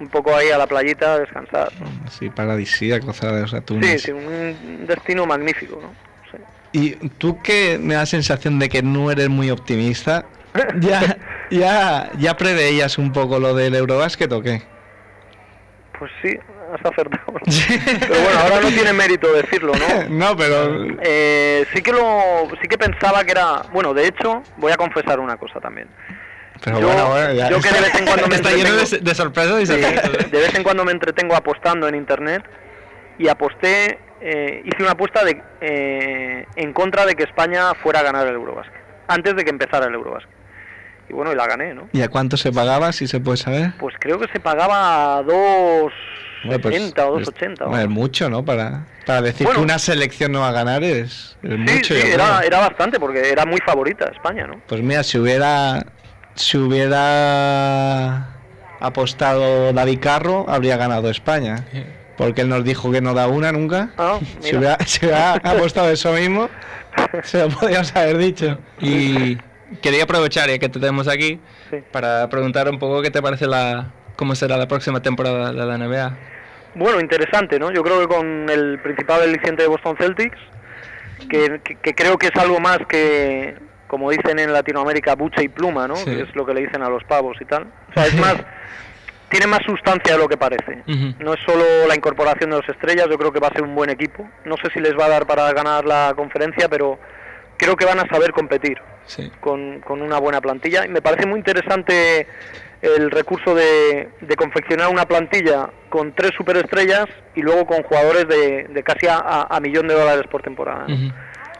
Un 0.00 0.08
poco 0.08 0.34
ahí 0.34 0.50
a 0.50 0.56
la 0.58 0.66
playita 0.66 1.14
a 1.14 1.18
descansar. 1.18 1.70
Sí, 2.10 2.30
paradisíaco, 2.30 3.12
de 3.12 3.40
los 3.42 3.50
Sí, 3.50 3.56
Atunes. 3.56 4.02
sí, 4.02 4.10
un 4.10 4.86
destino 4.86 5.26
magnífico, 5.26 5.78
¿no? 5.80 5.92
Y 6.72 6.92
tú 7.18 7.40
que 7.42 7.78
me 7.78 7.94
da 7.94 8.00
la 8.00 8.06
sensación 8.06 8.58
de 8.58 8.68
que 8.68 8.82
no 8.82 9.10
eres 9.10 9.28
muy 9.28 9.50
optimista, 9.50 10.24
¿ya, 10.80 11.16
ya, 11.50 12.10
ya 12.18 12.36
preveías 12.36 12.96
un 12.96 13.12
poco 13.12 13.38
lo 13.38 13.54
del 13.54 13.74
Eurobásquet 13.74 14.32
o 14.32 14.40
qué? 14.40 14.62
Pues 15.98 16.10
sí, 16.22 16.34
has 16.72 16.92
acertado. 16.92 17.34
Pero 18.00 18.22
bueno, 18.22 18.38
ahora 18.38 18.60
no 18.62 18.68
tiene 18.68 18.92
mérito 18.92 19.30
decirlo, 19.34 19.72
¿no? 19.74 20.08
No, 20.08 20.36
pero... 20.36 20.86
Eh, 21.02 21.66
sí 21.74 21.82
que 21.82 21.92
lo 21.92 22.48
sí 22.62 22.68
que 22.68 22.78
pensaba 22.78 23.24
que 23.24 23.32
era 23.32 23.62
bueno 23.72 23.92
de 23.92 24.06
hecho 24.06 24.42
voy 24.56 24.72
a 24.72 24.76
confesar 24.76 25.20
una 25.20 25.36
cosa 25.36 25.60
también 25.60 25.88
Pero 26.64 26.80
yo, 26.80 26.86
bueno, 26.88 27.08
bueno, 27.08 27.32
ya- 27.32 27.50
yo 27.50 27.60
que 27.60 27.70
de 27.70 27.80
vez 27.80 27.94
en 27.94 28.04
cuando 28.06 28.26
me 28.28 28.34
Está 28.36 28.50
lleno 28.50 28.74
de, 28.74 28.82
entretengo- 28.82 29.00
de 29.00 29.14
sorpresas 29.14 29.62
y 29.62 29.66
Sí, 29.66 29.72
sorpresas. 29.82 30.30
de 30.30 30.38
vez 30.38 30.54
en 30.54 30.62
cuando 30.62 30.84
me 30.84 30.92
entretengo 30.92 31.34
apostando 31.34 31.88
en 31.88 31.94
internet 31.94 32.42
y 33.18 33.28
aposté 33.28 33.98
eh, 34.20 34.62
hice 34.64 34.82
una 34.82 34.92
apuesta 34.92 35.24
de 35.24 35.42
eh, 35.62 36.46
en 36.56 36.72
contra 36.72 37.06
de 37.06 37.14
que 37.14 37.22
España 37.24 37.72
fuera 37.74 38.00
a 38.00 38.02
ganar 38.02 38.26
el 38.26 38.34
Eurobasket 38.34 38.80
antes 39.08 39.34
de 39.34 39.44
que 39.44 39.50
empezara 39.50 39.86
el 39.86 39.94
Eurobasket 39.94 40.30
y 41.08 41.12
bueno 41.14 41.32
y 41.32 41.34
la 41.36 41.46
gané 41.46 41.72
no 41.74 41.88
¿Y 41.92 42.02
a 42.02 42.08
cuánto 42.08 42.36
se 42.36 42.52
pagaba, 42.52 42.92
si 42.92 43.06
se 43.08 43.18
puede 43.20 43.38
saber? 43.38 43.72
pues 43.78 43.94
creo 43.98 44.18
que 44.18 44.28
se 44.32 44.38
pagaba 44.40 45.16
a 45.18 45.22
dos 45.22 45.92
Hombre, 46.44 46.58
pues, 46.58 46.74
60 46.76 47.06
o 47.06 47.18
es- 47.20 47.28
2,80. 47.28 47.62
hombre, 47.66 47.82
es 47.82 47.88
mucho, 47.88 48.30
¿no? 48.30 48.42
Para, 48.44 48.86
para 49.04 49.20
decir 49.20 49.46
Bueno. 49.46 49.60
que 49.60 49.64
una 49.64 49.78
selección 49.78 50.32
no 50.32 50.40
va 50.40 50.48
a 50.48 50.52
ganar 50.52 50.82
es, 50.84 51.36
es 51.42 51.50
Sí, 51.50 51.56
mucho. 51.56 51.94
sí, 51.94 52.00
era 52.12 52.60
bastante 52.60 52.98
porque 52.98 53.30
era 53.30 53.44
muy 53.44 53.58
favorita 53.60 54.06
España, 54.06 54.46
¿no? 54.46 54.58
Pues 54.66 54.80
mira, 54.82 55.02
si 55.02 55.18
hubiera 55.18 55.84
si 56.34 56.56
hubiera 57.20 58.26
apostado 58.80 59.72
David 59.72 59.98
Carro, 60.00 60.46
habría 60.48 60.76
ganado 60.76 61.10
España. 61.10 61.64
Porque 62.16 62.42
él 62.42 62.48
nos 62.50 62.64
dijo 62.64 62.90
que 62.92 63.00
no 63.00 63.14
da 63.14 63.28
una 63.28 63.50
nunca. 63.52 63.90
Ah, 63.96 64.18
si, 64.40 64.54
hubiera, 64.56 64.76
si 64.86 65.06
hubiera 65.06 65.32
apostado 65.34 65.90
eso 65.90 66.12
mismo, 66.12 66.48
se 67.22 67.38
lo 67.38 67.48
podíamos 67.48 67.94
haber 67.96 68.18
dicho. 68.18 68.58
Y 68.78 69.38
quería 69.80 70.04
aprovechar, 70.04 70.48
ya 70.50 70.58
que 70.58 70.68
te 70.68 70.78
tenemos 70.80 71.08
aquí, 71.08 71.40
Sí. 71.70 71.76
para 71.92 72.28
preguntar 72.28 72.68
un 72.68 72.78
poco 72.78 73.00
qué 73.00 73.10
te 73.10 73.22
parece 73.22 73.46
la 73.46 73.92
cómo 74.16 74.34
será 74.34 74.56
la 74.58 74.66
próxima 74.68 75.00
temporada 75.00 75.52
de 75.52 75.64
la 75.64 75.78
NBA. 75.78 76.18
Bueno, 76.74 77.00
interesante, 77.00 77.58
¿no? 77.58 77.70
Yo 77.72 77.82
creo 77.82 78.00
que 78.00 78.08
con 78.14 78.50
el 78.50 78.78
principal 78.82 79.22
aliciente 79.22 79.62
de 79.62 79.68
Boston 79.68 79.96
Celtics, 79.96 80.36
que, 81.28 81.60
que- 81.64 81.76
que 81.76 81.94
creo 81.94 82.18
que 82.18 82.26
es 82.26 82.36
algo 82.36 82.60
más 82.60 82.78
que, 82.88 83.54
como 83.90 84.08
dicen 84.12 84.38
en 84.38 84.52
Latinoamérica, 84.52 85.16
buche 85.16 85.42
y 85.42 85.48
pluma, 85.48 85.88
¿no? 85.88 85.96
Sí. 85.96 86.04
Que 86.04 86.22
es 86.22 86.36
lo 86.36 86.46
que 86.46 86.54
le 86.54 86.60
dicen 86.60 86.80
a 86.82 86.88
los 86.88 87.02
pavos 87.02 87.36
y 87.40 87.44
tal. 87.44 87.64
O 87.90 87.92
sea, 87.92 88.06
es 88.06 88.14
más, 88.20 88.36
tiene 89.28 89.48
más 89.48 89.58
sustancia 89.66 90.12
de 90.14 90.18
lo 90.18 90.28
que 90.28 90.36
parece. 90.36 90.84
No 91.18 91.34
es 91.34 91.40
solo 91.44 91.64
la 91.88 91.96
incorporación 91.96 92.50
de 92.50 92.56
los 92.58 92.68
estrellas, 92.68 93.08
yo 93.10 93.18
creo 93.18 93.32
que 93.32 93.40
va 93.40 93.48
a 93.48 93.52
ser 93.52 93.62
un 93.64 93.74
buen 93.74 93.90
equipo. 93.90 94.28
No 94.44 94.56
sé 94.58 94.70
si 94.72 94.78
les 94.78 94.96
va 94.96 95.06
a 95.06 95.08
dar 95.08 95.26
para 95.26 95.52
ganar 95.52 95.84
la 95.84 96.12
conferencia, 96.14 96.68
pero 96.68 97.00
creo 97.56 97.74
que 97.74 97.84
van 97.84 97.98
a 97.98 98.06
saber 98.08 98.30
competir 98.32 98.78
Sí. 99.06 99.28
con, 99.40 99.80
con 99.80 100.02
una 100.02 100.18
buena 100.20 100.40
plantilla. 100.40 100.86
Y 100.86 100.88
me 100.88 101.02
parece 101.02 101.26
muy 101.26 101.38
interesante 101.40 102.28
el 102.80 103.10
recurso 103.10 103.54
de, 103.56 104.08
de 104.20 104.36
confeccionar 104.36 104.88
una 104.88 105.04
plantilla 105.04 105.68
con 105.88 106.14
tres 106.14 106.30
superestrellas 106.36 107.06
y 107.34 107.42
luego 107.42 107.66
con 107.66 107.82
jugadores 107.82 108.28
de, 108.28 108.68
de 108.68 108.82
casi 108.84 109.06
a, 109.08 109.16
a- 109.16 109.46
a 109.56 109.58
millón 109.60 109.88
de 109.88 109.94
dólares 109.94 110.26
por 110.30 110.42
temporada. 110.42 110.84
Ujú. 110.84 111.12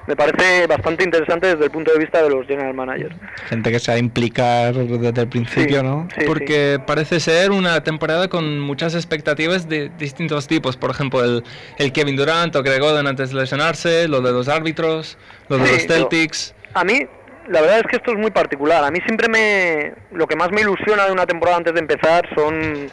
Me 0.07 0.17
parece 0.17 0.67
bastante 0.67 1.05
interesante 1.05 1.47
desde 1.49 1.65
el 1.67 1.71
punto 1.71 1.93
de 1.93 1.99
vista 1.99 2.23
de 2.23 2.31
los 2.31 2.47
general 2.47 2.75
managers. 2.75 3.15
Gente 3.49 3.71
que 3.71 3.79
se 3.79 3.93
va 3.93 3.97
a 3.97 3.99
implicar 3.99 4.75
desde 4.75 5.21
el 5.23 5.29
principio, 5.29 5.81
Sí, 5.81 5.87
¿no? 5.87 6.09
sí, 6.19 6.25
Porque 6.27 6.81
parece 6.85 7.21
ser 7.21 7.51
una 7.53 7.85
temporada 7.85 8.29
con 8.29 8.59
muchas 8.59 8.95
expectativas 8.95 9.69
de 9.69 9.91
distintos 9.99 10.49
tipos. 10.49 10.77
Por 10.77 10.91
ejemplo, 10.91 11.23
el, 11.23 11.45
el 11.79 11.93
Kevin 11.93 12.17
Durant 12.17 12.57
o 12.57 12.63
Greg 12.63 12.83
Oden 12.83 13.07
antes 13.07 13.31
de 13.31 13.37
lesionarse, 13.37 14.09
lo 14.09 14.21
de 14.21 14.33
los 14.33 14.49
árbitros, 14.49 15.17
lo 15.49 15.59
de 15.59 15.67
Sí, 15.67 15.73
los 15.75 15.83
yo- 15.87 15.95
Celtics. 15.95 16.55
A 16.75 16.83
mí, 16.85 17.07
la 17.49 17.61
verdad 17.61 17.79
es 17.81 17.85
que 17.89 17.97
esto 17.97 18.13
es 18.13 18.19
muy 18.19 18.31
particular. 18.31 18.83
A 18.83 18.91
mí 18.91 18.99
siempre 19.07 19.29
me... 19.29 19.93
Lo 20.13 20.27
que 20.27 20.35
más 20.35 20.51
me 20.51 20.63
ilusiona 20.63 21.07
de 21.07 21.13
una 21.13 21.27
temporada 21.27 21.59
antes 21.59 21.75
de 21.75 21.81
empezar 21.81 22.29
son 22.35 22.91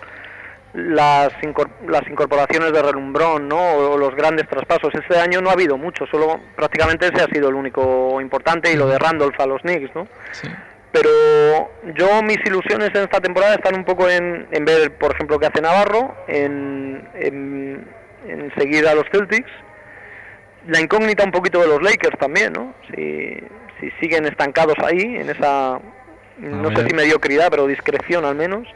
las, 0.77 1.33
las 1.87 2.07
incorporaciones 2.07 2.71
de 2.71 2.81
relumbrón, 2.81 3.47
¿no? 3.47 3.73
O 3.73 3.97
los 3.97 4.15
grandes 4.15 4.47
traspasos. 4.47 4.93
Este 4.93 5.19
año 5.19 5.41
no 5.41 5.49
ha 5.49 5.53
habido 5.53 5.77
mucho, 5.77 6.05
solo 6.05 6.39
prácticamente 6.55 7.07
ese 7.07 7.23
ha 7.23 7.27
sido 7.27 7.49
el 7.49 7.55
único 7.55 8.21
importante 8.21 8.71
y 8.71 8.75
lo 8.75 8.87
de 8.87 8.99
Randolph 8.99 9.39
a 9.39 9.47
los 9.47 9.61
Knicks, 9.63 9.93
¿no? 9.95 10.07
Sí. 10.31 10.47
Pero 10.91 11.09
yo 11.95 12.23
mis 12.23 12.37
ilusiones 12.45 12.89
en 12.95 13.03
esta 13.03 13.19
temporada 13.19 13.55
están 13.55 13.75
un 13.75 13.83
poco 13.83 14.09
en, 14.09 14.47
en 14.51 14.65
ver, 14.65 14.93
por 14.97 15.13
ejemplo, 15.13 15.37
qué 15.39 15.47
hace 15.47 15.61
Navarro, 15.61 16.15
en, 16.27 17.07
en, 17.15 17.87
en 18.27 18.53
seguir 18.55 18.87
a 18.87 18.95
los 18.95 19.05
Celtics. 19.11 19.51
La 20.67 20.79
incógnita 20.79 21.23
un 21.23 21.31
poquito 21.31 21.59
de 21.59 21.67
los 21.67 21.81
Lakers 21.81 22.17
también, 22.19 22.53
¿no? 22.53 22.73
Si, 22.89 23.37
si 23.79 23.91
siguen 23.99 24.25
estancados 24.25 24.75
ahí, 24.83 25.17
en 25.17 25.29
esa, 25.29 25.79
no 26.39 26.69
sé 26.75 26.87
si 26.87 26.93
mediocridad, 26.93 27.49
pero 27.49 27.67
discreción 27.67 28.25
al 28.25 28.35
menos, 28.35 28.67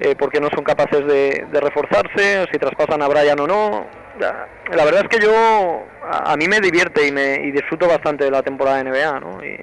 eh, 0.00 0.14
porque 0.18 0.40
no 0.40 0.48
son 0.54 0.64
capaces 0.64 1.06
de, 1.06 1.46
de 1.50 1.60
reforzarse, 1.60 2.46
si 2.52 2.58
traspasan 2.58 3.02
a 3.02 3.08
Brian 3.08 3.40
o 3.40 3.46
no. 3.46 3.86
La, 4.18 4.84
verdad 4.84 5.06
es 5.10 5.16
que 5.18 5.24
yo, 5.24 5.32
a, 6.10 6.32
a 6.32 6.36
mí 6.36 6.48
me 6.48 6.60
divierte 6.60 7.06
y, 7.06 7.12
me, 7.12 7.34
y 7.36 7.52
disfruto 7.52 7.86
bastante 7.86 8.24
de 8.24 8.30
la 8.30 8.42
temporada 8.42 8.82
de 8.82 8.90
NBA, 8.90 9.20
¿no? 9.20 9.44
Y 9.44 9.56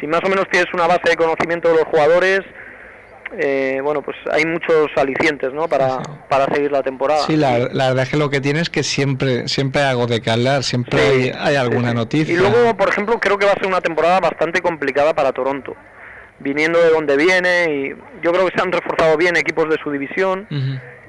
si 0.00 0.06
más 0.06 0.20
o 0.24 0.28
menos 0.28 0.46
tienes 0.50 0.72
una 0.74 0.86
base 0.86 1.10
de 1.10 1.16
conocimiento 1.16 1.68
de 1.68 1.74
los 1.76 1.84
jugadores, 1.84 2.40
eh, 3.38 3.80
bueno, 3.82 4.02
pues 4.02 4.16
hay 4.30 4.44
muchos 4.44 4.90
alicientes, 4.96 5.52
¿no? 5.52 5.68
Para, 5.68 5.98
para 6.28 6.46
seguir 6.54 6.70
la 6.70 6.82
temporada. 6.82 7.24
Sí, 7.26 7.36
la, 7.36 7.58
la 7.58 7.88
verdad 7.88 8.02
es 8.04 8.10
que 8.10 8.16
lo 8.16 8.28
que 8.28 8.40
tiene 8.40 8.60
es 8.60 8.68
que 8.68 8.82
siempre 8.82 9.48
siempre 9.48 9.82
hay 9.82 9.90
algo 9.90 10.06
de 10.06 10.20
hablar, 10.30 10.64
siempre 10.64 10.98
Sí, 10.98 11.30
hay, 11.30 11.32
hay 11.38 11.56
alguna 11.56 11.90
sí. 11.90 11.94
noticia. 11.94 12.34
Y 12.34 12.36
luego, 12.36 12.76
por 12.76 12.88
ejemplo, 12.88 13.18
creo 13.18 13.38
que 13.38 13.46
va 13.46 13.52
a 13.52 13.54
ser 13.54 13.66
una 13.66 13.80
temporada 13.80 14.20
bastante 14.20 14.60
complicada 14.60 15.14
para 15.14 15.32
Toronto. 15.32 15.74
Viniendo 16.42 16.78
de 16.80 16.90
donde 16.90 17.16
viene, 17.16 17.74
y 17.74 17.88
yo 18.22 18.32
creo 18.32 18.46
que 18.46 18.56
se 18.56 18.62
han 18.62 18.72
reforzado 18.72 19.16
bien 19.16 19.36
equipos 19.36 19.68
de 19.68 19.78
su 19.78 19.90
división, 19.90 20.46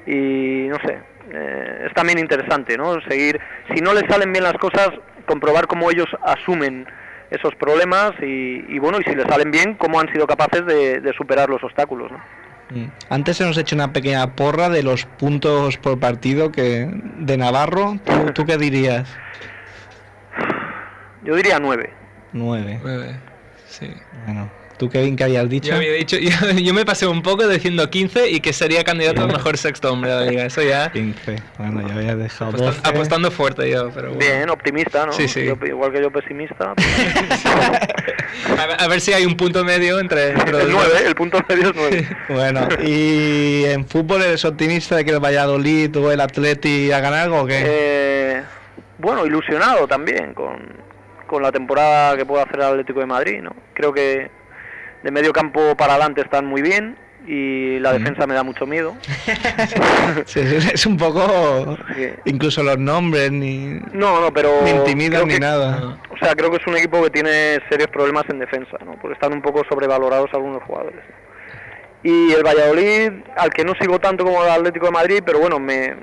y 0.06 0.68
no 0.68 0.78
sé, 0.86 0.98
eh, 1.30 1.86
es 1.88 1.94
también 1.94 2.18
interesante, 2.18 2.76
¿no? 2.76 3.00
Seguir, 3.08 3.40
si 3.74 3.80
no 3.80 3.92
les 3.94 4.04
salen 4.08 4.32
bien 4.32 4.44
las 4.44 4.54
cosas, 4.54 4.90
comprobar 5.26 5.66
cómo 5.66 5.90
ellos 5.90 6.06
asumen 6.22 6.86
esos 7.30 7.54
problemas 7.56 8.12
y, 8.20 8.64
y 8.68 8.78
bueno, 8.78 9.00
y 9.00 9.04
si 9.04 9.14
les 9.14 9.26
salen 9.26 9.50
bien, 9.50 9.74
cómo 9.74 9.98
han 9.98 10.12
sido 10.12 10.26
capaces 10.26 10.64
de, 10.66 11.00
de 11.00 11.12
superar 11.14 11.48
los 11.48 11.64
obstáculos, 11.64 12.12
¿no? 12.12 12.18
Mm. 12.70 12.86
Antes 13.10 13.40
hemos 13.40 13.58
hecho 13.58 13.74
una 13.74 13.92
pequeña 13.92 14.34
porra 14.34 14.68
de 14.68 14.82
los 14.82 15.04
puntos 15.04 15.76
por 15.78 15.98
partido 15.98 16.52
que 16.52 16.88
de 17.18 17.36
Navarro. 17.36 17.98
¿Tú, 18.04 18.32
tú 18.32 18.46
qué 18.46 18.56
dirías? 18.56 19.14
Yo 21.22 21.34
diría 21.34 21.58
nueve. 21.58 21.90
Nueve. 22.32 22.78
Nueve. 22.82 23.16
Sí. 23.66 23.92
Bueno, 24.26 24.50
¿tú 24.84 24.90
Kevin 24.90 25.16
qué 25.16 25.24
habías 25.24 25.48
dicho? 25.48 25.68
Yo 25.70 25.76
había 25.76 25.92
dicho, 25.92 26.16
yo, 26.20 26.30
yo 26.52 26.74
me 26.74 26.84
pasé 26.84 27.06
un 27.06 27.22
poco 27.22 27.46
diciendo 27.48 27.88
15 27.88 28.30
y 28.30 28.40
que 28.40 28.52
sería 28.52 28.84
candidato 28.84 29.22
al 29.22 29.28
mejor 29.32 29.56
sexto 29.58 29.92
hombre 29.92 30.10
de 30.12 30.16
la 30.24 30.30
liga. 30.30 30.44
Eso 30.46 30.62
ya 30.62 30.90
15. 30.92 31.36
Bueno, 31.58 31.86
ya 31.88 31.94
había 31.94 32.16
dejado 32.16 32.52
apostan- 32.52 32.64
12. 32.66 32.80
apostando 32.84 33.30
fuerte 33.30 33.70
yo, 33.70 33.90
pero 33.94 34.14
bueno. 34.14 34.18
Bien, 34.18 34.50
optimista, 34.50 35.06
¿no? 35.06 35.12
Sí, 35.12 35.28
sí. 35.28 35.44
Yo- 35.44 35.56
igual 35.66 35.92
que 35.92 36.00
yo 36.02 36.10
pesimista. 36.10 36.74
A 38.58 38.66
ver, 38.66 38.76
a 38.80 38.88
ver 38.88 39.00
si 39.00 39.12
hay 39.12 39.24
un 39.26 39.36
punto 39.36 39.64
medio 39.64 39.98
entre, 40.00 40.30
entre 40.30 40.52
los 40.52 40.62
el 40.62 40.72
dos. 40.72 40.82
nueve, 40.88 41.06
el 41.06 41.14
punto 41.14 41.38
medio 41.48 41.68
es 41.70 41.74
nueve. 41.74 42.08
Bueno, 42.28 42.68
¿y 42.84 43.64
en 43.64 43.86
fútbol 43.86 44.22
eres 44.22 44.44
optimista 44.44 44.96
de 44.96 45.04
que 45.04 45.12
el 45.12 45.20
Valladolid 45.24 45.96
o 45.96 46.10
el 46.12 46.20
Atleti 46.20 46.90
hagan 46.92 47.14
algo 47.14 47.42
o 47.42 47.46
qué? 47.46 47.62
Eh, 47.64 48.42
bueno, 48.98 49.24
ilusionado 49.24 49.86
también 49.86 50.34
con, 50.34 50.56
con 51.26 51.42
la 51.42 51.52
temporada 51.52 52.16
que 52.16 52.26
puede 52.26 52.42
hacer 52.42 52.56
el 52.56 52.62
Atlético 52.62 53.00
de 53.00 53.06
Madrid, 53.06 53.40
¿no? 53.42 53.54
Creo 53.72 53.92
que 53.92 54.30
de 55.04 55.10
medio 55.12 55.32
campo 55.32 55.76
para 55.76 55.92
adelante 55.94 56.22
están 56.22 56.46
muy 56.46 56.62
bien 56.62 56.96
y 57.26 57.78
la 57.78 57.92
defensa 57.92 58.26
me 58.26 58.34
da 58.34 58.42
mucho 58.42 58.66
miedo. 58.66 58.96
Sí, 60.26 60.40
es 60.40 60.86
un 60.86 60.96
poco... 60.96 61.76
Sí. 61.96 62.08
Incluso 62.26 62.62
los 62.62 62.78
nombres 62.78 63.30
ni... 63.32 63.80
No, 63.92 64.20
no, 64.20 64.32
pero 64.32 64.50
Ni 64.64 64.70
intimidan 64.70 65.26
ni 65.28 65.34
que- 65.34 65.40
nada. 65.40 65.98
O 66.10 66.16
sea, 66.18 66.34
creo 66.34 66.50
que 66.50 66.56
es 66.58 66.66
un 66.66 66.76
equipo 66.76 67.02
que 67.02 67.10
tiene 67.10 67.60
serios 67.68 67.88
problemas 67.90 68.24
en 68.28 68.38
defensa, 68.38 68.76
¿no? 68.84 68.92
Porque 69.00 69.14
están 69.14 69.32
un 69.32 69.42
poco 69.42 69.62
sobrevalorados 69.68 70.30
algunos 70.32 70.62
jugadores. 70.64 71.00
Y 72.02 72.32
el 72.32 72.42
Valladolid, 72.42 73.10
al 73.36 73.50
que 73.50 73.64
no 73.64 73.72
sigo 73.80 73.98
tanto 73.98 74.24
como 74.24 74.42
el 74.44 74.50
Atlético 74.50 74.86
de 74.86 74.92
Madrid, 74.92 75.22
pero 75.24 75.38
bueno, 75.40 75.58
me, 75.58 75.94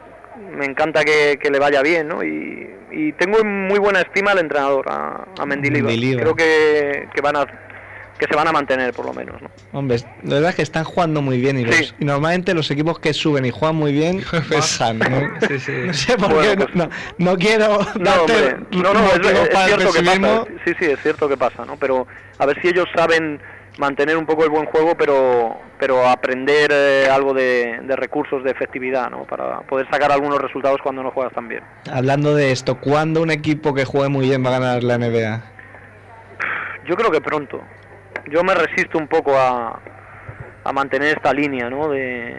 me 0.56 0.66
encanta 0.66 1.04
que, 1.04 1.38
que 1.41 1.49
le 1.52 1.60
vaya 1.60 1.82
bien, 1.82 2.08
¿no? 2.08 2.24
Y, 2.24 2.70
y 2.91 3.14
tengo 3.14 3.39
en 3.39 3.68
muy 3.68 3.80
buena 3.80 4.02
estima 4.02 4.32
al 4.32 4.39
entrenador, 4.39 4.86
a, 4.89 5.26
a 5.39 5.45
Mendilibar. 5.45 5.91
Mendilibar. 5.91 6.24
Creo 6.24 6.36
que, 6.36 7.08
que 7.14 7.22
van 7.22 7.36
a 7.38 7.45
que 8.22 8.28
se 8.28 8.36
van 8.36 8.47
a 8.47 8.51
mantener 8.51 8.93
por 8.93 9.03
lo 9.07 9.13
menos, 9.13 9.41
¿no? 9.41 9.49
Hombre, 9.74 9.97
la 10.23 10.35
verdad 10.35 10.49
es 10.52 10.56
que 10.56 10.61
están 10.61 10.84
jugando 10.84 11.23
muy 11.23 11.41
bien 11.41 11.57
y, 11.57 11.65
los- 11.65 11.76
Sí. 11.76 11.91
y 11.99 12.06
normalmente 12.06 12.53
los 12.53 12.69
equipos 12.69 12.99
que 12.99 13.15
suben 13.15 13.45
y 13.45 13.49
juegan 13.49 13.76
muy 13.76 13.91
bien 13.93 14.22
bajan. 14.52 14.99
¿no? 14.99 15.48
Sí, 15.48 15.60
sí. 15.60 15.72
No 15.88 15.93
sé 15.93 16.18
por 16.18 16.31
Bueno, 16.31 16.41
qué, 16.52 16.56
no- 16.56 16.65
pues- 16.65 16.76
no, 17.18 17.31
no 17.31 17.35
quiero 17.38 17.80
No, 17.95 18.03
darte 18.03 18.57
no, 18.69 18.93
no, 18.93 18.99
es, 19.07 19.15
es 19.26 19.65
cierto 19.65 19.91
que 19.91 20.03
pasa. 20.03 20.43
Sí, 20.65 20.73
sí, 20.77 20.85
es 20.85 20.99
cierto 21.02 21.27
que 21.27 21.38
pasa, 21.38 21.65
¿no? 21.65 21.77
Pero 21.77 22.06
a 22.38 22.45
ver 22.45 22.61
si 22.61 22.68
ellos 22.68 22.85
saben 22.95 23.41
mantener 23.80 24.15
un 24.18 24.27
poco 24.27 24.43
el 24.43 24.52
buen 24.52 24.65
juego, 24.68 24.95
pero 24.95 25.57
pero 25.80 26.07
aprender 26.07 26.69
eh, 26.72 27.07
algo 27.11 27.34
de, 27.34 27.80
de 27.81 27.95
recursos 27.95 28.43
de 28.43 28.52
efectividad, 28.52 29.10
¿no? 29.10 29.23
Para 29.23 29.61
poder 29.61 29.89
sacar 29.89 30.11
algunos 30.11 30.39
resultados 30.39 30.80
cuando 30.84 31.02
no 31.02 31.10
juegas 31.10 31.34
tan 31.34 31.48
bien. 31.48 31.64
Hablando 31.91 32.35
de 32.35 32.52
esto, 32.52 32.77
¿cuándo 32.80 33.23
un 33.23 33.31
equipo 33.31 33.73
que 33.73 33.84
juegue 33.84 34.10
muy 34.10 34.27
bien 34.27 34.45
va 34.45 34.49
a 34.56 34.60
ganar 34.60 34.84
la 34.84 34.99
NBA? 34.99 35.41
Yo 36.88 36.95
creo 36.95 37.10
que 37.11 37.22
pronto. 37.22 37.61
Yo 38.32 38.44
me 38.44 38.53
resisto 38.56 38.98
un 38.98 39.08
poco 39.08 39.38
a, 39.38 39.80
a 40.64 40.72
mantener 40.72 41.16
esta 41.18 41.34
línea, 41.34 41.70
¿no? 41.70 41.90
De, 41.90 42.36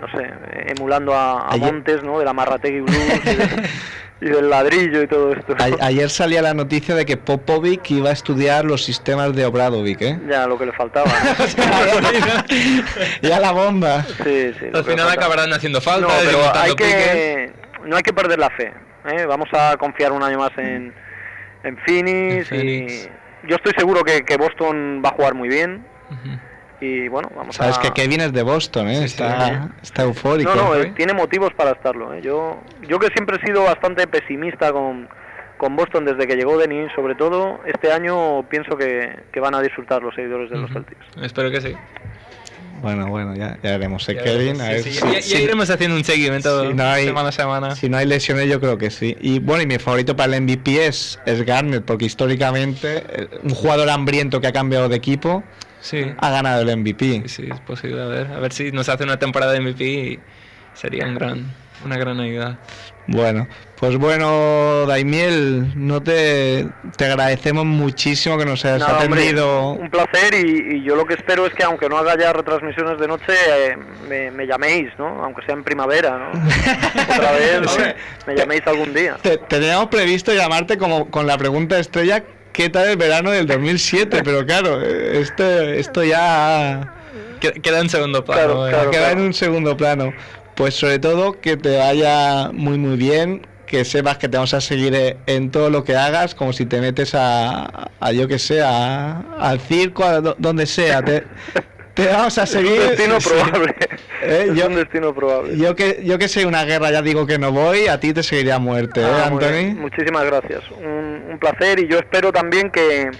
no 0.00 0.08
sé, 0.18 0.30
emulando 0.76 1.14
a, 1.14 1.42
a 1.42 1.50
Ayer- 1.52 1.72
Montes, 1.72 2.02
¿no? 2.02 2.18
De 2.18 2.24
la 2.24 2.32
Marrategui 2.32 2.80
Blues 2.80 3.20
y, 3.24 3.34
de- 3.34 3.68
y 4.20 4.24
del 4.30 4.50
ladrillo 4.50 5.02
y 5.02 5.06
todo 5.06 5.32
esto. 5.32 5.54
A- 5.58 5.86
ayer 5.86 6.08
salía 6.10 6.42
la 6.42 6.54
noticia 6.54 6.94
de 6.94 7.04
que 7.04 7.16
Popovic 7.16 7.90
iba 7.90 8.10
a 8.10 8.12
estudiar 8.12 8.64
los 8.64 8.84
sistemas 8.84 9.34
de 9.36 9.44
Obradovic, 9.46 10.00
¿eh? 10.02 10.18
Ya, 10.28 10.46
lo 10.46 10.58
que 10.58 10.66
le 10.66 10.72
faltaba. 10.72 11.10
ya 13.22 13.40
la 13.40 13.52
bomba. 13.52 14.04
Sí, 14.24 14.52
sí. 14.58 14.66
lo 14.70 14.78
Al 14.78 14.84
final 14.84 15.08
acabarán 15.10 15.52
haciendo 15.52 15.80
falta, 15.80 16.06
No, 16.08 16.12
pero 16.24 16.38
hay 16.56 16.70
piques. 16.72 16.94
que, 16.94 17.52
no 17.84 17.96
hay 17.96 18.02
que 18.02 18.12
perder 18.12 18.38
la 18.38 18.50
fe. 18.50 18.72
¿eh? 19.12 19.24
Vamos 19.26 19.48
a 19.52 19.76
confiar 19.76 20.12
un 20.12 20.22
año 20.22 20.38
más 20.38 20.52
en, 20.58 20.92
en 21.64 21.76
Phoenix. 21.78 22.50
En 22.52 22.58
Phoenix. 22.58 22.92
Y 23.04 23.08
yo 23.46 23.56
estoy 23.56 23.72
seguro 23.76 24.02
que, 24.02 24.24
que 24.24 24.36
Boston 24.36 25.02
va 25.04 25.10
a 25.10 25.12
jugar 25.12 25.34
muy 25.34 25.48
bien. 25.48 25.84
Y 26.80 27.08
bueno, 27.08 27.28
vamos 27.34 27.56
Sabes 27.56 27.76
a... 27.78 27.82
que 27.82 27.90
Kevin 27.90 28.20
es 28.20 28.32
de 28.32 28.42
Boston, 28.42 28.88
¿eh? 28.88 29.04
está, 29.04 29.68
está 29.82 30.04
eufórico. 30.04 30.54
No, 30.54 30.68
no, 30.68 30.74
eh, 30.76 30.92
tiene 30.96 31.12
motivos 31.12 31.52
para 31.54 31.72
estarlo. 31.72 32.14
¿eh? 32.14 32.22
Yo, 32.22 32.60
yo 32.88 32.98
que 33.00 33.08
siempre 33.08 33.36
he 33.36 33.46
sido 33.46 33.64
bastante 33.64 34.06
pesimista 34.06 34.70
con, 34.72 35.08
con 35.56 35.74
Boston 35.74 36.04
desde 36.04 36.26
que 36.28 36.36
llegó 36.36 36.56
Denis, 36.56 36.90
sobre 36.94 37.16
todo 37.16 37.60
este 37.66 37.92
año 37.92 38.44
pienso 38.44 38.76
que, 38.76 39.24
que 39.32 39.40
van 39.40 39.56
a 39.56 39.60
disfrutar 39.60 40.02
los 40.02 40.14
seguidores 40.14 40.50
de 40.50 40.56
los 40.56 40.70
Celtics. 40.70 41.04
Espero 41.20 41.50
que 41.50 41.60
sí. 41.60 41.74
Bueno, 42.82 43.08
bueno, 43.08 43.34
ya, 43.34 43.58
ya 43.62 43.70
veremos. 43.72 44.08
¿eh, 44.08 44.14
Ya 44.14 44.22
Kevin, 44.22 44.56
veremos, 44.58 44.62
a 44.62 44.66
sí, 44.66 44.72
ver 44.72 44.82
sí, 44.82 44.90
si- 44.92 45.12
ya- 45.12 45.20
ya 45.38 45.40
iremos 45.44 45.70
haciendo 45.70 45.96
un 45.96 46.04
seguimiento 46.04 46.68
si 46.68 46.74
no 46.74 46.84
hay- 46.84 47.04
semana 47.06 47.28
a 47.28 47.32
semana. 47.32 47.76
Si 47.76 47.88
no 47.88 47.96
hay 47.96 48.06
lesiones, 48.06 48.48
yo 48.48 48.60
creo 48.60 48.78
que 48.78 48.90
sí. 48.90 49.16
Y 49.20 49.38
bueno, 49.40 49.62
y 49.62 49.66
mi 49.66 49.78
favorito 49.78 50.14
para 50.16 50.36
el 50.36 50.42
MVP 50.42 50.86
es, 50.86 51.18
es 51.26 51.42
Garnett, 51.44 51.84
porque 51.84 52.04
históricamente 52.06 53.04
eh, 53.08 53.28
un 53.42 53.50
jugador 53.54 53.88
hambriento 53.90 54.40
que 54.40 54.46
ha 54.46 54.52
cambiado 54.52 54.88
de 54.88 54.96
equipo 54.96 55.42
ha 56.18 56.30
ganado 56.30 56.62
el 56.62 56.68
MVP. 56.76 57.22
Sí, 57.28 57.48
es 57.50 57.60
posible. 57.60 58.02
A 58.02 58.06
ver, 58.06 58.26
a 58.28 58.40
ver 58.40 58.52
si 58.52 58.72
nos 58.72 58.88
hace 58.88 59.04
una 59.04 59.18
temporada 59.18 59.52
de 59.52 59.60
MVP 59.60 59.84
y 59.84 60.18
sería 60.80 61.04
un 61.06 61.14
gran, 61.14 61.46
una 61.84 61.96
gran 61.96 62.20
ayuda. 62.20 62.58
Bueno, 63.10 63.48
pues 63.80 63.96
bueno, 63.96 64.84
Daimiel, 64.86 65.72
no 65.76 66.02
te, 66.02 66.68
te 66.96 67.06
agradecemos 67.06 67.64
muchísimo 67.64 68.36
que 68.36 68.44
nos 68.44 68.62
hayas 68.66 68.80
Nada, 68.80 68.98
hombre, 69.04 69.22
atendido. 69.22 69.70
un 69.70 69.88
placer 69.88 70.34
y, 70.34 70.76
y 70.76 70.82
yo 70.84 70.94
lo 70.94 71.06
que 71.06 71.14
espero 71.14 71.46
es 71.46 71.54
que 71.54 71.62
aunque 71.64 71.88
no 71.88 71.96
haga 71.96 72.18
ya 72.18 72.34
retransmisiones 72.34 73.00
de 73.00 73.08
noche, 73.08 73.32
eh, 73.32 73.76
me, 74.10 74.30
me 74.30 74.46
llaméis, 74.46 74.90
¿no? 74.98 75.24
Aunque 75.24 75.40
sea 75.46 75.54
en 75.54 75.64
primavera, 75.64 76.18
¿no? 76.18 76.30
Otra 77.16 77.32
vez, 77.32 77.60
¿no? 77.62 77.70
me 78.26 78.34
llaméis 78.36 78.62
algún 78.66 78.92
día. 78.92 79.16
Te- 79.22 79.38
teníamos 79.38 79.86
previsto 79.86 80.34
llamarte 80.34 80.76
como 80.76 81.10
con 81.10 81.26
la 81.26 81.38
pregunta 81.38 81.78
estrella, 81.78 82.22
¿qué 82.52 82.68
tal 82.68 82.88
el 82.88 82.98
verano 82.98 83.30
del 83.30 83.46
2007? 83.46 84.20
Pero 84.22 84.44
claro, 84.44 84.82
eh, 84.82 85.20
esto, 85.22 85.44
esto 85.62 86.04
ya 86.04 86.94
Que- 87.40 87.52
Queda 87.52 87.78
en 87.80 87.88
segundo 87.88 88.22
plano. 88.24 88.42
Claro, 88.42 88.66
eh. 88.68 88.70
claro. 88.72 88.90
queda 88.90 89.12
en 89.12 89.20
un 89.20 89.32
segundo 89.32 89.76
plano. 89.78 90.12
Pues 90.58 90.74
sobre 90.74 90.98
todo 90.98 91.40
que 91.40 91.56
te 91.56 91.78
vaya 91.78 92.50
muy 92.52 92.78
muy 92.78 92.96
bien, 92.96 93.46
que 93.64 93.84
sepas 93.84 94.18
que 94.18 94.28
te 94.28 94.36
vamos 94.36 94.54
a 94.54 94.60
seguir 94.60 94.92
eh, 94.94 95.16
en 95.26 95.50
todo 95.52 95.70
lo 95.70 95.84
que 95.84 95.94
hagas, 95.94 96.34
como 96.34 96.52
si 96.52 96.66
te 96.66 96.80
metes 96.80 97.14
a, 97.14 97.90
a 98.00 98.12
yo 98.12 98.26
que 98.26 98.38
sé, 98.40 98.60
a- 98.60 99.20
al 99.38 99.60
circo, 99.60 100.02
a 100.04 100.20
do- 100.20 100.34
donde 100.38 100.66
sea. 100.66 101.00
Te, 101.02 101.24
te 101.94 102.06
vamos 102.08 102.36
a 102.38 102.42
Es 102.42 102.50
seguir. 102.50 102.72
un 102.80 102.88
destino 102.88 103.20
Sí. 103.20 103.28
probable. 103.30 103.74
Eh, 104.20 104.46
es 104.50 104.54
yo- 104.56 104.66
un 104.66 104.74
destino 104.74 105.14
probable. 105.14 105.56
Yo 105.56 105.76
que, 105.76 106.00
yo 106.04 106.18
que 106.18 106.26
sé 106.26 106.44
una 106.44 106.64
guerra 106.64 106.90
ya 106.90 107.02
digo 107.02 107.24
que 107.24 107.38
no 107.38 107.52
voy, 107.52 107.86
a 107.86 108.00
ti 108.00 108.12
te 108.12 108.24
seguiría 108.24 108.56
a 108.56 108.58
muerte, 108.58 109.00
¿eh, 109.00 109.04
Ah. 109.08 109.26
Anthony? 109.28 109.76
Muchísimas 109.76 110.24
gracias. 110.24 110.62
Un, 110.76 111.22
un 111.30 111.38
placer 111.38 111.78
y 111.78 111.86
yo 111.86 111.98
espero 111.98 112.32
también 112.32 112.68
que, 112.72 113.12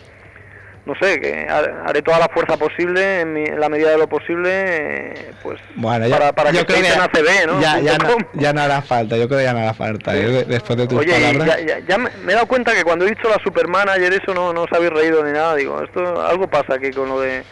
no 0.89 0.95
sé, 1.01 1.21
que 1.21 1.47
ha- 1.49 1.85
haré 1.87 2.01
toda 2.03 2.19
la 2.19 2.29
fuerza 2.29 2.57
posible, 2.57 3.21
en, 3.21 3.33
mi- 3.35 3.45
en 3.45 3.61
la 3.61 3.69
medida 3.69 3.91
de 3.91 3.99
lo 3.99 4.09
posible, 4.09 4.49
eh, 4.51 5.31
pues 5.43 5.61
Bueno, 5.77 6.07
ya, 6.09 6.19
para, 6.19 6.33
para 6.33 6.51
que 6.51 6.57
yo 6.57 6.67
creo 6.67 6.79
estéis 6.79 6.95
en 6.97 7.01
ACB, 7.03 7.47
¿no? 7.47 7.61
Ya, 7.61 7.79
ya, 7.79 7.99
no, 7.99 8.17
ya 8.33 8.53
no 8.55 8.61
hará 8.63 8.81
falta, 8.83 9.17
yo 9.17 9.29
creo 9.29 9.39
que 9.41 9.45
ya 9.45 9.53
no 9.53 9.59
hará 9.61 9.75
falta. 9.75 10.13
De- 10.15 10.45
después 10.45 10.79
de 10.79 10.87
tus 10.89 10.99
Oye, 11.01 11.13
palabras. 11.13 11.61
ya, 11.67 11.79
ya- 11.81 11.99
me, 11.99 12.11
me 12.25 12.33
he 12.33 12.35
dado 12.35 12.47
cuenta 12.49 12.73
que 12.75 12.83
cuando 12.85 13.05
he 13.05 13.11
dicho 13.11 13.29
la 13.29 13.39
supermanager 13.45 14.13
eso 14.15 14.33
no, 14.35 14.53
no 14.55 14.63
os 14.63 14.73
habéis 14.73 14.91
reído 14.93 15.23
ni 15.23 15.33
nada. 15.33 15.55
Digo, 15.55 15.83
esto 15.83 16.21
algo 16.27 16.49
pasa 16.49 16.75
aquí 16.75 16.91
con 16.91 17.09
lo 17.11 17.21
de, 17.21 17.45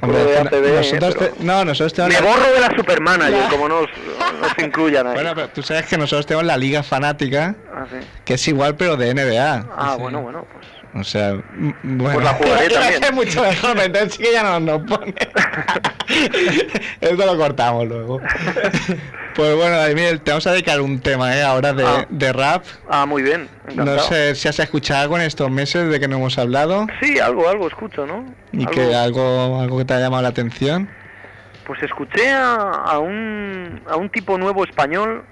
Hombre, 0.00 0.18
de 0.18 0.32
que 0.32 0.38
ACB. 0.38 0.54
¿eh? 0.66 0.72
nosotros 0.78 1.14
Pero 1.16 1.32
te- 1.34 1.44
no, 1.44 1.64
nosotros 1.64 1.92
tenemos 1.94 2.20
me 2.20 2.28
borro 2.28 2.52
de 2.52 2.60
la 2.60 2.76
supermanager, 2.76 3.48
como 3.50 3.68
no 3.68 3.78
os, 3.78 3.90
os 4.42 4.64
incluyan 4.64 5.06
ahí. 5.06 5.14
Bueno, 5.14 5.30
pero 5.36 5.48
tú 5.50 5.62
sabes 5.62 5.86
que 5.86 5.96
nosotros 5.96 6.26
tenemos 6.26 6.44
la 6.46 6.56
liga 6.56 6.82
fanática, 6.82 7.54
Ah, 7.72 7.84
sí. 7.88 7.98
que 8.24 8.34
es 8.34 8.48
igual 8.48 8.74
pero 8.76 8.96
de 8.96 9.14
NBA. 9.14 9.66
Ah, 9.76 9.96
bueno, 10.00 10.20
bueno, 10.22 10.44
pues... 10.52 10.66
O 10.94 11.02
sea, 11.04 11.32
bueno. 11.82 12.12
Pues 12.12 12.24
la 12.24 12.34
jugaré 12.34 12.68
también. 12.68 13.14
mucho 13.14 13.42
mejor, 13.42 13.78
entonces 13.78 14.14
sí 14.14 14.22
que 14.22 14.32
ya 14.32 14.42
no 14.42 14.60
nos 14.60 14.82
pone. 14.82 15.14
Esto 17.00 17.26
lo 17.26 17.36
cortamos 17.38 17.86
luego. 17.88 18.20
Pues 19.34 19.56
bueno, 19.56 19.76
Daimiel, 19.78 20.20
te 20.20 20.30
vamos 20.32 20.46
a 20.46 20.52
dedicar 20.52 20.80
un 20.82 21.00
tema 21.00 21.34
¿eh? 21.36 21.42
ahora 21.42 21.72
de, 21.72 21.84
Ah. 21.86 22.06
de 22.10 22.32
rap. 22.34 22.64
Ah, 22.90 23.06
muy 23.06 23.22
bien, 23.22 23.48
encantado. 23.68 23.96
No 23.96 24.02
sé 24.02 24.34
si 24.34 24.48
has 24.48 24.58
escuchado 24.58 25.00
algo 25.02 25.16
en 25.16 25.22
estos 25.22 25.50
meses 25.50 25.88
de 25.90 25.98
que 25.98 26.08
no 26.08 26.16
hemos 26.16 26.36
hablado 26.38 26.86
Sí, 27.00 27.18
algo, 27.18 27.48
algo 27.48 27.68
escucho, 27.68 28.06
¿no? 28.06 28.26
y 28.52 28.58
Algo- 28.66 28.70
que 28.72 28.94
algo, 28.94 29.60
algo 29.62 29.78
que 29.78 29.84
te 29.86 29.94
ha 29.94 30.00
llamado 30.00 30.22
la 30.22 30.28
atención. 30.28 30.90
Pues 31.66 31.82
escuché 31.82 32.28
a, 32.28 32.54
a 32.56 32.98
un, 32.98 33.80
a 33.88 33.96
un 33.96 34.10
tipo 34.10 34.36
nuevo 34.36 34.64
español 34.64 35.24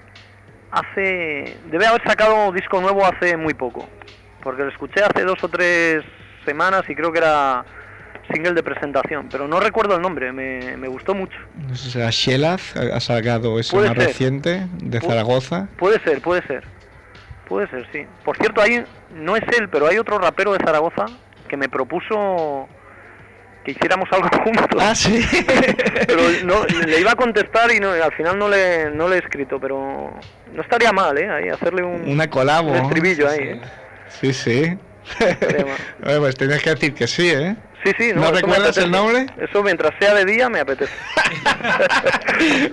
hace... 0.71 1.57
Debe 1.69 1.85
haber 1.85 2.01
sacado 2.07 2.51
disco 2.51 2.81
nuevo 2.81 3.05
hace 3.05 3.37
muy 3.37 3.53
poco. 3.53 3.87
Porque 4.41 4.63
lo 4.63 4.69
escuché 4.69 5.01
hace 5.03 5.23
dos 5.23 5.43
o 5.43 5.47
tres 5.49 6.03
semanas 6.45 6.83
y 6.89 6.95
creo 6.95 7.11
que 7.11 7.19
era 7.19 7.63
single 8.33 8.53
de 8.53 8.63
presentación. 8.63 9.27
Pero 9.31 9.47
no 9.47 9.59
recuerdo 9.59 9.95
el 9.95 10.01
nombre, 10.01 10.31
me, 10.31 10.75
me 10.77 10.87
gustó 10.87 11.13
mucho. 11.13 11.37
No 11.67 11.75
sé 11.75 11.91
será 11.91 12.09
Shelaz, 12.11 12.75
ha 12.75 12.99
sacado 12.99 13.55
Puede 13.71 13.89
más 13.89 13.97
ser. 13.97 14.07
reciente, 14.07 14.67
de 14.81 14.99
Pu- 14.99 15.07
Zaragoza. 15.07 15.67
Puede 15.77 15.99
ser, 16.01 16.21
puede 16.21 16.41
ser. 16.47 16.63
Puede 17.47 17.67
ser, 17.69 17.85
sí. 17.91 18.05
Por 18.23 18.37
cierto, 18.37 18.61
hay, 18.61 18.83
no 19.13 19.35
es 19.35 19.43
él, 19.59 19.67
pero 19.69 19.87
hay 19.87 19.97
otro 19.97 20.17
rapero 20.17 20.53
de 20.53 20.59
Zaragoza 20.63 21.05
que 21.49 21.57
me 21.57 21.67
propuso 21.67 22.69
que 23.65 23.71
hiciéramos 23.71 24.07
algo 24.13 24.29
juntos. 24.43 24.81
Ah, 24.81 24.95
sí. 24.95 25.21
pero 26.07 26.21
no, 26.45 26.63
le 26.87 26.99
iba 26.99 27.11
a 27.11 27.15
contestar 27.15 27.71
y 27.73 27.79
no, 27.79 27.91
al 27.91 28.13
final 28.13 28.39
no 28.39 28.47
le, 28.47 28.89
no 28.91 29.07
le 29.09 29.17
he 29.17 29.19
escrito, 29.19 29.59
pero 29.59 30.13
no 30.53 30.61
estaría 30.61 30.91
mal, 30.93 31.17
¿eh? 31.17 31.29
Ahí, 31.29 31.49
hacerle 31.49 31.83
un, 31.83 32.09
Una 32.09 32.29
colabo. 32.29 32.69
un 32.71 32.77
estribillo 32.77 33.29
Sí, 33.29 33.39
ahí, 33.39 33.47
sí. 33.47 33.59
¿eh? 33.59 33.61
Sí, 34.19 34.33
sí. 34.33 34.77
Oye, 36.05 36.19
pues 36.19 36.35
tienes 36.35 36.61
que 36.61 36.71
decir 36.71 36.93
que 36.93 37.07
sí, 37.07 37.29
¿eh? 37.29 37.55
Sí, 37.83 37.91
sí, 37.97 38.11
¿No 38.13 38.31
recuerdas 38.31 38.77
el 38.77 38.91
nombre? 38.91 39.25
Eso 39.39 39.63
mientras 39.63 39.91
sea 39.99 40.13
de 40.13 40.25
día 40.25 40.49
me 40.49 40.59
apetece. 40.59 40.93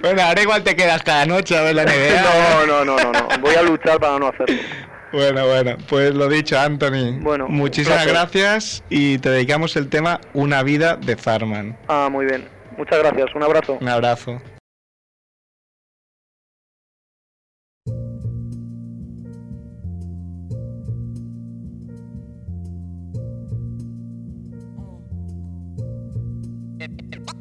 Bueno, 0.00 0.22
ahora 0.22 0.40
igual 0.40 0.62
te 0.62 0.74
quedas 0.74 1.02
cada 1.02 1.26
noche 1.26 1.56
a 1.56 1.62
ver 1.62 1.74
la 1.74 1.84
NBA. 1.84 2.22
No, 2.22 2.66
no, 2.66 2.84
no, 2.84 2.96
no, 2.96 3.12
no. 3.12 3.38
Voy 3.40 3.54
a 3.54 3.62
luchar 3.62 4.00
para 4.00 4.18
no 4.18 4.28
hacerlo. 4.28 4.56
Bueno, 5.12 5.46
bueno, 5.46 5.76
pues 5.88 6.14
lo 6.14 6.28
dicho, 6.28 6.58
Anthony. 6.58 7.18
Bueno, 7.20 7.48
muchísimas 7.48 8.06
gracias 8.06 8.82
y 8.88 9.18
te 9.18 9.30
dedicamos 9.30 9.76
el 9.76 9.88
tema 9.88 10.20
Una 10.32 10.62
vida 10.62 10.96
de 10.96 11.16
Farman. 11.16 11.76
Ah, 11.88 12.08
muy 12.10 12.26
bien. 12.26 12.48
Muchas 12.76 12.98
gracias. 12.98 13.34
Un 13.34 13.42
abrazo. 13.42 13.78
Un 13.80 13.88
abrazo. 13.88 14.40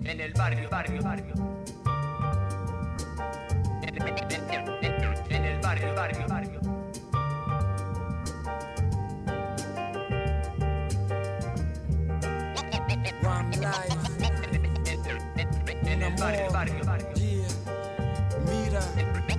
En 0.08 0.22
el 0.22 0.32
barrio, 0.32 0.70
barrio, 0.70 1.04
barrio. 1.04 1.34
En, 3.82 5.44
el 5.44 5.60
barrio, 5.60 5.94
barrio, 5.96 6.28
barrio. 6.30 6.62
En 15.84 16.02
el 16.02 16.16
barrio, 16.16 16.52
barrio, 16.54 16.86
barrio. 16.86 17.08
Mira. 18.46 19.37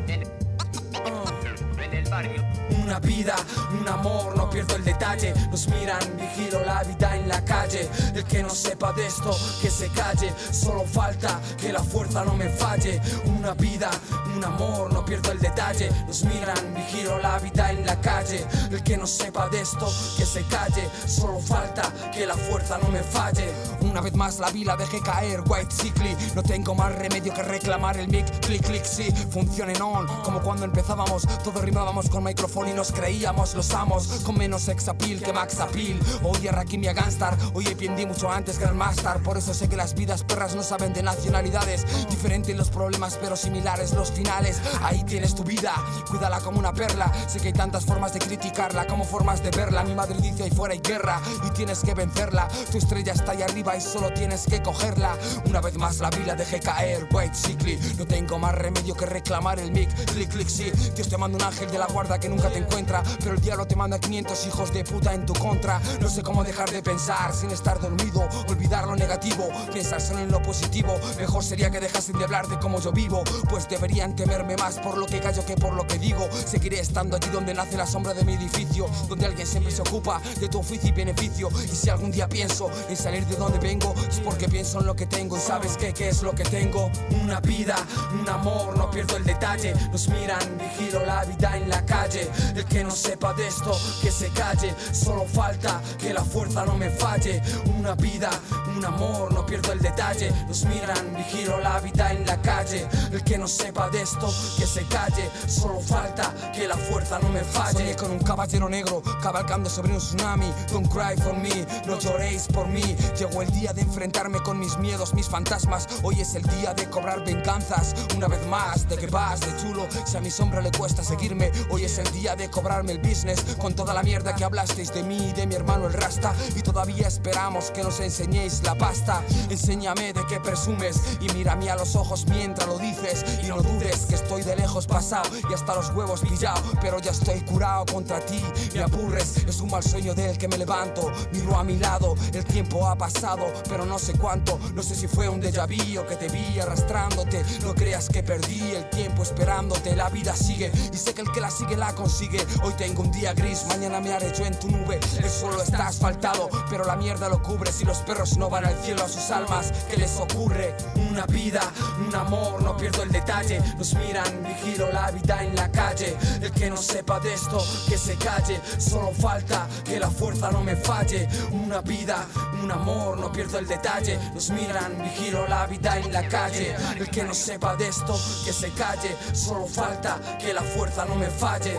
Una 2.83 3.01
vida, 3.01 3.35
un 3.81 3.89
amor, 3.89 4.37
no 4.37 4.49
pierdo 4.51 4.77
el 4.77 4.85
detalle. 4.85 5.33
Nos 5.51 5.69
miran, 5.69 5.99
vigilo 6.17 6.65
la 6.65 6.83
vida 6.83 7.17
en 7.17 7.29
la 7.29 7.45
calle. 7.45 7.89
El 8.15 8.25
que 8.25 8.43
no 8.43 8.51
sepa 8.51 8.93
de 8.93 9.07
esto, 9.07 9.37
que 9.61 9.71
se 9.71 9.89
calle. 9.89 10.33
Solo 10.53 10.85
falta 10.85 11.41
que 11.59 11.73
la 11.73 11.83
fuerza 11.83 12.25
no 12.25 12.35
me 12.35 12.49
falle. 12.49 13.01
Una 13.27 13.55
vida, 13.55 13.91
un 14.35 14.45
amor, 14.45 14.93
no 14.93 15.05
pierdo 15.05 15.33
el 15.33 15.39
detalle. 15.39 15.91
Nos 16.07 16.25
miran, 16.25 16.75
vigilo 16.75 17.19
la 17.19 17.39
vida 17.39 17.71
en 17.71 17.87
la 17.87 18.01
calle. 18.01 18.47
El 18.71 18.83
que 18.83 18.97
no 18.97 19.07
sepa 19.07 19.49
de 19.49 19.61
esto, 19.61 19.87
que 20.17 20.27
se 20.27 20.43
calle. 20.45 20.89
Solo 21.07 21.41
falta 21.41 21.93
que 22.13 22.27
la 22.27 22.35
fuerza 22.35 22.79
no 22.79 22.89
me 22.89 23.03
falle. 23.03 23.53
Una 23.99 24.05
vez 24.05 24.15
más 24.15 24.39
la 24.39 24.49
vi, 24.51 24.63
la 24.63 24.77
dejé 24.77 25.01
caer, 25.01 25.43
White 25.45 25.75
Cycli. 25.75 26.17
No 26.37 26.45
tengo 26.45 26.73
más 26.73 26.95
remedio 26.95 27.35
que 27.35 27.43
reclamar 27.43 27.97
el 27.97 28.07
mic, 28.07 28.27
click, 28.47 28.65
click, 28.65 28.85
sí. 28.85 29.11
Funciona 29.33 29.73
en 29.73 29.83
on, 29.83 30.07
como 30.23 30.41
cuando 30.41 30.67
empezábamos. 30.67 31.27
Todos 31.43 31.61
rimábamos 31.63 32.09
con 32.09 32.23
micrófono 32.23 32.71
y 32.71 32.75
nos 32.75 32.93
creíamos 32.93 33.57
los 33.57 33.75
amos. 33.75 34.07
Con 34.25 34.39
menos 34.39 34.63
sex 34.63 34.87
appeal 34.87 35.21
que 35.21 35.33
max 35.33 35.59
appeal. 35.59 35.99
Oye, 36.23 36.53
Rakim 36.53 36.85
y 36.85 36.87
a 36.87 36.93
Gangstar. 36.93 37.37
Oye, 37.55 37.75
PND 37.75 38.07
mucho 38.07 38.31
antes 38.31 38.57
que 38.57 38.67
el 38.67 38.75
Master. 38.75 39.21
Por 39.21 39.37
eso 39.37 39.53
sé 39.53 39.69
que 39.69 39.75
las 39.75 39.95
vidas 39.95 40.23
perras 40.23 40.55
no 40.55 40.63
saben 40.63 40.95
de 40.95 41.03
nacionalidades. 41.03 41.85
Diferentes 42.09 42.57
los 42.57 42.71
problemas, 42.71 43.19
pero 43.21 43.35
similares 43.35 43.95
los 43.95 44.13
finales. 44.13 44.61
Ahí 44.81 45.03
tienes 45.03 45.35
tu 45.35 45.43
vida, 45.43 45.75
cuídala 46.09 46.39
como 46.39 46.61
una 46.61 46.73
perla. 46.73 47.13
Sé 47.27 47.41
que 47.41 47.49
hay 47.49 47.53
tantas 47.53 47.85
formas 47.85 48.13
de 48.13 48.21
criticarla 48.21 48.87
como 48.87 49.05
formas 49.05 49.43
de 49.43 49.51
verla. 49.51 49.83
Mi 49.83 49.97
madre 49.97 50.21
dice 50.21 50.45
ahí 50.45 50.53
fuera 50.53 50.75
hay 50.75 50.81
guerra 50.81 51.21
y 51.45 51.51
tienes 51.51 51.81
que 51.81 51.95
vencerla. 51.95 52.47
Tu 52.71 52.79
estrella 52.79 53.13
está 53.13 53.33
ahí 53.33 53.43
arriba 53.43 53.77
y 53.77 53.88
solo 53.89 54.13
tienes 54.13 54.45
que 54.47 54.63
cogerla. 54.63 55.17
Una 55.47 55.61
vez 55.61 55.77
más 55.79 55.99
la 55.99 56.11
vi, 56.11 56.23
la 56.25 56.35
dejé 56.35 56.61
caer, 56.61 57.09
White 57.11 57.35
Cycli. 57.35 57.79
No 57.97 58.07
tengo 58.07 58.39
más 58.39 58.55
remedio 58.55 58.95
que 58.95 59.07
reclamar 59.07 59.59
el 59.59 59.73
mic, 59.73 59.89
click, 60.13 60.29
click, 60.29 60.49
sí. 60.49 60.71
Dios 60.95 61.09
te 61.09 61.17
manda 61.17 61.37
un 61.39 61.43
ángel 61.43 61.71
de 61.71 61.79
la 61.79 61.87
guarda 61.87 62.21
que 62.21 62.29
nunca 62.29 62.51
te 62.51 62.59
encuentra. 62.59 63.03
Pero 63.19 63.35
el 63.35 63.41
diablo 63.41 63.67
te 63.67 63.77
manda 63.77 63.99
500 63.99 64.47
hijos 64.47 64.73
de 64.73 64.85
puta 64.85 65.15
en 65.15 65.25
tu 65.25 65.33
contra. 65.35 65.81
No 66.01 66.09
sé 66.09 66.23
cómo 66.23 66.45
dejar 66.45 66.71
de 66.71 66.83
pensar 66.83 67.35
sin 67.35 67.51
estar 67.51 67.81
dormido. 67.81 68.29
Olvidar 68.49 68.87
lo 68.87 68.95
negativo, 68.95 69.49
pensar 69.73 70.01
solo 70.01 70.21
en 70.21 70.31
lo 70.31 70.43
positivo. 70.43 70.95
Mejor 71.17 71.43
sería 71.43 71.71
que 71.71 71.81
dejasen 71.81 72.19
de 72.19 72.25
hablar 72.25 72.47
de 72.47 72.59
cómo 72.59 72.81
yo 72.81 72.93
vivo. 72.93 73.25
Pues 73.49 73.69
deberían 73.69 74.15
temerme 74.15 74.57
más 74.57 74.79
por 74.79 74.99
lo 74.99 75.07
que 75.07 75.21
callo 75.21 75.45
que 75.47 75.57
por 75.57 75.73
lo 75.73 75.87
que 75.87 75.99
digo. 75.99 76.29
Seguiré 76.33 76.81
estando 76.81 77.17
allí 77.17 77.31
donde 77.31 77.55
nace 77.55 77.77
la 77.77 77.87
sombra 77.87 78.13
de 78.13 78.25
mi 78.25 78.35
edificio. 78.35 78.87
Donde 79.09 79.27
alguien 79.27 79.47
siempre 79.47 79.73
se 79.73 79.81
ocupa 79.81 80.21
de 80.39 80.49
tu 80.49 80.59
oficio 80.59 80.91
y 80.91 80.93
beneficio. 80.93 81.49
Y 81.65 81.75
si 81.75 81.89
algún 81.89 82.11
día 82.11 82.29
pienso 82.29 82.71
en 82.89 82.97
salir 82.97 83.25
de 83.27 83.37
donde 83.37 83.59
vengo, 83.69 83.95
es 84.09 84.21
porque 84.21 84.49
pienso 84.49 84.81
en 84.81 84.87
lo 84.87 84.97
que 84.97 85.07
tengo. 85.07 85.37
¿Y 85.37 85.41
sabes 85.41 85.77
qué? 85.77 85.93
¿Qué 85.93 86.09
es 86.09 86.23
lo 86.23 86.33
que 86.35 86.45
tengo? 86.45 86.91
Una 87.23 87.39
vida, 87.41 87.77
un 88.19 88.27
amor, 88.29 88.77
no 88.79 88.91
pierdo 88.91 89.17
el 89.19 89.25
detalle. 89.25 89.75
Nos 89.93 90.09
miran, 90.09 90.45
vigilo 90.59 91.05
la 91.05 91.25
vida 91.25 91.57
en 91.57 91.69
la 91.69 91.85
calle. 91.85 92.31
El 92.57 92.65
que 92.65 92.83
no 92.83 92.91
sepa 92.91 93.35
de 93.35 93.47
esto, 93.47 93.73
que 94.03 94.11
se 94.11 94.29
calle. 94.31 94.75
Solo 94.93 95.27
falta 95.27 95.83
que 95.99 96.15
la 96.15 96.25
fuerza 96.25 96.65
no 96.65 96.77
me 96.77 96.89
falle. 96.89 97.43
Una 97.79 97.95
vida, 97.95 98.31
un 98.75 98.85
amor, 98.85 99.33
no 99.35 99.45
pierdo 99.45 99.73
el 99.73 99.81
detalle. 99.81 100.33
Nos 100.49 100.65
miran, 100.65 101.15
vigilo 101.15 101.61
la 101.61 101.79
vida 101.81 102.13
en 102.13 102.25
la 102.25 102.41
calle. 102.41 102.89
El 103.13 103.23
que 103.23 103.37
no 103.37 103.47
sepa 103.47 103.91
de 103.91 104.01
esto, 104.01 104.33
que 104.59 104.67
se 104.67 104.83
calle. 104.85 105.29
Solo 105.47 105.81
falta 105.81 106.33
que 106.55 106.67
la 106.67 106.77
fuerza 106.77 107.19
no 107.19 107.29
me 107.29 107.45
falle. 107.45 107.79
Soñé 107.79 107.97
con 107.97 108.11
un 108.13 108.21
caballero 108.21 108.69
negro 108.69 109.03
cabalgando 109.23 109.69
sobre 109.69 109.93
un 109.93 109.99
tsunami. 109.99 110.51
Don't 110.73 110.89
cry 110.89 111.21
for 111.23 111.37
me, 111.37 111.67
no 111.87 111.99
lloréis 111.99 112.47
por 112.47 112.67
mí. 112.67 112.97
Llegó 113.19 113.43
el 113.43 113.51
día 113.51 113.58
de 113.59 113.83
enfrentarme 113.83 114.41
con 114.41 114.61
mis 114.61 114.79
miedos, 114.79 115.15
mis 115.15 115.29
fantasmas. 115.29 115.89
Hoy 116.05 116.21
es 116.21 116.37
el 116.37 116.45
día 116.45 116.75
de 116.75 116.89
cobrar 116.89 117.25
venganzas. 117.25 117.93
Una 118.17 118.29
vez 118.29 118.47
más, 118.47 118.89
de 118.89 118.97
que 118.97 119.09
vas 119.09 119.41
de 119.41 119.55
chulo. 119.61 119.85
Si 120.07 120.17
a 120.17 120.21
mi 120.21 120.31
sombra 120.31 120.61
le 120.61 120.71
cuesta 120.71 121.03
seguirme, 121.03 121.51
hoy 121.69 121.85
es 121.85 121.99
el 121.99 122.11
día 122.13 122.37
de 122.37 122.49
cobrarme 122.49 122.93
el 122.93 122.99
business. 122.99 123.43
Con 123.59 123.75
toda 123.75 123.93
la 123.95 124.05
mierda 124.05 124.35
que 124.37 124.45
hablasteis 124.45 124.95
de 124.95 125.03
mí 125.03 125.31
y 125.31 125.33
de 125.33 125.47
mi 125.49 125.57
hermano 125.57 125.89
el 125.89 125.93
Rasta. 125.93 126.35
Y 126.55 126.63
todavía 126.63 127.09
esperamos 127.09 127.73
que 127.73 127.83
nos 127.83 127.99
enseñéis 127.99 128.63
la 128.63 128.77
pasta. 128.77 129.25
Enséñame 129.51 130.13
de 130.13 130.25
qué 130.29 130.39
presumes 130.39 131.19
y 131.21 131.29
mírame 131.33 131.69
a 131.69 131.75
los 131.75 131.97
ojos 131.97 132.27
mientras 132.29 132.69
lo 132.69 132.79
dices. 132.79 133.25
Y 133.43 133.49
no 133.49 133.61
dudes 133.61 134.07
que 134.07 134.15
estoy 134.15 134.43
de 134.43 134.55
lejos 134.55 134.87
pasado 134.87 135.29
y 135.51 135.53
hasta 135.53 135.75
los 135.75 135.91
huevos 135.91 136.21
pillado. 136.21 136.63
Pero 136.81 137.01
ya 137.01 137.11
estoy 137.11 137.41
curado 137.41 137.87
contra 137.87 138.21
ti. 138.21 138.41
Me 138.73 138.83
aburres, 138.83 139.39
es 139.49 139.61
un 139.61 139.71
mal 139.71 139.83
sueño 139.83 140.15
del 140.15 140.39
que 140.39 140.47
me 140.47 140.57
levanto. 140.57 141.11
Miro 141.33 141.57
a 141.57 141.65
mi 141.65 141.77
lado, 141.77 142.15
el 142.33 142.45
tiempo 142.45 142.87
ha 142.87 142.97
pasado, 142.97 143.48
pero 143.69 143.85
no 143.85 143.99
sé 143.99 144.13
cuánto. 144.15 144.59
No 144.75 144.83
sé 144.83 144.95
si 144.95 145.09
fue 145.09 145.29
un 145.29 145.41
déjà 145.41 145.67
vu 145.67 146.01
o 146.01 146.07
que 146.07 146.17
te 146.17 146.29
vi 146.29 146.59
arrastrándote. 146.61 147.45
No 147.63 147.75
creas 147.75 148.09
que 148.09 148.23
perdí 148.23 148.73
el 148.73 148.89
tiempo 148.91 149.23
esperándote. 149.23 149.97
La 149.97 150.09
vida 150.09 150.35
sigue 150.35 150.71
y 150.93 150.97
sé 150.97 151.15
que 151.15 151.23
el 151.23 151.33
que 151.33 151.41
la 151.41 151.51
sigue 151.51 151.77
la 151.77 151.95
consigue. 151.95 152.45
Hoy 152.63 152.73
tengo 152.77 153.03
un 153.03 153.11
día 153.11 153.33
gris, 153.33 153.65
mañana 153.69 154.01
me 154.01 154.13
haré 154.13 154.33
yo 154.37 154.45
en 154.45 154.59
tu 154.59 154.69
nube. 154.71 155.01
El 155.19 155.31
suelo 155.31 155.63
está 155.63 155.89
asfaltado, 155.89 156.49
pero 156.71 156.85
la 156.85 156.97
mierda 156.97 157.29
lo 157.29 157.43
cubre. 157.43 157.73
Si 157.73 157.85
los 157.85 157.99
perros 157.99 158.37
no 158.37 158.49
van 158.49 158.65
al 158.65 158.77
cielo 158.83 159.05
a 159.05 159.09
sus 159.09 159.31
almas, 159.31 159.73
¿qué 159.91 159.97
les 159.97 160.19
ocurre? 160.19 160.77
Una 161.11 161.27
vida, 161.27 161.63
un 162.07 162.15
amor, 162.15 162.63
no 162.63 162.77
pierdo 162.77 163.03
el 163.03 163.11
detalle. 163.11 163.61
Nos 163.77 163.95
miran, 163.95 164.45
vigilo 164.45 164.91
la 164.93 165.11
vida 165.11 165.43
en 165.43 165.55
la 165.55 165.71
calle. 165.71 166.17
El 166.41 166.53
que 166.53 166.71
no 166.71 166.77
sepa 166.77 167.21
de 167.21 167.35
esto, 167.35 167.65
que 167.89 167.99
se 167.99 168.17
calle. 168.17 168.61
Solo 168.79 169.13
falta 169.13 169.67
que 169.85 169.99
la 169.99 170.11
fuerza 170.11 170.51
no 170.51 170.63
me 170.63 170.77
falle. 170.77 171.29
Una 171.53 171.81
vida, 171.81 172.27
un 172.63 172.71
amor, 172.71 173.19
no 173.19 173.33
pierdo 173.33 173.38
el 173.41 173.69
detalle. 173.69 174.19
Nos 174.35 174.51
miran, 174.51 175.01
vigilo 175.03 175.47
la 175.47 175.67
vida 175.67 175.97
en 175.99 176.13
la 176.13 176.27
calle. 176.29 176.75
El 176.97 177.09
que 177.09 177.23
no 177.23 177.33
sepa 177.35 177.77
de 177.77 177.89
esto, 177.89 178.19
que 178.45 178.53
se 178.53 178.71
calle. 178.73 179.17
Solo 179.33 179.67
falta 179.67 180.19
que 180.39 180.53
la 180.53 180.63
fuerza 180.63 181.05
no 181.05 181.15
me 181.15 181.27
falle. 181.27 181.77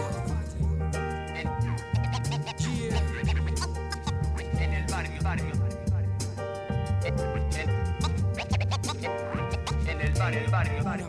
El 10.29 10.47
barrio, 10.51 10.83
barrio. 10.83 11.07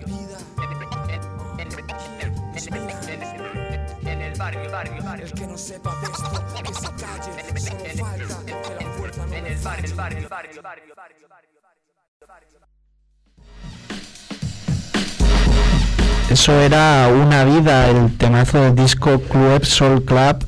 En 4.03 4.23
el 4.23 4.39
barrio, 4.39 4.71
barrio, 4.71 5.03
barrio. 5.05 5.27
El 5.27 5.33
que 5.33 5.47
no 5.47 5.59
sepa 5.59 5.95
de 6.01 6.07
esto, 6.07 6.65
que 6.65 6.75
se 6.75 6.89
calle. 6.95 7.33
Solo 7.61 8.05
falta 8.05 8.40
Eso 16.31 16.61
era 16.61 17.09
Una 17.09 17.45
Vida, 17.45 17.91
el 17.91 18.17
temazo 18.17 18.61
del 18.61 18.75
disco 18.77 19.21
Club 19.21 19.65
Soul 19.65 20.05
Club 20.05 20.47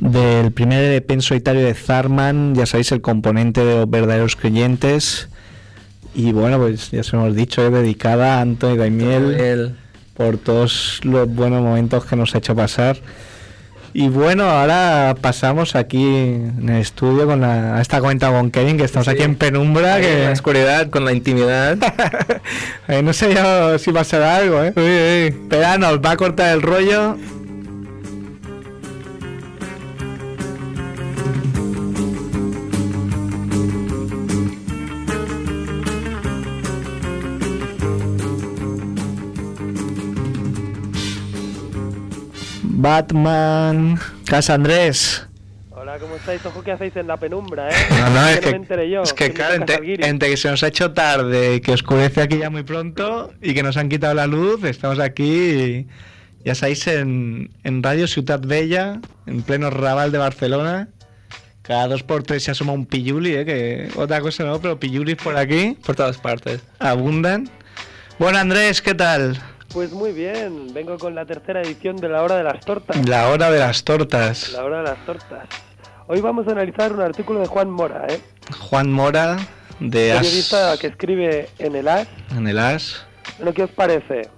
del 0.00 0.52
primer 0.52 0.92
EP 0.92 1.10
en 1.10 1.22
solitario 1.22 1.64
de 1.64 1.74
Zarman, 1.74 2.54
ya 2.54 2.66
sabéis, 2.66 2.90
el 2.92 3.00
componente 3.00 3.64
de 3.64 3.80
los 3.80 3.90
verdaderos 3.90 4.34
creyentes. 4.36 5.28
Y 6.14 6.32
bueno, 6.32 6.58
pues 6.58 6.90
ya 6.90 7.02
se 7.02 7.16
hemos 7.16 7.34
dicho, 7.34 7.64
es 7.64 7.72
dedicada 7.72 8.38
a 8.38 8.40
Anthony 8.40 8.76
Daimiel 8.76 9.76
por 10.14 10.38
todos 10.38 11.00
los 11.04 11.28
buenos 11.28 11.62
momentos 11.62 12.04
que 12.04 12.16
nos 12.16 12.34
ha 12.34 12.38
hecho 12.38 12.54
pasar. 12.54 12.98
Y 13.92 14.08
bueno, 14.08 14.44
ahora 14.44 15.16
pasamos 15.20 15.74
aquí 15.74 16.04
en 16.04 16.68
el 16.68 16.76
estudio 16.76 17.26
con 17.26 17.40
la, 17.40 17.76
a 17.76 17.80
esta 17.80 18.00
cuenta 18.00 18.30
con 18.30 18.50
Kevin, 18.50 18.76
que 18.76 18.84
estamos 18.84 19.08
aquí 19.08 19.22
en 19.22 19.34
penumbra. 19.34 19.94
Ahí 19.94 20.02
que 20.02 20.12
en 20.12 20.24
la 20.26 20.32
oscuridad, 20.32 20.90
con 20.90 21.04
la 21.04 21.12
intimidad. 21.12 21.76
Eh, 22.88 23.02
no 23.02 23.12
sé 23.12 23.32
yo 23.32 23.78
si 23.78 23.92
pasará 23.92 24.36
algo, 24.36 24.64
¿eh? 24.64 25.28
Espera, 25.28 25.78
nos 25.78 26.00
va 26.00 26.12
a 26.12 26.16
cortar 26.16 26.52
el 26.52 26.60
rollo. 26.60 27.16
Batman. 42.80 43.98
Casa 44.24 44.54
Andrés. 44.54 45.26
Hola, 45.70 45.98
¿cómo 45.98 46.16
estáis? 46.16 46.44
Ojo, 46.46 46.62
¿qué 46.62 46.72
hacéis 46.72 46.96
en 46.96 47.06
la 47.06 47.16
penumbra, 47.16 47.68
eh? 47.68 47.74
No, 47.90 48.10
no, 48.10 48.28
es 48.28 48.40
que, 48.40 48.50
me 48.50 48.56
enteré 48.56 48.90
yo. 48.90 49.02
es 49.02 49.12
que 49.12 49.32
claro, 49.32 49.54
entre, 49.54 50.30
que 50.30 50.36
se 50.36 50.50
nos 50.50 50.62
ha 50.62 50.68
hecho 50.68 50.92
tarde, 50.92 51.60
que 51.60 51.72
oscurece 51.72 52.22
aquí 52.22 52.38
ya 52.38 52.50
muy 52.50 52.62
pronto 52.62 53.32
y 53.42 53.54
que 53.54 53.62
nos 53.62 53.76
han 53.76 53.88
quitado 53.88 54.14
la 54.14 54.26
luz, 54.26 54.62
estamos 54.64 54.98
aquí, 54.98 55.86
ya 56.44 56.54
sabéis, 56.54 56.86
en, 56.86 57.50
en 57.64 57.82
Radio 57.82 58.06
Ciutat 58.06 58.44
Bella, 58.44 59.00
en 59.26 59.42
pleno 59.42 59.70
Raval 59.70 60.12
de 60.12 60.18
Barcelona. 60.18 60.88
Cada 61.62 61.88
dos 61.88 62.02
por 62.02 62.22
tres 62.22 62.44
se 62.44 62.50
asoma 62.50 62.72
un 62.72 62.86
pilluli, 62.86 63.34
¿eh? 63.34 63.44
que 63.44 63.88
otra 63.96 64.20
cosa 64.20 64.44
no, 64.44 64.60
pero 64.60 64.80
pillulis 64.80 65.16
por 65.16 65.36
aquí. 65.36 65.76
Por 65.84 65.96
todas 65.96 66.18
partes. 66.18 66.60
Abundan. 66.78 67.48
Bueno, 68.18 68.38
Andrés, 68.38 68.82
¿qué 68.82 68.94
tal? 68.94 69.38
Pues 69.72 69.92
muy 69.92 70.10
bien, 70.10 70.74
vengo 70.74 70.98
con 70.98 71.14
la 71.14 71.24
tercera 71.24 71.62
edición 71.62 71.94
de 71.96 72.08
La 72.08 72.24
Hora 72.24 72.36
de 72.36 72.42
las 72.42 72.58
Tortas. 72.58 73.08
La 73.08 73.28
hora 73.28 73.52
de 73.52 73.60
las 73.60 73.84
tortas. 73.84 74.52
La 74.52 74.64
Hora 74.64 74.78
de 74.78 74.82
las 74.82 75.06
Tortas. 75.06 75.46
Hoy 76.08 76.20
vamos 76.20 76.48
a 76.48 76.50
analizar 76.50 76.92
un 76.92 77.00
artículo 77.00 77.38
de 77.38 77.46
Juan 77.46 77.70
Mora, 77.70 78.04
¿eh? 78.08 78.20
Juan 78.58 78.90
Mora, 78.90 79.36
de 79.78 80.10
As, 80.10 80.18
periodista 80.18 80.76
que 80.76 80.88
escribe 80.88 81.50
en 81.60 81.76
el 81.76 81.86
As. 81.86 82.08
en 82.36 82.48
el 82.48 82.58
As. 82.58 83.06
Bueno, 83.36 83.54
¿qué 83.54 83.62
os 83.62 83.70
parece 83.70 84.28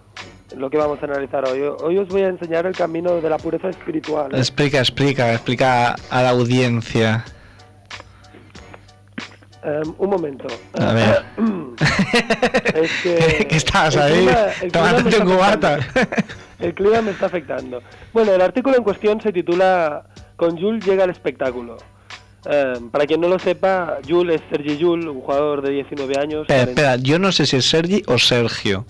lo 0.54 0.68
que 0.68 0.76
vamos 0.76 0.98
a 1.00 1.06
analizar 1.06 1.48
hoy? 1.48 1.62
Hoy 1.62 1.96
os 1.96 2.08
voy 2.08 2.22
a 2.22 2.28
enseñar 2.28 2.66
el 2.66 2.76
camino 2.76 3.18
de 3.22 3.30
la 3.30 3.38
pureza 3.38 3.70
espiritual. 3.70 4.34
¿eh? 4.34 4.38
Explica, 4.38 4.80
explica, 4.80 5.32
explica 5.32 5.94
a 6.10 6.22
la 6.22 6.28
audiencia. 6.28 7.24
Em, 9.62 9.94
un 9.98 10.10
momento. 10.10 10.46
A 10.78 10.92
ver. 10.92 11.24
es 12.74 12.90
que... 13.02 13.46
¿Qué 13.48 13.56
estás 13.56 13.96
ahí? 13.96 14.28
Tomándote 14.72 15.18
un 15.18 15.30
cubata. 15.30 15.78
El 16.58 16.74
clima 16.74 17.02
me 17.02 17.12
está 17.12 17.26
afectando. 17.26 17.82
Bueno, 18.12 18.32
el 18.32 18.40
artículo 18.40 18.76
en 18.76 18.84
cuestión 18.84 19.20
se 19.20 19.32
titula 19.32 20.04
Con 20.36 20.56
Jules 20.56 20.84
llega 20.84 21.02
el 21.02 21.10
espectáculo. 21.10 21.76
Em, 22.44 22.88
para 22.88 23.04
quien 23.04 23.20
no 23.20 23.26
lo 23.26 23.40
sepa, 23.40 23.98
Jules 24.08 24.40
es 24.40 24.48
Sergi 24.48 24.80
Jules, 24.80 25.06
un 25.06 25.22
jugador 25.22 25.62
de 25.62 25.72
19 25.72 26.18
años. 26.20 26.42
Espera, 26.42 26.62
espera, 26.62 26.96
yo 26.96 27.18
no 27.18 27.32
sé 27.32 27.46
si 27.46 27.56
es 27.56 27.64
Sergi 27.68 28.04
o 28.06 28.16
Sergio. 28.16 28.86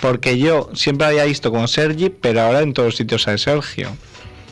Porque 0.00 0.36
yo 0.36 0.68
siempre 0.74 1.06
había 1.06 1.24
visto 1.24 1.52
como 1.52 1.68
Sergi, 1.68 2.10
pero 2.10 2.42
ahora 2.42 2.60
en 2.60 2.72
todos 2.72 2.96
sitios 2.96 3.22
sale 3.22 3.38
Sergio. 3.38 3.90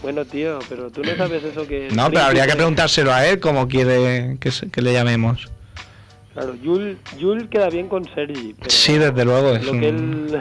Bueno, 0.03 0.24
tío, 0.24 0.59
pero 0.69 0.91
tú 0.91 1.03
no 1.03 1.15
sabes 1.16 1.45
eso 1.45 1.66
que... 1.66 1.89
No, 1.93 2.09
pero 2.11 2.23
habría 2.23 2.47
que 2.47 2.55
preguntárselo 2.57 3.12
a 3.12 3.24
él 3.27 3.39
cómo 3.39 3.69
quiere 3.69 4.37
que, 4.41 4.51
se- 4.51 4.69
que 4.69 4.83
le 4.83 4.93
llamemos. 4.93 5.49
Claro, 6.35 6.55
Jules, 6.65 6.97
Jules 7.20 7.47
queda 7.51 7.69
bien 7.69 7.89
con 7.89 8.05
Sergi. 8.15 8.55
Pero 8.59 8.70
Sí, 8.70 8.97
desde 8.99 9.24
luego. 9.24 9.55
Es, 9.55 9.65
Lo 9.65 9.73
un- 9.73 9.81
que, 9.81 9.89
él, 9.91 10.41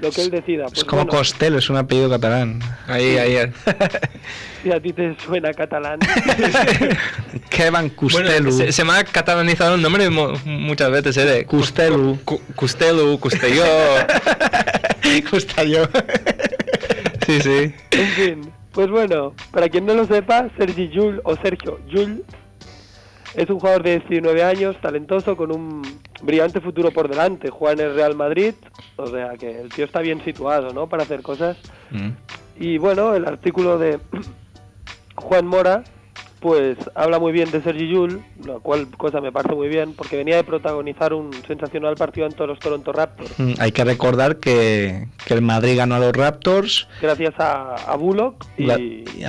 lo 0.00 0.10
que 0.12 0.22
él 0.22 0.30
decida. 0.30 0.66
es 0.66 0.72
Pues 0.72 0.84
como 0.84 1.02
bueno, 1.04 1.18
Costello, 1.18 1.58
es 1.58 1.68
un 1.68 1.76
apellido 1.76 2.08
catalán. 2.08 2.60
Ahí, 2.86 3.18
ahí. 3.18 3.52
si 4.62 4.70
a 4.70 4.80
ti 4.80 4.92
te 4.92 5.14
suena 5.18 5.52
catalán. 5.52 5.98
Kevin 7.50 7.88
Custelu. 7.90 8.28
Bueno, 8.50 8.52
se, 8.52 8.72
se 8.72 8.84
me 8.84 8.92
ha 8.92 9.04
catalanizado 9.04 9.74
el 9.74 9.82
nombre 9.82 10.08
mu- 10.10 10.32
muchas 10.44 10.90
veces, 10.90 11.16
¿eh? 11.18 11.44
Custelu. 11.48 12.18
Cu- 12.24 12.40
Custelu, 12.54 13.18
Custelló. 13.18 13.64
Custelló. 15.28 15.88
Sí, 17.26 17.40
Sí, 17.40 17.40
sí. 17.40 17.74
En 17.92 18.08
fin, 18.08 18.52
pues 18.72 18.90
bueno, 18.90 19.34
para 19.50 19.68
quien 19.68 19.86
no 19.86 19.94
lo 19.94 20.04
sepa, 20.06 20.48
Sergi 20.56 20.88
Yul 20.88 21.20
o 21.24 21.36
Sergio 21.36 21.78
Yul 21.88 22.24
es 23.34 23.48
un 23.48 23.58
jugador 23.58 23.82
de 23.82 23.98
19 23.98 24.44
años, 24.44 24.76
talentoso, 24.80 25.36
con 25.36 25.52
un 25.52 25.82
brillante 26.22 26.60
futuro 26.60 26.90
por 26.90 27.08
delante. 27.08 27.50
Juega 27.50 27.82
en 27.82 27.90
el 27.90 27.94
Real 27.94 28.14
Madrid, 28.14 28.54
o 28.96 29.06
sea 29.06 29.36
que 29.38 29.60
el 29.60 29.70
tío 29.70 29.84
está 29.84 30.00
bien 30.00 30.22
situado, 30.22 30.72
¿no? 30.72 30.86
Para 30.88 31.04
hacer 31.04 31.22
cosas. 31.22 31.56
Mm. 31.90 32.10
Y 32.58 32.78
bueno, 32.78 33.14
el 33.14 33.26
artículo 33.26 33.78
de 33.78 33.98
Juan 35.16 35.46
Mora, 35.46 35.84
pues 36.42 36.76
habla 36.96 37.18
muy 37.20 37.30
bien 37.32 37.50
de 37.52 37.62
Sergi 37.62 37.88
Yul, 37.88 38.20
lo 38.44 38.60
cual 38.60 38.88
cosa 38.98 39.20
me 39.20 39.30
parece 39.30 39.54
muy 39.54 39.68
bien, 39.68 39.94
porque 39.94 40.16
venía 40.16 40.34
de 40.36 40.42
protagonizar 40.44 41.14
un 41.14 41.30
sensacional 41.46 41.94
partido 41.94 42.26
ante 42.26 42.44
los 42.46 42.58
Toronto 42.58 42.92
Raptors. 42.92 43.30
Mm, 43.38 43.52
Hay 43.60 43.70
que 43.70 43.84
recordar 43.84 44.36
que, 44.38 45.06
que 45.24 45.34
el 45.34 45.40
Madrid 45.42 45.76
ganó 45.76 45.94
a 45.94 46.00
los 46.00 46.12
Raptors, 46.12 46.88
Gracias 47.00 47.34
a, 47.38 47.76
a 47.76 47.96
Bullock 47.96 48.44
y, 48.58 48.64
la- 48.66 48.80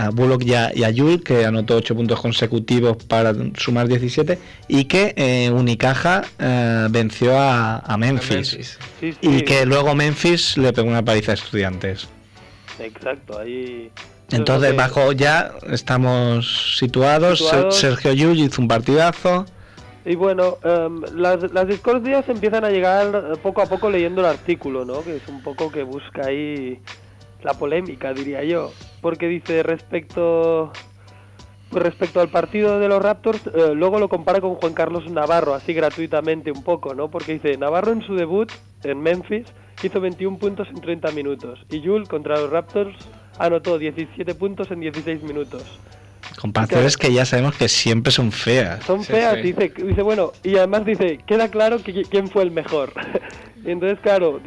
a 0.06 0.10
Bullock 0.10 0.44
y 0.44 0.54
a, 0.56 0.72
y 0.76 0.84
a 0.84 0.90
Yul, 0.90 1.24
que 1.24 1.46
anotó 1.46 1.76
8 1.76 1.96
puntos 1.96 2.20
consecutivos 2.20 2.98
para 3.06 3.34
sumar 3.58 3.88
17, 3.88 4.40
y 4.68 4.86
que 4.86 5.14
eh, 5.16 5.52
Unicaja 5.52 6.24
eh, 6.40 6.88
venció 6.90 7.38
a, 7.40 7.78
a 7.78 7.96
Memphis. 7.98 8.54
Memphis. 8.54 8.80
Sí, 9.00 9.12
sí. 9.14 9.18
Y 9.22 9.42
que 9.44 9.66
luego 9.68 9.94
Memphis 9.94 10.58
le 10.58 10.74
pegó 10.74 10.88
una 10.88 11.06
paliza 11.06 11.32
a 11.32 11.36
estudiantes. 11.36 12.08
Exacto, 12.80 13.38
ahí... 13.38 13.92
Entonces, 14.36 14.76
bajo 14.76 15.12
ya 15.12 15.52
estamos 15.72 16.76
situados. 16.78 17.40
Ser- 17.40 17.48
Situados. 17.48 17.76
Sergio 17.78 18.14
Yul 18.14 18.40
hizo 18.40 18.62
un 18.62 18.68
partidazo. 18.68 19.46
Y 20.06 20.16
bueno, 20.16 20.58
em, 20.64 21.02
las, 21.16 21.52
las 21.54 21.68
discordias 21.68 22.28
empiezan 22.28 22.66
a 22.66 22.70
llegar 22.70 23.38
poco 23.42 23.62
a 23.62 23.66
poco 23.68 23.90
leyendo 23.90 24.22
el 24.22 24.28
artículo, 24.28 24.84
¿no? 24.86 25.02
Que 25.04 25.16
es 25.18 25.28
un 25.30 25.42
poco 25.42 25.72
que 25.72 25.84
busca 25.84 26.28
ahí 26.28 26.80
la 27.42 27.54
polémica, 27.54 28.14
diría 28.14 28.44
yo. 28.44 28.72
Porque 29.02 29.28
dice 29.28 29.64
respecto 29.64 30.72
pues 31.70 31.82
respecto 31.84 32.22
al 32.22 32.30
partido 32.30 32.80
de 32.80 32.88
los 32.88 33.02
Raptors, 33.02 33.42
eh, 33.48 33.74
luego 33.74 33.98
lo 33.98 34.08
compara 34.08 34.40
con 34.42 34.54
Juan 34.56 34.74
Carlos 34.74 35.10
Navarro, 35.10 35.56
así 35.56 35.74
gratuitamente 35.74 36.52
un 36.52 36.64
poco, 36.64 36.94
¿no? 36.94 37.10
Porque 37.10 37.34
dice, 37.34 37.58
Navarro 37.58 37.92
en 37.94 38.06
su 38.06 38.14
debut 38.14 38.52
en 38.84 39.02
Memphis 39.02 39.48
hizo 39.82 40.00
21 40.00 40.38
puntos 40.38 40.68
en 40.70 40.80
30 40.82 41.10
minutos 41.14 41.60
y 41.72 41.82
Yul 41.82 42.08
contra 42.08 42.38
los 42.40 42.52
Raptors 42.52 42.96
anotó 43.40 43.78
17 43.78 44.36
puntos 44.36 44.72
en 44.72 44.80
16 44.82 45.24
minutos. 45.24 45.64
Comparaciones 46.40 46.98
que 46.98 47.14
ya 47.14 47.26
sabemos 47.26 47.56
que 47.56 47.70
siempre 47.70 48.12
son 48.12 48.32
feas. 48.32 48.84
Son 48.86 49.04
feas, 49.04 49.42
Dice, 49.42 49.72
dice, 49.78 50.02
bueno, 50.02 50.32
y 50.44 50.56
además 50.58 50.86
dice, 50.86 51.20
queda 51.26 51.50
claro 51.50 51.82
que, 51.84 52.04
quién 52.04 52.28
fue 52.28 52.44
el 52.44 52.52
mejor. 52.52 52.94
y 53.66 53.72
entonces, 53.72 54.00
claro, 54.00 54.42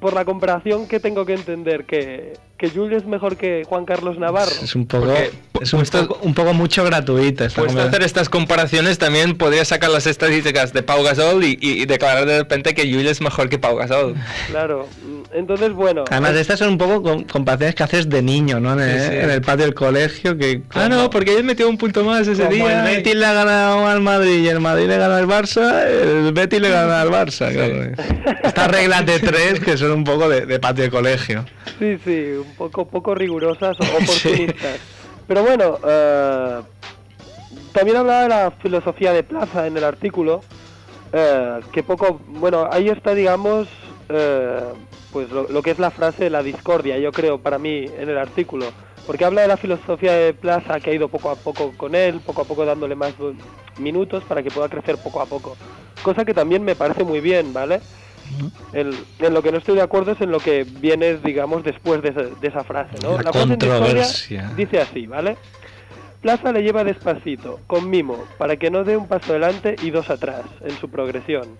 por 0.00 0.14
la 0.14 0.24
comparación 0.24 0.88
que 0.88 1.00
tengo 1.00 1.24
que 1.24 1.34
entender 1.34 1.84
que, 1.84 2.34
que 2.56 2.70
Julio 2.70 2.96
es 2.96 3.04
mejor 3.04 3.36
que 3.36 3.64
Juan 3.66 3.84
Carlos 3.84 4.18
Navarro. 4.18 4.50
Es 4.62 4.74
un 4.76 4.86
poco, 4.86 5.12
es 5.60 5.72
un 5.72 5.82
poco, 5.84 6.18
un 6.22 6.34
poco 6.34 6.54
mucho 6.54 6.84
gratuita 6.84 7.46
esta 7.46 7.60
Pues 7.62 7.74
hacer 7.76 8.02
estas 8.02 8.28
comparaciones 8.28 8.98
también 8.98 9.36
podría 9.36 9.64
sacar 9.64 9.90
las 9.90 10.06
estadísticas 10.06 10.72
de 10.72 10.82
Pau 10.84 11.02
Gasol 11.02 11.42
y, 11.44 11.58
y- 11.60 11.82
y 11.82 11.86
declarar 11.86 12.26
de 12.26 12.38
repente 12.38 12.72
que 12.74 12.88
Yul 12.88 13.06
es 13.06 13.20
mejor 13.20 13.48
que 13.48 13.58
Pau 13.58 13.76
Gasol. 13.76 14.14
Claro, 14.50 14.88
entonces, 15.32 15.72
bueno. 15.72 16.04
Además, 16.10 16.34
estas 16.36 16.60
son 16.60 16.68
un 16.68 16.78
poco 16.78 17.02
com- 17.02 17.24
comparaciones 17.24 17.74
que 17.74 17.82
haces 17.82 18.08
de 18.08 18.22
niño, 18.22 18.60
¿no? 18.60 18.72
En 18.74 18.80
el, 18.80 19.00
Sí, 19.00 19.06
sí. 19.08 19.16
en 19.16 19.30
el 19.30 19.40
patio 19.40 19.64
del 19.64 19.74
colegio. 19.74 20.38
que 20.38 20.62
Ah, 20.74 20.88
no, 20.88 21.10
porque 21.10 21.36
él 21.36 21.42
metió 21.44 21.68
un 21.68 21.76
punto 21.76 22.04
más 22.04 22.28
ese 22.28 22.44
Como 22.44 22.54
día. 22.54 22.88
el 22.88 22.96
Betis 22.96 23.16
le 23.16 23.26
ha 23.26 23.32
ganado 23.32 23.88
al 23.88 24.00
Madrid 24.00 24.44
y 24.44 24.48
el 24.48 24.60
Madrid 24.60 24.86
le 24.86 24.96
gana 24.96 25.16
al 25.18 25.26
Barça, 25.26 25.86
el 25.88 26.32
Betis 26.32 26.60
le 26.60 26.68
gana 26.70 27.00
al 27.00 27.08
Barça. 27.10 27.52
claro. 27.52 28.34
Estas 28.44 28.68
reglas 28.70 29.04
de 29.06 29.18
tres 29.18 29.58
que 29.60 29.76
son 29.76 29.90
un 29.90 30.04
poco 30.04 30.28
de, 30.28 30.46
de 30.46 30.58
patio 30.60 30.84
de 30.84 30.90
colegio. 30.90 31.44
Sí, 31.78 31.96
sí, 32.04 32.26
un 32.38 32.53
poco, 32.56 32.86
poco 32.86 33.14
rigurosas 33.14 33.76
o 33.80 33.84
oportunistas. 33.84 34.78
Pero 35.26 35.42
bueno, 35.42 35.78
eh, 35.86 36.60
también 37.72 37.96
hablaba 37.96 38.22
de 38.22 38.28
la 38.28 38.50
filosofía 38.50 39.12
de 39.12 39.22
Plaza 39.22 39.66
en 39.66 39.76
el 39.76 39.84
artículo, 39.84 40.42
eh, 41.12 41.60
que 41.72 41.82
poco, 41.82 42.20
bueno, 42.26 42.68
ahí 42.70 42.88
está, 42.88 43.14
digamos, 43.14 43.68
eh, 44.08 44.60
pues 45.12 45.30
lo, 45.30 45.48
lo 45.48 45.62
que 45.62 45.70
es 45.70 45.78
la 45.78 45.90
frase 45.90 46.28
la 46.30 46.42
discordia, 46.42 46.98
yo 46.98 47.12
creo, 47.12 47.38
para 47.38 47.58
mí, 47.58 47.86
en 47.98 48.08
el 48.08 48.18
artículo. 48.18 48.66
Porque 49.06 49.24
habla 49.24 49.42
de 49.42 49.48
la 49.48 49.56
filosofía 49.56 50.12
de 50.12 50.32
Plaza 50.32 50.80
que 50.80 50.90
ha 50.90 50.94
ido 50.94 51.08
poco 51.08 51.30
a 51.30 51.36
poco 51.36 51.72
con 51.76 51.94
él, 51.94 52.20
poco 52.20 52.42
a 52.42 52.44
poco 52.44 52.64
dándole 52.64 52.94
más 52.94 53.12
minutos 53.78 54.24
para 54.24 54.42
que 54.42 54.50
pueda 54.50 54.68
crecer 54.68 54.96
poco 54.96 55.20
a 55.20 55.26
poco. 55.26 55.56
Cosa 56.02 56.24
que 56.24 56.34
también 56.34 56.64
me 56.64 56.74
parece 56.74 57.04
muy 57.04 57.20
bien, 57.20 57.52
¿vale? 57.52 57.80
El- 58.72 58.94
en 59.20 59.32
lo 59.34 59.42
que 59.42 59.52
no 59.52 59.58
estoy 59.58 59.76
de 59.76 59.82
acuerdo 59.82 60.12
es 60.12 60.20
en 60.20 60.30
lo 60.32 60.40
que 60.40 60.64
viene, 60.64 61.16
digamos, 61.18 61.62
después 61.62 62.02
de, 62.02 62.08
esa- 62.10 62.22
de 62.22 62.48
esa 62.48 62.64
frase, 62.64 62.98
¿no? 63.02 63.10
La 63.22 63.30
controversia. 63.30 64.52
dice 64.56 64.80
así, 64.80 65.06
¿vale? 65.06 65.36
Plaza 66.20 66.52
le 66.52 66.62
lleva 66.62 66.84
despacito, 66.84 67.60
con 67.66 67.90
mimo, 67.90 68.24
para 68.38 68.56
que 68.56 68.70
no 68.70 68.82
dé 68.82 68.96
un 68.96 69.06
paso 69.06 69.30
adelante 69.32 69.76
y 69.82 69.90
dos 69.90 70.08
atrás 70.10 70.44
en 70.62 70.70
su 70.78 70.88
progresión. 70.88 71.58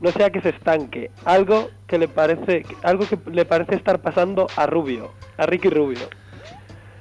No 0.00 0.10
sea 0.12 0.30
que 0.30 0.40
se 0.40 0.50
estanque, 0.50 1.10
algo 1.24 1.70
que 1.86 1.98
le 1.98 2.08
parece, 2.08 2.64
algo 2.82 3.06
que 3.06 3.18
le 3.30 3.44
parece 3.44 3.74
estar 3.74 4.00
pasando 4.02 4.46
a 4.56 4.66
Rubio, 4.66 5.10
a 5.36 5.46
Ricky 5.46 5.68
Rubio. 5.68 6.08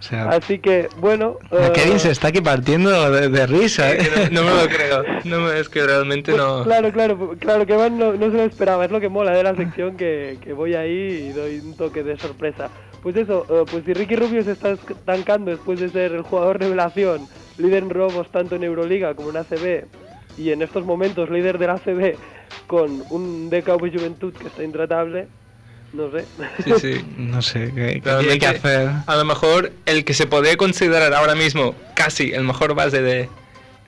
O 0.03 0.05
sea, 0.05 0.29
Así 0.31 0.59
que, 0.59 0.89
bueno, 0.97 1.37
eh, 1.49 1.71
Kevin 1.73 1.97
se 1.97 2.11
está 2.11 2.27
aquí 2.27 2.41
partiendo 2.41 3.09
de, 3.09 3.29
de 3.29 3.47
risa, 3.47 3.89
¿eh? 3.93 3.99
No, 4.33 4.41
no 4.41 4.53
me 4.53 4.61
lo 4.63 4.67
creo. 4.75 5.03
No 5.23 5.39
me- 5.39 5.57
es 5.57 5.69
que 5.69 5.81
realmente 5.81 6.33
no. 6.33 6.65
Claro, 6.65 6.91
claro, 6.91 7.35
claro 7.39 7.65
que 7.65 7.73
Van 7.73 7.97
no, 7.97 8.11
no 8.11 8.25
se 8.29 8.35
lo 8.35 8.43
esperaba, 8.43 8.83
es 8.83 8.91
lo 8.91 8.99
que 8.99 9.07
mola 9.07 9.31
de 9.31 9.43
la 9.43 9.55
sección 9.55 9.95
que, 9.95 10.39
que 10.43 10.51
voy 10.51 10.75
ahí 10.75 11.29
y 11.29 11.31
doy 11.31 11.59
un 11.59 11.77
toque 11.77 12.03
de 12.03 12.17
sorpresa. 12.17 12.69
Pues 13.01 13.15
eso, 13.15 13.45
eh, 13.49 13.63
pues 13.71 13.85
si 13.85 13.93
Ricky 13.93 14.17
Rubio 14.17 14.43
se 14.43 14.51
está 14.51 14.71
estancando 14.71 15.51
después 15.51 15.79
de 15.79 15.87
ser 15.87 16.11
el 16.11 16.23
jugador 16.23 16.59
revelación, 16.59 17.25
líder 17.57 17.83
en 17.83 17.89
robos 17.89 18.29
tanto 18.29 18.57
en 18.57 18.63
Euroliga 18.65 19.13
como 19.15 19.29
en 19.29 19.37
ACB, 19.37 19.85
y 20.37 20.51
en 20.51 20.63
estos 20.63 20.83
momentos 20.83 21.29
líder 21.29 21.57
del 21.59 21.69
ACB 21.69 22.15
con 22.67 23.03
un 23.09 23.49
DKV 23.49 23.79
Juventud 23.97 24.33
que 24.33 24.47
está 24.47 24.63
intratable, 24.65 25.27
no 25.93 26.11
sé. 26.11 26.25
Sí, 26.63 26.71
sí. 26.81 27.05
No 27.17 27.41
sé, 27.41 27.71
¿qué, 27.73 27.73
qué 27.73 28.01
Realmente, 28.03 28.39
tiene 28.39 28.39
que 28.39 28.45
hacer? 28.47 28.89
A 29.05 29.15
lo 29.15 29.25
mejor 29.25 29.71
el 29.85 30.03
que 30.05 30.13
se 30.13 30.25
podría 30.27 30.57
considerar 30.57 31.13
ahora 31.13 31.35
mismo 31.35 31.75
casi 31.95 32.31
el 32.33 32.43
mejor 32.43 32.73
base 32.75 33.01
de, 33.01 33.29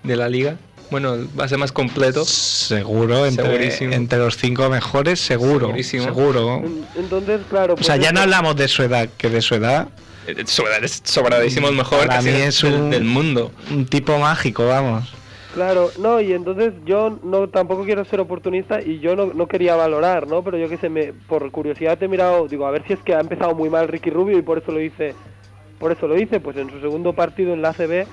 de 0.03 0.15
la 0.15 0.30
liga. 0.30 0.57
Bueno, 0.91 1.15
el 1.15 1.26
base 1.34 1.57
más 1.57 1.72
completo. 1.72 2.23
Seguro, 2.26 3.26
entre, 3.26 4.18
los 4.19 4.38
cinco 4.38 4.69
mejores, 4.69 5.19
seguro. 5.19 5.68
Segurísimo. 5.68 6.03
Seguro. 6.03 6.64
Entonces, 6.95 7.41
claro... 7.49 7.73
O 7.73 7.84
sea, 7.84 7.95
pues 7.95 8.06
ya 8.06 8.11
no 8.11 8.22
hablamos 8.22 8.56
de 8.56 8.68
su 8.68 8.84
edad, 8.84 9.10
que 9.18 9.30
de 9.32 9.41
su 9.41 9.56
edad 9.56 9.88
Eh, 10.27 10.44
sobra- 10.45 10.77
es 10.84 11.02
sobradísimo 11.03 11.69
el 11.69 11.76
mejor 11.76 12.06
Para 12.06 12.22
mí 12.22 12.30
es 12.30 12.64
un- 12.64 12.91
del 12.91 13.03
mundo. 13.03 13.52
un 13.72 13.88
tipo 13.88 14.18
mágico, 14.19 14.68
vamos. 14.68 15.11
Claro, 15.56 15.90
no, 15.99 16.19
y 16.19 16.34
entonces 16.34 16.73
yo 16.86 17.18
no 17.23 17.48
tampoco 17.48 17.86
quiero 17.86 18.03
ser 18.03 18.19
oportunista 18.19 18.82
y 18.82 18.99
yo 18.99 19.15
no, 19.15 19.27
no 19.27 19.48
quería 19.48 19.76
valorar, 19.77 20.27
¿no? 20.27 20.44
Pero 20.44 20.57
yo 20.57 20.68
que 20.68 20.76
sé, 20.76 20.90
me, 20.90 21.14
por 21.14 21.49
curiosidad 21.49 22.02
he 22.03 22.10
mirado, 22.10 22.48
digo, 22.49 22.68
a 22.68 22.72
ver 22.72 22.84
si 22.86 22.91
es 22.91 22.99
que 22.99 23.15
ha 23.15 23.22
empezado 23.22 23.56
muy 23.56 23.69
mal 23.69 23.88
Ricky 23.88 24.10
Rubio 24.10 24.38
y 24.38 24.41
por 24.41 24.57
eso 24.57 24.73
lo 24.73 24.82
hice, 24.82 25.15
por 25.80 25.94
eso 25.94 26.07
lo 26.07 26.19
hice, 26.19 26.41
pues 26.41 26.57
en 26.57 26.69
su 26.69 26.82
segundo 26.82 27.14
partido 27.14 27.53
en 27.53 27.61
la 27.61 27.69
ACB, 27.69 28.06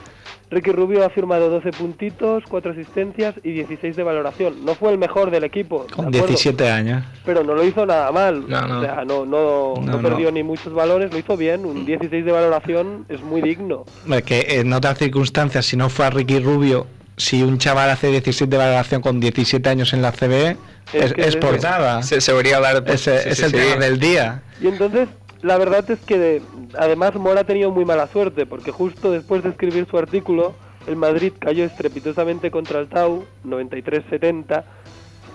Ricky 0.53 0.71
Rubio 0.71 1.05
ha 1.05 1.11
firmado 1.11 1.51
12 1.51 1.73
puntitos, 1.73 2.45
4 2.49 2.73
asistencias 2.73 3.35
y 3.43 3.53
16 3.53 3.97
de 3.97 4.03
valoración. 4.05 4.65
No 4.65 4.75
fue 4.77 4.93
el 4.93 4.99
mejor 4.99 5.33
del 5.33 5.43
equipo, 5.43 5.87
¿de 5.89 5.95
Con 5.95 6.05
acuerdo? 6.07 6.27
17 6.29 6.71
años. 6.71 7.03
pero 7.25 7.43
no 7.43 7.55
lo 7.55 7.65
hizo 7.65 7.85
nada 7.87 8.13
mal. 8.13 8.49
No, 8.49 8.69
no. 8.69 8.79
O 8.79 8.83
sea, 8.83 9.05
no, 9.05 9.25
no, 9.25 9.75
no 9.83 9.99
perdió 10.01 10.31
ni 10.31 10.45
muchos 10.45 10.73
balones, 10.75 11.11
lo 11.11 11.19
hizo 11.19 11.37
bien. 11.37 11.65
Un 11.67 11.87
16 11.87 12.25
de 12.25 12.31
valoración 12.31 13.07
es 13.09 13.21
muy 13.21 13.41
digno. 13.41 13.85
Hombre, 14.05 14.23
que 14.23 14.61
en 14.61 14.73
otras 14.73 14.99
circunstancias, 14.99 15.67
si 15.67 15.77
no 15.77 15.89
fue 15.89 16.05
a 16.05 16.11
Ricky 16.11 16.39
Rubio, 16.39 16.87
si 17.23 17.43
un 17.43 17.59
chaval 17.59 17.91
hace 17.91 18.09
17 18.09 18.51
de 18.51 18.57
valoración 18.57 19.01
con 19.01 19.21
17 19.21 19.69
años 19.69 19.93
en 19.93 20.03
la 20.03 20.13
CB, 20.13 20.57
Es 20.93 21.05
es, 21.05 21.13
que 21.15 21.21
es 21.23 21.27
es 21.29 21.37
por 21.37 21.55
eso. 21.55 21.69
nada. 21.69 22.03
Se, 22.03 22.21
se 22.21 22.33
debería 22.33 22.57
hablar. 22.57 22.83
Es, 22.87 23.01
sí, 23.03 23.11
es 23.11 23.39
sí, 23.39 23.45
el 23.45 23.51
sí. 23.51 23.57
tema 23.57 23.77
del 23.85 23.99
día. 23.99 24.43
Y 24.61 24.67
entonces, 24.69 25.09
la 25.43 25.57
verdad 25.59 25.89
es 25.91 25.99
que 26.01 26.19
de- 26.19 26.43
además 26.79 27.15
Mora 27.15 27.41
ha 27.41 27.45
tenido 27.45 27.71
muy 27.71 27.85
mala 27.85 28.07
suerte, 28.09 28.47
porque 28.47 28.71
justo 28.73 29.11
después 29.11 29.43
de 29.43 29.51
escribir 29.51 29.87
su 29.91 29.97
artículo, 29.99 30.55
el 30.87 30.97
Madrid 30.97 31.33
cayó 31.39 31.65
estrepitosamente 31.65 32.51
contra 32.51 32.81
el 32.81 32.89
Tau, 32.89 33.25
93-70, 33.45 34.65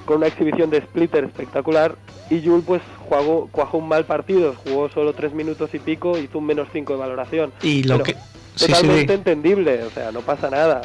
con 0.06 0.18
una 0.18 0.28
exhibición 0.28 0.70
de 0.70 0.82
splitter 0.82 1.24
espectacular, 1.26 1.96
y 2.30 2.46
Jul 2.46 2.64
pues 2.64 2.82
jugó, 3.10 3.48
cuajó 3.52 3.78
un 3.78 3.88
mal 3.88 4.06
partido, 4.06 4.54
jugó 4.66 4.90
solo 4.90 5.14
3 5.14 5.34
minutos 5.34 5.70
y 5.74 5.80
pico, 5.80 6.18
hizo 6.18 6.38
un 6.40 6.46
menos 6.46 6.68
5 6.74 6.94
de 6.94 7.00
valoración. 7.00 7.52
Y 7.62 7.84
lo 7.84 7.96
Pero 8.00 8.04
que. 8.06 8.14
Sí, 8.14 8.66
sí, 8.66 8.72
Totalmente 8.72 9.14
sí. 9.14 9.18
entendible, 9.20 9.84
o 9.84 9.90
sea, 9.92 10.12
no 10.12 10.22
pasa 10.22 10.50
nada. 10.50 10.82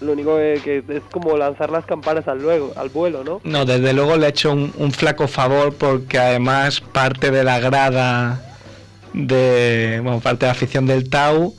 Lo 0.00 0.12
único 0.12 0.36
que, 0.36 0.82
que 0.86 0.96
es 0.96 1.02
como 1.10 1.36
lanzar 1.36 1.70
las 1.70 1.84
campanas 1.84 2.26
al, 2.26 2.40
luego, 2.40 2.72
al 2.76 2.88
vuelo, 2.88 3.22
¿no? 3.22 3.40
No, 3.44 3.64
desde 3.66 3.92
luego 3.92 4.16
le 4.16 4.26
he 4.26 4.30
hecho 4.30 4.52
un, 4.52 4.72
un 4.78 4.92
flaco 4.92 5.28
favor 5.28 5.74
porque 5.74 6.18
además 6.18 6.80
parte 6.80 7.30
de 7.30 7.44
la 7.44 7.60
grada 7.60 8.40
de. 9.12 10.00
Bueno, 10.02 10.20
parte 10.20 10.46
de 10.46 10.46
la 10.46 10.52
afición 10.52 10.86
del 10.86 11.10
Tau. 11.10 11.54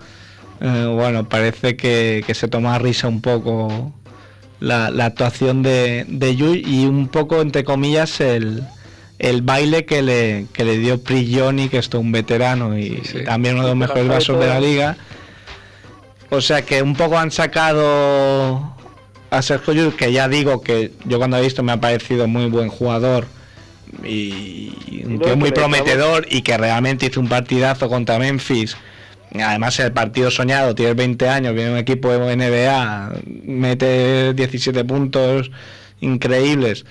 eh, 0.59 0.91
bueno, 0.95 1.27
parece 1.29 1.75
que, 1.75 2.23
que 2.25 2.33
se 2.33 2.47
toma 2.47 2.75
a 2.75 2.79
risa 2.79 3.07
un 3.07 3.21
poco 3.21 3.93
la, 4.59 4.89
la 4.89 5.05
actuación 5.05 5.61
de, 5.63 6.05
de 6.07 6.35
Yui 6.35 6.63
y 6.65 6.85
un 6.85 7.07
poco, 7.09 7.41
entre 7.41 7.63
comillas, 7.63 8.21
el, 8.21 8.63
el 9.19 9.41
baile 9.43 9.85
que 9.85 10.01
le, 10.01 10.47
que 10.53 10.63
le 10.63 10.77
dio 10.79 11.01
Prigioni, 11.03 11.69
que 11.69 11.77
es 11.77 11.89
todo 11.89 12.01
un 12.01 12.11
veterano 12.11 12.77
y 12.77 13.01
también 13.25 13.55
uno 13.55 13.63
de 13.65 13.69
los 13.69 13.77
mejores 13.77 14.07
vasos 14.07 14.39
de 14.39 14.47
la 14.47 14.59
liga. 14.59 14.97
O 16.31 16.39
sea 16.41 16.61
que 16.63 16.81
un 16.81 16.95
poco 16.95 17.17
han 17.19 17.29
sacado 17.29 18.73
a 19.29 19.41
Sergio 19.41 19.73
Llull, 19.73 19.95
que 19.95 20.11
ya 20.11 20.27
digo 20.27 20.61
que 20.61 20.91
yo 21.05 21.17
cuando 21.17 21.37
he 21.37 21.41
visto 21.41 21.61
me 21.61 21.73
ha 21.73 21.79
parecido 21.81 22.27
muy 22.27 22.45
buen 22.47 22.69
jugador 22.69 23.25
y 24.03 25.03
un 25.05 25.15
no, 25.15 25.19
tío 25.19 25.29
que 25.31 25.35
muy 25.35 25.49
le 25.49 25.55
prometedor 25.55 26.25
y 26.29 26.41
que 26.41 26.57
realmente 26.57 27.05
hizo 27.07 27.19
un 27.19 27.27
partidazo 27.27 27.89
contra 27.89 28.17
Memphis. 28.17 28.77
Además 29.33 29.79
el 29.79 29.91
partido 29.93 30.29
soñado, 30.31 30.75
tiene 30.75 30.93
20 30.93 31.29
años, 31.29 31.53
viene 31.53 31.71
un 31.71 31.77
equipo 31.77 32.09
de 32.11 32.35
NBA, 32.35 33.13
mete 33.45 34.33
17 34.33 34.83
puntos 34.85 35.51
increíbles. 36.01 36.85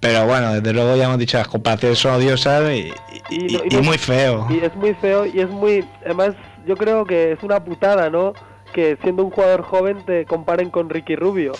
Pero 0.00 0.26
bueno, 0.26 0.54
desde 0.54 0.72
luego 0.72 0.96
ya 0.96 1.04
hemos 1.04 1.18
dicho, 1.18 1.38
las 1.38 1.48
comparaciones 1.48 1.98
son 1.98 2.14
odiosas 2.14 2.70
y, 2.70 2.92
y- 3.30 3.56
y 3.70 3.76
no- 3.76 3.82
muy 3.82 3.98
feo. 3.98 4.46
Y 4.50 4.58
es 4.64 4.74
muy 4.76 4.94
feo 4.94 5.26
y 5.26 5.40
es 5.40 5.48
muy... 5.48 5.84
Además, 6.04 6.34
yo 6.68 6.76
creo 6.76 7.06
que 7.06 7.32
es 7.32 7.42
una 7.42 7.64
putada, 7.64 8.10
¿no? 8.10 8.34
Que 8.72 8.98
siendo 9.02 9.24
un 9.24 9.30
jugador 9.30 9.62
joven 9.62 10.04
te 10.04 10.26
comparen 10.26 10.68
con 10.70 10.90
Ricky 10.90 11.16
Rubio. 11.16 11.52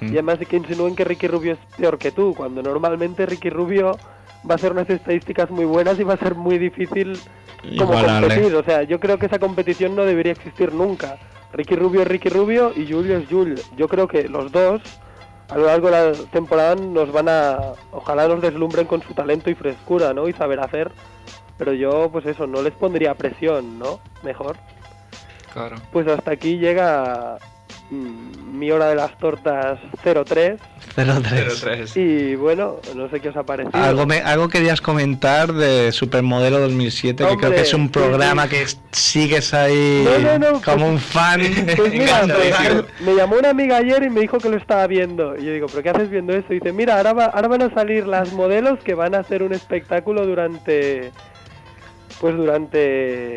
Y 0.00 0.08
además 0.08 0.38
que 0.38 0.56
insinúen 0.56 0.96
que 0.96 1.04
Ricky 1.04 1.28
Rubio 1.28 1.52
es 1.52 1.58
peor 1.76 1.98
que 1.98 2.10
tú, 2.10 2.34
cuando 2.36 2.62
normalmente 2.62 3.26
Ricky 3.26 3.48
Rubio 3.48 3.92
va 4.48 4.54
a 4.54 4.56
hacer 4.56 4.72
unas 4.72 4.90
estadísticas 4.90 5.50
muy 5.50 5.64
buenas 5.64 6.00
y 6.00 6.02
va 6.02 6.14
a 6.14 6.16
ser 6.16 6.34
muy 6.34 6.58
difícil 6.58 7.16
como 7.78 7.92
competir. 7.92 8.54
O 8.56 8.64
sea, 8.64 8.82
yo 8.82 8.98
creo 8.98 9.18
que 9.18 9.26
esa 9.26 9.38
competición 9.38 9.94
no 9.94 10.04
debería 10.04 10.32
existir 10.32 10.72
nunca. 10.72 11.16
Ricky 11.52 11.76
Rubio 11.76 12.02
es 12.02 12.08
Ricky 12.08 12.28
Rubio 12.28 12.72
y 12.74 12.90
Julio 12.90 13.18
es 13.18 13.28
Julio. 13.28 13.62
Yo 13.76 13.86
creo 13.86 14.08
que 14.08 14.28
los 14.28 14.50
dos 14.50 14.82
a 15.48 15.56
lo 15.56 15.66
largo 15.66 15.90
de 15.90 15.92
la 15.92 16.12
temporada 16.30 16.74
nos 16.74 17.12
van 17.12 17.28
a... 17.28 17.58
Ojalá 17.92 18.26
nos 18.26 18.42
deslumbren 18.42 18.86
con 18.86 19.00
su 19.02 19.14
talento 19.14 19.48
y 19.48 19.54
frescura, 19.54 20.12
¿no? 20.12 20.28
Y 20.28 20.32
saber 20.32 20.58
hacer. 20.60 20.90
Pero 21.58 21.72
yo, 21.72 22.08
pues 22.12 22.24
eso, 22.26 22.46
no 22.46 22.62
les 22.62 22.72
pondría 22.72 23.14
presión, 23.14 23.78
¿no? 23.78 24.00
Mejor. 24.22 24.56
Claro. 25.52 25.76
Pues 25.92 26.06
hasta 26.06 26.30
aquí 26.32 26.56
llega 26.58 27.38
mm, 27.90 28.56
mi 28.58 28.70
hora 28.70 28.86
de 28.88 28.94
las 28.94 29.16
tortas 29.18 29.78
03. 30.04 30.60
0-3. 30.96 31.96
Y 31.96 32.34
bueno, 32.34 32.76
no 32.96 33.08
sé 33.08 33.20
qué 33.20 33.28
os 33.28 33.36
ha 33.36 33.42
parecido. 33.44 33.78
Algo, 33.82 34.04
me- 34.06 34.20
algo 34.20 34.48
querías 34.48 34.80
comentar 34.80 35.52
de 35.52 35.92
Supermodelo 35.92 36.58
2007, 36.60 37.24
que 37.24 37.36
creo 37.36 37.50
que 37.52 37.60
es 37.60 37.74
un 37.74 37.88
programa 37.90 38.44
sí. 38.44 38.48
que 38.48 38.62
es- 38.62 38.80
sigues 38.90 39.54
ahí 39.54 40.04
No, 40.04 40.18
no, 40.18 40.38
no, 40.52 40.60
como 40.62 40.76
pues- 40.76 40.90
un 40.90 40.98
fan. 40.98 41.40
Pues 41.76 41.92
mira, 41.92 42.26
me, 42.26 43.04
me 43.04 43.14
llamó 43.14 43.36
una 43.36 43.50
amiga 43.50 43.76
ayer 43.76 44.02
y 44.02 44.10
me 44.10 44.20
dijo 44.22 44.38
que 44.38 44.48
lo 44.48 44.56
estaba 44.56 44.86
viendo. 44.86 45.36
Y 45.36 45.44
yo 45.44 45.52
digo, 45.52 45.66
¿pero 45.68 45.82
qué 45.82 45.90
haces 45.90 46.10
viendo 46.10 46.32
eso? 46.34 46.46
Y 46.50 46.54
dice, 46.54 46.72
mira, 46.72 46.96
ahora, 46.96 47.12
va- 47.12 47.26
ahora 47.26 47.48
van 47.48 47.62
a 47.62 47.70
salir 47.74 48.06
las 48.06 48.32
modelos 48.32 48.78
que 48.80 48.94
van 48.94 49.14
a 49.14 49.18
hacer 49.18 49.42
un 49.42 49.52
espectáculo 49.52 50.26
durante... 50.26 51.12
Pues 52.20 52.36
durante... 52.36 53.36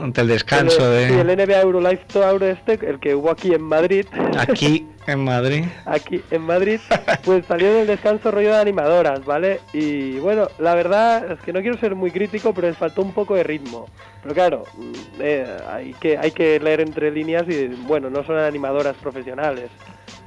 Ante 0.00 0.22
el 0.22 0.28
descanso 0.28 0.90
el, 0.90 1.08
sí, 1.08 1.14
de 1.14 1.20
el 1.20 1.26
NBA 1.36 1.60
Eurolife 1.60 2.04
Tour 2.10 2.42
este, 2.44 2.78
el 2.88 2.98
que 2.98 3.14
hubo 3.14 3.30
aquí 3.30 3.52
en 3.52 3.62
Madrid. 3.62 4.06
aquí 4.38 4.88
en 5.06 5.24
Madrid. 5.24 5.64
aquí 5.84 6.22
en 6.30 6.42
Madrid, 6.42 6.80
pues 7.24 7.44
salió 7.44 7.74
del 7.74 7.86
descanso 7.86 8.30
rollo 8.30 8.50
de 8.50 8.60
animadoras, 8.60 9.24
¿vale? 9.24 9.60
Y 9.74 10.18
bueno, 10.20 10.48
la 10.58 10.74
verdad 10.74 11.32
es 11.32 11.40
que 11.40 11.52
no 11.52 11.60
quiero 11.60 11.78
ser 11.78 11.94
muy 11.94 12.10
crítico, 12.10 12.54
pero 12.54 12.68
les 12.68 12.78
faltó 12.78 13.02
un 13.02 13.12
poco 13.12 13.34
de 13.34 13.42
ritmo. 13.42 13.86
Pero 14.22 14.34
claro, 14.34 14.64
mm, 14.76 14.92
eh, 15.20 15.46
hay, 15.68 15.92
que, 15.94 16.16
hay 16.16 16.30
que 16.30 16.58
leer 16.58 16.80
entre 16.80 17.10
líneas 17.10 17.44
y 17.48 17.66
bueno, 17.86 18.08
no 18.08 18.24
son 18.24 18.38
animadoras 18.38 18.96
profesionales. 18.96 19.70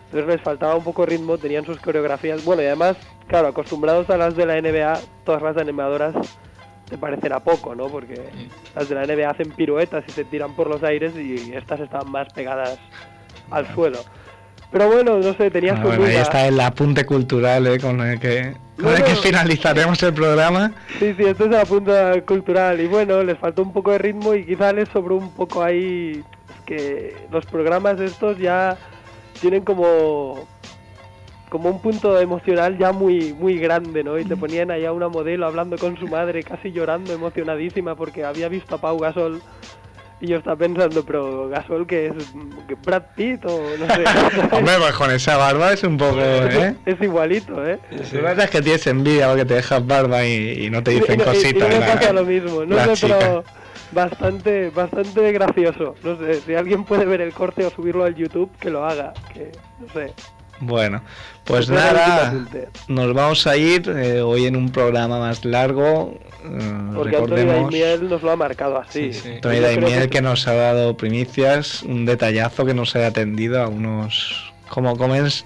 Entonces 0.05 0.27
les 0.27 0.41
faltaba 0.41 0.75
un 0.75 0.83
poco 0.83 1.05
de 1.05 1.17
ritmo, 1.17 1.37
tenían 1.37 1.65
sus 1.65 1.79
coreografías. 1.79 2.45
Bueno, 2.45 2.61
y 2.61 2.65
además, 2.65 2.97
claro, 3.27 3.47
acostumbrados 3.47 4.09
a 4.09 4.17
las 4.17 4.35
de 4.35 4.45
la 4.45 4.61
NBA, 4.61 4.99
todas 5.25 5.41
las 5.41 5.57
animadoras 5.57 6.13
te 6.89 6.97
parecerá 6.97 7.39
poco, 7.39 7.75
¿no? 7.75 7.87
Porque 7.87 8.21
las 8.75 8.89
de 8.89 8.95
la 8.95 9.05
NBA 9.05 9.29
hacen 9.29 9.51
piruetas 9.51 10.03
y 10.07 10.11
se 10.11 10.23
tiran 10.23 10.55
por 10.55 10.69
los 10.69 10.83
aires 10.83 11.13
y 11.15 11.53
estas 11.53 11.79
estaban 11.79 12.11
más 12.11 12.31
pegadas 12.33 12.77
al 13.51 13.73
suelo. 13.73 13.99
Pero 14.71 14.87
bueno, 14.91 15.17
no 15.19 15.33
sé, 15.33 15.49
tenía 15.51 15.73
Ah, 15.73 15.77
su 15.81 15.87
bueno, 15.87 16.05
ahí 16.05 16.15
está 16.15 16.47
el 16.47 16.59
apunte 16.59 17.05
cultural 17.05 17.65
eh, 17.67 17.79
con 17.79 18.01
el 18.01 18.19
que, 18.19 18.55
con 18.81 18.93
el 18.93 19.03
que 19.03 19.15
finalizaremos 19.15 20.01
el 20.03 20.13
programa. 20.13 20.71
Sí, 20.99 21.13
sí, 21.17 21.23
esto 21.23 21.45
es 21.45 21.51
la 21.51 21.65
punta 21.65 22.19
cultural. 22.23 22.81
Y 22.81 22.87
bueno, 22.87 23.23
les 23.23 23.37
faltó 23.37 23.61
un 23.61 23.71
poco 23.71 23.91
de 23.91 23.99
ritmo 23.99 24.33
y 24.33 24.45
quizá 24.45 24.73
les 24.73 24.89
sobró 24.89 25.15
un 25.15 25.31
poco 25.31 25.63
ahí. 25.63 26.23
Es 26.49 26.65
que 26.65 27.15
los 27.31 27.45
programas 27.45 27.99
estos 27.99 28.37
ya 28.37 28.75
tienen 29.39 29.63
como 29.63 30.45
como 31.55 31.69
un 31.69 31.79
punto 31.81 32.19
emocional 32.19 32.77
ya 32.77 32.91
muy 32.91 33.31
muy 33.31 33.57
grande, 33.57 34.03
¿no? 34.03 34.19
Y 34.19 34.25
te 34.25 34.35
ponían 34.35 34.71
allá 34.71 34.91
una 34.91 35.07
modelo 35.07 35.45
hablando 35.47 35.77
con 35.77 35.97
su 35.97 36.05
madre, 36.05 36.43
casi 36.43 36.73
llorando, 36.73 37.13
emocionadísima 37.13 37.95
porque 37.95 38.25
había 38.25 38.49
visto 38.49 38.75
a 38.75 38.77
Pau 38.81 38.99
Gasol 38.99 39.41
y 40.19 40.27
yo 40.27 40.37
estaba 40.37 40.57
pensando, 40.57 41.05
pero 41.05 41.47
Gasol 41.47 41.87
que 41.87 42.07
es 42.07 42.13
que 42.67 42.75
Brad 42.75 43.03
Pitt 43.15 43.45
o 43.45 43.77
no 43.79 43.85
sé. 43.87 44.03
Hombre, 44.51 44.73
pues 44.79 44.93
con 44.95 45.11
esa 45.11 45.37
barba 45.37 45.71
es 45.71 45.83
un 45.83 45.97
poco, 45.97 46.19
¿eh? 46.19 46.75
Es 46.85 47.01
igualito, 47.01 47.65
¿eh? 47.65 47.79
Lo 48.11 48.21
verdad 48.21 48.43
es 48.45 48.49
que 48.51 48.61
tienes 48.61 48.85
envidia 48.87 49.29
porque 49.29 49.45
te 49.45 49.53
dejas 49.53 49.87
barba 49.87 50.25
y, 50.25 50.65
y 50.65 50.69
no 50.69 50.83
te 50.83 50.91
dicen 50.91 51.19
Y- 51.19 51.19
y- 51.19 51.21
y- 51.21 51.25
cositas. 51.25 51.53
Y, 51.53 51.57
no 51.57 51.67
me 51.69 51.85
pasa 51.85 52.11
lo 52.11 52.25
mismo, 52.25 52.65
no 52.65 52.95
sé, 52.95 53.07
pero 53.07 53.45
bastante, 53.93 54.69
bastante 54.71 55.31
gracioso. 55.31 55.95
No 56.03 56.17
sé, 56.17 56.41
si 56.41 56.53
alguien 56.53 56.83
puede 56.83 57.05
ver 57.05 57.21
el 57.21 57.31
corte 57.33 57.65
o 57.65 57.69
subirlo 57.69 58.03
al 58.03 58.13
YouTube, 58.15 58.51
que 58.59 58.69
lo 58.69 58.85
haga. 58.85 59.13
Que, 59.33 59.53
no 59.79 59.87
sé. 59.93 60.13
Bueno, 60.65 61.01
pues 61.43 61.69
nada, 61.69 62.33
nos 62.87 63.13
vamos 63.13 63.45
a 63.47 63.55
ir 63.57 63.87
eh, 63.89 64.21
hoy 64.21 64.45
en 64.45 64.55
un 64.55 64.71
programa 64.71 65.19
más 65.19 65.45
largo. 65.45 66.17
eh, 66.43 66.91
Porque 66.95 67.11
recordemos 67.11 67.71
Daimiel 67.71 68.09
nos 68.09 68.23
lo 68.23 68.31
ha 68.31 68.35
marcado 68.35 68.77
así. 68.79 69.11
Tony 69.11 69.33
Yo 69.33 69.39
creo 69.41 69.61
Daimiel 69.61 70.01
que- 70.03 70.09
que 70.09 70.21
nos 70.21 70.47
ha 70.47 70.53
dado 70.53 70.97
primicias, 70.97 71.83
un 71.83 72.05
detallazo 72.05 72.65
que 72.65 72.73
nos 72.73 72.95
haya 72.95 73.07
atendido 73.07 73.61
a 73.61 73.67
unos, 73.67 74.51
como 74.69 74.97
comes, 74.97 75.43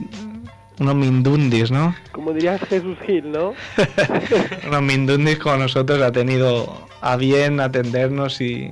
unos 0.80 0.96
mindundis, 0.96 1.72
¿no? 1.72 1.94
Como 2.14 2.32
diría 2.32 2.58
Jesús 2.60 2.98
Gil, 3.06 3.32
¿no? 3.32 3.54
unos 4.68 4.82
mindundis 4.82 5.38
con 5.40 5.60
nosotros 5.60 6.02
ha 6.02 6.12
tenido 6.12 6.88
a 7.02 7.16
bien 7.18 7.60
atendernos 7.60 8.40
y 8.42 8.72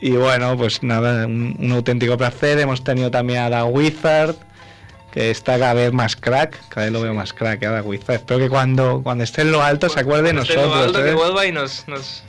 y 0.00 0.10
bueno 0.12 0.56
pues 0.56 0.84
nada 0.84 1.26
un, 1.26 1.56
un 1.58 1.72
auténtico 1.72 2.16
placer 2.16 2.56
hemos 2.60 2.84
tenido 2.84 3.10
también 3.10 3.40
a 3.40 3.48
la 3.50 3.64
Wizard 3.64 4.36
que 5.12 5.30
está 5.30 5.58
cada 5.58 5.74
vez 5.74 5.92
más 5.92 6.16
crack 6.16 6.56
cada 6.68 6.86
vez 6.86 6.92
lo 6.92 7.00
veo 7.00 7.14
más 7.14 7.32
crack 7.32 7.62
a 7.64 7.70
la 7.70 7.82
Wizard 7.82 8.16
espero 8.16 8.38
que 8.40 8.48
cuando 8.48 9.00
cuando 9.02 9.24
esté 9.24 9.42
en 9.42 9.52
lo 9.52 9.62
alto 9.62 9.88
se 9.88 10.00
acuerde 10.00 10.32
de 10.32 10.40
Este 10.40 10.52
es 10.52 10.56
lo 10.56 10.62
nosotros 10.66 10.86
alto 10.86 11.02
que 11.02 11.10
¿eh? 11.10 11.14
vuelva 11.14 11.46
y 11.46 11.52
nos, 11.52 11.88
nos, 11.88 12.22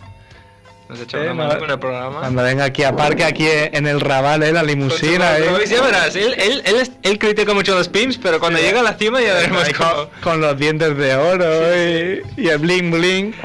nos 0.87 0.99
echa 1.01 1.17
Eh, 1.17 1.21
una 1.21 1.29
no, 1.33 1.35
mano 1.47 1.59
con 1.59 1.69
el 1.71 1.79
programa. 1.79 2.19
cuando 2.21 2.41
venga 2.43 2.63
aquí 2.63 2.83
a 2.83 2.95
parque 2.95 3.23
aquí 3.25 3.45
en 3.49 3.85
el 3.85 3.99
Raval 3.99 4.43
¿eh? 4.43 4.51
la 4.53 4.63
limusina 4.63 5.37
¿eh? 5.37 5.65
ya 5.67 5.81
verás, 5.81 6.15
él, 6.15 6.33
él, 6.37 6.61
él, 6.65 6.89
él 7.03 7.19
critica 7.19 7.53
mucho 7.53 7.75
los 7.75 7.89
pins, 7.89 8.17
pero 8.17 8.39
cuando 8.39 8.59
llega 8.59 8.79
a 8.79 8.83
la 8.83 8.93
cima 8.93 9.21
ya 9.21 9.33
veremos 9.35 9.69
cómo. 9.77 9.89
con, 9.89 10.09
con 10.21 10.41
los 10.41 10.57
dientes 10.57 10.97
de 10.97 11.15
oro 11.15 11.75
y, 11.75 12.21
y 12.41 12.47
el 12.47 12.57
bling 12.59 12.91
bling 12.91 13.35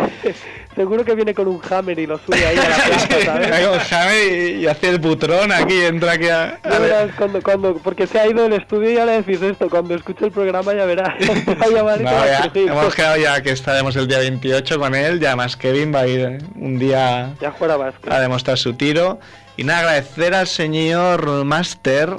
Seguro 0.74 1.04
que 1.04 1.14
viene 1.14 1.34
con 1.34 1.46
un 1.46 1.60
hammer 1.70 1.98
y 1.98 2.06
lo 2.06 2.18
sube 2.18 2.44
ahí 2.44 2.56
a 2.56 2.68
la 2.68 2.76
plaza, 2.84 3.24
¿sabes? 3.24 3.66
Con 3.66 3.78
Jaime 3.78 4.60
y, 4.60 4.66
hace 4.66 4.88
el 4.88 4.98
butrón 4.98 5.52
aquí 5.52 5.82
entra 5.82 6.12
aquí 6.12 6.28
a, 6.28 6.58
Ya 6.64 6.78
verás 6.78 7.10
cuando, 7.16 7.42
cuando, 7.42 7.74
porque 7.76 8.06
se 8.06 8.18
ha 8.18 8.26
ido 8.26 8.42
del 8.42 8.54
estudio 8.54 8.90
y 8.90 8.94
ya 8.94 9.06
le 9.06 9.22
decís 9.22 9.40
esto, 9.40 9.70
cuando 9.70 9.94
escuche 9.94 10.24
el 10.24 10.32
programa 10.32 10.74
ya 10.74 10.84
verás. 10.84 11.14
No, 12.04 12.26
ya, 12.26 12.50
hemos 12.54 12.94
quedado 12.94 13.16
ya 13.16 13.42
que 13.42 13.50
estaremos 13.50 13.94
el 13.96 14.08
día 14.08 14.18
28 14.18 14.78
con 14.78 14.94
él, 14.94 15.20
ya 15.20 15.36
más 15.36 15.56
Kevin 15.56 15.94
va 15.94 16.00
a 16.00 16.06
ir 16.06 16.20
eh, 16.20 16.38
un 16.56 16.78
día 16.78 17.34
Ya 17.40 17.54
a 18.10 18.20
demostrar 18.20 18.58
su 18.58 18.74
tiro. 18.74 19.18
Y 19.56 19.64
nada, 19.64 19.80
agradecer 19.80 20.34
al 20.34 20.46
señor 20.46 21.44
Master 21.44 22.16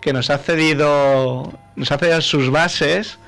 que 0.00 0.12
nos 0.12 0.30
ha 0.30 0.38
cedido, 0.38 1.52
nos 1.76 1.92
ha 1.92 1.98
cedido 1.98 2.20
sus 2.20 2.50
bases. 2.50 3.18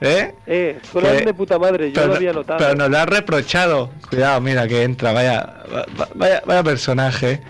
¿Eh? 0.00 0.34
Eh, 0.46 0.78
Que- 0.92 1.24
de 1.24 1.34
puta 1.34 1.58
madre, 1.58 1.88
yo 1.90 1.94
pero, 1.94 2.06
lo 2.08 2.14
había 2.16 2.32
notado. 2.34 2.58
pero 2.58 2.74
nos 2.74 2.90
lo 2.90 2.98
ha 2.98 3.06
reprochado. 3.06 3.90
Cuidado, 4.10 4.40
mira 4.42 4.68
que 4.68 4.82
entra, 4.82 5.12
vaya, 5.12 5.54
va- 5.74 6.08
vaya, 6.14 6.42
vaya 6.44 6.62
personaje. 6.62 7.40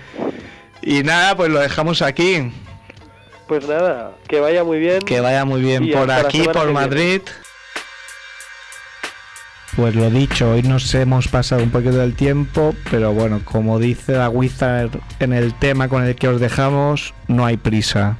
Y 0.83 1.03
nada, 1.03 1.37
pues 1.37 1.51
lo 1.51 1.59
dejamos 1.59 2.03
aquí. 2.03 2.53
Pues 3.49 3.67
nada, 3.69 4.13
que 4.29 4.39
vaya 4.41 4.63
muy 4.63 4.79
bien. 4.79 5.01
Que 5.01 5.21
vaya 5.21 5.45
muy 5.45 5.61
bien 5.61 5.85
Y 5.85 5.93
por 5.93 6.11
aquí, 6.11 6.43
por. 6.53 6.71
Madrid. 6.73 7.23
Pues 9.77 9.95
lo 9.95 10.09
dicho, 10.09 10.53
hoy 10.53 10.63
nos 10.63 10.95
hemos 10.95 11.29
pasado 11.29 11.63
un 11.63 11.71
poquito 11.71 11.99
del 11.99 12.15
tiempo, 12.15 12.75
pero 12.91 13.13
bueno, 13.13 13.43
como 13.45 13.79
dice 13.79 14.13
la 14.13 14.31
Wizard 14.31 14.91
en 15.21 15.33
el 15.35 15.53
tema 15.59 15.89
con 15.89 16.03
el 16.05 16.15
que 16.17 16.29
os 16.29 16.41
dejamos, 16.41 17.13
no 17.29 17.45
hay 17.45 17.59
prisa. 17.59 18.17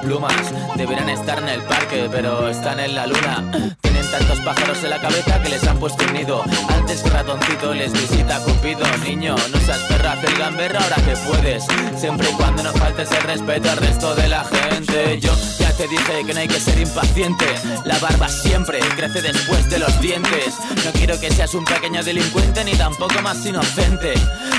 Plumas, 0.00 0.34
deberán 0.76 1.08
estar 1.08 1.38
en 1.38 1.48
el 1.48 1.62
parque, 1.62 2.08
pero 2.10 2.48
están 2.48 2.80
en 2.80 2.94
la 2.94 3.06
luna. 3.06 3.76
Tienen 3.80 4.10
tantos 4.10 4.40
pájaros 4.40 4.82
en 4.84 4.90
la 4.90 5.00
cabeza 5.00 5.42
que 5.42 5.48
les 5.48 5.66
han 5.66 5.78
puesto 5.78 6.06
nido. 6.12 6.42
Antes 6.68 7.10
ratoncito 7.10 7.74
les 7.74 7.92
visita 7.92 8.40
Cupido. 8.40 8.84
Niño, 9.04 9.34
no 9.34 9.60
seas 9.60 9.80
perra, 9.88 10.14
el 10.14 10.38
gamberro 10.38 10.78
ahora 10.78 10.96
que 10.96 11.16
puedes. 11.28 11.64
Siempre 11.96 12.30
y 12.30 12.32
cuando 12.34 12.62
no 12.62 12.72
faltes 12.72 13.10
el 13.12 13.22
respeto 13.22 13.70
al 13.70 13.76
resto 13.78 14.14
de 14.14 14.28
la 14.28 14.44
gente. 14.44 15.20
Yo 15.20 15.32
ya 15.58 15.67
te 15.78 15.86
dije 15.86 16.24
que 16.26 16.34
no 16.34 16.40
hay 16.40 16.48
que 16.48 16.58
ser 16.58 16.76
impaciente. 16.80 17.46
La 17.84 17.96
barba 18.00 18.28
siempre 18.28 18.80
crece 18.96 19.22
después 19.22 19.70
de 19.70 19.78
los 19.78 20.00
dientes. 20.00 20.54
No 20.84 20.90
quiero 20.92 21.20
que 21.20 21.30
seas 21.30 21.54
un 21.54 21.64
pequeño 21.64 22.02
delincuente 22.02 22.64
ni 22.64 22.72
tampoco 22.72 23.22
más 23.22 23.46
inocente. 23.46 24.14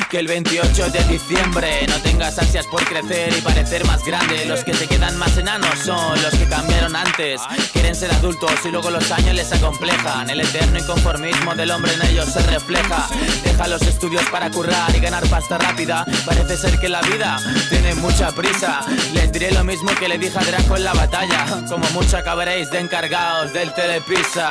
Que 0.09 0.19
el 0.19 0.27
28 0.27 0.89
de 0.91 1.03
diciembre 1.03 1.85
no 1.89 1.97
tengas 1.97 2.39
ansias 2.39 2.65
por 2.67 2.85
crecer 2.85 3.35
y 3.37 3.41
parecer 3.41 3.85
más 3.85 4.01
grande. 4.05 4.45
Los 4.45 4.63
que 4.63 4.73
se 4.73 4.87
quedan 4.87 5.17
más 5.17 5.37
enanos 5.37 5.77
son 5.83 6.21
los 6.21 6.33
que 6.35 6.45
cambiaron 6.45 6.95
antes. 6.95 7.41
Quieren 7.73 7.95
ser 7.95 8.11
adultos 8.13 8.53
y 8.63 8.69
luego 8.69 8.89
los 8.89 9.11
años 9.11 9.35
les 9.35 9.51
acomplejan. 9.51 10.29
El 10.29 10.39
eterno 10.39 10.79
inconformismo 10.79 11.53
del 11.53 11.71
hombre 11.71 11.95
en 11.95 12.01
ellos 12.03 12.29
se 12.31 12.41
refleja. 12.43 13.09
Deja 13.43 13.67
los 13.67 13.81
estudios 13.81 14.23
para 14.31 14.49
currar 14.49 14.95
y 14.95 15.01
ganar 15.01 15.27
pasta 15.27 15.57
rápida. 15.57 16.05
Parece 16.25 16.55
ser 16.55 16.79
que 16.79 16.87
la 16.87 17.01
vida 17.01 17.39
tiene 17.69 17.93
mucha 17.95 18.31
prisa. 18.31 18.85
Les 19.13 19.29
diré 19.33 19.51
lo 19.51 19.65
mismo 19.65 19.91
que 19.99 20.07
le 20.07 20.17
dije 20.17 20.39
a 20.39 20.45
Draco 20.45 20.77
en 20.77 20.85
la 20.85 20.93
batalla. 20.93 21.08
Como 21.67 21.89
mucho 21.91 22.17
acabaréis 22.17 22.69
de 22.71 22.79
encargados 22.79 23.53
del 23.53 23.73
telepizza. 23.73 24.47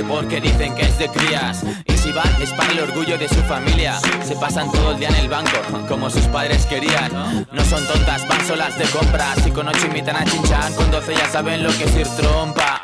Porque 0.00 0.40
dicen 0.40 0.74
que 0.74 0.82
es 0.82 0.98
de 0.98 1.08
crías. 1.08 1.62
Y 1.86 1.92
si 1.92 2.12
van 2.12 2.40
es 2.40 2.50
para 2.52 2.72
el 2.72 2.80
orgullo 2.80 3.18
de 3.18 3.28
su 3.28 3.42
familia. 3.42 3.98
Se 4.24 4.34
pasan 4.36 4.70
todo 4.72 4.92
el 4.92 4.98
día 4.98 5.08
en 5.08 5.16
el 5.16 5.28
banco, 5.28 5.58
como 5.88 6.08
sus 6.10 6.26
padres 6.28 6.66
querían. 6.66 7.12
No 7.52 7.64
son 7.64 7.86
tontas, 7.86 8.26
van 8.28 8.46
solas 8.46 8.78
de 8.78 8.84
compras. 8.86 9.46
Y 9.46 9.50
con 9.50 9.68
ocho 9.68 9.86
invitan 9.86 10.16
a 10.16 10.24
chinchan, 10.24 10.74
con 10.74 10.90
12 10.90 11.14
ya 11.14 11.28
saben 11.28 11.62
lo 11.62 11.70
que 11.70 11.84
es 11.84 11.96
ir 11.96 12.08
trompa. 12.16 12.81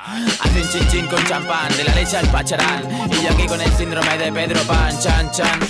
Hacen 0.59 0.81
chin 0.81 0.89
chin 0.91 1.07
con 1.07 1.25
champán, 1.25 1.69
de 1.77 1.85
la 1.85 1.95
leche 1.95 2.17
al 2.17 2.27
pacharán. 2.33 2.83
Y 3.13 3.23
yo 3.23 3.31
aquí 3.31 3.47
con 3.47 3.61
el 3.61 3.73
síndrome 3.75 4.19
de 4.19 4.33
Pedro 4.33 4.61
Pan, 4.63 4.99
chan 4.99 5.31
chan. 5.31 5.61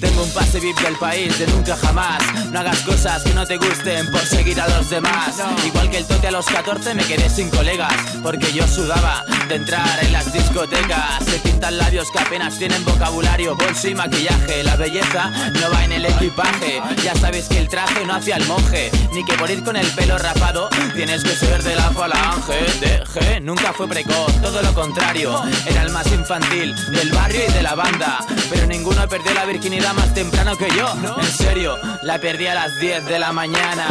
Tengo 0.00 0.22
un 0.22 0.30
pase 0.30 0.58
VIP 0.58 0.78
del 0.80 0.96
país 0.96 1.38
de 1.38 1.46
nunca 1.48 1.76
jamás. 1.76 2.22
No 2.50 2.60
hagas 2.60 2.80
cosas 2.80 3.22
que 3.24 3.34
no 3.34 3.46
te 3.46 3.58
gusten 3.58 4.10
por 4.10 4.22
seguir 4.22 4.58
a 4.58 4.68
los 4.68 4.88
demás. 4.88 5.34
Igual 5.66 5.90
que 5.90 5.98
el 5.98 6.06
tote 6.06 6.28
a 6.28 6.30
los 6.30 6.46
14 6.46 6.94
me 6.94 7.04
quedé 7.04 7.28
sin 7.28 7.50
colegas. 7.50 7.92
Porque 8.22 8.50
yo 8.52 8.66
sudaba 8.66 9.22
de 9.48 9.56
entrar 9.56 10.02
en 10.02 10.12
las 10.12 10.32
discotecas. 10.32 11.24
Se 11.26 11.38
pintan 11.40 11.76
labios 11.76 12.10
que 12.10 12.18
apenas 12.18 12.58
tienen 12.58 12.82
vocabulario, 12.86 13.54
bolso 13.54 13.88
y 13.88 13.94
maquillaje. 13.94 14.62
La 14.62 14.76
belleza 14.76 15.30
no 15.60 15.70
va 15.70 15.84
en 15.84 15.92
el 15.92 16.06
equipaje. 16.06 16.80
Ya 17.04 17.14
sabes 17.16 17.48
que 17.48 17.58
el 17.58 17.68
traje 17.68 18.04
no 18.06 18.14
hace 18.14 18.32
al 18.32 18.46
monje. 18.46 18.90
Ni 19.12 19.24
que 19.26 19.34
por 19.34 19.50
ir 19.50 19.62
con 19.62 19.76
el 19.76 19.86
pelo 19.88 20.16
rapado 20.16 20.70
tienes 20.94 21.22
que 21.22 21.34
ser 21.34 21.62
de 21.62 21.74
la 21.76 21.90
falange. 21.90 22.58
De 22.80 23.04
G 23.04 23.42
nunca 23.42 23.72
fue 23.72 23.88
precoz, 23.88 24.32
todo 24.40 24.62
lo 24.62 24.74
contrario. 24.74 25.42
Era 25.66 25.82
el 25.82 25.90
más 25.90 26.10
infantil 26.12 26.74
del 26.90 27.12
barrio 27.12 27.42
y 27.48 27.52
de 27.52 27.62
la 27.62 27.74
banda. 27.74 28.18
Pero 28.50 28.66
ninguno 28.66 29.08
perdió 29.08 29.34
la 29.34 29.44
virginidad 29.44 29.94
más 29.94 30.12
temprano 30.14 30.56
que 30.56 30.68
yo. 30.76 30.92
En 31.20 31.32
serio, 31.32 31.76
la 32.02 32.18
perdí 32.18 32.46
a 32.46 32.54
las 32.54 32.78
10 32.78 33.04
de 33.06 33.18
la 33.18 33.32
mañana. 33.32 33.86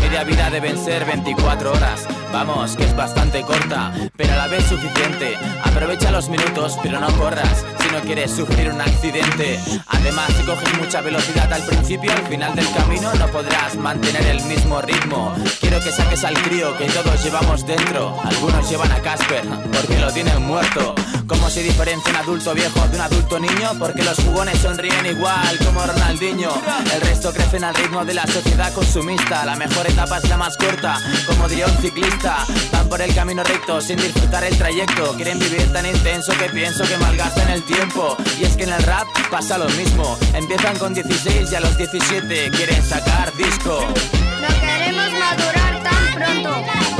Media 0.00 0.22
vida 0.22 0.48
deben 0.50 0.78
ser 0.78 1.04
24 1.04 1.72
horas. 1.72 2.06
Vamos, 2.32 2.76
que 2.76 2.84
es 2.84 2.94
bastante 2.94 3.42
corta, 3.42 3.92
pero 4.16 4.32
a 4.34 4.36
la 4.36 4.46
vez 4.46 4.64
suficiente. 4.64 5.36
Aprovecha 5.64 6.10
los 6.12 6.28
minutos, 6.28 6.78
pero 6.82 7.00
no 7.00 7.08
corras 7.18 7.64
si 7.80 7.88
no 7.92 8.00
quieres 8.00 8.30
sufrir 8.30 8.70
un 8.70 8.80
accidente. 8.80 9.58
Además, 9.88 10.28
si 10.36 10.44
coges 10.44 10.78
mucha 10.78 11.00
velocidad 11.00 11.52
al 11.52 11.62
principio, 11.62 12.12
al 12.12 12.26
final 12.28 12.54
del 12.54 12.70
camino 12.72 13.12
no 13.14 13.26
podrás 13.28 13.74
mantener 13.76 14.26
el 14.26 14.42
mismo 14.44 14.80
ritmo. 14.80 15.34
Quiero 15.60 15.80
que 15.80 15.90
saques 15.90 16.22
al 16.24 16.40
crío 16.42 16.76
que 16.76 16.86
todos 16.86 17.24
llevamos 17.24 17.66
dentro. 17.66 18.16
Algunos 18.22 18.70
llevan 18.70 18.92
a 18.92 19.00
Casper 19.00 19.44
porque 19.72 19.98
lo 19.98 20.12
tienen 20.12 20.42
muerto. 20.42 20.94
¿Cómo 21.26 21.50
se 21.50 21.62
diferencia 21.62 22.10
un 22.10 22.16
adulto 22.16 22.54
viejo 22.54 22.86
de 22.88 22.96
un 22.96 23.02
adulto 23.02 23.40
niño? 23.40 23.72
Porque 23.78 24.04
los 24.04 24.16
jugones 24.18 24.58
sonríen 24.58 25.06
igual 25.06 25.58
como 25.64 25.84
Ronaldinho. 25.84 26.50
El 26.94 27.00
resto 27.00 27.32
crecen 27.32 27.64
al 27.64 27.74
ritmo 27.74 28.04
de 28.04 28.14
la 28.14 28.26
sociedad 28.26 28.72
consumista. 28.72 29.44
La 29.44 29.56
mejor 29.56 29.86
etapa 29.88 30.18
es 30.18 30.28
la 30.28 30.36
más 30.36 30.56
corta, 30.56 31.00
como 31.26 31.48
diría 31.48 31.66
un 31.66 31.76
ciclista. 31.78 32.44
Van 32.72 32.88
por 32.88 33.02
el 33.02 33.12
camino 33.14 33.42
recto 33.42 33.80
sin 33.80 33.96
disfrutar 33.96 34.44
el 34.44 34.56
trayecto. 34.56 35.14
Quieren 35.16 35.38
vivir 35.38 35.72
tan 35.72 35.86
intenso 35.86 36.32
que 36.38 36.48
pienso 36.50 36.84
que 36.84 36.96
malgastan 36.98 37.50
el 37.50 37.62
tiempo. 37.64 38.16
Y 38.38 38.44
es 38.44 38.56
que 38.56 38.64
en 38.64 38.72
el 38.72 38.82
rap 38.84 39.06
pasa 39.30 39.58
lo 39.58 39.68
mismo. 39.70 40.16
Empiezan 40.32 40.78
con 40.78 40.94
16 40.94 41.50
y 41.50 41.54
a 41.54 41.60
los 41.60 41.76
17 41.76 42.50
quieren 42.50 42.84
sacar 42.84 43.34
disco. 43.36 43.80
No 43.80 44.60
queremos 44.60 45.10
madurar 45.18 45.82
tan 45.82 46.14
pronto. 46.14 46.95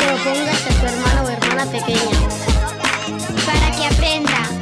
propongas 0.00 0.66
a 0.66 0.80
tu 0.80 0.86
hermano 0.86 1.22
o 1.24 1.30
hermana 1.30 1.66
pequeña. 1.66 2.18
Para 3.46 3.70
que 3.76 3.86
aprenda. 3.86 4.59